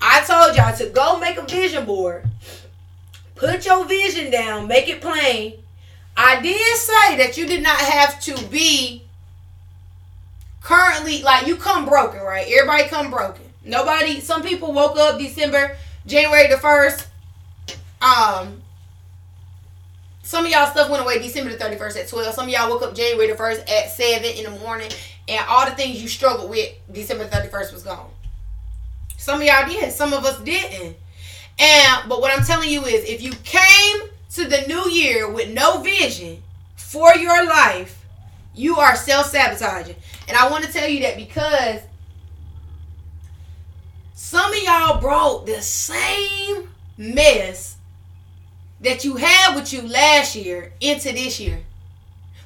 I 0.00 0.22
told 0.24 0.56
y'all 0.56 0.76
to 0.76 0.86
go 0.86 1.18
make 1.18 1.36
a 1.36 1.42
vision 1.42 1.84
board, 1.84 2.24
put 3.34 3.66
your 3.66 3.84
vision 3.86 4.30
down, 4.30 4.66
make 4.66 4.88
it 4.88 5.02
plain, 5.02 5.60
I 6.16 6.40
did 6.40 6.76
say 6.76 7.16
that 7.16 7.38
you 7.38 7.46
did 7.46 7.62
not 7.62 7.78
have 7.78 8.20
to 8.20 8.46
be 8.48 9.04
currently 10.60 11.22
like 11.22 11.46
you 11.46 11.56
come 11.56 11.86
broken, 11.86 12.20
right? 12.20 12.46
Everybody 12.46 12.88
come 12.88 13.10
broken. 13.10 13.44
Nobody. 13.64 14.20
Some 14.20 14.42
people 14.42 14.72
woke 14.72 14.98
up 14.98 15.18
December, 15.18 15.76
January 16.06 16.48
the 16.48 16.58
first. 16.58 17.08
Um. 18.02 18.59
Some 20.30 20.44
of 20.44 20.52
y'all 20.52 20.70
stuff 20.70 20.88
went 20.88 21.02
away 21.02 21.18
December 21.18 21.50
the 21.50 21.56
31st 21.56 22.02
at 22.02 22.08
12. 22.08 22.34
Some 22.34 22.44
of 22.44 22.50
y'all 22.50 22.70
woke 22.70 22.82
up 22.82 22.94
January 22.94 23.32
the 23.32 23.36
1st 23.36 23.68
at 23.68 23.90
7 23.90 24.22
in 24.22 24.44
the 24.44 24.60
morning. 24.60 24.88
And 25.26 25.44
all 25.48 25.66
the 25.66 25.72
things 25.72 26.00
you 26.00 26.06
struggled 26.06 26.48
with 26.48 26.72
December 26.92 27.26
31st 27.26 27.72
was 27.72 27.82
gone. 27.82 28.08
Some 29.16 29.40
of 29.40 29.42
y'all 29.44 29.66
did. 29.66 29.92
Some 29.92 30.12
of 30.12 30.24
us 30.24 30.40
didn't. 30.42 30.96
And 31.58 32.08
but 32.08 32.20
what 32.20 32.32
I'm 32.32 32.44
telling 32.44 32.70
you 32.70 32.84
is 32.84 33.02
if 33.10 33.20
you 33.22 33.32
came 33.42 34.08
to 34.34 34.44
the 34.46 34.68
new 34.68 34.88
year 34.88 35.28
with 35.28 35.52
no 35.52 35.82
vision 35.82 36.40
for 36.76 37.12
your 37.16 37.44
life, 37.46 38.06
you 38.54 38.76
are 38.76 38.94
self 38.94 39.26
sabotaging. 39.26 39.96
And 40.28 40.36
I 40.36 40.48
want 40.48 40.64
to 40.64 40.72
tell 40.72 40.88
you 40.88 41.00
that 41.00 41.16
because 41.16 41.80
some 44.14 44.52
of 44.52 44.62
y'all 44.62 45.00
brought 45.00 45.46
the 45.46 45.60
same 45.60 46.68
mess 46.96 47.78
that 48.80 49.04
you 49.04 49.16
had 49.16 49.54
with 49.54 49.72
you 49.72 49.82
last 49.82 50.34
year 50.34 50.72
into 50.80 51.12
this 51.12 51.38
year. 51.38 51.60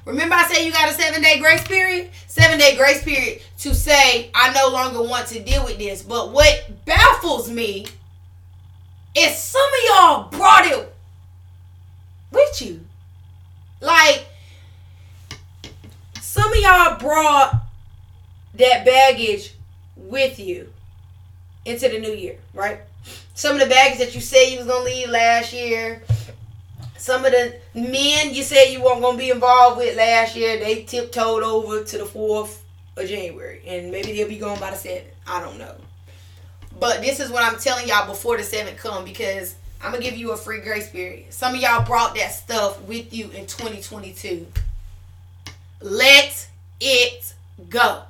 Remember, 0.04 0.34
I 0.34 0.44
said 0.44 0.64
you 0.64 0.72
got 0.72 0.90
a 0.90 0.92
seven 0.92 1.22
day 1.22 1.38
grace 1.38 1.66
period? 1.66 2.10
Seven 2.26 2.58
day 2.58 2.76
grace 2.76 3.02
period 3.02 3.40
to 3.60 3.74
say, 3.74 4.30
I 4.34 4.52
no 4.52 4.68
longer 4.68 5.02
want 5.02 5.28
to 5.28 5.42
deal 5.42 5.64
with 5.64 5.78
this. 5.78 6.02
But 6.02 6.32
what 6.32 6.84
baffles 6.84 7.50
me 7.50 7.86
is 9.14 9.36
some 9.36 9.62
of 9.62 9.80
y'all 9.86 10.28
brought 10.30 10.66
it 10.66 10.94
with 12.30 12.62
you. 12.62 12.80
Like, 13.80 14.26
some 16.20 16.52
of 16.52 16.58
y'all 16.58 16.98
brought 16.98 17.62
that 18.54 18.84
baggage 18.84 19.54
with 19.96 20.38
you 20.38 20.72
into 21.64 21.88
the 21.88 21.98
new 21.98 22.12
year, 22.12 22.38
right? 22.52 22.80
Some 23.34 23.56
of 23.56 23.60
the 23.60 23.66
baggage 23.66 23.98
that 23.98 24.14
you 24.14 24.20
said 24.20 24.44
you 24.44 24.58
was 24.58 24.66
gonna 24.68 24.84
leave 24.84 25.10
last 25.10 25.52
year. 25.52 26.02
Some 26.96 27.24
of 27.24 27.32
the 27.32 27.56
men 27.74 28.32
you 28.32 28.44
said 28.44 28.66
you 28.66 28.82
weren't 28.82 29.02
gonna 29.02 29.18
be 29.18 29.30
involved 29.30 29.76
with 29.76 29.96
last 29.96 30.36
year, 30.36 30.58
they 30.58 30.84
tiptoed 30.84 31.42
over 31.42 31.82
to 31.82 31.98
the 31.98 32.06
fourth 32.06 32.62
of 32.96 33.08
January, 33.08 33.60
and 33.66 33.90
maybe 33.90 34.12
they'll 34.12 34.28
be 34.28 34.38
gone 34.38 34.58
by 34.60 34.70
the 34.70 34.76
seventh. 34.76 35.12
I 35.26 35.40
don't 35.40 35.58
know. 35.58 35.74
But 36.78 37.02
this 37.02 37.18
is 37.18 37.30
what 37.30 37.42
I'm 37.42 37.58
telling 37.58 37.88
y'all 37.88 38.06
before 38.06 38.36
the 38.36 38.44
seventh 38.44 38.78
come 38.78 39.04
because 39.04 39.56
I'm 39.82 39.90
gonna 39.90 40.02
give 40.02 40.16
you 40.16 40.30
a 40.30 40.36
free 40.36 40.60
grace 40.60 40.88
period. 40.88 41.32
Some 41.32 41.56
of 41.56 41.60
y'all 41.60 41.84
brought 41.84 42.14
that 42.14 42.32
stuff 42.32 42.80
with 42.82 43.12
you 43.12 43.26
in 43.30 43.46
2022. 43.46 44.46
Let 45.80 46.48
it 46.80 47.34
go. 47.68 48.02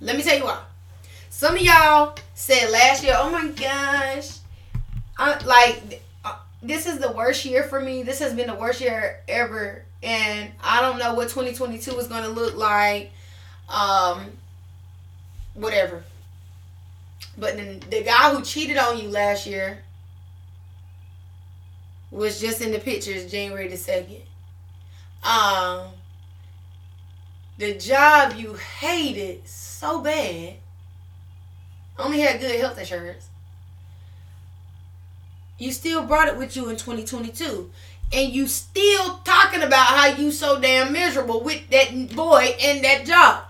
Let 0.00 0.16
me 0.16 0.22
tell 0.22 0.38
you 0.38 0.44
why. 0.44 0.60
Some 1.36 1.56
of 1.56 1.60
y'all 1.60 2.16
said 2.32 2.70
last 2.70 3.04
year, 3.04 3.12
"Oh 3.14 3.28
my 3.28 3.48
gosh, 3.48 4.38
I, 5.18 5.38
like 5.44 6.02
this 6.62 6.86
is 6.86 6.98
the 6.98 7.12
worst 7.12 7.44
year 7.44 7.62
for 7.62 7.78
me. 7.78 8.02
This 8.02 8.20
has 8.20 8.32
been 8.32 8.46
the 8.46 8.54
worst 8.54 8.80
year 8.80 9.20
ever, 9.28 9.84
and 10.02 10.50
I 10.64 10.80
don't 10.80 10.98
know 10.98 11.12
what 11.12 11.28
2022 11.28 11.90
is 11.98 12.06
going 12.06 12.22
to 12.22 12.30
look 12.30 12.56
like. 12.56 13.10
Um, 13.68 14.30
whatever. 15.52 16.04
But 17.36 17.56
then 17.56 17.80
the 17.90 18.02
guy 18.02 18.34
who 18.34 18.40
cheated 18.40 18.78
on 18.78 18.96
you 18.98 19.10
last 19.10 19.46
year 19.46 19.80
was 22.10 22.40
just 22.40 22.62
in 22.62 22.72
the 22.72 22.78
pictures 22.78 23.30
January 23.30 23.68
the 23.68 23.76
second. 23.76 24.22
Um, 25.22 25.88
the 27.58 27.74
job 27.74 28.36
you 28.36 28.54
hated 28.54 29.46
so 29.46 30.00
bad 30.00 30.54
only 31.98 32.20
had 32.20 32.40
good 32.40 32.58
health 32.60 32.78
insurance. 32.78 33.28
You 35.58 35.72
still 35.72 36.04
brought 36.04 36.28
it 36.28 36.36
with 36.36 36.56
you 36.56 36.68
in 36.68 36.76
2022 36.76 37.70
and 38.12 38.32
you 38.32 38.46
still 38.46 39.16
talking 39.24 39.62
about 39.62 39.86
how 39.86 40.06
you 40.06 40.30
so 40.30 40.60
damn 40.60 40.92
miserable 40.92 41.40
with 41.42 41.68
that 41.70 42.14
boy 42.14 42.54
and 42.62 42.84
that 42.84 43.04
job. 43.06 43.44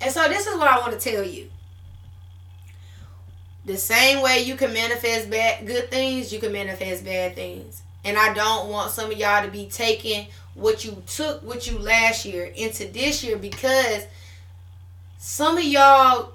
And 0.00 0.12
so 0.12 0.28
this 0.28 0.46
is 0.46 0.56
what 0.56 0.68
i 0.68 0.78
want 0.78 0.98
to 0.98 1.10
tell 1.10 1.24
you. 1.24 1.50
The 3.64 3.76
same 3.76 4.22
way 4.22 4.42
you 4.42 4.56
can 4.56 4.72
manifest 4.72 5.30
bad 5.30 5.66
good 5.66 5.90
things 5.90 6.32
you 6.32 6.40
can 6.40 6.52
manifest 6.52 7.04
bad 7.04 7.34
things. 7.34 7.82
And 8.04 8.18
i 8.18 8.32
don't 8.34 8.68
want 8.68 8.90
some 8.90 9.10
of 9.10 9.18
y'all 9.18 9.44
to 9.44 9.50
be 9.50 9.66
taking 9.66 10.26
what 10.54 10.84
you 10.84 11.02
took 11.06 11.42
with 11.42 11.70
you 11.70 11.78
last 11.78 12.24
year 12.24 12.44
into 12.44 12.86
this 12.86 13.22
year 13.22 13.36
because 13.36 14.06
some 15.18 15.56
of 15.56 15.64
y'all 15.64 16.32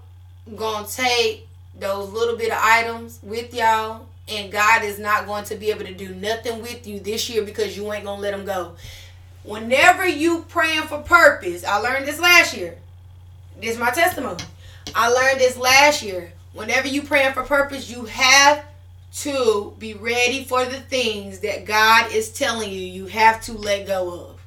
gonna 0.56 0.88
take 0.88 1.48
those 1.80 2.12
little 2.12 2.38
bit 2.38 2.52
of 2.52 2.60
items 2.62 3.20
with 3.24 3.54
y'all 3.54 4.06
and 4.28 4.52
God 4.52 4.84
is 4.84 4.98
not 4.98 5.28
going 5.28 5.44
to 5.46 5.56
be 5.56 5.70
able 5.70 5.86
to 5.86 5.94
do 5.94 6.14
nothing 6.16 6.62
with 6.62 6.88
you 6.88 7.00
this 7.00 7.30
year 7.30 7.44
because 7.44 7.78
you 7.78 7.92
ain't 7.94 8.06
to 8.06 8.14
let 8.14 8.32
them 8.32 8.46
go. 8.46 8.76
Whenever 9.44 10.08
you 10.08 10.44
praying 10.50 10.84
for 10.84 11.00
purpose, 11.00 11.64
I 11.64 11.78
learned 11.78 12.08
this 12.08 12.20
last 12.20 12.58
year. 12.58 12.78
This 13.62 13.74
is 13.74 13.80
my 13.80 13.92
testimony. 13.92 14.44
I 14.96 15.10
learned 15.10 15.40
this 15.40 15.58
last 15.58 16.02
year. 16.02 16.32
Whenever 16.54 16.88
you 16.88 17.04
praying 17.04 17.34
for 17.34 17.44
purpose, 17.44 17.90
you 17.90 18.06
have 18.06 18.66
to 19.18 19.74
be 19.78 19.94
ready 19.94 20.44
for 20.44 20.66
the 20.66 20.80
things 20.80 21.40
that 21.40 21.66
God 21.66 22.12
is 22.12 22.32
telling 22.32 22.72
you 22.72 22.80
you 22.80 23.06
have 23.06 23.42
to 23.42 23.54
let 23.54 23.88
go 23.88 24.30
of. 24.30 24.42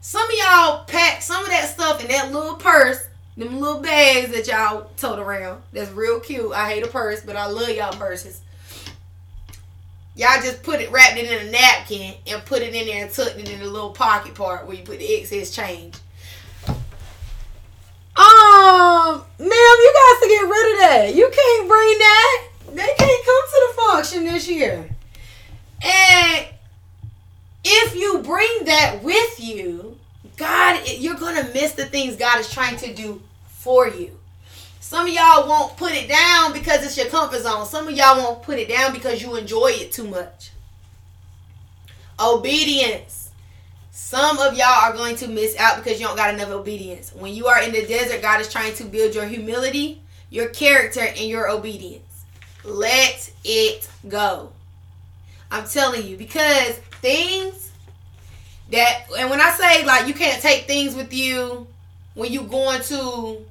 Some 0.00 0.24
of 0.24 0.38
y'all 0.38 0.84
pack 0.84 1.20
some 1.20 1.42
of 1.42 1.50
that 1.50 1.68
stuff 1.68 2.00
in 2.00 2.08
that 2.08 2.32
little 2.32 2.54
purse, 2.54 3.08
them 3.38 3.58
little 3.60 3.80
bags 3.80 4.32
that 4.32 4.48
y'all 4.48 4.90
tote 4.96 5.20
around. 5.20 5.62
That's 5.72 5.92
real 5.92 6.18
cute. 6.18 6.50
I 6.52 6.72
hate 6.72 6.82
a 6.82 6.88
purse, 6.88 7.22
but 7.24 7.36
I 7.36 7.46
love 7.46 7.70
y'all 7.70 7.92
purses. 7.92 8.40
Y'all 10.16 10.42
just 10.42 10.64
put 10.64 10.80
it, 10.80 10.90
wrapped 10.90 11.16
it 11.16 11.30
in 11.30 11.46
a 11.46 11.50
napkin 11.52 12.14
and 12.26 12.44
put 12.44 12.62
it 12.62 12.74
in 12.74 12.86
there 12.86 13.04
and 13.04 13.14
tucked 13.14 13.38
it 13.38 13.48
in 13.48 13.60
the 13.60 13.66
little 13.66 13.92
pocket 13.92 14.34
part 14.34 14.66
where 14.66 14.76
you 14.76 14.82
put 14.82 14.98
the 14.98 15.14
excess 15.14 15.54
change. 15.54 15.94
Um, 16.66 16.76
ma'am, 19.38 19.38
you 19.38 19.92
got 19.94 20.20
to 20.20 20.28
get 20.28 20.42
rid 20.42 20.72
of 20.72 20.78
that. 20.80 21.14
You 21.14 21.30
can't 21.32 21.68
bring 21.68 21.98
that. 21.98 22.48
They 22.70 22.92
can't 22.98 23.24
come 23.24 23.46
to 23.46 23.68
the 23.68 23.74
function 23.76 24.24
this 24.24 24.48
year. 24.48 24.90
And 25.84 26.46
if 27.62 27.94
you 27.94 28.18
bring 28.24 28.64
that 28.64 29.04
with 29.04 29.38
you, 29.38 29.96
God, 30.36 30.80
you're 30.88 31.14
going 31.14 31.36
to 31.36 31.44
miss 31.52 31.70
the 31.72 31.84
things 31.84 32.16
God 32.16 32.40
is 32.40 32.50
trying 32.50 32.76
to 32.78 32.92
do 32.92 33.22
for 33.58 33.88
you. 33.88 34.16
Some 34.80 35.06
of 35.06 35.12
y'all 35.12 35.48
won't 35.48 35.76
put 35.76 35.92
it 35.92 36.08
down 36.08 36.52
because 36.52 36.84
it's 36.84 36.96
your 36.96 37.08
comfort 37.08 37.42
zone. 37.42 37.66
Some 37.66 37.88
of 37.88 37.94
y'all 37.94 38.16
won't 38.16 38.42
put 38.42 38.58
it 38.58 38.68
down 38.68 38.92
because 38.92 39.20
you 39.20 39.36
enjoy 39.36 39.72
it 39.74 39.92
too 39.92 40.06
much. 40.08 40.52
Obedience. 42.18 43.30
Some 43.90 44.38
of 44.38 44.56
y'all 44.56 44.84
are 44.84 44.94
going 44.94 45.16
to 45.16 45.28
miss 45.28 45.56
out 45.58 45.76
because 45.76 46.00
you 46.00 46.06
don't 46.06 46.16
got 46.16 46.32
enough 46.32 46.50
obedience. 46.50 47.12
When 47.12 47.34
you 47.34 47.48
are 47.48 47.60
in 47.60 47.72
the 47.72 47.84
desert, 47.84 48.22
God 48.22 48.40
is 48.40 48.50
trying 48.50 48.74
to 48.76 48.84
build 48.84 49.14
your 49.14 49.26
humility, 49.26 50.00
your 50.30 50.48
character, 50.48 51.00
and 51.00 51.28
your 51.28 51.50
obedience. 51.50 52.24
Let 52.64 53.30
it 53.44 53.90
go. 54.08 54.52
I'm 55.50 55.66
telling 55.66 56.06
you 56.06 56.16
because 56.16 56.76
things 57.02 57.72
that 58.70 59.04
and 59.18 59.30
when 59.30 59.40
I 59.40 59.50
say 59.50 59.84
like 59.84 60.06
you 60.06 60.14
can't 60.14 60.40
take 60.40 60.66
things 60.66 60.94
with 60.94 61.12
you 61.12 61.66
when 62.14 62.32
you 62.32 62.42
going 62.42 62.82
to 62.82 63.44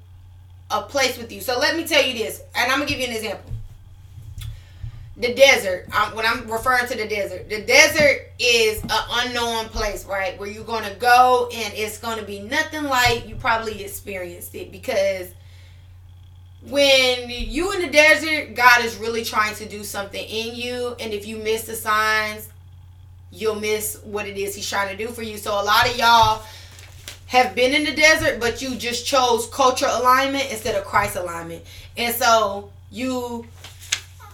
a 0.69 0.81
place 0.81 1.17
with 1.17 1.31
you. 1.31 1.41
So 1.41 1.57
let 1.59 1.75
me 1.75 1.85
tell 1.85 2.03
you 2.03 2.13
this, 2.13 2.41
and 2.55 2.71
I'm 2.71 2.79
gonna 2.79 2.89
give 2.89 2.99
you 2.99 3.07
an 3.07 3.13
example. 3.13 3.51
The 5.17 5.33
desert. 5.33 5.87
I'm, 5.91 6.15
when 6.15 6.25
I'm 6.25 6.47
referring 6.49 6.87
to 6.87 6.97
the 6.97 7.07
desert, 7.07 7.49
the 7.49 7.63
desert 7.63 8.31
is 8.37 8.83
an 8.83 8.89
unknown 8.91 9.65
place, 9.69 10.05
right? 10.05 10.37
Where 10.39 10.47
you're 10.47 10.63
gonna 10.63 10.93
go, 10.95 11.49
and 11.51 11.73
it's 11.73 11.97
gonna 11.97 12.23
be 12.23 12.39
nothing 12.39 12.83
like 12.83 13.27
you 13.27 13.35
probably 13.35 13.83
experienced 13.83 14.53
it 14.53 14.71
because 14.71 15.29
when 16.61 17.29
you 17.29 17.71
in 17.73 17.81
the 17.81 17.89
desert, 17.89 18.55
God 18.55 18.83
is 18.83 18.97
really 18.97 19.23
trying 19.23 19.55
to 19.55 19.67
do 19.67 19.83
something 19.83 20.23
in 20.23 20.55
you, 20.55 20.95
and 20.99 21.13
if 21.13 21.25
you 21.25 21.37
miss 21.37 21.63
the 21.63 21.75
signs, 21.75 22.49
you'll 23.31 23.59
miss 23.59 23.99
what 24.03 24.27
it 24.27 24.37
is 24.37 24.55
He's 24.55 24.69
trying 24.69 24.95
to 24.95 25.03
do 25.03 25.11
for 25.11 25.21
you. 25.21 25.37
So 25.37 25.51
a 25.51 25.63
lot 25.63 25.89
of 25.89 25.97
y'all 25.97 26.43
have 27.27 27.55
been 27.55 27.73
in 27.73 27.83
the 27.83 27.93
desert, 27.93 28.39
but 28.39 28.61
you 28.61 28.75
just 28.75 29.05
chose 29.05 29.47
culture 29.47 29.87
alignment 29.89 30.49
instead 30.51 30.75
of 30.75 30.85
Christ 30.85 31.15
alignment. 31.15 31.63
And 31.97 32.15
so 32.15 32.71
you 32.89 33.45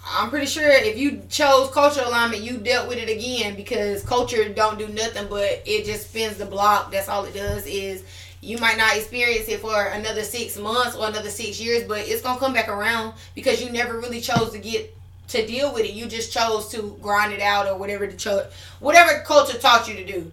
I'm 0.06 0.30
pretty 0.30 0.46
sure 0.46 0.70
if 0.70 0.98
you 0.98 1.24
chose 1.30 1.72
culture 1.72 2.04
alignment, 2.06 2.44
you 2.44 2.58
dealt 2.58 2.90
with 2.90 2.98
it 2.98 3.10
again 3.10 3.56
because 3.56 4.04
culture 4.04 4.48
don't 4.50 4.78
do 4.78 4.88
nothing 4.90 5.28
but 5.30 5.64
it 5.66 5.86
just 5.86 6.10
spins 6.10 6.38
the 6.38 6.46
block. 6.46 6.92
That's 6.92 7.10
all 7.10 7.24
it 7.26 7.34
does 7.34 7.66
is 7.66 8.04
you 8.42 8.58
might 8.58 8.78
not 8.78 8.96
experience 8.98 9.48
it 9.48 9.62
for 9.62 9.86
another 9.86 10.24
six 10.24 10.58
months 10.58 10.96
or 10.96 11.08
another 11.08 11.30
six 11.30 11.60
years, 11.60 11.84
but 11.86 12.00
it's 12.00 12.22
gonna 12.22 12.40
come 12.40 12.54
back 12.54 12.68
around 12.68 13.14
because 13.34 13.64
you 13.64 13.72
never 13.72 13.98
really 13.98 14.20
chose 14.20 14.52
to 14.52 14.60
get 14.60 14.96
to 15.30 15.48
deal 15.48 15.74
with 15.74 15.86
it. 15.86 15.94
You 15.94 16.06
just 16.06 16.34
chose 16.34 16.68
to 16.70 16.98
grind 17.02 17.32
it 17.34 17.40
out 17.40 17.68
or 17.68 17.78
whatever 17.78 18.06
the 18.06 18.18
cho- 18.18 18.48
whatever 18.82 19.24
culture 19.26 19.58
taught 19.58 19.88
you 19.88 19.96
to 19.96 20.06
do 20.06 20.32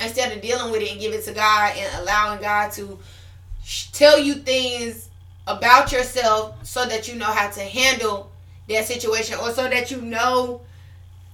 instead 0.00 0.32
of 0.32 0.42
dealing 0.42 0.72
with 0.72 0.82
it 0.82 0.92
and 0.92 1.00
give 1.00 1.12
it 1.12 1.24
to 1.24 1.32
God 1.32 1.74
and 1.76 2.02
allowing 2.02 2.40
God 2.40 2.72
to 2.72 2.98
tell 3.92 4.18
you 4.18 4.34
things 4.34 5.08
about 5.46 5.92
yourself 5.92 6.64
so 6.64 6.86
that 6.86 7.08
you 7.08 7.16
know 7.16 7.26
how 7.26 7.50
to 7.50 7.60
handle 7.60 8.30
that 8.68 8.86
situation 8.86 9.36
or 9.38 9.50
so 9.50 9.68
that 9.68 9.90
you 9.90 10.00
know 10.00 10.60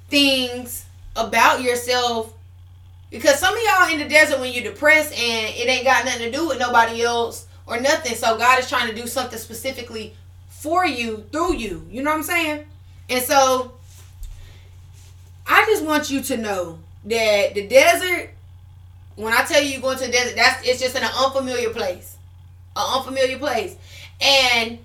things 0.09 0.87
about 1.14 1.62
yourself. 1.62 2.33
Because 3.11 3.39
some 3.39 3.55
of 3.55 3.61
y'all 3.62 3.93
in 3.93 4.01
the 4.01 4.09
desert 4.09 4.41
when 4.41 4.53
you're 4.53 4.64
depressed 4.64 5.12
and 5.12 5.55
it 5.55 5.69
ain't 5.69 5.85
got 5.85 6.05
nothing 6.05 6.31
to 6.31 6.37
do 6.37 6.49
with 6.49 6.59
nobody 6.59 7.03
else 7.03 7.47
or 7.67 7.81
nothing. 7.81 8.14
So 8.14 8.37
god 8.37 8.59
is 8.59 8.69
trying 8.69 8.89
to 8.89 8.95
do 8.95 9.07
something 9.07 9.39
specifically 9.39 10.14
for 10.49 10.87
you 10.87 11.25
through 11.31 11.55
you. 11.57 11.87
You 11.91 12.03
know 12.03 12.11
what 12.11 12.19
i'm 12.19 12.23
saying? 12.23 12.67
And 13.09 13.23
so 13.23 13.73
i 15.47 15.64
just 15.67 15.85
want 15.85 16.11
you 16.11 16.21
to 16.23 16.37
know 16.37 16.79
that 17.05 17.55
the 17.55 17.69
desert 17.69 18.31
when 19.17 19.33
I 19.33 19.45
tell 19.45 19.62
you 19.62 19.71
you're 19.71 19.81
going 19.81 19.99
to 19.99 20.07
the 20.07 20.12
desert, 20.12 20.37
that's 20.37 20.67
it's 20.67 20.81
just 20.81 20.97
in 20.97 21.03
an 21.03 21.11
unfamiliar 21.19 21.71
place, 21.71 22.17
an 22.77 22.85
unfamiliar 22.97 23.39
place. 23.39 23.77
And 24.21 24.79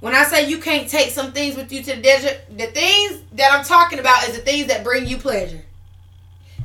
when 0.00 0.14
I 0.14 0.24
say 0.24 0.48
you 0.48 0.58
can't 0.58 0.88
take 0.88 1.10
some 1.10 1.32
things 1.32 1.56
with 1.56 1.72
you 1.72 1.82
to 1.82 1.96
the 1.96 2.02
desert, 2.02 2.38
the 2.50 2.66
things 2.66 3.22
that 3.32 3.52
I'm 3.52 3.64
talking 3.64 3.98
about 3.98 4.28
is 4.28 4.36
the 4.36 4.42
things 4.42 4.68
that 4.68 4.84
bring 4.84 5.06
you 5.06 5.16
pleasure. 5.16 5.62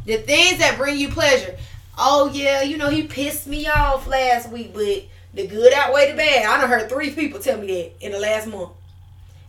The 0.06 0.18
things 0.18 0.60
that 0.60 0.78
bring 0.78 0.98
you 0.98 1.10
pleasure. 1.10 1.56
Oh 1.98 2.30
yeah, 2.32 2.62
you 2.62 2.78
know 2.78 2.90
he 2.90 3.04
pissed 3.04 3.48
me 3.48 3.68
off 3.68 4.08
last 4.08 4.52
week, 4.52 4.74
but 4.74 5.06
the 5.34 5.48
good 5.48 5.74
outweigh 5.74 6.12
the 6.12 6.18
bad. 6.18 6.46
I 6.46 6.62
done 6.62 6.70
heard 6.70 6.90
three 6.90 7.12
people 7.12 7.40
tell 7.40 7.58
me 7.58 7.68
that 7.68 8.06
in 8.06 8.12
the 8.12 8.20
last 8.20 8.48
month. 8.48 8.72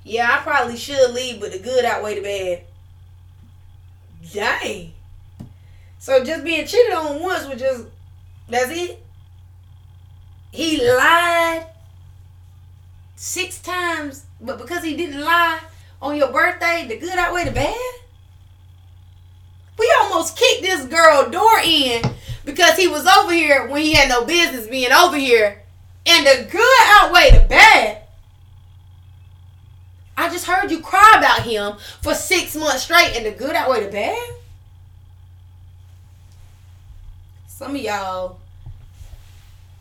Yeah, 0.04 0.28
I 0.30 0.42
probably 0.42 0.76
should 0.76 1.12
leave, 1.12 1.40
but 1.40 1.52
the 1.52 1.58
good 1.58 1.84
outweigh 1.84 2.14
the 2.14 2.22
bad. 2.22 2.62
Dang. 4.32 4.92
So 6.06 6.22
just 6.22 6.44
being 6.44 6.64
cheated 6.64 6.92
on 6.92 7.20
once 7.20 7.48
was 7.48 7.58
just 7.58 7.86
that's 8.48 8.70
it. 8.70 9.04
He 10.52 10.80
lied 10.80 11.66
six 13.16 13.60
times, 13.60 14.24
but 14.40 14.56
because 14.58 14.84
he 14.84 14.96
didn't 14.96 15.20
lie 15.20 15.58
on 16.00 16.16
your 16.16 16.30
birthday, 16.30 16.86
the 16.86 16.96
good 16.96 17.18
outweigh 17.18 17.46
the 17.46 17.50
bad. 17.50 17.94
We 19.76 19.92
almost 20.00 20.38
kicked 20.38 20.62
this 20.62 20.84
girl 20.84 21.28
door 21.28 21.58
in 21.64 22.02
because 22.44 22.76
he 22.76 22.86
was 22.86 23.04
over 23.04 23.32
here 23.32 23.66
when 23.66 23.82
he 23.82 23.94
had 23.94 24.08
no 24.08 24.24
business 24.24 24.68
being 24.68 24.92
over 24.92 25.16
here, 25.16 25.64
and 26.06 26.24
the 26.24 26.48
good 26.48 26.82
outweigh 26.84 27.30
the 27.32 27.48
bad. 27.48 28.02
I 30.16 30.28
just 30.28 30.46
heard 30.46 30.70
you 30.70 30.82
cry 30.82 31.16
about 31.18 31.42
him 31.42 31.78
for 32.00 32.14
six 32.14 32.54
months 32.54 32.84
straight, 32.84 33.16
and 33.16 33.26
the 33.26 33.32
good 33.32 33.56
outweigh 33.56 33.84
the 33.84 33.90
bad. 33.90 34.34
Some 37.56 37.74
of 37.74 37.80
y'all 37.80 38.38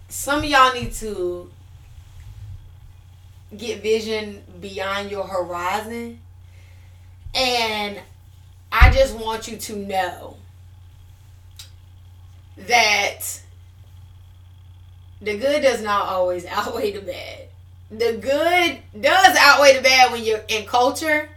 some 0.07 0.39
of 0.39 0.45
y'all 0.45 0.73
need 0.73 0.93
to 0.93 1.51
get 3.57 3.83
vision 3.83 4.41
beyond 4.61 5.11
your 5.11 5.27
horizon 5.27 6.17
and 7.33 7.99
I 8.71 8.91
just 8.91 9.13
want 9.13 9.49
you 9.49 9.57
to 9.57 9.75
know 9.75 10.37
that 12.55 13.41
the 15.21 15.37
good 15.37 15.61
does 15.61 15.81
not 15.81 16.07
always 16.07 16.45
outweigh 16.49 16.93
the 16.93 17.01
bad. 17.01 17.49
The 17.91 18.17
good 18.21 18.79
does 19.01 19.35
outweigh 19.37 19.75
the 19.75 19.81
bad 19.81 20.13
when 20.13 20.23
you're 20.23 20.45
in 20.47 20.65
culture. 20.65 21.27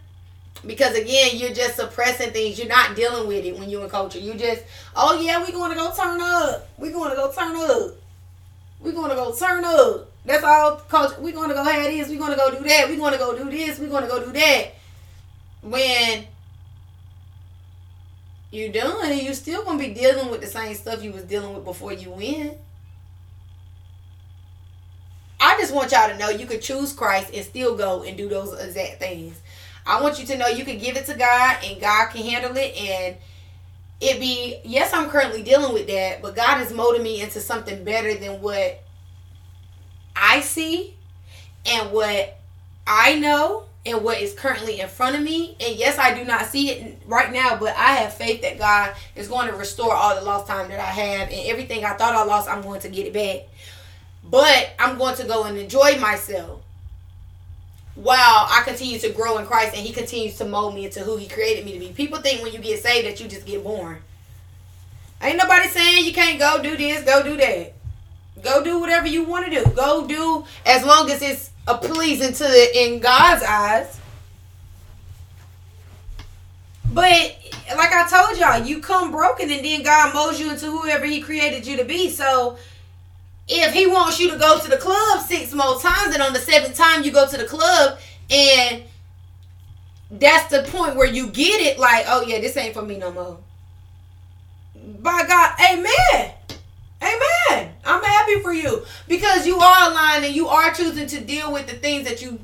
Because 0.67 0.97
again, 0.97 1.33
you're 1.35 1.53
just 1.53 1.77
suppressing 1.77 2.31
things. 2.31 2.59
You're 2.59 2.69
not 2.69 2.97
dealing 2.97 3.29
with 3.29 3.45
it 3.45 3.59
when 3.59 3.71
you're 3.71 3.85
in 3.85 3.91
culture. 3.91 4.19
You 4.19 4.35
just, 4.35 4.63
oh 4.97 5.21
yeah, 5.21 5.39
we're 5.39 5.53
going 5.53 5.71
to 5.71 5.77
go 5.77 5.93
turn 5.95 6.21
up. 6.21 6.69
We're 6.79 6.93
going 6.93 7.11
to 7.11 7.17
go 7.17 7.33
turn 7.33 7.57
up. 7.57 7.95
We're 8.81 8.93
going 8.93 9.11
to 9.11 9.17
go 9.17 9.35
turn 9.35 9.65
up. 9.65 10.11
That's 10.25 10.45
all 10.45 10.77
culture. 10.77 11.21
We're 11.21 11.33
going 11.33 11.49
to 11.49 11.55
go 11.55 11.65
have 11.65 11.85
this. 11.85 12.09
We're 12.09 12.19
going 12.19 12.33
to 12.33 12.37
go 12.37 12.51
do 12.51 12.67
that. 12.69 12.89
We're 12.89 12.99
going 12.99 13.13
to 13.13 13.19
go 13.19 13.37
do 13.37 13.51
this. 13.51 13.79
We're 13.79 13.89
going 13.89 14.05
to 14.05 14.09
go 14.09 14.25
do 14.25 14.33
that. 14.33 14.75
When 15.63 16.27
you're 18.51 18.73
done 18.73 19.11
and 19.11 19.21
you 19.21 19.35
still 19.35 19.65
gonna 19.65 19.79
be 19.79 19.93
dealing 19.93 20.31
with 20.31 20.41
the 20.41 20.47
same 20.47 20.75
stuff 20.75 21.03
you 21.03 21.13
was 21.13 21.25
dealing 21.25 21.55
with 21.55 21.65
before 21.65 21.93
you 21.93 22.11
went. 22.11 22.57
I 25.41 25.57
just 25.61 25.73
want 25.73 25.93
y'all 25.93 26.09
to 26.09 26.19
know 26.19 26.31
you 26.31 26.47
could 26.47 26.63
choose 26.63 26.93
Christ 26.93 27.31
and 27.33 27.45
still 27.45 27.77
go 27.77 28.03
and 28.03 28.17
do 28.17 28.29
those 28.29 28.59
exact 28.59 28.99
things. 28.99 29.41
I 29.89 30.03
want 30.03 30.21
you 30.21 30.27
to 30.27 30.37
know 30.37 30.47
you 30.49 30.67
can 30.67 30.79
give 30.79 30.97
it 30.99 31.07
to 31.07 31.15
God 31.15 31.57
and 31.65 31.81
God 31.81 32.11
can 32.11 32.23
handle 32.23 32.55
it 32.57 32.77
and 32.77 33.17
it 34.01 34.21
be 34.21 34.61
yes 34.63 34.93
I'm 34.93 35.09
currently 35.09 35.43
dealing 35.43 35.73
with 35.73 35.87
that, 35.87 36.21
but 36.21 36.37
God 36.37 36.59
has 36.59 36.73
molded 36.73 37.03
me 37.03 37.23
into 37.23 37.41
something 37.41 37.83
better 37.85 38.15
than 38.15 38.43
what 38.43 38.85
I 40.15 40.41
see 40.41 40.95
and 41.65 41.91
what 41.91 42.39
I 42.87 43.19
know 43.19 43.65
and 43.87 44.05
what 44.05 44.21
is 44.21 44.35
currently 44.35 44.81
in 44.81 44.89
front 44.89 45.17
of 45.17 45.23
me. 45.23 45.57
And 45.59 45.77
yes, 45.77 45.99
I 45.99 46.13
do 46.13 46.23
not 46.25 46.47
see 46.47 46.71
it 46.71 47.03
right 47.07 47.33
now, 47.33 47.57
but 47.57 47.75
I 47.75 47.95
have 47.95 48.13
faith 48.13 48.43
that 48.43 48.59
God 48.59 48.95
is 49.17 49.27
going 49.27 49.49
to 49.49 49.55
restore 49.55 49.95
all 49.95 50.15
the 50.15 50.23
lost 50.23 50.47
time 50.47 50.69
that 50.69 50.81
I 50.81 50.91
have 50.91 51.31
and 51.31 51.47
everything 51.47 51.85
I 51.85 51.95
thought 51.95 52.15
I 52.15 52.25
lost, 52.25 52.49
I'm 52.49 52.61
going 52.61 52.81
to 52.81 52.91
get 52.91 53.07
it 53.07 53.15
back. 53.15 53.49
But 54.23 54.75
I'm 54.79 54.99
going 54.99 55.17
to 55.17 55.25
go 55.25 55.45
and 55.45 55.57
enjoy 55.57 55.99
myself 55.99 56.58
while 58.03 58.47
I 58.49 58.63
continue 58.65 58.97
to 59.01 59.09
grow 59.11 59.39
in 59.39 59.47
Christ 59.47 59.75
and 59.77 59.85
He 59.85 59.93
continues 59.93 60.37
to 60.37 60.45
mold 60.45 60.75
me 60.75 60.85
into 60.85 61.01
who 61.01 61.17
He 61.17 61.27
created 61.27 61.65
me 61.65 61.73
to 61.73 61.79
be. 61.81 61.89
People 61.89 62.21
think 62.21 62.43
when 62.43 62.53
you 62.53 62.61
get 62.61 62.81
saved 62.81 63.09
that 63.09 63.21
you 63.21 63.29
just 63.29 63.45
get 63.45 63.65
born. 63.65 63.99
Ain't 65.21 65.37
nobody 65.37 65.69
saying 65.69 66.05
you 66.07 66.13
can't 66.13 66.39
go 66.39 66.63
do 66.63 66.77
this, 66.77 67.03
go 67.03 67.25
do 67.25 67.37
that. 67.37 67.73
Go 68.41 68.63
do 68.63 68.79
whatever 68.79 69.09
you 69.09 69.25
want 69.25 69.47
to 69.47 69.51
do. 69.51 69.69
Go 69.73 70.07
do 70.07 70.45
as 70.65 70.85
long 70.85 71.11
as 71.11 71.23
it's 71.23 71.51
a 71.67 71.77
pleasing 71.77 72.33
to 72.33 72.45
the 72.45 72.87
in 72.87 73.01
God's 73.01 73.43
eyes. 73.43 73.99
But 76.93 77.37
like 77.77 77.93
I 77.93 78.09
told 78.09 78.39
y'all, 78.39 78.65
you 78.65 78.81
come 78.81 79.11
broken 79.11 79.51
and 79.51 79.65
then 79.65 79.83
God 79.83 80.15
molds 80.15 80.39
you 80.39 80.53
into 80.53 80.67
whoever 80.67 81.05
He 81.05 81.21
created 81.21 81.67
you 81.67 81.77
to 81.79 81.85
be. 81.85 82.11
So 82.11 82.59
if 83.49 83.73
He 83.73 83.87
wants 83.87 84.21
you 84.21 84.31
to 84.31 84.39
go 84.39 84.59
to 84.59 84.69
the 84.69 84.77
club 84.77 85.21
six 85.27 85.53
more 85.53 85.81
times, 85.81 86.15
and 86.15 86.23
on 86.23 86.33
the 86.33 86.39
seventh 86.39 86.77
time 86.77 87.03
you 87.03 87.11
go 87.11 87.27
to 87.27 87.37
the 87.37 87.45
club, 87.45 87.99
and 88.31 88.83
that's 90.11 90.51
the 90.51 90.63
point 90.71 90.97
where 90.97 91.07
you 91.07 91.29
get 91.29 91.61
it, 91.61 91.79
like, 91.79 92.05
oh 92.09 92.23
yeah, 92.23 92.41
this 92.41 92.57
ain't 92.57 92.75
for 92.75 92.83
me 92.83 92.99
no 92.99 93.13
more. 93.13 93.39
By 95.01 95.25
God, 95.27 95.55
Amen. 95.71 96.33
Amen. 97.01 97.73
I'm 97.85 98.03
happy 98.03 98.41
for 98.43 98.53
you 98.53 98.85
because 99.07 99.47
you 99.47 99.59
are 99.59 99.91
aligned 99.91 100.25
and 100.25 100.35
you 100.35 100.49
are 100.49 100.73
choosing 100.75 101.07
to 101.07 101.21
deal 101.21 101.53
with 101.53 101.67
the 101.67 101.75
things 101.75 102.09
that 102.09 102.21
you 102.23 102.41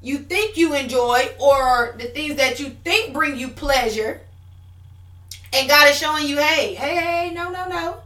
you 0.00 0.18
think 0.18 0.56
you 0.56 0.74
enjoy 0.74 1.28
or 1.38 1.96
the 1.98 2.04
things 2.04 2.36
that 2.36 2.60
you 2.60 2.70
think 2.84 3.12
bring 3.12 3.36
you 3.36 3.48
pleasure. 3.48 4.20
And 5.52 5.68
God 5.68 5.88
is 5.88 5.98
showing 5.98 6.26
you, 6.26 6.36
hey, 6.36 6.74
hey, 6.74 6.96
hey, 6.96 7.32
no, 7.34 7.50
no, 7.50 7.68
no. 7.68 7.96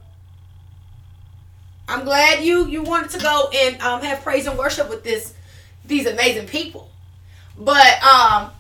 I'm 1.92 2.04
glad 2.04 2.42
you 2.42 2.66
you 2.66 2.82
wanted 2.82 3.10
to 3.10 3.18
go 3.18 3.50
and 3.54 3.80
um, 3.82 4.02
have 4.02 4.22
praise 4.22 4.46
and 4.46 4.58
worship 4.58 4.88
with 4.88 5.04
this 5.04 5.34
these 5.84 6.06
amazing 6.06 6.46
people. 6.46 6.90
But 7.58 8.02
um 8.02 8.50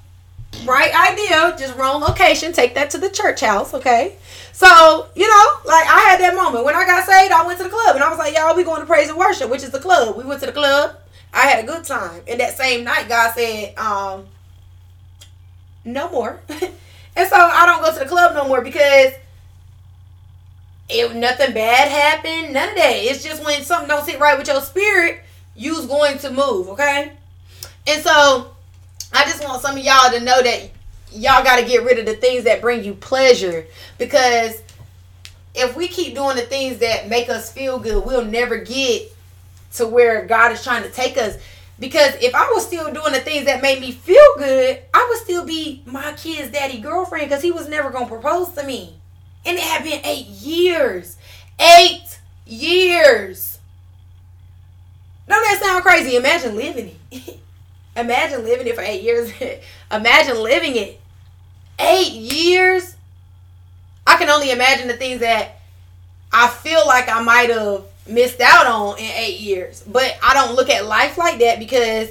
right 0.64 1.12
idea, 1.12 1.56
just 1.58 1.76
wrong 1.76 2.00
location. 2.00 2.52
Take 2.52 2.74
that 2.74 2.90
to 2.90 2.98
the 2.98 3.10
church 3.10 3.40
house, 3.40 3.74
okay? 3.74 4.16
So, 4.52 5.08
you 5.14 5.26
know, 5.26 5.46
like 5.64 5.86
I 5.88 6.06
had 6.10 6.20
that 6.20 6.34
moment. 6.34 6.64
When 6.64 6.74
I 6.74 6.84
got 6.84 7.06
saved, 7.06 7.32
I 7.32 7.46
went 7.46 7.58
to 7.58 7.64
the 7.64 7.70
club 7.70 7.96
and 7.96 8.04
I 8.04 8.10
was 8.10 8.18
like, 8.18 8.34
y'all, 8.36 8.54
we 8.54 8.64
going 8.64 8.80
to 8.80 8.86
praise 8.86 9.08
and 9.08 9.18
worship, 9.18 9.50
which 9.50 9.62
is 9.62 9.70
the 9.70 9.80
club. 9.80 10.16
We 10.16 10.24
went 10.24 10.40
to 10.40 10.46
the 10.46 10.52
club. 10.52 10.96
I 11.32 11.46
had 11.46 11.64
a 11.64 11.66
good 11.66 11.84
time. 11.84 12.22
And 12.28 12.38
that 12.40 12.56
same 12.56 12.84
night, 12.84 13.08
God 13.08 13.32
said, 13.34 13.76
um, 13.78 14.26
no 15.84 16.10
more. 16.10 16.40
and 16.48 17.28
so 17.28 17.36
I 17.36 17.64
don't 17.66 17.82
go 17.82 17.92
to 17.92 17.98
the 17.98 18.06
club 18.06 18.34
no 18.34 18.46
more 18.46 18.60
because 18.60 19.14
if 20.92 21.14
nothing 21.14 21.52
bad 21.52 21.88
happened, 21.88 22.52
none 22.52 22.70
of 22.70 22.76
that. 22.76 22.96
It's 22.96 23.24
just 23.24 23.44
when 23.44 23.62
something 23.62 23.88
don't 23.88 24.04
sit 24.04 24.20
right 24.20 24.38
with 24.38 24.48
your 24.48 24.60
spirit, 24.60 25.20
you's 25.56 25.86
going 25.86 26.18
to 26.18 26.30
move, 26.30 26.68
okay? 26.68 27.12
And 27.86 28.02
so 28.02 28.54
I 29.12 29.24
just 29.24 29.44
want 29.44 29.62
some 29.62 29.76
of 29.76 29.84
y'all 29.84 30.10
to 30.10 30.20
know 30.20 30.42
that 30.42 30.70
y'all 31.12 31.44
got 31.44 31.58
to 31.58 31.66
get 31.66 31.84
rid 31.84 31.98
of 31.98 32.06
the 32.06 32.14
things 32.14 32.44
that 32.44 32.60
bring 32.60 32.84
you 32.84 32.94
pleasure 32.94 33.66
because 33.98 34.62
if 35.54 35.76
we 35.76 35.88
keep 35.88 36.14
doing 36.14 36.36
the 36.36 36.42
things 36.42 36.78
that 36.78 37.08
make 37.08 37.28
us 37.28 37.52
feel 37.52 37.78
good, 37.78 38.04
we'll 38.04 38.24
never 38.24 38.58
get 38.58 39.12
to 39.74 39.86
where 39.86 40.24
God 40.26 40.52
is 40.52 40.62
trying 40.62 40.82
to 40.82 40.90
take 40.90 41.18
us. 41.18 41.36
Because 41.78 42.14
if 42.20 42.34
I 42.34 42.50
was 42.52 42.64
still 42.64 42.92
doing 42.92 43.12
the 43.12 43.20
things 43.20 43.46
that 43.46 43.60
made 43.60 43.80
me 43.80 43.92
feel 43.92 44.22
good, 44.38 44.80
I 44.94 45.06
would 45.08 45.18
still 45.18 45.44
be 45.44 45.82
my 45.84 46.12
kid's 46.12 46.52
daddy 46.52 46.78
girlfriend 46.78 47.28
because 47.28 47.42
he 47.42 47.50
was 47.50 47.68
never 47.68 47.90
going 47.90 48.04
to 48.04 48.10
propose 48.10 48.50
to 48.52 48.62
me. 48.64 48.94
And 49.44 49.58
it 49.58 49.62
had 49.62 49.84
been 49.84 50.00
eight 50.04 50.26
years. 50.26 51.16
Eight 51.58 52.20
years. 52.46 53.58
Don't 55.28 55.42
that 55.42 55.60
sound 55.62 55.82
crazy? 55.82 56.16
Imagine 56.16 56.56
living 56.56 56.96
it. 57.10 57.40
Imagine 57.96 58.44
living 58.44 58.66
it 58.66 58.74
for 58.74 58.82
eight 58.82 59.02
years. 59.02 59.32
Imagine 59.90 60.42
living 60.42 60.76
it. 60.76 61.00
Eight 61.78 62.12
years? 62.12 62.96
I 64.06 64.16
can 64.16 64.28
only 64.28 64.50
imagine 64.50 64.88
the 64.88 64.96
things 64.96 65.20
that 65.20 65.60
I 66.32 66.48
feel 66.48 66.86
like 66.86 67.08
I 67.08 67.22
might 67.22 67.50
have 67.50 67.84
missed 68.06 68.40
out 68.40 68.66
on 68.66 68.98
in 68.98 69.10
eight 69.12 69.40
years. 69.40 69.82
But 69.86 70.16
I 70.22 70.34
don't 70.34 70.54
look 70.54 70.70
at 70.70 70.86
life 70.86 71.18
like 71.18 71.38
that 71.40 71.58
because 71.58 72.10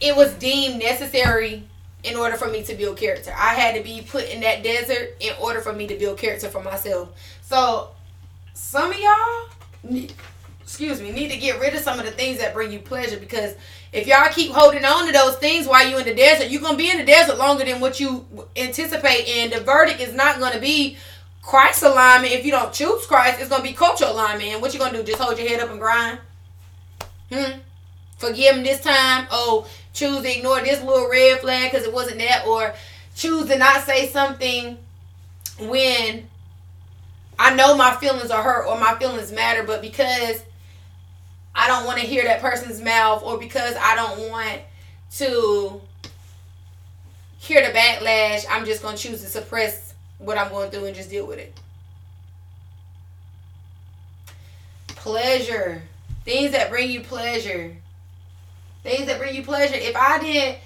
it 0.00 0.16
was 0.16 0.32
deemed 0.34 0.80
necessary 0.80 1.62
in 2.04 2.16
order 2.16 2.36
for 2.36 2.48
me 2.48 2.62
to 2.64 2.74
build 2.74 2.96
character. 2.96 3.32
I 3.36 3.54
had 3.54 3.74
to 3.76 3.82
be 3.82 4.02
put 4.02 4.28
in 4.28 4.40
that 4.40 4.62
desert 4.62 5.16
in 5.20 5.32
order 5.40 5.60
for 5.60 5.72
me 5.72 5.86
to 5.86 5.96
build 5.96 6.18
character 6.18 6.48
for 6.48 6.62
myself. 6.62 7.10
So 7.42 7.90
some 8.54 8.90
of 8.90 8.98
y'all 8.98 10.08
excuse 10.72 11.02
me, 11.02 11.12
need 11.12 11.30
to 11.30 11.36
get 11.36 11.60
rid 11.60 11.74
of 11.74 11.80
some 11.80 11.98
of 11.98 12.06
the 12.06 12.10
things 12.10 12.38
that 12.38 12.54
bring 12.54 12.72
you 12.72 12.78
pleasure 12.78 13.18
because 13.18 13.54
if 13.92 14.06
y'all 14.06 14.30
keep 14.30 14.52
holding 14.52 14.84
on 14.86 15.06
to 15.06 15.12
those 15.12 15.36
things 15.36 15.66
while 15.66 15.86
you're 15.86 16.00
in 16.00 16.06
the 16.06 16.14
desert, 16.14 16.48
you're 16.48 16.62
gonna 16.62 16.78
be 16.78 16.90
in 16.90 16.96
the 16.96 17.04
desert 17.04 17.36
longer 17.36 17.62
than 17.62 17.78
what 17.78 18.00
you 18.00 18.24
anticipate, 18.56 19.28
and 19.28 19.52
the 19.52 19.60
verdict 19.60 20.00
is 20.00 20.14
not 20.14 20.40
gonna 20.40 20.58
be 20.58 20.96
Christ 21.42 21.82
alignment. 21.82 22.32
If 22.32 22.46
you 22.46 22.52
don't 22.52 22.72
choose 22.72 23.04
Christ, 23.04 23.38
it's 23.38 23.50
gonna 23.50 23.62
be 23.62 23.74
cultural 23.74 24.12
alignment. 24.12 24.50
And 24.50 24.62
what 24.62 24.72
you 24.72 24.80
gonna 24.80 24.96
do? 24.96 25.02
Just 25.02 25.20
hold 25.20 25.38
your 25.38 25.46
head 25.46 25.60
up 25.60 25.70
and 25.70 25.78
grind? 25.78 26.18
Hmm. 27.30 27.58
Forgive 28.16 28.56
him 28.56 28.62
this 28.62 28.80
time. 28.80 29.26
Oh, 29.30 29.66
choose 29.92 30.22
to 30.22 30.38
ignore 30.38 30.60
this 30.60 30.82
little 30.82 31.08
red 31.08 31.40
flag 31.40 31.70
because 31.70 31.86
it 31.86 31.92
wasn't 31.92 32.18
that, 32.18 32.46
or 32.46 32.74
choose 33.14 33.48
to 33.48 33.58
not 33.58 33.84
say 33.84 34.08
something 34.08 34.78
when 35.58 36.28
I 37.38 37.54
know 37.54 37.76
my 37.76 37.94
feelings 37.96 38.30
are 38.30 38.42
hurt 38.42 38.66
or 38.66 38.78
my 38.78 38.94
feelings 38.94 39.32
matter, 39.32 39.62
but 39.62 39.82
because 39.82 40.42
I 41.54 41.66
don't 41.66 41.84
want 41.84 42.00
to 42.00 42.06
hear 42.06 42.24
that 42.24 42.40
person's 42.40 42.80
mouth 42.80 43.22
or 43.22 43.38
because 43.38 43.74
I 43.78 43.96
don't 43.96 44.30
want 44.30 44.60
to 45.18 45.80
hear 47.38 47.66
the 47.66 47.76
backlash, 47.76 48.46
I'm 48.48 48.64
just 48.64 48.82
going 48.82 48.96
to 48.96 49.02
choose 49.02 49.20
to 49.22 49.26
suppress 49.26 49.94
what 50.18 50.38
I'm 50.38 50.50
going 50.50 50.70
through 50.70 50.86
and 50.86 50.96
just 50.96 51.10
deal 51.10 51.26
with 51.26 51.38
it. 51.38 51.52
Pleasure. 54.88 55.82
Things 56.24 56.52
that 56.52 56.70
bring 56.70 56.90
you 56.90 57.00
pleasure. 57.00 57.76
Things 58.82 59.06
that 59.06 59.18
bring 59.18 59.34
you 59.34 59.42
pleasure. 59.42 59.74
If 59.74 59.96
I 59.96 60.18
didn't, 60.18 60.58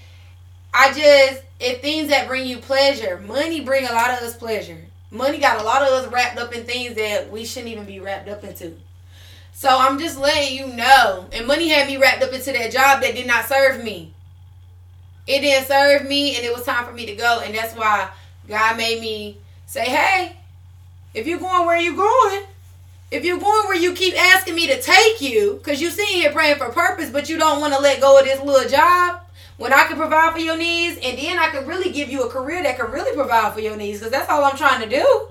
I 0.72 0.92
just, 0.92 1.42
if 1.60 1.80
things 1.80 2.08
that 2.08 2.28
bring 2.28 2.46
you 2.46 2.58
pleasure, 2.58 3.18
money 3.26 3.60
bring 3.60 3.86
a 3.86 3.92
lot 3.92 4.10
of 4.10 4.18
us 4.20 4.36
pleasure. 4.36 4.78
Money 5.10 5.38
got 5.38 5.60
a 5.60 5.64
lot 5.64 5.82
of 5.82 5.88
us 5.88 6.12
wrapped 6.12 6.38
up 6.38 6.54
in 6.54 6.64
things 6.64 6.96
that 6.96 7.30
we 7.30 7.44
shouldn't 7.44 7.72
even 7.72 7.84
be 7.84 8.00
wrapped 8.00 8.28
up 8.28 8.42
into. 8.44 8.74
So 9.52 9.68
I'm 9.70 9.98
just 9.98 10.18
letting 10.18 10.56
you 10.56 10.66
know. 10.74 11.26
And 11.32 11.46
money 11.46 11.68
had 11.68 11.86
me 11.86 11.96
wrapped 11.96 12.22
up 12.22 12.32
into 12.32 12.52
that 12.52 12.72
job 12.72 13.00
that 13.02 13.14
did 13.14 13.26
not 13.26 13.46
serve 13.46 13.82
me. 13.82 14.12
It 15.26 15.40
didn't 15.40 15.66
serve 15.66 16.06
me, 16.06 16.36
and 16.36 16.44
it 16.44 16.54
was 16.54 16.64
time 16.64 16.84
for 16.84 16.92
me 16.92 17.06
to 17.06 17.16
go. 17.16 17.40
And 17.42 17.54
that's 17.54 17.74
why 17.74 18.10
God 18.48 18.76
made 18.76 19.00
me 19.00 19.38
say, 19.66 19.86
hey, 19.86 20.36
if 21.14 21.26
you're 21.26 21.38
going 21.38 21.66
where 21.66 21.78
you're 21.78 21.96
going, 21.96 22.44
if 23.10 23.24
you're 23.24 23.38
going 23.38 23.66
where 23.68 23.76
you 23.76 23.92
keep 23.92 24.14
asking 24.14 24.54
me 24.54 24.66
to 24.66 24.80
take 24.80 25.20
you, 25.20 25.54
because 25.54 25.80
you 25.80 25.90
sitting 25.90 26.16
here 26.16 26.32
praying 26.32 26.56
for 26.56 26.70
purpose, 26.70 27.10
but 27.10 27.28
you 27.28 27.38
don't 27.38 27.60
want 27.60 27.72
to 27.72 27.80
let 27.80 28.00
go 28.00 28.18
of 28.18 28.24
this 28.24 28.40
little 28.40 28.68
job, 28.68 29.20
when 29.56 29.72
I 29.72 29.84
can 29.86 29.96
provide 29.96 30.32
for 30.32 30.38
your 30.38 30.56
needs, 30.56 30.98
and 31.02 31.16
then 31.16 31.38
I 31.38 31.48
can 31.48 31.66
really 31.66 31.90
give 31.90 32.10
you 32.10 32.24
a 32.24 32.30
career 32.30 32.62
that 32.62 32.78
can 32.78 32.90
really 32.90 33.14
provide 33.14 33.54
for 33.54 33.60
your 33.60 33.76
needs, 33.76 33.98
because 33.98 34.12
that's 34.12 34.28
all 34.28 34.44
I'm 34.44 34.56
trying 34.56 34.82
to 34.82 34.88
do. 34.88 35.28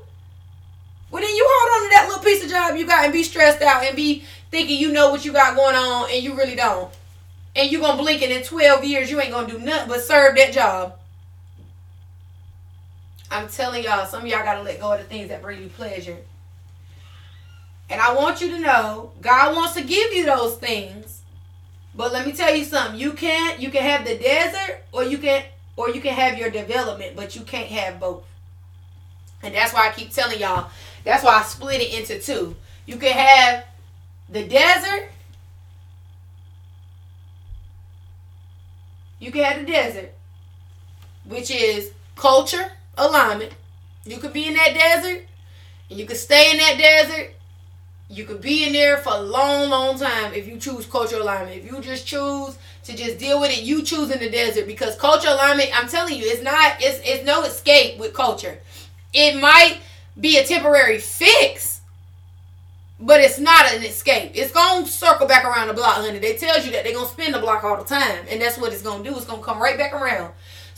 Well, 1.11 1.21
then 1.21 1.35
you 1.35 1.47
hold 1.47 1.83
on 1.83 1.89
to 1.89 1.95
that 1.95 2.07
little 2.07 2.23
piece 2.23 2.43
of 2.43 2.49
job 2.49 2.75
you 2.75 2.85
got 2.85 3.03
and 3.05 3.13
be 3.13 3.23
stressed 3.23 3.61
out 3.61 3.83
and 3.83 3.95
be 3.95 4.23
thinking 4.51 4.79
you 4.79 4.91
know 4.91 5.11
what 5.11 5.23
you 5.23 5.31
got 5.31 5.55
going 5.55 5.75
on 5.75 6.09
and 6.11 6.23
you 6.23 6.35
really 6.35 6.55
don't. 6.55 6.91
And 7.55 7.71
you're 7.71 7.81
going 7.81 7.95
to 7.95 8.03
blink 8.03 8.21
and 8.21 8.33
in 8.33 8.43
12 8.43 8.83
years 8.83 9.09
you 9.09 9.21
ain't 9.21 9.31
going 9.31 9.47
to 9.47 9.53
do 9.53 9.59
nothing 9.59 9.87
but 9.87 10.01
serve 10.01 10.35
that 10.35 10.51
job. 10.51 10.97
I'm 13.31 13.47
telling 13.47 13.83
y'all, 13.83 14.05
some 14.05 14.23
of 14.23 14.27
y'all 14.27 14.43
got 14.43 14.55
to 14.55 14.63
let 14.63 14.79
go 14.79 14.93
of 14.93 14.99
the 14.99 15.05
things 15.05 15.29
that 15.29 15.41
bring 15.41 15.61
you 15.61 15.69
pleasure. 15.69 16.17
And 17.89 18.01
I 18.01 18.13
want 18.15 18.41
you 18.41 18.49
to 18.49 18.59
know, 18.59 19.11
God 19.21 19.55
wants 19.55 19.75
to 19.75 19.83
give 19.83 20.13
you 20.13 20.25
those 20.25 20.57
things. 20.57 21.21
But 21.93 22.11
let 22.11 22.25
me 22.25 22.33
tell 22.33 22.53
you 22.53 22.65
something. 22.65 22.99
You 22.99 23.13
can't 23.13 23.59
you 23.59 23.69
can 23.69 23.83
have 23.83 24.05
the 24.05 24.17
desert 24.17 24.83
or 24.91 25.03
you 25.03 25.17
can 25.17 25.43
or 25.77 25.89
you 25.89 26.01
can 26.01 26.13
have 26.13 26.37
your 26.37 26.49
development, 26.49 27.15
but 27.15 27.35
you 27.35 27.41
can't 27.41 27.67
have 27.67 27.99
both. 27.99 28.23
And 29.43 29.53
that's 29.53 29.73
why 29.73 29.87
I 29.87 29.91
keep 29.91 30.11
telling 30.11 30.39
y'all. 30.39 30.69
That's 31.03 31.23
why 31.23 31.39
I 31.39 31.43
split 31.43 31.81
it 31.81 31.93
into 31.93 32.19
two. 32.19 32.55
You 32.85 32.97
can 32.97 33.13
have 33.13 33.65
the 34.29 34.45
desert. 34.47 35.09
You 39.19 39.31
can 39.31 39.43
have 39.43 39.65
the 39.65 39.71
desert, 39.71 40.13
which 41.25 41.49
is 41.49 41.91
culture 42.15 42.71
alignment. 42.97 43.53
You 44.03 44.17
could 44.17 44.33
be 44.33 44.47
in 44.47 44.55
that 44.55 44.73
desert, 44.73 45.25
and 45.89 45.99
you 45.99 46.05
could 46.05 46.17
stay 46.17 46.51
in 46.51 46.57
that 46.57 46.77
desert, 46.77 47.34
you 48.09 48.23
could 48.25 48.41
be 48.41 48.65
in 48.65 48.73
there 48.73 48.97
for 48.97 49.13
a 49.13 49.21
long, 49.21 49.69
long 49.69 49.97
time 49.97 50.33
if 50.33 50.47
you 50.47 50.57
choose 50.57 50.85
cultural 50.85 51.23
alignment. 51.23 51.57
If 51.57 51.71
you 51.71 51.81
just 51.81 52.05
choose 52.05 52.57
to 52.83 52.95
just 52.95 53.17
deal 53.17 53.41
with 53.41 53.51
it, 53.51 53.63
you 53.63 53.81
choose 53.81 54.11
in 54.11 54.19
the 54.19 54.29
desert 54.29 54.67
because 54.67 54.95
cultural 54.95 55.33
alignment, 55.33 55.69
I'm 55.73 55.87
telling 55.87 56.15
you, 56.15 56.23
it's 56.25 56.43
not, 56.43 56.75
it's, 56.79 57.01
it's 57.03 57.25
no 57.25 57.43
escape 57.43 57.97
with 57.97 58.13
culture. 58.13 58.59
It 59.13 59.39
might 59.41 59.79
be 60.19 60.37
a 60.37 60.43
temporary 60.43 60.99
fix, 60.99 61.81
but 62.99 63.21
it's 63.21 63.39
not 63.39 63.73
an 63.73 63.83
escape. 63.83 64.31
It's 64.35 64.51
gonna 64.51 64.85
circle 64.85 65.27
back 65.27 65.43
around 65.43 65.69
the 65.69 65.73
block, 65.73 65.95
honey. 65.95 66.19
They 66.19 66.37
tells 66.37 66.65
you 66.65 66.71
that 66.73 66.83
they're 66.83 66.93
gonna 66.93 67.07
spin 67.07 67.31
the 67.31 67.39
block 67.39 67.63
all 67.63 67.77
the 67.77 67.83
time, 67.83 68.25
and 68.29 68.39
that's 68.39 68.57
what 68.57 68.71
it's 68.71 68.83
gonna 68.83 69.03
do. 69.03 69.15
It's 69.15 69.25
gonna 69.25 69.41
come 69.41 69.59
right 69.59 69.77
back 69.77 69.93
around. 69.93 70.31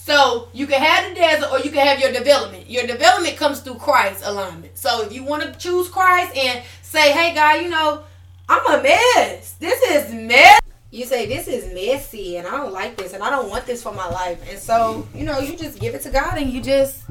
So 0.08 0.48
you 0.54 0.68
can 0.68 0.82
have 0.82 1.10
the 1.10 1.16
desert 1.16 1.52
or 1.52 1.60
you 1.60 1.70
can 1.70 1.86
have 1.86 2.00
your 2.00 2.14
development. 2.14 2.70
Your 2.70 2.88
development 2.88 3.36
comes 3.36 3.60
through 3.60 3.76
Christ 3.76 4.24
alignment. 4.24 4.78
So 4.78 5.02
if 5.02 5.12
you 5.12 5.26
want 5.26 5.44
to 5.44 5.52
choose 5.60 5.90
Christ 5.90 6.34
and 6.34 6.64
say, 6.88 7.12
hey, 7.12 7.34
God, 7.34 7.62
you 7.62 7.70
know, 7.70 8.04
I'm 8.48 8.80
a 8.80 8.82
mess. 8.82 9.54
This 9.60 9.82
is 9.92 10.14
mess. 10.14 10.60
You 10.90 11.06
say, 11.06 11.26
this 11.26 11.48
is 11.50 11.74
messy 11.74 12.38
and 12.38 12.48
I 12.48 12.52
don't 12.52 12.72
like 12.72 12.96
this 12.96 13.14
and 13.14 13.22
I 13.22 13.30
don't 13.30 13.50
want 13.50 13.66
this 13.66 13.84
for 13.84 13.94
my 13.94 14.08
life. 14.08 14.42
And 14.50 14.58
so, 14.58 15.06
you 15.14 15.26
know, 15.26 15.40
you 15.40 15.58
just 15.58 15.80
give 15.80 15.96
it 15.96 16.02
to 16.04 16.10
God 16.10 16.38
and 16.38 16.50
you 16.50 16.62
just, 16.62 17.04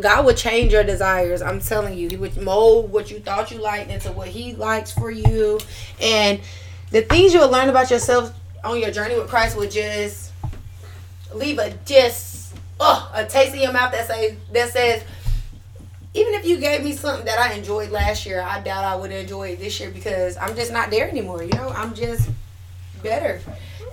God 0.00 0.24
would 0.24 0.36
change 0.36 0.72
your 0.72 0.84
desires. 0.84 1.42
I'm 1.42 1.60
telling 1.60 1.98
you, 1.98 2.08
He 2.08 2.16
would 2.16 2.36
mold 2.40 2.92
what 2.92 3.10
you 3.10 3.18
thought 3.18 3.50
you 3.50 3.58
liked 3.58 3.90
into 3.90 4.12
what 4.12 4.28
He 4.28 4.54
likes 4.54 4.92
for 4.92 5.10
you. 5.10 5.58
And 6.00 6.40
the 6.92 7.02
things 7.02 7.34
you'll 7.34 7.50
learn 7.50 7.68
about 7.70 7.90
yourself 7.90 8.32
on 8.62 8.78
your 8.78 8.92
journey 8.92 9.18
with 9.18 9.28
Christ 9.28 9.56
would 9.56 9.72
just 9.72 10.32
leave 11.34 11.58
a 11.58 11.76
just, 11.84 12.54
oh, 12.78 13.10
a 13.14 13.26
taste 13.26 13.52
in 13.52 13.62
your 13.62 13.72
mouth 13.72 13.90
that, 13.90 14.06
say, 14.06 14.36
that 14.52 14.70
says, 14.70 15.02
even 16.12 16.34
if 16.34 16.44
you 16.44 16.58
gave 16.58 16.82
me 16.82 16.92
something 16.92 17.24
that 17.24 17.38
I 17.38 17.54
enjoyed 17.54 17.90
last 17.90 18.26
year, 18.26 18.40
I 18.40 18.60
doubt 18.60 18.84
I 18.84 18.96
would 18.96 19.12
enjoy 19.12 19.50
it 19.50 19.60
this 19.60 19.78
year 19.78 19.90
because 19.90 20.36
I'm 20.36 20.56
just 20.56 20.72
not 20.72 20.90
there 20.90 21.08
anymore. 21.08 21.42
You 21.42 21.52
know, 21.52 21.68
I'm 21.68 21.94
just 21.94 22.28
better. 23.02 23.40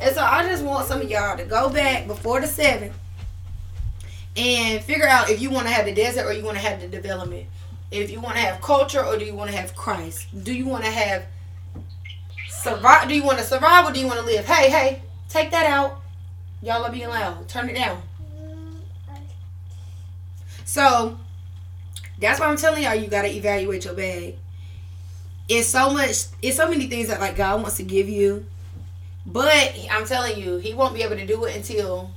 And 0.02 0.16
so 0.16 0.22
I 0.22 0.44
just 0.48 0.64
want 0.64 0.88
some 0.88 1.02
of 1.02 1.10
y'all 1.10 1.38
to 1.38 1.46
go 1.46 1.70
back 1.70 2.08
before 2.08 2.42
the 2.42 2.48
seventh 2.48 2.94
and 4.36 4.84
figure 4.84 5.08
out 5.08 5.30
if 5.30 5.42
you 5.42 5.50
want 5.50 5.68
to 5.68 5.74
have 5.74 5.86
the 5.86 5.94
desert 5.94 6.26
or 6.26 6.34
you 6.34 6.44
want 6.44 6.58
to 6.58 6.64
have 6.64 6.82
the 6.82 6.88
development. 6.88 7.46
If 7.92 8.12
you 8.12 8.20
want 8.20 8.36
to 8.36 8.42
have 8.42 8.62
culture 8.62 9.04
or 9.04 9.18
do 9.18 9.26
you 9.26 9.34
want 9.34 9.52
to 9.52 9.58
have 9.58 9.76
Christ? 9.76 10.28
Do 10.44 10.54
you 10.54 10.66
want 10.66 10.86
to 10.86 10.92
have 10.92 11.26
survive? 12.50 13.08
Do 13.08 13.16
you 13.16 13.24
want 13.24 13.38
to 13.38 13.44
survive 13.44 13.88
or 13.88 13.94
do 13.94 14.00
you 14.00 14.08
want 14.08 14.20
to 14.20 14.26
live? 14.26 14.46
Hey, 14.46 14.70
hey, 14.70 15.02
take 15.30 15.52
that 15.52 15.68
out. 15.68 16.02
Y'all 16.62 16.84
are 16.84 16.92
being 16.92 17.10
loud. 17.10 17.48
Turn 17.48 17.70
it 17.70 17.76
down. 17.76 18.02
So 20.66 21.18
that's 22.20 22.40
why 22.40 22.48
I'm 22.48 22.58
telling 22.58 22.84
y'all 22.84 22.96
you 22.96 23.08
gotta 23.08 23.34
evaluate 23.34 23.86
your 23.86 23.94
bag. 23.94 24.36
It's 25.48 25.68
so 25.68 25.92
much 25.92 26.26
it's 26.42 26.58
so 26.58 26.70
many 26.70 26.88
things 26.88 27.08
that 27.08 27.20
like 27.20 27.36
God 27.36 27.62
wants 27.62 27.78
to 27.78 27.84
give 27.84 28.10
you. 28.10 28.46
But 29.26 29.78
I'm 29.92 30.06
telling 30.06 30.42
you, 30.42 30.58
he 30.58 30.74
won't 30.74 30.94
be 30.94 31.04
able 31.04 31.18
to 31.18 31.26
do 31.26 31.44
it 31.46 31.56
until 31.56 32.12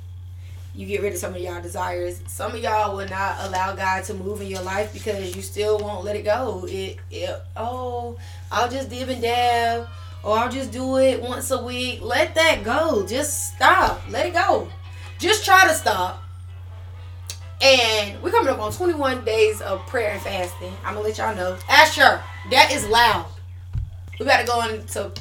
you 0.75 0.87
get 0.87 1.03
rid 1.03 1.13
of 1.13 1.19
some 1.19 1.35
of 1.35 1.41
y'all 1.41 1.61
desires. 1.61 2.23
Some 2.29 2.53
of 2.53 2.61
y'all 2.61 2.97
will 2.97 3.09
not 3.09 3.37
allow 3.41 3.75
God 3.75 4.05
to 4.05 4.15
move 4.15 4.41
in 4.41 4.47
your 4.47 4.63
life 4.63 4.93
because 4.93 5.35
you 5.35 5.43
still 5.43 5.79
won't 5.79 6.05
let 6.05 6.15
it 6.15 6.25
go. 6.25 6.65
It, 6.69 6.99
it 7.11 7.43
oh, 7.57 8.17
I'll 8.53 8.71
just 8.71 8.89
dib 8.89 9.09
and 9.09 9.21
dab, 9.21 9.89
or 10.23 10.39
I'll 10.39 10.51
just 10.51 10.71
do 10.71 10.99
it 10.99 11.21
once 11.21 11.51
a 11.51 11.61
week. 11.61 12.01
Let 12.01 12.37
that 12.37 12.63
go. 12.63 13.05
Just 13.07 13.55
stop. 13.55 14.01
Let 14.09 14.27
it 14.27 14.35
go. 14.35 14.69
Just 15.19 15.45
try 15.45 15.67
to 15.67 15.75
stop. 15.75 16.23
And 17.63 18.23
we're 18.23 18.31
coming 18.31 18.53
up 18.53 18.59
on 18.59 18.73
21 18.73 19.25
days 19.25 19.61
of 19.61 19.87
prayer 19.87 20.13
and 20.13 20.23
fasting. 20.23 20.73
I'm 20.85 20.95
gonna 20.95 21.07
let 21.07 21.19
y'all 21.19 21.35
know. 21.35 21.59
Asher, 21.69 22.23
that 22.51 22.73
is 22.73 22.89
loud. 22.89 23.27
We 24.19 24.25
gotta 24.25 24.47
go 24.47 24.63
into 24.67 25.13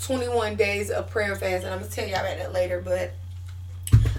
21 0.00 0.56
days 0.56 0.90
of 0.90 1.10
prayer 1.10 1.32
and 1.32 1.40
fasting. 1.40 1.70
I'm 1.70 1.80
gonna 1.80 1.90
tell 1.90 2.06
y'all 2.06 2.20
about 2.20 2.38
that 2.38 2.52
later, 2.54 2.80
but 2.80 3.12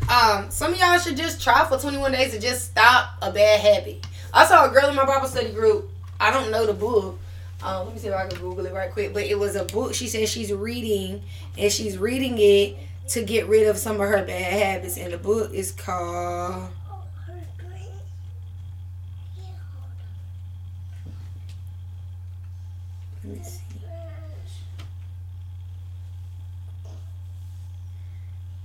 um, 0.09 0.51
some 0.51 0.73
of 0.73 0.79
y'all 0.79 0.99
should 0.99 1.17
just 1.17 1.41
try 1.41 1.65
for 1.65 1.79
21 1.79 2.11
days 2.11 2.31
to 2.33 2.39
just 2.39 2.65
stop 2.65 3.17
a 3.21 3.31
bad 3.31 3.59
habit. 3.59 4.05
I 4.31 4.45
saw 4.45 4.69
a 4.69 4.71
girl 4.71 4.89
in 4.89 4.95
my 4.95 5.05
Bible 5.05 5.27
study 5.27 5.51
group. 5.51 5.89
I 6.19 6.31
don't 6.31 6.51
know 6.51 6.67
the 6.67 6.73
book. 6.73 7.19
Um, 7.63 7.85
let 7.85 7.95
me 7.95 7.99
see 7.99 8.09
if 8.09 8.13
I 8.13 8.27
can 8.27 8.39
Google 8.39 8.67
it 8.67 8.73
right 8.73 8.91
quick. 8.91 9.13
But 9.13 9.23
it 9.23 9.39
was 9.39 9.55
a 9.55 9.65
book 9.65 9.95
she 9.95 10.07
said 10.07 10.29
she's 10.29 10.53
reading, 10.53 11.23
and 11.57 11.71
she's 11.71 11.97
reading 11.97 12.35
it 12.37 12.77
to 13.09 13.23
get 13.23 13.47
rid 13.47 13.67
of 13.67 13.77
some 13.77 13.99
of 13.99 14.07
her 14.07 14.23
bad 14.23 14.53
habits. 14.53 14.97
And 14.97 15.11
the 15.13 15.17
book 15.17 15.51
is 15.53 15.71
called 15.71 16.69
Me 23.25 23.41
see. 23.43 23.61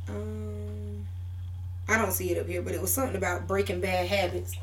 Um, 0.08 1.06
I 1.88 1.96
don't 1.96 2.12
see 2.12 2.30
it 2.32 2.38
up 2.38 2.46
here, 2.46 2.62
but 2.62 2.74
it 2.74 2.80
was 2.80 2.92
something 2.92 3.16
about 3.16 3.46
breaking 3.46 3.80
bad 3.80 4.06
habits. 4.06 4.56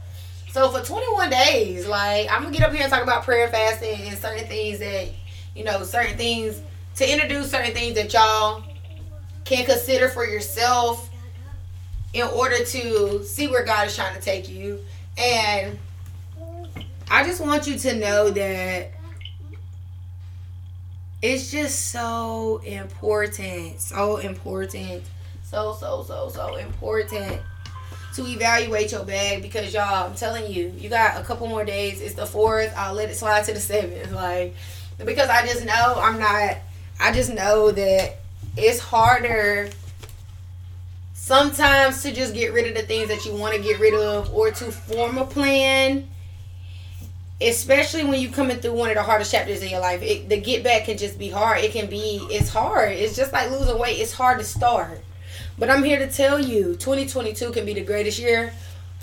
So 0.51 0.69
for 0.69 0.83
21 0.83 1.29
days, 1.29 1.87
like 1.87 2.31
I'm 2.31 2.43
gonna 2.43 2.55
get 2.55 2.63
up 2.63 2.73
here 2.73 2.83
and 2.83 2.91
talk 2.91 3.03
about 3.03 3.23
prayer, 3.23 3.47
fasting, 3.47 4.07
and 4.07 4.17
certain 4.17 4.47
things 4.47 4.79
that 4.79 5.09
you 5.55 5.63
know, 5.63 5.83
certain 5.83 6.15
things 6.17 6.61
to 6.95 7.11
introduce 7.11 7.49
certain 7.49 7.73
things 7.73 7.95
that 7.95 8.13
y'all 8.13 8.63
can 9.43 9.65
consider 9.65 10.07
for 10.07 10.25
yourself 10.25 11.09
in 12.13 12.27
order 12.27 12.63
to 12.63 13.23
see 13.23 13.47
where 13.47 13.65
God 13.65 13.87
is 13.87 13.95
trying 13.95 14.15
to 14.15 14.21
take 14.21 14.47
you. 14.47 14.79
And 15.17 15.79
I 17.09 17.23
just 17.25 17.41
want 17.41 17.65
you 17.65 17.77
to 17.79 17.95
know 17.95 18.29
that 18.29 18.91
it's 21.21 21.51
just 21.51 21.91
so 21.91 22.61
important 22.63 23.79
so 23.81 24.17
important 24.17 25.03
so 25.43 25.75
so 25.79 26.03
so 26.03 26.29
so 26.29 26.55
important 26.57 27.41
to 28.13 28.25
evaluate 28.27 28.91
your 28.91 29.03
bag 29.03 29.41
because 29.41 29.73
y'all 29.73 30.07
i'm 30.07 30.15
telling 30.15 30.51
you 30.51 30.73
you 30.77 30.89
got 30.89 31.19
a 31.19 31.23
couple 31.23 31.47
more 31.47 31.63
days. 31.63 32.01
It's 32.01 32.15
the 32.15 32.25
fourth. 32.25 32.73
I'll 32.75 32.93
let 32.93 33.09
it 33.09 33.15
slide 33.15 33.43
to 33.45 33.53
the 33.53 33.59
seventh. 33.59 34.11
Like 34.11 34.55
because 35.05 35.29
i 35.29 35.45
just 35.45 35.65
know 35.65 35.95
i'm 35.97 36.19
not 36.19 36.57
i 36.99 37.11
just 37.11 37.31
know 37.31 37.71
that 37.71 38.17
it's 38.55 38.79
harder 38.79 39.69
sometimes 41.13 42.01
to 42.01 42.11
just 42.11 42.33
get 42.33 42.53
rid 42.53 42.67
of 42.67 42.75
the 42.75 42.81
things 42.81 43.09
that 43.09 43.25
you 43.25 43.33
want 43.35 43.55
to 43.55 43.61
get 43.61 43.79
rid 43.79 43.93
of 43.93 44.33
or 44.33 44.49
to 44.49 44.71
form 44.71 45.17
a 45.17 45.25
plan 45.25 46.07
especially 47.39 48.03
when 48.03 48.19
you 48.19 48.29
coming 48.29 48.57
through 48.57 48.73
one 48.73 48.89
of 48.89 48.95
the 48.95 49.03
hardest 49.03 49.31
chapters 49.31 49.61
in 49.61 49.69
your 49.69 49.79
life 49.79 50.01
it, 50.01 50.27
the 50.27 50.37
get 50.37 50.63
back 50.63 50.85
can 50.85 50.97
just 50.97 51.19
be 51.19 51.29
hard. 51.29 51.59
It 51.59 51.71
can 51.71 51.87
be 51.87 52.25
it's 52.31 52.49
hard. 52.49 52.91
It's 52.93 53.15
just 53.15 53.31
like 53.31 53.51
losing 53.51 53.77
weight. 53.77 53.99
It's 53.99 54.13
hard 54.13 54.39
to 54.39 54.45
start. 54.45 55.01
But 55.59 55.69
i'm 55.69 55.83
here 55.83 55.99
to 55.99 56.09
tell 56.09 56.39
you 56.39 56.75
2022 56.75 57.51
can 57.51 57.65
be 57.65 57.73
the 57.73 57.83
greatest 57.83 58.19
year 58.19 58.53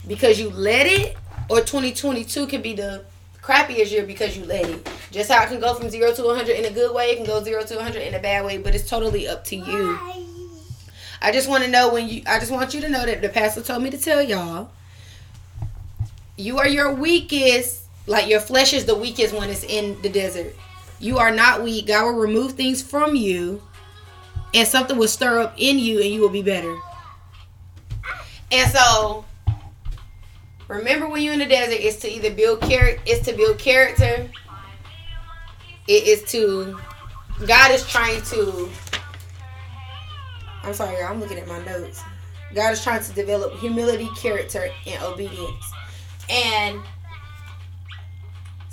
because 0.06 0.38
you 0.38 0.50
let 0.50 0.86
it 0.86 1.16
or 1.48 1.60
2022 1.60 2.46
can 2.46 2.62
be 2.62 2.74
the 2.74 3.04
crappiest 3.42 3.92
year 3.92 4.04
because 4.04 4.36
you 4.36 4.44
let 4.44 4.68
it. 4.68 4.88
Just 5.10 5.30
how 5.30 5.42
it 5.44 5.48
can 5.48 5.60
go 5.60 5.74
from 5.74 5.90
0 5.90 6.14
to 6.14 6.22
100 6.24 6.52
in 6.52 6.64
a 6.64 6.70
good 6.70 6.94
way 6.94 7.10
it 7.10 7.16
can 7.16 7.26
go 7.26 7.42
0 7.42 7.64
to 7.64 7.76
100 7.76 8.00
in 8.00 8.14
a 8.14 8.20
bad 8.20 8.44
way 8.44 8.58
but 8.58 8.74
it's 8.74 8.88
totally 8.88 9.28
up 9.28 9.44
to 9.44 9.56
you. 9.56 9.98
I 11.22 11.30
just 11.32 11.48
want 11.48 11.64
to 11.64 11.70
know 11.70 11.92
when 11.92 12.08
you 12.08 12.22
i 12.26 12.40
just 12.40 12.50
want 12.50 12.74
you 12.74 12.80
to 12.80 12.88
know 12.88 13.06
that 13.06 13.22
the 13.22 13.28
pastor 13.28 13.62
told 13.62 13.82
me 13.82 13.90
to 13.90 13.98
tell 13.98 14.20
y'all 14.22 14.70
you 16.36 16.58
are 16.58 16.66
your 16.66 16.92
weakest 16.92 17.83
like 18.06 18.28
your 18.28 18.40
flesh 18.40 18.72
is 18.72 18.84
the 18.84 18.94
weakest 18.94 19.34
when 19.34 19.50
it's 19.50 19.64
in 19.64 20.00
the 20.02 20.08
desert. 20.08 20.54
You 21.00 21.18
are 21.18 21.30
not 21.30 21.62
weak. 21.62 21.86
God 21.86 22.04
will 22.04 22.20
remove 22.20 22.52
things 22.52 22.82
from 22.82 23.16
you 23.16 23.62
and 24.54 24.66
something 24.66 24.96
will 24.96 25.08
stir 25.08 25.40
up 25.40 25.54
in 25.56 25.78
you 25.78 26.00
and 26.00 26.10
you 26.10 26.20
will 26.20 26.28
be 26.28 26.42
better. 26.42 26.76
And 28.52 28.70
so 28.70 29.24
remember 30.68 31.08
when 31.08 31.22
you're 31.22 31.32
in 31.32 31.40
the 31.40 31.46
desert, 31.46 31.80
it's 31.80 31.96
to 31.98 32.10
either 32.10 32.30
build 32.30 32.60
character 32.60 33.02
it's 33.06 33.26
to 33.26 33.32
build 33.34 33.58
character. 33.58 34.28
It 35.86 36.04
is 36.04 36.22
to 36.32 36.78
God 37.46 37.72
is 37.72 37.86
trying 37.86 38.22
to 38.22 38.70
I'm 40.62 40.72
sorry, 40.72 41.02
I'm 41.02 41.20
looking 41.20 41.38
at 41.38 41.46
my 41.46 41.62
notes. 41.64 42.02
God 42.54 42.72
is 42.72 42.82
trying 42.82 43.02
to 43.02 43.12
develop 43.12 43.58
humility, 43.58 44.08
character, 44.16 44.68
and 44.86 45.02
obedience. 45.02 45.72
And 46.30 46.80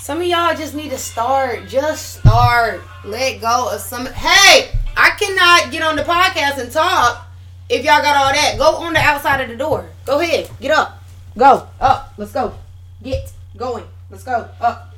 some 0.01 0.19
of 0.19 0.25
y'all 0.25 0.55
just 0.55 0.73
need 0.73 0.89
to 0.89 0.97
start. 0.97 1.67
Just 1.67 2.19
start. 2.19 2.81
Let 3.05 3.39
go 3.39 3.69
of 3.71 3.79
some. 3.79 4.07
Hey, 4.07 4.71
I 4.97 5.11
cannot 5.11 5.71
get 5.71 5.83
on 5.83 5.95
the 5.95 6.01
podcast 6.01 6.57
and 6.57 6.71
talk 6.71 7.27
if 7.69 7.85
y'all 7.85 8.01
got 8.01 8.17
all 8.17 8.33
that. 8.33 8.55
Go 8.57 8.83
on 8.83 8.93
the 8.93 8.99
outside 8.99 9.41
of 9.41 9.49
the 9.49 9.55
door. 9.55 9.87
Go 10.05 10.19
ahead. 10.19 10.49
Get 10.59 10.71
up. 10.71 11.03
Go. 11.37 11.67
Up. 11.79 12.15
Let's 12.17 12.31
go. 12.31 12.55
Get 13.03 13.31
going. 13.55 13.85
Let's 14.09 14.23
go. 14.23 14.49
Up. 14.59 14.95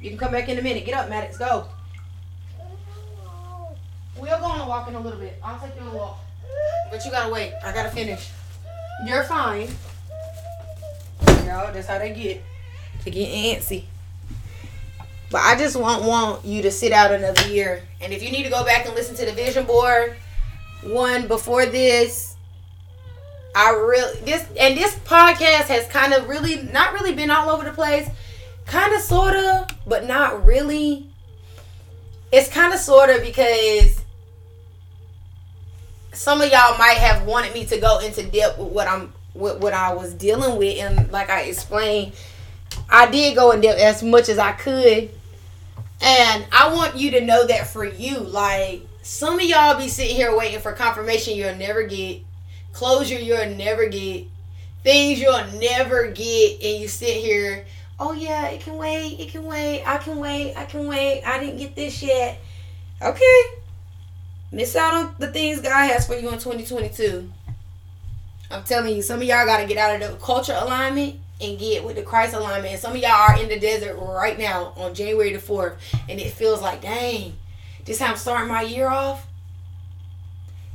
You 0.00 0.10
can 0.10 0.18
come 0.18 0.30
back 0.30 0.48
in 0.48 0.56
a 0.58 0.62
minute. 0.62 0.86
Get 0.86 0.94
up, 0.94 1.10
Maddox. 1.10 1.36
Go. 1.36 1.66
We'll 4.16 4.38
go 4.38 4.44
on 4.44 4.60
a 4.60 4.68
walk 4.68 4.88
in 4.88 4.94
a 4.94 5.00
little 5.00 5.18
bit. 5.18 5.40
I'll 5.42 5.58
take 5.58 5.74
you 5.74 5.82
on 5.82 5.88
a 5.88 5.96
walk. 5.96 6.20
But 6.88 7.04
you 7.04 7.10
gotta 7.10 7.32
wait. 7.32 7.52
I 7.64 7.72
gotta 7.72 7.90
finish. 7.90 8.30
You're 9.04 9.24
fine. 9.24 9.68
Y'all, 11.46 11.72
that's 11.72 11.88
how 11.88 11.98
they 11.98 12.14
get. 12.14 12.42
They 13.04 13.10
get 13.10 13.28
antsy. 13.28 13.86
But 15.30 15.42
I 15.42 15.56
just 15.56 15.76
want 15.76 16.04
want 16.04 16.44
you 16.44 16.62
to 16.62 16.70
sit 16.70 16.92
out 16.92 17.12
another 17.12 17.46
year. 17.48 17.82
And 18.00 18.12
if 18.12 18.22
you 18.22 18.32
need 18.32 18.42
to 18.42 18.50
go 18.50 18.64
back 18.64 18.86
and 18.86 18.94
listen 18.94 19.14
to 19.16 19.24
the 19.24 19.32
vision 19.32 19.64
board 19.64 20.16
one 20.82 21.28
before 21.28 21.66
this, 21.66 22.36
I 23.54 23.70
really 23.70 24.20
this 24.20 24.44
and 24.58 24.76
this 24.76 24.94
podcast 25.00 25.68
has 25.68 25.86
kind 25.86 26.12
of 26.12 26.28
really 26.28 26.62
not 26.62 26.92
really 26.94 27.14
been 27.14 27.30
all 27.30 27.48
over 27.50 27.64
the 27.64 27.72
place. 27.72 28.08
Kind 28.66 28.94
of 28.94 29.00
sorta, 29.00 29.68
but 29.86 30.06
not 30.06 30.44
really. 30.44 31.06
It's 32.32 32.48
kind 32.48 32.72
of 32.72 32.78
sorta 32.80 33.20
because 33.22 34.00
some 36.12 36.40
of 36.40 36.50
y'all 36.50 36.76
might 36.78 36.98
have 36.98 37.24
wanted 37.24 37.54
me 37.54 37.64
to 37.66 37.78
go 37.78 37.98
into 38.00 38.22
depth 38.24 38.58
with 38.58 38.68
what 38.68 38.88
I'm 38.88 39.12
with 39.34 39.58
what 39.60 39.72
I 39.72 39.94
was 39.94 40.12
dealing 40.14 40.58
with 40.58 40.78
and 40.78 41.10
like 41.12 41.30
I 41.30 41.42
explained 41.42 42.12
I 42.88 43.08
did 43.10 43.36
go 43.36 43.52
in 43.52 43.60
depth 43.60 43.80
as 43.80 44.02
much 44.02 44.28
as 44.28 44.38
I 44.38 44.52
could 44.52 45.10
and 46.00 46.46
I 46.52 46.72
want 46.72 46.96
you 46.96 47.10
to 47.12 47.20
know 47.20 47.46
that 47.46 47.66
for 47.66 47.84
you 47.84 48.18
like 48.18 48.86
some 49.02 49.34
of 49.34 49.42
y'all 49.42 49.78
be 49.78 49.88
sitting 49.88 50.16
here 50.16 50.36
waiting 50.36 50.60
for 50.60 50.72
confirmation 50.72 51.36
you'll 51.36 51.56
never 51.56 51.82
get 51.82 52.22
closure 52.72 53.18
you'll 53.18 53.54
never 53.56 53.86
get 53.86 54.26
things 54.82 55.20
you'll 55.20 55.44
never 55.58 56.10
get 56.10 56.62
and 56.62 56.80
you 56.80 56.88
sit 56.88 57.16
here 57.16 57.64
oh 57.98 58.12
yeah 58.12 58.48
it 58.48 58.60
can 58.60 58.76
wait 58.76 59.20
it 59.20 59.30
can 59.30 59.44
wait 59.44 59.82
I 59.84 59.98
can 59.98 60.18
wait 60.18 60.54
I 60.56 60.64
can 60.64 60.86
wait 60.86 61.22
I 61.22 61.38
didn't 61.38 61.58
get 61.58 61.74
this 61.74 62.02
yet. 62.02 62.40
Okay. 63.02 63.42
Miss 64.52 64.74
out 64.76 64.94
on 64.94 65.14
the 65.18 65.28
things 65.28 65.60
God 65.60 65.90
has 65.90 66.06
for 66.06 66.14
you 66.14 66.28
in 66.28 66.34
2022. 66.34 67.30
I'm 68.50 68.64
telling 68.64 68.96
you, 68.96 69.00
some 69.00 69.20
of 69.20 69.24
y'all 69.24 69.46
got 69.46 69.60
to 69.60 69.66
get 69.66 69.78
out 69.78 70.02
of 70.02 70.10
the 70.10 70.16
culture 70.18 70.56
alignment 70.58 71.20
and 71.40 71.58
get 71.58 71.84
with 71.84 71.96
the 71.96 72.02
Christ 72.02 72.34
alignment. 72.34 72.78
Some 72.80 72.92
of 72.92 72.98
y'all 72.98 73.10
are 73.10 73.40
in 73.40 73.48
the 73.48 73.58
desert 73.58 73.96
right 73.96 74.38
now 74.38 74.72
on 74.76 74.94
January 74.94 75.32
the 75.32 75.38
4th, 75.38 75.76
and 76.08 76.20
it 76.20 76.30
feels 76.30 76.62
like, 76.62 76.82
dang, 76.82 77.34
this 77.84 77.98
how 77.98 78.10
I'm 78.10 78.16
starting 78.16 78.48
my 78.48 78.62
year 78.62 78.88
off. 78.88 79.26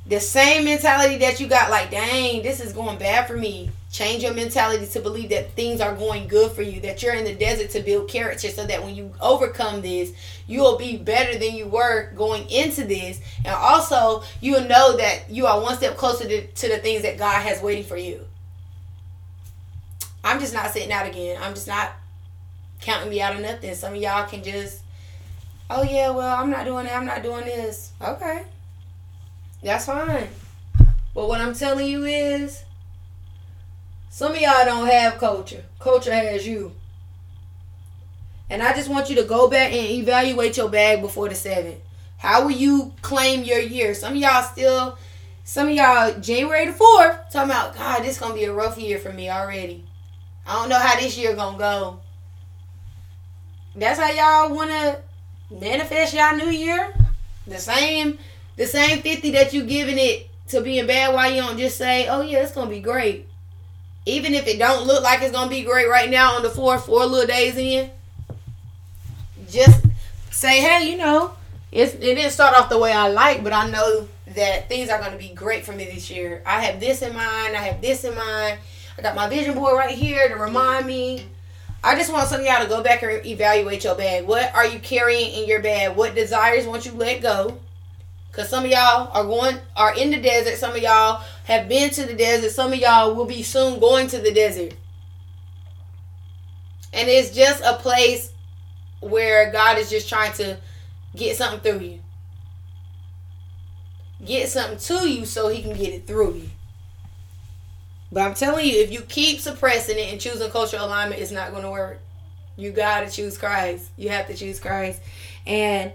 The 0.07 0.19
same 0.19 0.65
mentality 0.65 1.17
that 1.17 1.39
you 1.39 1.47
got, 1.47 1.71
like, 1.71 1.89
dang, 1.89 2.43
this 2.43 2.59
is 2.59 2.73
going 2.73 2.99
bad 2.99 3.27
for 3.27 3.35
me. 3.35 3.71
Change 3.91 4.21
your 4.21 4.33
mentality 4.33 4.85
to 4.85 4.99
believe 4.99 5.29
that 5.29 5.53
things 5.53 5.81
are 5.81 5.95
going 5.95 6.27
good 6.27 6.51
for 6.51 6.61
you, 6.61 6.79
that 6.81 7.01
you're 7.01 7.15
in 7.15 7.23
the 7.23 7.33
desert 7.33 7.71
to 7.71 7.79
build 7.79 8.07
character 8.07 8.49
so 8.49 8.67
that 8.67 8.83
when 8.83 8.93
you 8.93 9.13
overcome 9.19 9.81
this, 9.81 10.13
you 10.45 10.59
will 10.59 10.77
be 10.77 10.97
better 10.97 11.39
than 11.39 11.55
you 11.55 11.65
were 11.65 12.11
going 12.11 12.47
into 12.49 12.83
this. 12.83 13.19
And 13.45 13.55
also, 13.55 14.23
you 14.41 14.51
will 14.51 14.67
know 14.67 14.97
that 14.97 15.29
you 15.29 15.47
are 15.47 15.59
one 15.59 15.75
step 15.77 15.97
closer 15.97 16.27
to, 16.27 16.45
to 16.45 16.67
the 16.67 16.77
things 16.77 17.01
that 17.01 17.17
God 17.17 17.41
has 17.41 17.63
waiting 17.63 17.85
for 17.85 17.97
you. 17.97 18.25
I'm 20.25 20.39
just 20.39 20.55
not 20.55 20.71
sitting 20.71 20.91
out 20.91 21.07
again. 21.07 21.37
I'm 21.39 21.53
just 21.53 21.67
not 21.67 21.93
counting 22.81 23.11
me 23.11 23.21
out 23.21 23.35
of 23.35 23.41
nothing. 23.41 23.75
Some 23.75 23.93
of 23.93 24.01
y'all 24.01 24.27
can 24.27 24.43
just, 24.43 24.81
oh 25.69 25.83
yeah, 25.83 26.09
well, 26.09 26.35
I'm 26.35 26.49
not 26.49 26.65
doing 26.65 26.85
that. 26.85 26.97
I'm 26.97 27.05
not 27.05 27.21
doing 27.21 27.45
this. 27.45 27.91
Okay. 28.01 28.43
That's 29.61 29.85
fine. 29.85 30.27
But 31.13 31.27
what 31.27 31.41
I'm 31.41 31.53
telling 31.53 31.87
you 31.87 32.05
is, 32.05 32.63
some 34.09 34.31
of 34.31 34.41
y'all 34.41 34.65
don't 34.65 34.87
have 34.87 35.19
culture. 35.19 35.63
Culture 35.79 36.13
has 36.13 36.47
you. 36.47 36.73
And 38.49 38.63
I 38.63 38.73
just 38.73 38.89
want 38.89 39.11
you 39.11 39.15
to 39.17 39.23
go 39.23 39.47
back 39.47 39.73
and 39.73 39.87
evaluate 39.91 40.57
your 40.57 40.69
bag 40.69 41.01
before 41.01 41.29
the 41.29 41.35
seventh. 41.35 41.77
How 42.17 42.43
will 42.43 42.51
you 42.51 42.93
claim 43.03 43.43
your 43.43 43.59
year? 43.59 43.93
Some 43.93 44.13
of 44.13 44.19
y'all 44.19 44.41
still, 44.41 44.97
some 45.43 45.67
of 45.67 45.75
y'all 45.75 46.19
January 46.19 46.65
the 46.65 46.73
fourth 46.73 47.31
talking 47.31 47.51
about 47.51 47.75
God. 47.75 48.01
This 48.01 48.19
gonna 48.19 48.33
be 48.33 48.45
a 48.45 48.53
rough 48.53 48.79
year 48.79 48.97
for 48.97 49.13
me 49.13 49.29
already. 49.29 49.84
I 50.45 50.53
don't 50.53 50.69
know 50.69 50.79
how 50.79 50.99
this 50.99 51.17
year 51.17 51.35
gonna 51.35 51.57
go. 51.57 51.99
That's 53.75 53.99
how 53.99 54.11
y'all 54.11 54.55
wanna 54.55 54.99
manifest 55.49 56.13
y'all 56.13 56.35
new 56.35 56.49
year. 56.49 56.93
The 57.47 57.59
same, 57.59 58.17
the 58.55 58.65
same 58.65 59.01
fifty 59.01 59.31
that 59.31 59.53
you 59.53 59.63
giving 59.65 59.97
it 59.97 60.27
to 60.49 60.61
being 60.61 60.87
bad. 60.87 61.13
Why 61.13 61.27
you 61.27 61.41
don't 61.41 61.57
just 61.57 61.77
say, 61.77 62.07
"Oh 62.07 62.21
yeah, 62.21 62.43
it's 62.43 62.53
gonna 62.53 62.69
be 62.69 62.79
great." 62.79 63.27
even 64.05 64.33
if 64.33 64.47
it 64.47 64.59
don't 64.59 64.85
look 64.85 65.03
like 65.03 65.21
it's 65.21 65.31
gonna 65.31 65.49
be 65.49 65.63
great 65.63 65.89
right 65.89 66.09
now 66.09 66.35
on 66.35 66.43
the 66.43 66.49
four 66.49 66.77
four 66.77 67.05
little 67.05 67.27
days 67.27 67.57
in, 67.57 67.89
just 69.49 69.85
say, 70.31 70.61
hey, 70.61 70.89
you 70.89 70.97
know, 70.97 71.33
it's, 71.71 71.93
it 71.95 72.01
didn't 72.01 72.31
start 72.31 72.55
off 72.55 72.69
the 72.69 72.77
way 72.77 72.91
I 72.91 73.07
like, 73.09 73.43
but 73.43 73.53
I 73.53 73.69
know 73.69 74.07
that 74.35 74.69
things 74.69 74.89
are 74.89 74.99
gonna 74.99 75.17
be 75.17 75.29
great 75.29 75.65
for 75.65 75.71
me 75.71 75.85
this 75.85 76.11
year. 76.11 76.43
I 76.45 76.61
have 76.61 76.79
this 76.79 77.01
in 77.01 77.15
mind. 77.15 77.55
I 77.55 77.63
have 77.63 77.81
this 77.81 78.03
in 78.03 78.15
mind. 78.15 78.59
I 78.97 79.01
got 79.01 79.15
my 79.15 79.27
vision 79.27 79.55
board 79.55 79.75
right 79.75 79.95
here 79.95 80.27
to 80.29 80.35
remind 80.35 80.87
me. 80.87 81.27
I 81.83 81.95
just 81.95 82.11
want 82.11 82.27
some 82.27 82.39
of 82.39 82.45
y'all 82.45 82.63
to 82.63 82.69
go 82.69 82.81
back 82.81 83.03
and 83.03 83.25
evaluate 83.25 83.83
your 83.83 83.95
bag. 83.95 84.25
What 84.25 84.53
are 84.55 84.65
you 84.65 84.79
carrying 84.79 85.33
in 85.33 85.47
your 85.47 85.61
bag? 85.61 85.95
What 85.95 86.15
desires 86.15 86.65
want 86.65 86.85
you 86.85 86.93
let 86.93 87.21
go? 87.21 87.59
Cause 88.31 88.49
some 88.49 88.65
of 88.65 88.71
y'all 88.71 89.09
are 89.13 89.23
going 89.23 89.57
are 89.77 89.95
in 89.95 90.11
the 90.11 90.19
desert. 90.19 90.57
Some 90.57 90.71
of 90.71 90.81
y'all 90.81 91.23
have 91.45 91.69
been 91.69 91.89
to 91.91 92.05
the 92.05 92.13
desert. 92.13 92.51
Some 92.51 92.73
of 92.73 92.79
y'all 92.79 93.15
will 93.15 93.25
be 93.25 93.43
soon 93.43 93.79
going 93.79 94.07
to 94.07 94.19
the 94.19 94.33
desert. 94.33 94.73
And 96.91 97.07
it's 97.07 97.29
just 97.29 97.63
a 97.63 97.73
place 97.73 98.31
where 98.99 99.51
God 99.51 99.77
is 99.77 99.89
just 99.89 100.09
trying 100.09 100.33
to 100.33 100.57
get 101.15 101.37
something 101.37 101.59
through 101.59 101.85
you. 101.85 101.99
Get 104.25 104.49
something 104.49 104.79
to 104.79 105.09
you 105.09 105.25
so 105.25 105.47
he 105.47 105.61
can 105.61 105.73
get 105.73 105.93
it 105.93 106.07
through 106.07 106.35
you. 106.35 106.49
But 108.15 108.23
I'm 108.23 108.33
telling 108.33 108.65
you, 108.65 108.79
if 108.79 108.93
you 108.93 109.01
keep 109.01 109.41
suppressing 109.41 109.99
it 109.99 110.09
and 110.09 110.21
choosing 110.21 110.49
cultural 110.49 110.85
alignment, 110.85 111.21
it's 111.21 111.33
not 111.33 111.51
going 111.51 111.63
to 111.63 111.69
work. 111.69 111.99
You 112.55 112.71
got 112.71 113.01
to 113.01 113.11
choose 113.13 113.37
Christ. 113.37 113.89
You 113.97 114.07
have 114.07 114.27
to 114.27 114.33
choose 114.33 114.57
Christ. 114.57 115.01
And 115.45 115.91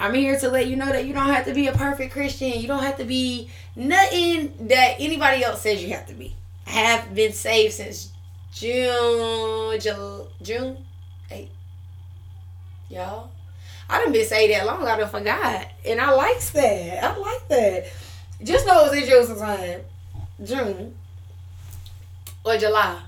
I'm 0.00 0.12
here 0.12 0.36
to 0.40 0.50
let 0.50 0.66
you 0.66 0.74
know 0.74 0.86
that 0.86 1.06
you 1.06 1.14
don't 1.14 1.28
have 1.28 1.44
to 1.44 1.54
be 1.54 1.68
a 1.68 1.72
perfect 1.72 2.12
Christian. 2.12 2.60
You 2.60 2.66
don't 2.66 2.82
have 2.82 2.96
to 2.96 3.04
be 3.04 3.48
nothing 3.76 4.54
that 4.66 4.96
anybody 4.98 5.44
else 5.44 5.62
says 5.62 5.80
you 5.84 5.94
have 5.94 6.08
to 6.08 6.14
be. 6.14 6.34
I 6.66 6.70
have 6.70 7.14
been 7.14 7.32
saved 7.32 7.74
since 7.74 8.10
June, 8.52 9.78
June, 9.78 10.26
June 10.42 10.84
8. 11.30 11.48
Y'all. 12.88 13.30
I 13.88 14.02
done 14.02 14.10
been 14.10 14.26
saved 14.26 14.52
that 14.52 14.66
long, 14.66 14.84
I 14.84 14.96
done 14.96 15.08
forgot. 15.08 15.68
And 15.84 16.00
I 16.00 16.10
likes 16.10 16.50
that. 16.50 17.04
I 17.04 17.16
like 17.16 17.46
that. 17.50 17.86
Just 18.42 18.66
know 18.66 18.84
it 18.84 18.90
was 18.90 19.00
in 19.00 19.08
June 19.08 19.38
time. 19.38 19.80
June. 20.42 20.94
Or 22.46 22.56
July. 22.56 23.02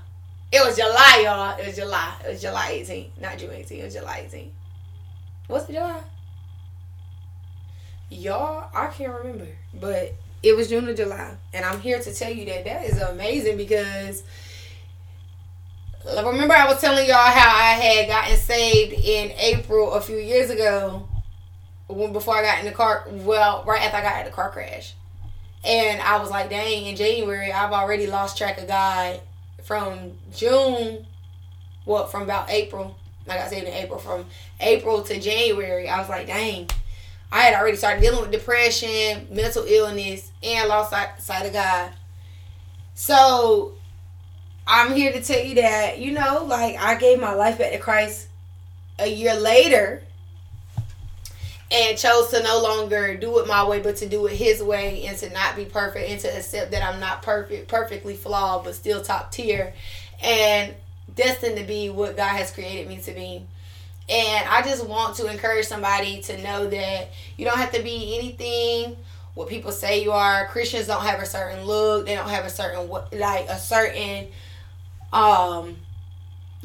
It 0.51 0.65
was 0.65 0.75
July, 0.75 1.21
y'all. 1.23 1.57
It 1.57 1.65
was 1.65 1.75
July. 1.75 2.13
It 2.25 2.29
was 2.29 2.41
July 2.41 2.71
18th. 2.73 3.21
Not 3.21 3.37
June 3.37 3.49
18th. 3.49 3.71
It 3.71 3.83
was 3.85 3.93
July 3.93 4.29
18th. 4.29 4.49
What's 5.47 5.69
it, 5.69 5.73
July? 5.73 6.01
y'all, 8.09 8.69
I 8.73 8.87
can't 8.87 9.13
remember, 9.13 9.47
but 9.73 10.13
it 10.41 10.55
was 10.55 10.69
June 10.69 10.87
or 10.87 10.93
July, 10.93 11.35
and 11.53 11.65
I'm 11.65 11.79
here 11.79 11.99
to 11.99 12.13
tell 12.13 12.31
you 12.31 12.45
that 12.45 12.65
that 12.65 12.85
is 12.85 12.99
amazing 13.01 13.57
because. 13.57 14.23
Remember, 16.05 16.55
I 16.55 16.65
was 16.65 16.79
telling 16.79 17.07
y'all 17.07 17.17
how 17.17 17.55
I 17.55 17.73
had 17.73 18.07
gotten 18.07 18.37
saved 18.37 18.93
in 18.93 19.31
April 19.37 19.91
a 19.91 20.01
few 20.01 20.15
years 20.15 20.49
ago, 20.49 21.07
when 21.87 22.13
before 22.13 22.37
I 22.37 22.41
got 22.41 22.59
in 22.59 22.65
the 22.65 22.71
car. 22.71 23.05
Well, 23.11 23.63
right 23.67 23.81
after 23.81 23.97
I 23.97 24.01
got 24.01 24.19
in 24.19 24.25
the 24.25 24.31
car 24.31 24.49
crash, 24.49 24.93
and 25.63 26.01
I 26.01 26.17
was 26.17 26.31
like, 26.31 26.49
"Dang!" 26.49 26.85
In 26.85 26.95
January, 26.95 27.51
I've 27.51 27.73
already 27.73 28.07
lost 28.07 28.37
track 28.37 28.57
of 28.59 28.67
God 28.67 29.19
from 29.63 30.13
June. 30.33 31.05
What 31.85 32.11
from 32.11 32.23
about 32.23 32.49
April? 32.49 32.95
Like 33.25 33.39
I 33.39 33.47
said 33.47 33.63
in 33.63 33.73
April. 33.73 33.99
From 33.99 34.25
April 34.59 35.01
to 35.03 35.19
January, 35.19 35.87
I 35.87 35.99
was 35.99 36.09
like, 36.09 36.27
"Dang." 36.27 36.69
I 37.31 37.43
had 37.43 37.53
already 37.53 37.77
started 37.77 38.01
dealing 38.01 38.21
with 38.21 38.31
depression, 38.31 39.27
mental 39.29 39.63
illness, 39.67 40.31
and 40.41 40.67
lost 40.67 40.89
sight, 40.89 41.21
sight 41.21 41.45
of 41.45 41.53
God. 41.53 41.91
So 42.95 43.73
I'm 44.65 44.93
here 44.93 45.11
to 45.11 45.21
tell 45.21 45.39
you 45.39 45.55
that, 45.55 45.99
you 45.99 46.11
know, 46.11 46.43
like 46.45 46.75
I 46.77 46.95
gave 46.95 47.19
my 47.19 47.33
life 47.33 47.59
back 47.59 47.71
to 47.71 47.77
Christ 47.77 48.29
a 48.97 49.07
year 49.07 49.35
later 49.35 50.03
and 51.71 51.97
chose 51.97 52.29
to 52.29 52.41
no 52.41 52.61
longer 52.61 53.15
do 53.15 53.39
it 53.39 53.47
my 53.47 53.63
way 53.63 53.79
but 53.79 53.95
to 53.97 54.09
do 54.09 54.25
it 54.25 54.33
his 54.33 54.61
way 54.61 55.05
and 55.05 55.17
to 55.19 55.29
not 55.29 55.55
be 55.55 55.65
perfect 55.65 56.09
and 56.09 56.19
to 56.19 56.27
accept 56.35 56.71
that 56.71 56.83
I'm 56.83 56.99
not 56.99 57.21
perfect, 57.21 57.67
perfectly 57.67 58.15
flawed, 58.15 58.63
but 58.63 58.75
still 58.75 59.01
top 59.01 59.31
tier 59.31 59.73
and 60.23 60.73
destined 61.15 61.57
to 61.57 61.63
be 61.63 61.89
what 61.89 62.17
God 62.17 62.35
has 62.35 62.51
created 62.51 62.87
me 62.87 62.97
to 62.97 63.11
be. 63.11 63.45
And 64.09 64.49
I 64.49 64.63
just 64.63 64.85
want 64.87 65.15
to 65.17 65.31
encourage 65.31 65.67
somebody 65.67 66.21
to 66.23 66.41
know 66.41 66.67
that 66.67 67.09
you 67.37 67.45
don't 67.45 67.57
have 67.57 67.71
to 67.73 67.83
be 67.83 68.17
anything 68.17 68.97
what 69.35 69.47
people 69.47 69.71
say 69.71 70.03
you 70.03 70.11
are. 70.11 70.47
Christians 70.47 70.87
don't 70.87 71.03
have 71.03 71.21
a 71.21 71.25
certain 71.25 71.63
look. 71.65 72.07
They 72.07 72.15
don't 72.15 72.29
have 72.29 72.45
a 72.45 72.49
certain 72.49 72.89
like 72.89 73.47
a 73.47 73.59
certain 73.59 74.27
um 75.13 75.75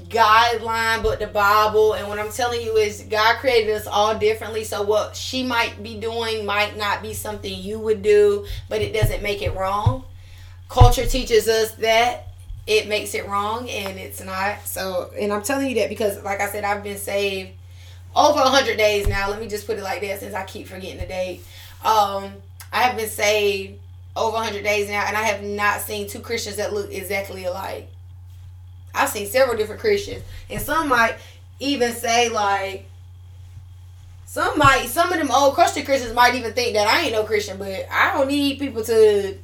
guideline 0.09 1.03
but 1.03 1.19
the 1.19 1.27
bible 1.27 1.95
and 1.95 2.07
what 2.09 2.19
i'm 2.19 2.31
telling 2.31 2.61
you 2.61 2.77
is 2.77 3.03
god 3.11 3.37
created 3.37 3.71
us 3.75 3.87
all 3.87 4.19
differently 4.19 4.63
so 4.65 4.83
what 4.83 5.17
she 5.17 5.43
might 5.43 5.83
be 5.83 5.97
doing 5.97 6.45
might 6.45 6.77
not 6.77 7.03
be 7.03 7.15
something 7.15 7.59
you 7.61 7.79
would 7.79 8.03
do 8.03 8.47
but 8.69 8.81
it 8.83 8.93
doesn't 8.93 9.23
make 9.23 9.43
it 9.43 9.55
wrong. 9.55 10.05
Culture 10.69 11.07
teaches 11.07 11.49
us 11.49 11.73
that 11.77 12.29
it 12.67 12.89
makes 12.89 13.15
it 13.15 13.27
wrong 13.29 13.69
and 13.69 13.99
it's 13.99 14.23
not. 14.23 14.67
So 14.67 15.11
and 15.19 15.33
i'm 15.33 15.43
telling 15.43 15.69
you 15.69 15.75
that 15.77 15.89
because 15.89 16.23
like 16.23 16.41
i 16.41 16.49
said 16.49 16.65
i've 16.65 16.83
been 16.83 16.99
saved 16.99 17.51
over 18.17 18.41
100 18.41 18.77
days 18.77 19.09
now. 19.09 19.29
Let 19.31 19.41
me 19.41 19.49
just 19.49 19.67
put 19.67 19.79
it 19.79 19.83
like 19.83 20.01
that 20.03 20.21
since 20.21 20.35
i 20.35 20.45
keep 20.45 20.69
forgetting 20.69 20.99
the 20.99 21.07
date. 21.07 21.45
Um 21.85 22.33
i 22.73 22.83
have 22.83 22.97
been 22.97 23.09
saved 23.09 23.79
over 24.17 24.35
100 24.35 24.63
days 24.63 24.89
now 24.89 25.05
and 25.07 25.17
i 25.17 25.23
have 25.23 25.43
not 25.43 25.81
seen 25.81 26.09
two 26.09 26.21
christians 26.21 26.57
that 26.57 26.73
look 26.73 26.93
exactly 26.93 27.45
alike 27.47 27.89
I've 28.95 29.09
seen 29.09 29.27
several 29.27 29.57
different 29.57 29.81
Christians, 29.81 30.23
and 30.49 30.61
some 30.61 30.89
might 30.89 31.17
even 31.61 31.93
say 31.93 32.29
like 32.29 32.87
some 34.27 34.59
might 34.59 34.87
some 34.89 35.13
of 35.13 35.19
them 35.19 35.31
old 35.31 35.55
Christian 35.55 35.85
Christians 35.85 36.15
might 36.15 36.35
even 36.35 36.53
think 36.53 36.75
that 36.75 36.89
I 36.89 37.03
ain't 37.03 37.13
no 37.13 37.25
Christian, 37.25 37.59
but 37.59 37.87
I 37.91 38.13
don't 38.13 38.29
need 38.29 38.59
people 38.59 38.83
to 38.85 39.37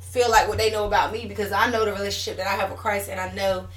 feel 0.00 0.30
like 0.30 0.48
what 0.48 0.56
they 0.56 0.70
know 0.70 0.86
about 0.86 1.12
me 1.12 1.26
because 1.26 1.52
I 1.52 1.70
know 1.70 1.84
the 1.84 1.92
relationship 1.92 2.38
that 2.38 2.46
I 2.46 2.56
have 2.60 2.70
with 2.70 2.78
Christ 2.78 3.10
and 3.10 3.20
I 3.20 3.32
know 3.34 3.68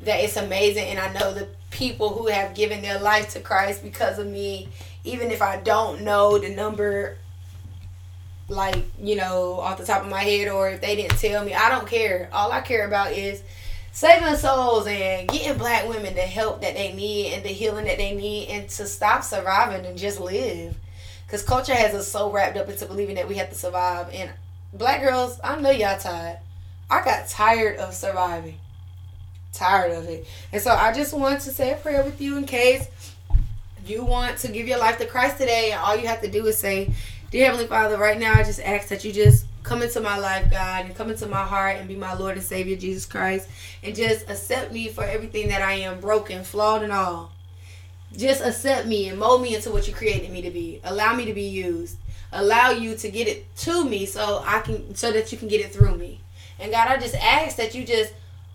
that 0.00 0.20
it's 0.20 0.36
amazing 0.36 0.86
and 0.86 0.98
I 0.98 1.12
know 1.12 1.32
the 1.32 1.48
people 1.70 2.08
who 2.10 2.26
have 2.28 2.54
given 2.54 2.82
their 2.82 2.98
life 2.98 3.30
to 3.34 3.40
Christ 3.40 3.82
because 3.82 4.18
of 4.18 4.26
me, 4.26 4.68
even 5.04 5.30
if 5.30 5.42
I 5.42 5.58
don't 5.58 6.02
know 6.02 6.38
the 6.38 6.48
number 6.48 7.16
like, 8.48 8.84
you 8.98 9.16
know, 9.16 9.60
off 9.60 9.78
the 9.78 9.86
top 9.86 10.02
of 10.02 10.08
my 10.08 10.22
head 10.22 10.48
or 10.48 10.70
if 10.70 10.80
they 10.80 10.96
didn't 10.96 11.18
tell 11.18 11.44
me, 11.44 11.54
I 11.54 11.68
don't 11.68 11.86
care. 11.86 12.28
All 12.32 12.50
I 12.50 12.60
care 12.60 12.86
about 12.86 13.12
is 13.12 13.42
saving 13.94 14.36
souls 14.36 14.88
and 14.88 15.28
getting 15.28 15.56
black 15.56 15.88
women 15.88 16.14
the 16.16 16.20
help 16.20 16.60
that 16.60 16.74
they 16.74 16.92
need 16.92 17.32
and 17.32 17.44
the 17.44 17.48
healing 17.48 17.84
that 17.84 17.96
they 17.96 18.12
need 18.12 18.48
and 18.48 18.68
to 18.68 18.86
stop 18.86 19.22
surviving 19.22 19.86
and 19.86 19.96
just 19.96 20.20
live. 20.20 20.76
Because 21.24 21.44
culture 21.44 21.74
has 21.74 21.94
us 21.94 22.08
so 22.08 22.30
wrapped 22.30 22.56
up 22.56 22.68
into 22.68 22.86
believing 22.86 23.14
that 23.14 23.28
we 23.28 23.36
have 23.36 23.50
to 23.50 23.54
survive. 23.54 24.12
And 24.12 24.30
black 24.72 25.00
girls, 25.00 25.38
I 25.44 25.58
know 25.60 25.70
y'all 25.70 25.96
tired. 25.96 26.38
I 26.90 27.04
got 27.04 27.28
tired 27.28 27.78
of 27.78 27.94
surviving. 27.94 28.58
Tired 29.52 29.92
of 29.92 30.08
it. 30.08 30.26
And 30.52 30.60
so 30.60 30.72
I 30.72 30.92
just 30.92 31.14
want 31.14 31.40
to 31.42 31.50
say 31.50 31.72
a 31.72 31.76
prayer 31.76 32.02
with 32.02 32.20
you 32.20 32.36
in 32.36 32.46
case 32.46 32.88
you 33.86 34.04
want 34.04 34.38
to 34.38 34.48
give 34.48 34.66
your 34.66 34.78
life 34.80 34.98
to 34.98 35.06
Christ 35.06 35.38
today. 35.38 35.70
And 35.70 35.80
all 35.80 35.96
you 35.96 36.08
have 36.08 36.20
to 36.22 36.30
do 36.30 36.44
is 36.46 36.58
say, 36.58 36.92
Dear 37.30 37.46
Heavenly 37.46 37.68
Father, 37.68 37.96
right 37.96 38.18
now 38.18 38.34
I 38.34 38.42
just 38.42 38.60
ask 38.60 38.88
that 38.88 39.04
you 39.04 39.12
just 39.12 39.46
come 39.64 39.82
into 39.82 40.00
my 40.00 40.18
life, 40.18 40.50
God, 40.50 40.84
and 40.84 40.94
come 40.94 41.10
into 41.10 41.26
my 41.26 41.42
heart 41.42 41.78
and 41.78 41.88
be 41.88 41.96
my 41.96 42.14
Lord 42.14 42.36
and 42.36 42.44
Savior, 42.44 42.76
Jesus 42.76 43.06
Christ, 43.06 43.48
and 43.82 43.96
just 43.96 44.28
accept 44.28 44.72
me 44.72 44.88
for 44.88 45.02
everything 45.02 45.48
that 45.48 45.62
I 45.62 45.72
am, 45.72 46.00
broken, 46.00 46.44
flawed, 46.44 46.82
and 46.82 46.92
all. 46.92 47.32
Just 48.14 48.44
accept 48.44 48.86
me 48.86 49.08
and 49.08 49.18
mold 49.18 49.42
me 49.42 49.56
into 49.56 49.72
what 49.72 49.88
you 49.88 49.94
created 49.94 50.30
me 50.30 50.42
to 50.42 50.50
be. 50.50 50.80
Allow 50.84 51.16
me 51.16 51.24
to 51.24 51.32
be 51.32 51.48
used. 51.48 51.96
Allow 52.30 52.70
you 52.70 52.94
to 52.96 53.10
get 53.10 53.26
it 53.26 53.56
to 53.58 53.84
me 53.84 54.06
so 54.06 54.42
I 54.44 54.60
can 54.60 54.94
so 54.94 55.10
that 55.10 55.32
you 55.32 55.38
can 55.38 55.48
get 55.48 55.60
it 55.60 55.72
through 55.72 55.96
me. 55.96 56.20
And 56.60 56.70
God, 56.70 56.88
I 56.88 56.96
just 56.98 57.14
ask 57.16 57.56
that 57.56 57.74
you 57.74 57.84
just 57.84 58.12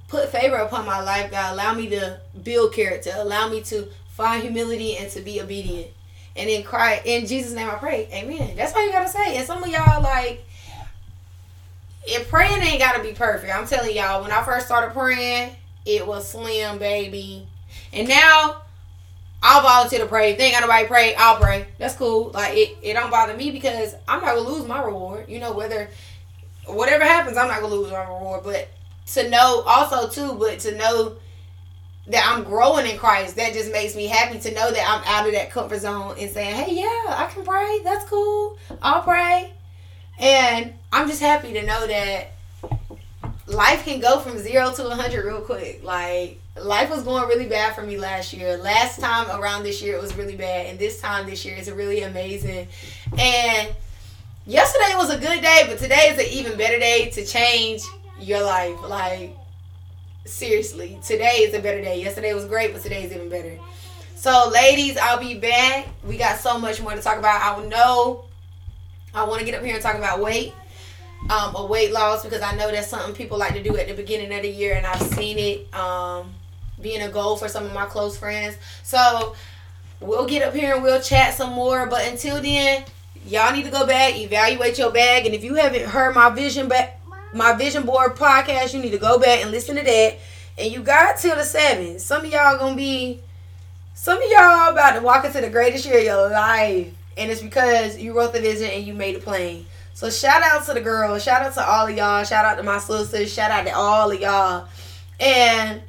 put 0.08 0.30
favor 0.30 0.58
upon 0.58 0.86
my 0.86 1.02
life, 1.02 1.32
God. 1.32 1.54
Allow 1.54 1.74
me 1.74 1.90
to 1.90 2.20
build 2.44 2.74
character. 2.74 3.12
Allow 3.16 3.50
me 3.50 3.62
to 3.64 3.90
find 4.10 4.44
humility 4.44 4.96
and 4.96 5.10
to 5.12 5.22
be 5.22 5.42
obedient. 5.42 5.88
And 6.36 6.50
in 6.50 6.64
cry 6.64 7.02
in 7.04 7.26
Jesus' 7.26 7.54
name 7.54 7.70
I 7.70 7.76
pray. 7.76 8.08
Amen. 8.14 8.56
That's 8.56 8.74
all 8.74 8.86
you 8.86 8.92
gotta 8.92 9.10
say. 9.10 9.38
And 9.38 9.48
some 9.48 9.64
of 9.64 9.70
y'all 9.70 10.02
like 10.02 10.46
and 12.12 12.28
praying 12.28 12.62
ain't 12.62 12.80
gotta 12.80 13.02
be 13.02 13.14
perfect. 13.14 13.54
I'm 13.54 13.68
telling 13.68 13.96
y'all, 13.96 14.22
when 14.22 14.32
I 14.32 14.44
first 14.44 14.66
started 14.66 14.94
praying, 14.94 15.56
it 15.86 16.06
was 16.06 16.30
slim, 16.30 16.78
baby. 16.80 17.48
And 17.94 18.08
now 18.08 18.62
I'll 19.42 19.62
volunteer 19.62 20.00
to 20.00 20.06
pray. 20.06 20.32
If 20.32 20.38
they 20.38 20.46
ain't 20.46 20.54
got 20.54 20.62
nobody 20.62 20.88
pray, 20.88 21.16
I'll 21.16 21.38
pray. 21.38 21.68
That's 21.78 21.96
cool. 21.96 22.32
Like 22.34 22.56
it, 22.56 22.78
it 22.82 22.94
don't 22.94 23.12
bother 23.12 23.36
me 23.36 23.52
because 23.52 23.96
I'm 24.08 24.22
not 24.22 24.36
gonna 24.36 24.50
lose 24.50 24.68
my 24.68 24.84
reward. 24.84 25.30
You 25.30 25.40
know, 25.40 25.54
whether 25.54 25.90
whatever 26.66 27.04
happens, 27.04 27.38
I'm 27.38 27.48
not 27.48 27.62
gonna 27.62 27.74
lose 27.74 27.92
my 27.92 28.04
reward. 28.04 28.44
But 28.44 28.70
to 29.14 29.30
know 29.30 29.64
also 29.66 30.10
too, 30.10 30.38
but 30.38 30.60
to 30.60 30.76
know 30.76 31.16
that 32.08 32.28
I'm 32.28 32.44
growing 32.44 32.88
in 32.88 32.98
Christ, 32.98 33.36
that 33.36 33.54
just 33.54 33.72
makes 33.72 33.96
me 33.96 34.08
happy 34.08 34.40
to 34.40 34.54
know 34.54 34.72
that 34.72 34.86
I'm 34.88 35.04
out 35.06 35.28
of 35.28 35.34
that 35.34 35.52
comfort 35.52 35.80
zone 35.80 36.16
and 36.20 36.30
saying, 36.30 36.56
Hey, 36.56 36.76
yeah, 36.76 37.16
I 37.16 37.30
can 37.32 37.44
pray. 37.44 37.82
That's 37.84 38.06
cool. 38.10 38.58
I'll 38.82 39.04
pray. 39.04 39.54
And 40.20 40.74
I'm 40.92 41.08
just 41.08 41.22
happy 41.22 41.54
to 41.54 41.66
know 41.66 41.88
that 41.88 42.32
life 43.46 43.84
can 43.86 44.00
go 44.00 44.20
from 44.20 44.38
zero 44.40 44.72
to 44.74 44.84
100 44.84 45.26
real 45.26 45.42
quick. 45.42 45.84
Like, 45.84 46.40
life 46.62 46.90
was 46.90 47.04
going 47.04 47.28
really 47.28 47.48
bad 47.48 47.76
for 47.76 47.84
me 47.84 47.98
last 47.98 48.34
year. 48.34 48.58
Last 48.58 49.00
time 49.00 49.30
around 49.40 49.64
this 49.64 49.82
year, 49.82 49.96
it 49.96 50.02
was 50.02 50.16
really 50.16 50.36
bad. 50.36 50.68
And 50.68 50.80
this 50.80 51.00
time 51.00 51.28
this 51.28 51.46
year 51.46 51.56
is 51.56 51.72
really 51.72 52.02
amazing. 52.02 52.68
And 53.18 53.76
yesterday 54.46 54.94
was 54.96 55.12
a 55.12 55.20
good 55.20 55.42
day, 55.42 55.66
but 55.68 55.78
today 55.78 56.10
is 56.10 56.20
an 56.20 56.32
even 56.32 56.58
better 56.58 56.80
day 56.80 57.10
to 57.12 57.26
change 57.26 57.84
your 58.20 58.42
life. 58.42 58.82
Like, 58.88 59.36
seriously, 60.26 61.00
today 61.04 61.42
is 61.42 61.54
a 61.54 61.60
better 61.60 61.82
day. 61.82 62.02
Yesterday 62.02 62.34
was 62.34 62.46
great, 62.46 62.74
but 62.74 62.82
today 62.82 63.04
is 63.04 63.12
even 63.12 63.30
better. 63.30 63.58
So, 64.16 64.50
ladies, 64.52 64.98
I'll 64.98 65.20
be 65.20 65.40
back. 65.40 65.88
We 66.04 66.18
got 66.18 66.40
so 66.40 66.60
much 66.60 66.82
more 66.82 66.92
to 66.92 67.02
talk 67.02 67.18
about. 67.18 67.42
I 67.42 67.64
know 67.68 68.26
I 69.14 69.24
want 69.24 69.40
to 69.40 69.46
get 69.46 69.56
up 69.56 69.64
here 69.64 69.74
and 69.74 69.82
talk 69.82 69.96
about 69.96 70.20
weight, 70.20 70.54
um, 71.30 71.56
or 71.56 71.68
weight 71.68 71.92
loss 71.92 72.24
because 72.24 72.42
I 72.42 72.56
know 72.56 72.72
that's 72.72 72.88
something 72.88 73.14
people 73.14 73.38
like 73.38 73.54
to 73.54 73.64
do 73.64 73.76
at 73.78 73.88
the 73.88 73.94
beginning 73.94 74.34
of 74.34 74.42
the 74.42 74.50
year, 74.50 74.76
and 74.76 74.86
I've 74.86 75.02
seen 75.02 75.38
it 75.38 75.74
um, 75.74 76.32
being 76.82 77.02
a 77.02 77.10
goal 77.10 77.36
for 77.38 77.48
some 77.48 77.66
of 77.66 77.74
my 77.74 77.86
close 77.86 78.18
friends. 78.18 78.58
So 78.84 79.36
we'll 80.00 80.28
get 80.28 80.44
up 80.44 80.54
here 80.54 80.74
and 80.74 80.84
we'll 80.84 81.02
chat 81.02 81.34
some 81.34 81.54
more. 81.54 81.86
But 81.88 82.08
until 82.08 82.42
then, 82.42 82.86
y'all 83.26 83.54
need 83.54 83.66
to 83.66 83.72
go 83.72 83.86
back, 83.86 84.18
evaluate 84.18 84.78
your 84.78 84.92
bag, 84.92 85.26
and 85.26 85.36
if 85.36 85.44
you 85.44 85.56
haven't 85.56 85.86
heard 85.86 86.16
my 86.16 86.30
vision 86.30 86.68
back, 86.68 87.00
my 87.34 87.54
vision 87.54 87.86
board 87.86 88.16
podcast, 88.16 88.74
you 88.74 88.82
need 88.82 88.92
to 88.92 88.98
go 88.98 89.20
back 89.20 89.42
and 89.42 89.52
listen 89.52 89.76
to 89.76 89.84
that. 89.84 90.18
And 90.58 90.74
you 90.74 90.82
got 90.82 91.18
till 91.18 91.36
the 91.36 91.44
seven. 91.44 92.00
Some 92.00 92.26
of 92.26 92.32
y'all 92.32 92.58
gonna 92.58 92.76
be, 92.76 93.22
some 93.94 94.18
of 94.18 94.30
y'all 94.30 94.72
about 94.72 94.94
to 94.94 95.02
walk 95.02 95.26
into 95.26 95.42
the 95.42 95.50
greatest 95.50 95.86
year 95.86 96.00
of 96.00 96.04
your 96.04 96.30
life 96.32 96.94
and 97.20 97.30
it's 97.30 97.42
because 97.42 97.98
you 97.98 98.16
wrote 98.16 98.32
the 98.32 98.40
vision 98.40 98.70
and 98.70 98.86
you 98.86 98.94
made 98.94 99.16
it 99.16 99.24
plain. 99.24 99.66
So 100.00 100.10
shout 100.10 100.42
out 100.44 100.66
to 100.68 100.74
the 100.74 100.80
girls, 100.80 101.26
shout 101.26 101.42
out 101.42 101.54
to 101.56 101.70
all 101.70 101.86
of 101.86 101.94
y'all, 101.94 102.24
shout 102.24 102.46
out 102.46 102.56
to 102.56 102.64
my 102.64 102.78
sisters, 102.78 103.34
shout 103.34 103.52
out 103.52 103.66
to 103.66 103.76
all 103.76 104.10
of 104.10 104.18
y'all. 104.18 104.66
And 105.20 105.82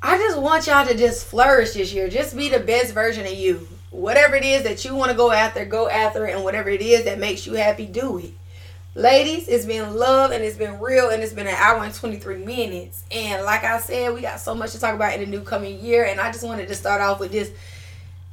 I 0.00 0.16
just 0.16 0.38
want 0.38 0.68
y'all 0.68 0.86
to 0.86 0.96
just 0.96 1.26
flourish 1.26 1.72
this 1.72 1.92
year. 1.92 2.08
Just 2.08 2.36
be 2.36 2.48
the 2.48 2.60
best 2.60 2.94
version 2.94 3.26
of 3.26 3.32
you. 3.32 3.66
Whatever 3.90 4.36
it 4.36 4.44
is 4.44 4.62
that 4.62 4.84
you 4.84 4.94
want 4.94 5.10
to 5.10 5.16
go 5.16 5.32
after, 5.32 5.64
go 5.64 5.88
after 5.88 6.28
it. 6.28 6.36
And 6.36 6.44
whatever 6.44 6.70
it 6.70 6.80
is 6.80 7.06
that 7.06 7.18
makes 7.18 7.44
you 7.44 7.54
happy, 7.54 7.86
do 7.86 8.18
it. 8.18 8.34
Ladies, 8.94 9.48
it's 9.48 9.66
been 9.66 9.96
love 9.96 10.30
and 10.30 10.44
it's 10.44 10.56
been 10.56 10.78
real 10.78 11.10
and 11.10 11.24
it's 11.24 11.32
been 11.32 11.48
an 11.48 11.56
hour 11.56 11.82
and 11.82 11.92
23 11.92 12.44
minutes. 12.44 13.02
And 13.10 13.44
like 13.44 13.64
I 13.64 13.80
said, 13.80 14.14
we 14.14 14.20
got 14.20 14.38
so 14.38 14.54
much 14.54 14.70
to 14.70 14.78
talk 14.78 14.94
about 14.94 15.14
in 15.14 15.22
the 15.22 15.26
new 15.26 15.42
coming 15.42 15.80
year. 15.80 16.04
And 16.04 16.20
I 16.20 16.30
just 16.30 16.44
wanted 16.44 16.68
to 16.68 16.76
start 16.76 17.00
off 17.00 17.18
with 17.18 17.32
this 17.32 17.50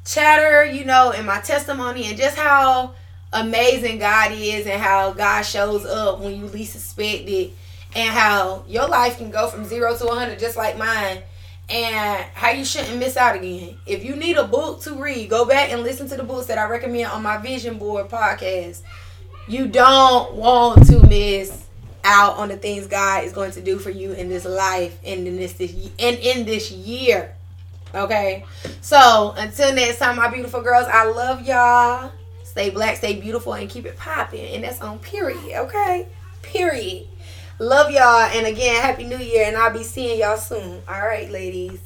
chatter, 0.05 0.63
you 0.63 0.85
know, 0.85 1.11
and 1.11 1.25
my 1.25 1.39
testimony 1.39 2.05
and 2.05 2.15
just 2.15 2.37
how 2.37 2.93
amazing 3.33 3.99
God 3.99 4.31
is 4.31 4.65
and 4.67 4.81
how 4.81 5.11
God 5.11 5.41
shows 5.41 5.85
up 5.85 6.19
when 6.19 6.37
you 6.39 6.45
least 6.45 6.75
expect 6.75 7.27
it 7.27 7.51
and 7.95 8.09
how 8.09 8.63
your 8.67 8.87
life 8.87 9.17
can 9.17 9.31
go 9.31 9.47
from 9.47 9.65
zero 9.65 9.95
to 9.95 10.05
100 10.05 10.39
just 10.39 10.57
like 10.57 10.77
mine 10.77 11.21
and 11.69 12.25
how 12.33 12.51
you 12.51 12.65
shouldn't 12.65 12.99
miss 12.99 13.17
out 13.17 13.35
again. 13.35 13.77
If 13.85 14.03
you 14.03 14.15
need 14.15 14.37
a 14.37 14.45
book 14.45 14.81
to 14.83 14.95
read, 14.95 15.29
go 15.29 15.45
back 15.45 15.71
and 15.71 15.83
listen 15.83 16.07
to 16.09 16.15
the 16.15 16.23
books 16.23 16.47
that 16.47 16.57
I 16.57 16.67
recommend 16.69 17.07
on 17.07 17.23
my 17.23 17.37
Vision 17.37 17.77
Board 17.77 18.09
podcast. 18.09 18.81
You 19.47 19.67
don't 19.67 20.35
want 20.35 20.85
to 20.87 21.05
miss 21.07 21.65
out 22.03 22.37
on 22.37 22.49
the 22.49 22.57
things 22.57 22.87
God 22.87 23.23
is 23.23 23.31
going 23.31 23.51
to 23.51 23.61
do 23.61 23.79
for 23.79 23.89
you 23.89 24.11
in 24.11 24.29
this 24.29 24.45
life 24.45 24.99
and 25.05 25.25
in 25.27 25.37
this, 25.37 25.53
this 25.53 25.73
and 25.99 26.17
in 26.17 26.45
this 26.45 26.71
year. 26.71 27.33
Okay. 27.95 28.45
So 28.81 29.33
until 29.37 29.73
next 29.73 29.99
time, 29.99 30.17
my 30.17 30.29
beautiful 30.29 30.61
girls, 30.61 30.87
I 30.91 31.05
love 31.05 31.45
y'all. 31.45 32.11
Stay 32.53 32.69
black, 32.69 32.97
stay 32.97 33.19
beautiful, 33.19 33.55
and 33.55 33.67
keep 33.67 33.83
it 33.87 33.97
popping. 33.97 34.53
And 34.53 34.63
that's 34.63 34.79
on 34.79 34.99
period. 34.99 35.65
Okay. 35.65 36.07
Period. 36.43 37.07
Love 37.57 37.89
y'all. 37.89 38.29
And 38.29 38.45
again, 38.45 38.79
happy 38.79 39.05
new 39.05 39.17
year. 39.17 39.47
And 39.47 39.57
I'll 39.57 39.73
be 39.73 39.81
seeing 39.81 40.19
y'all 40.19 40.37
soon. 40.37 40.83
All 40.87 41.01
right, 41.01 41.31
ladies. 41.31 41.79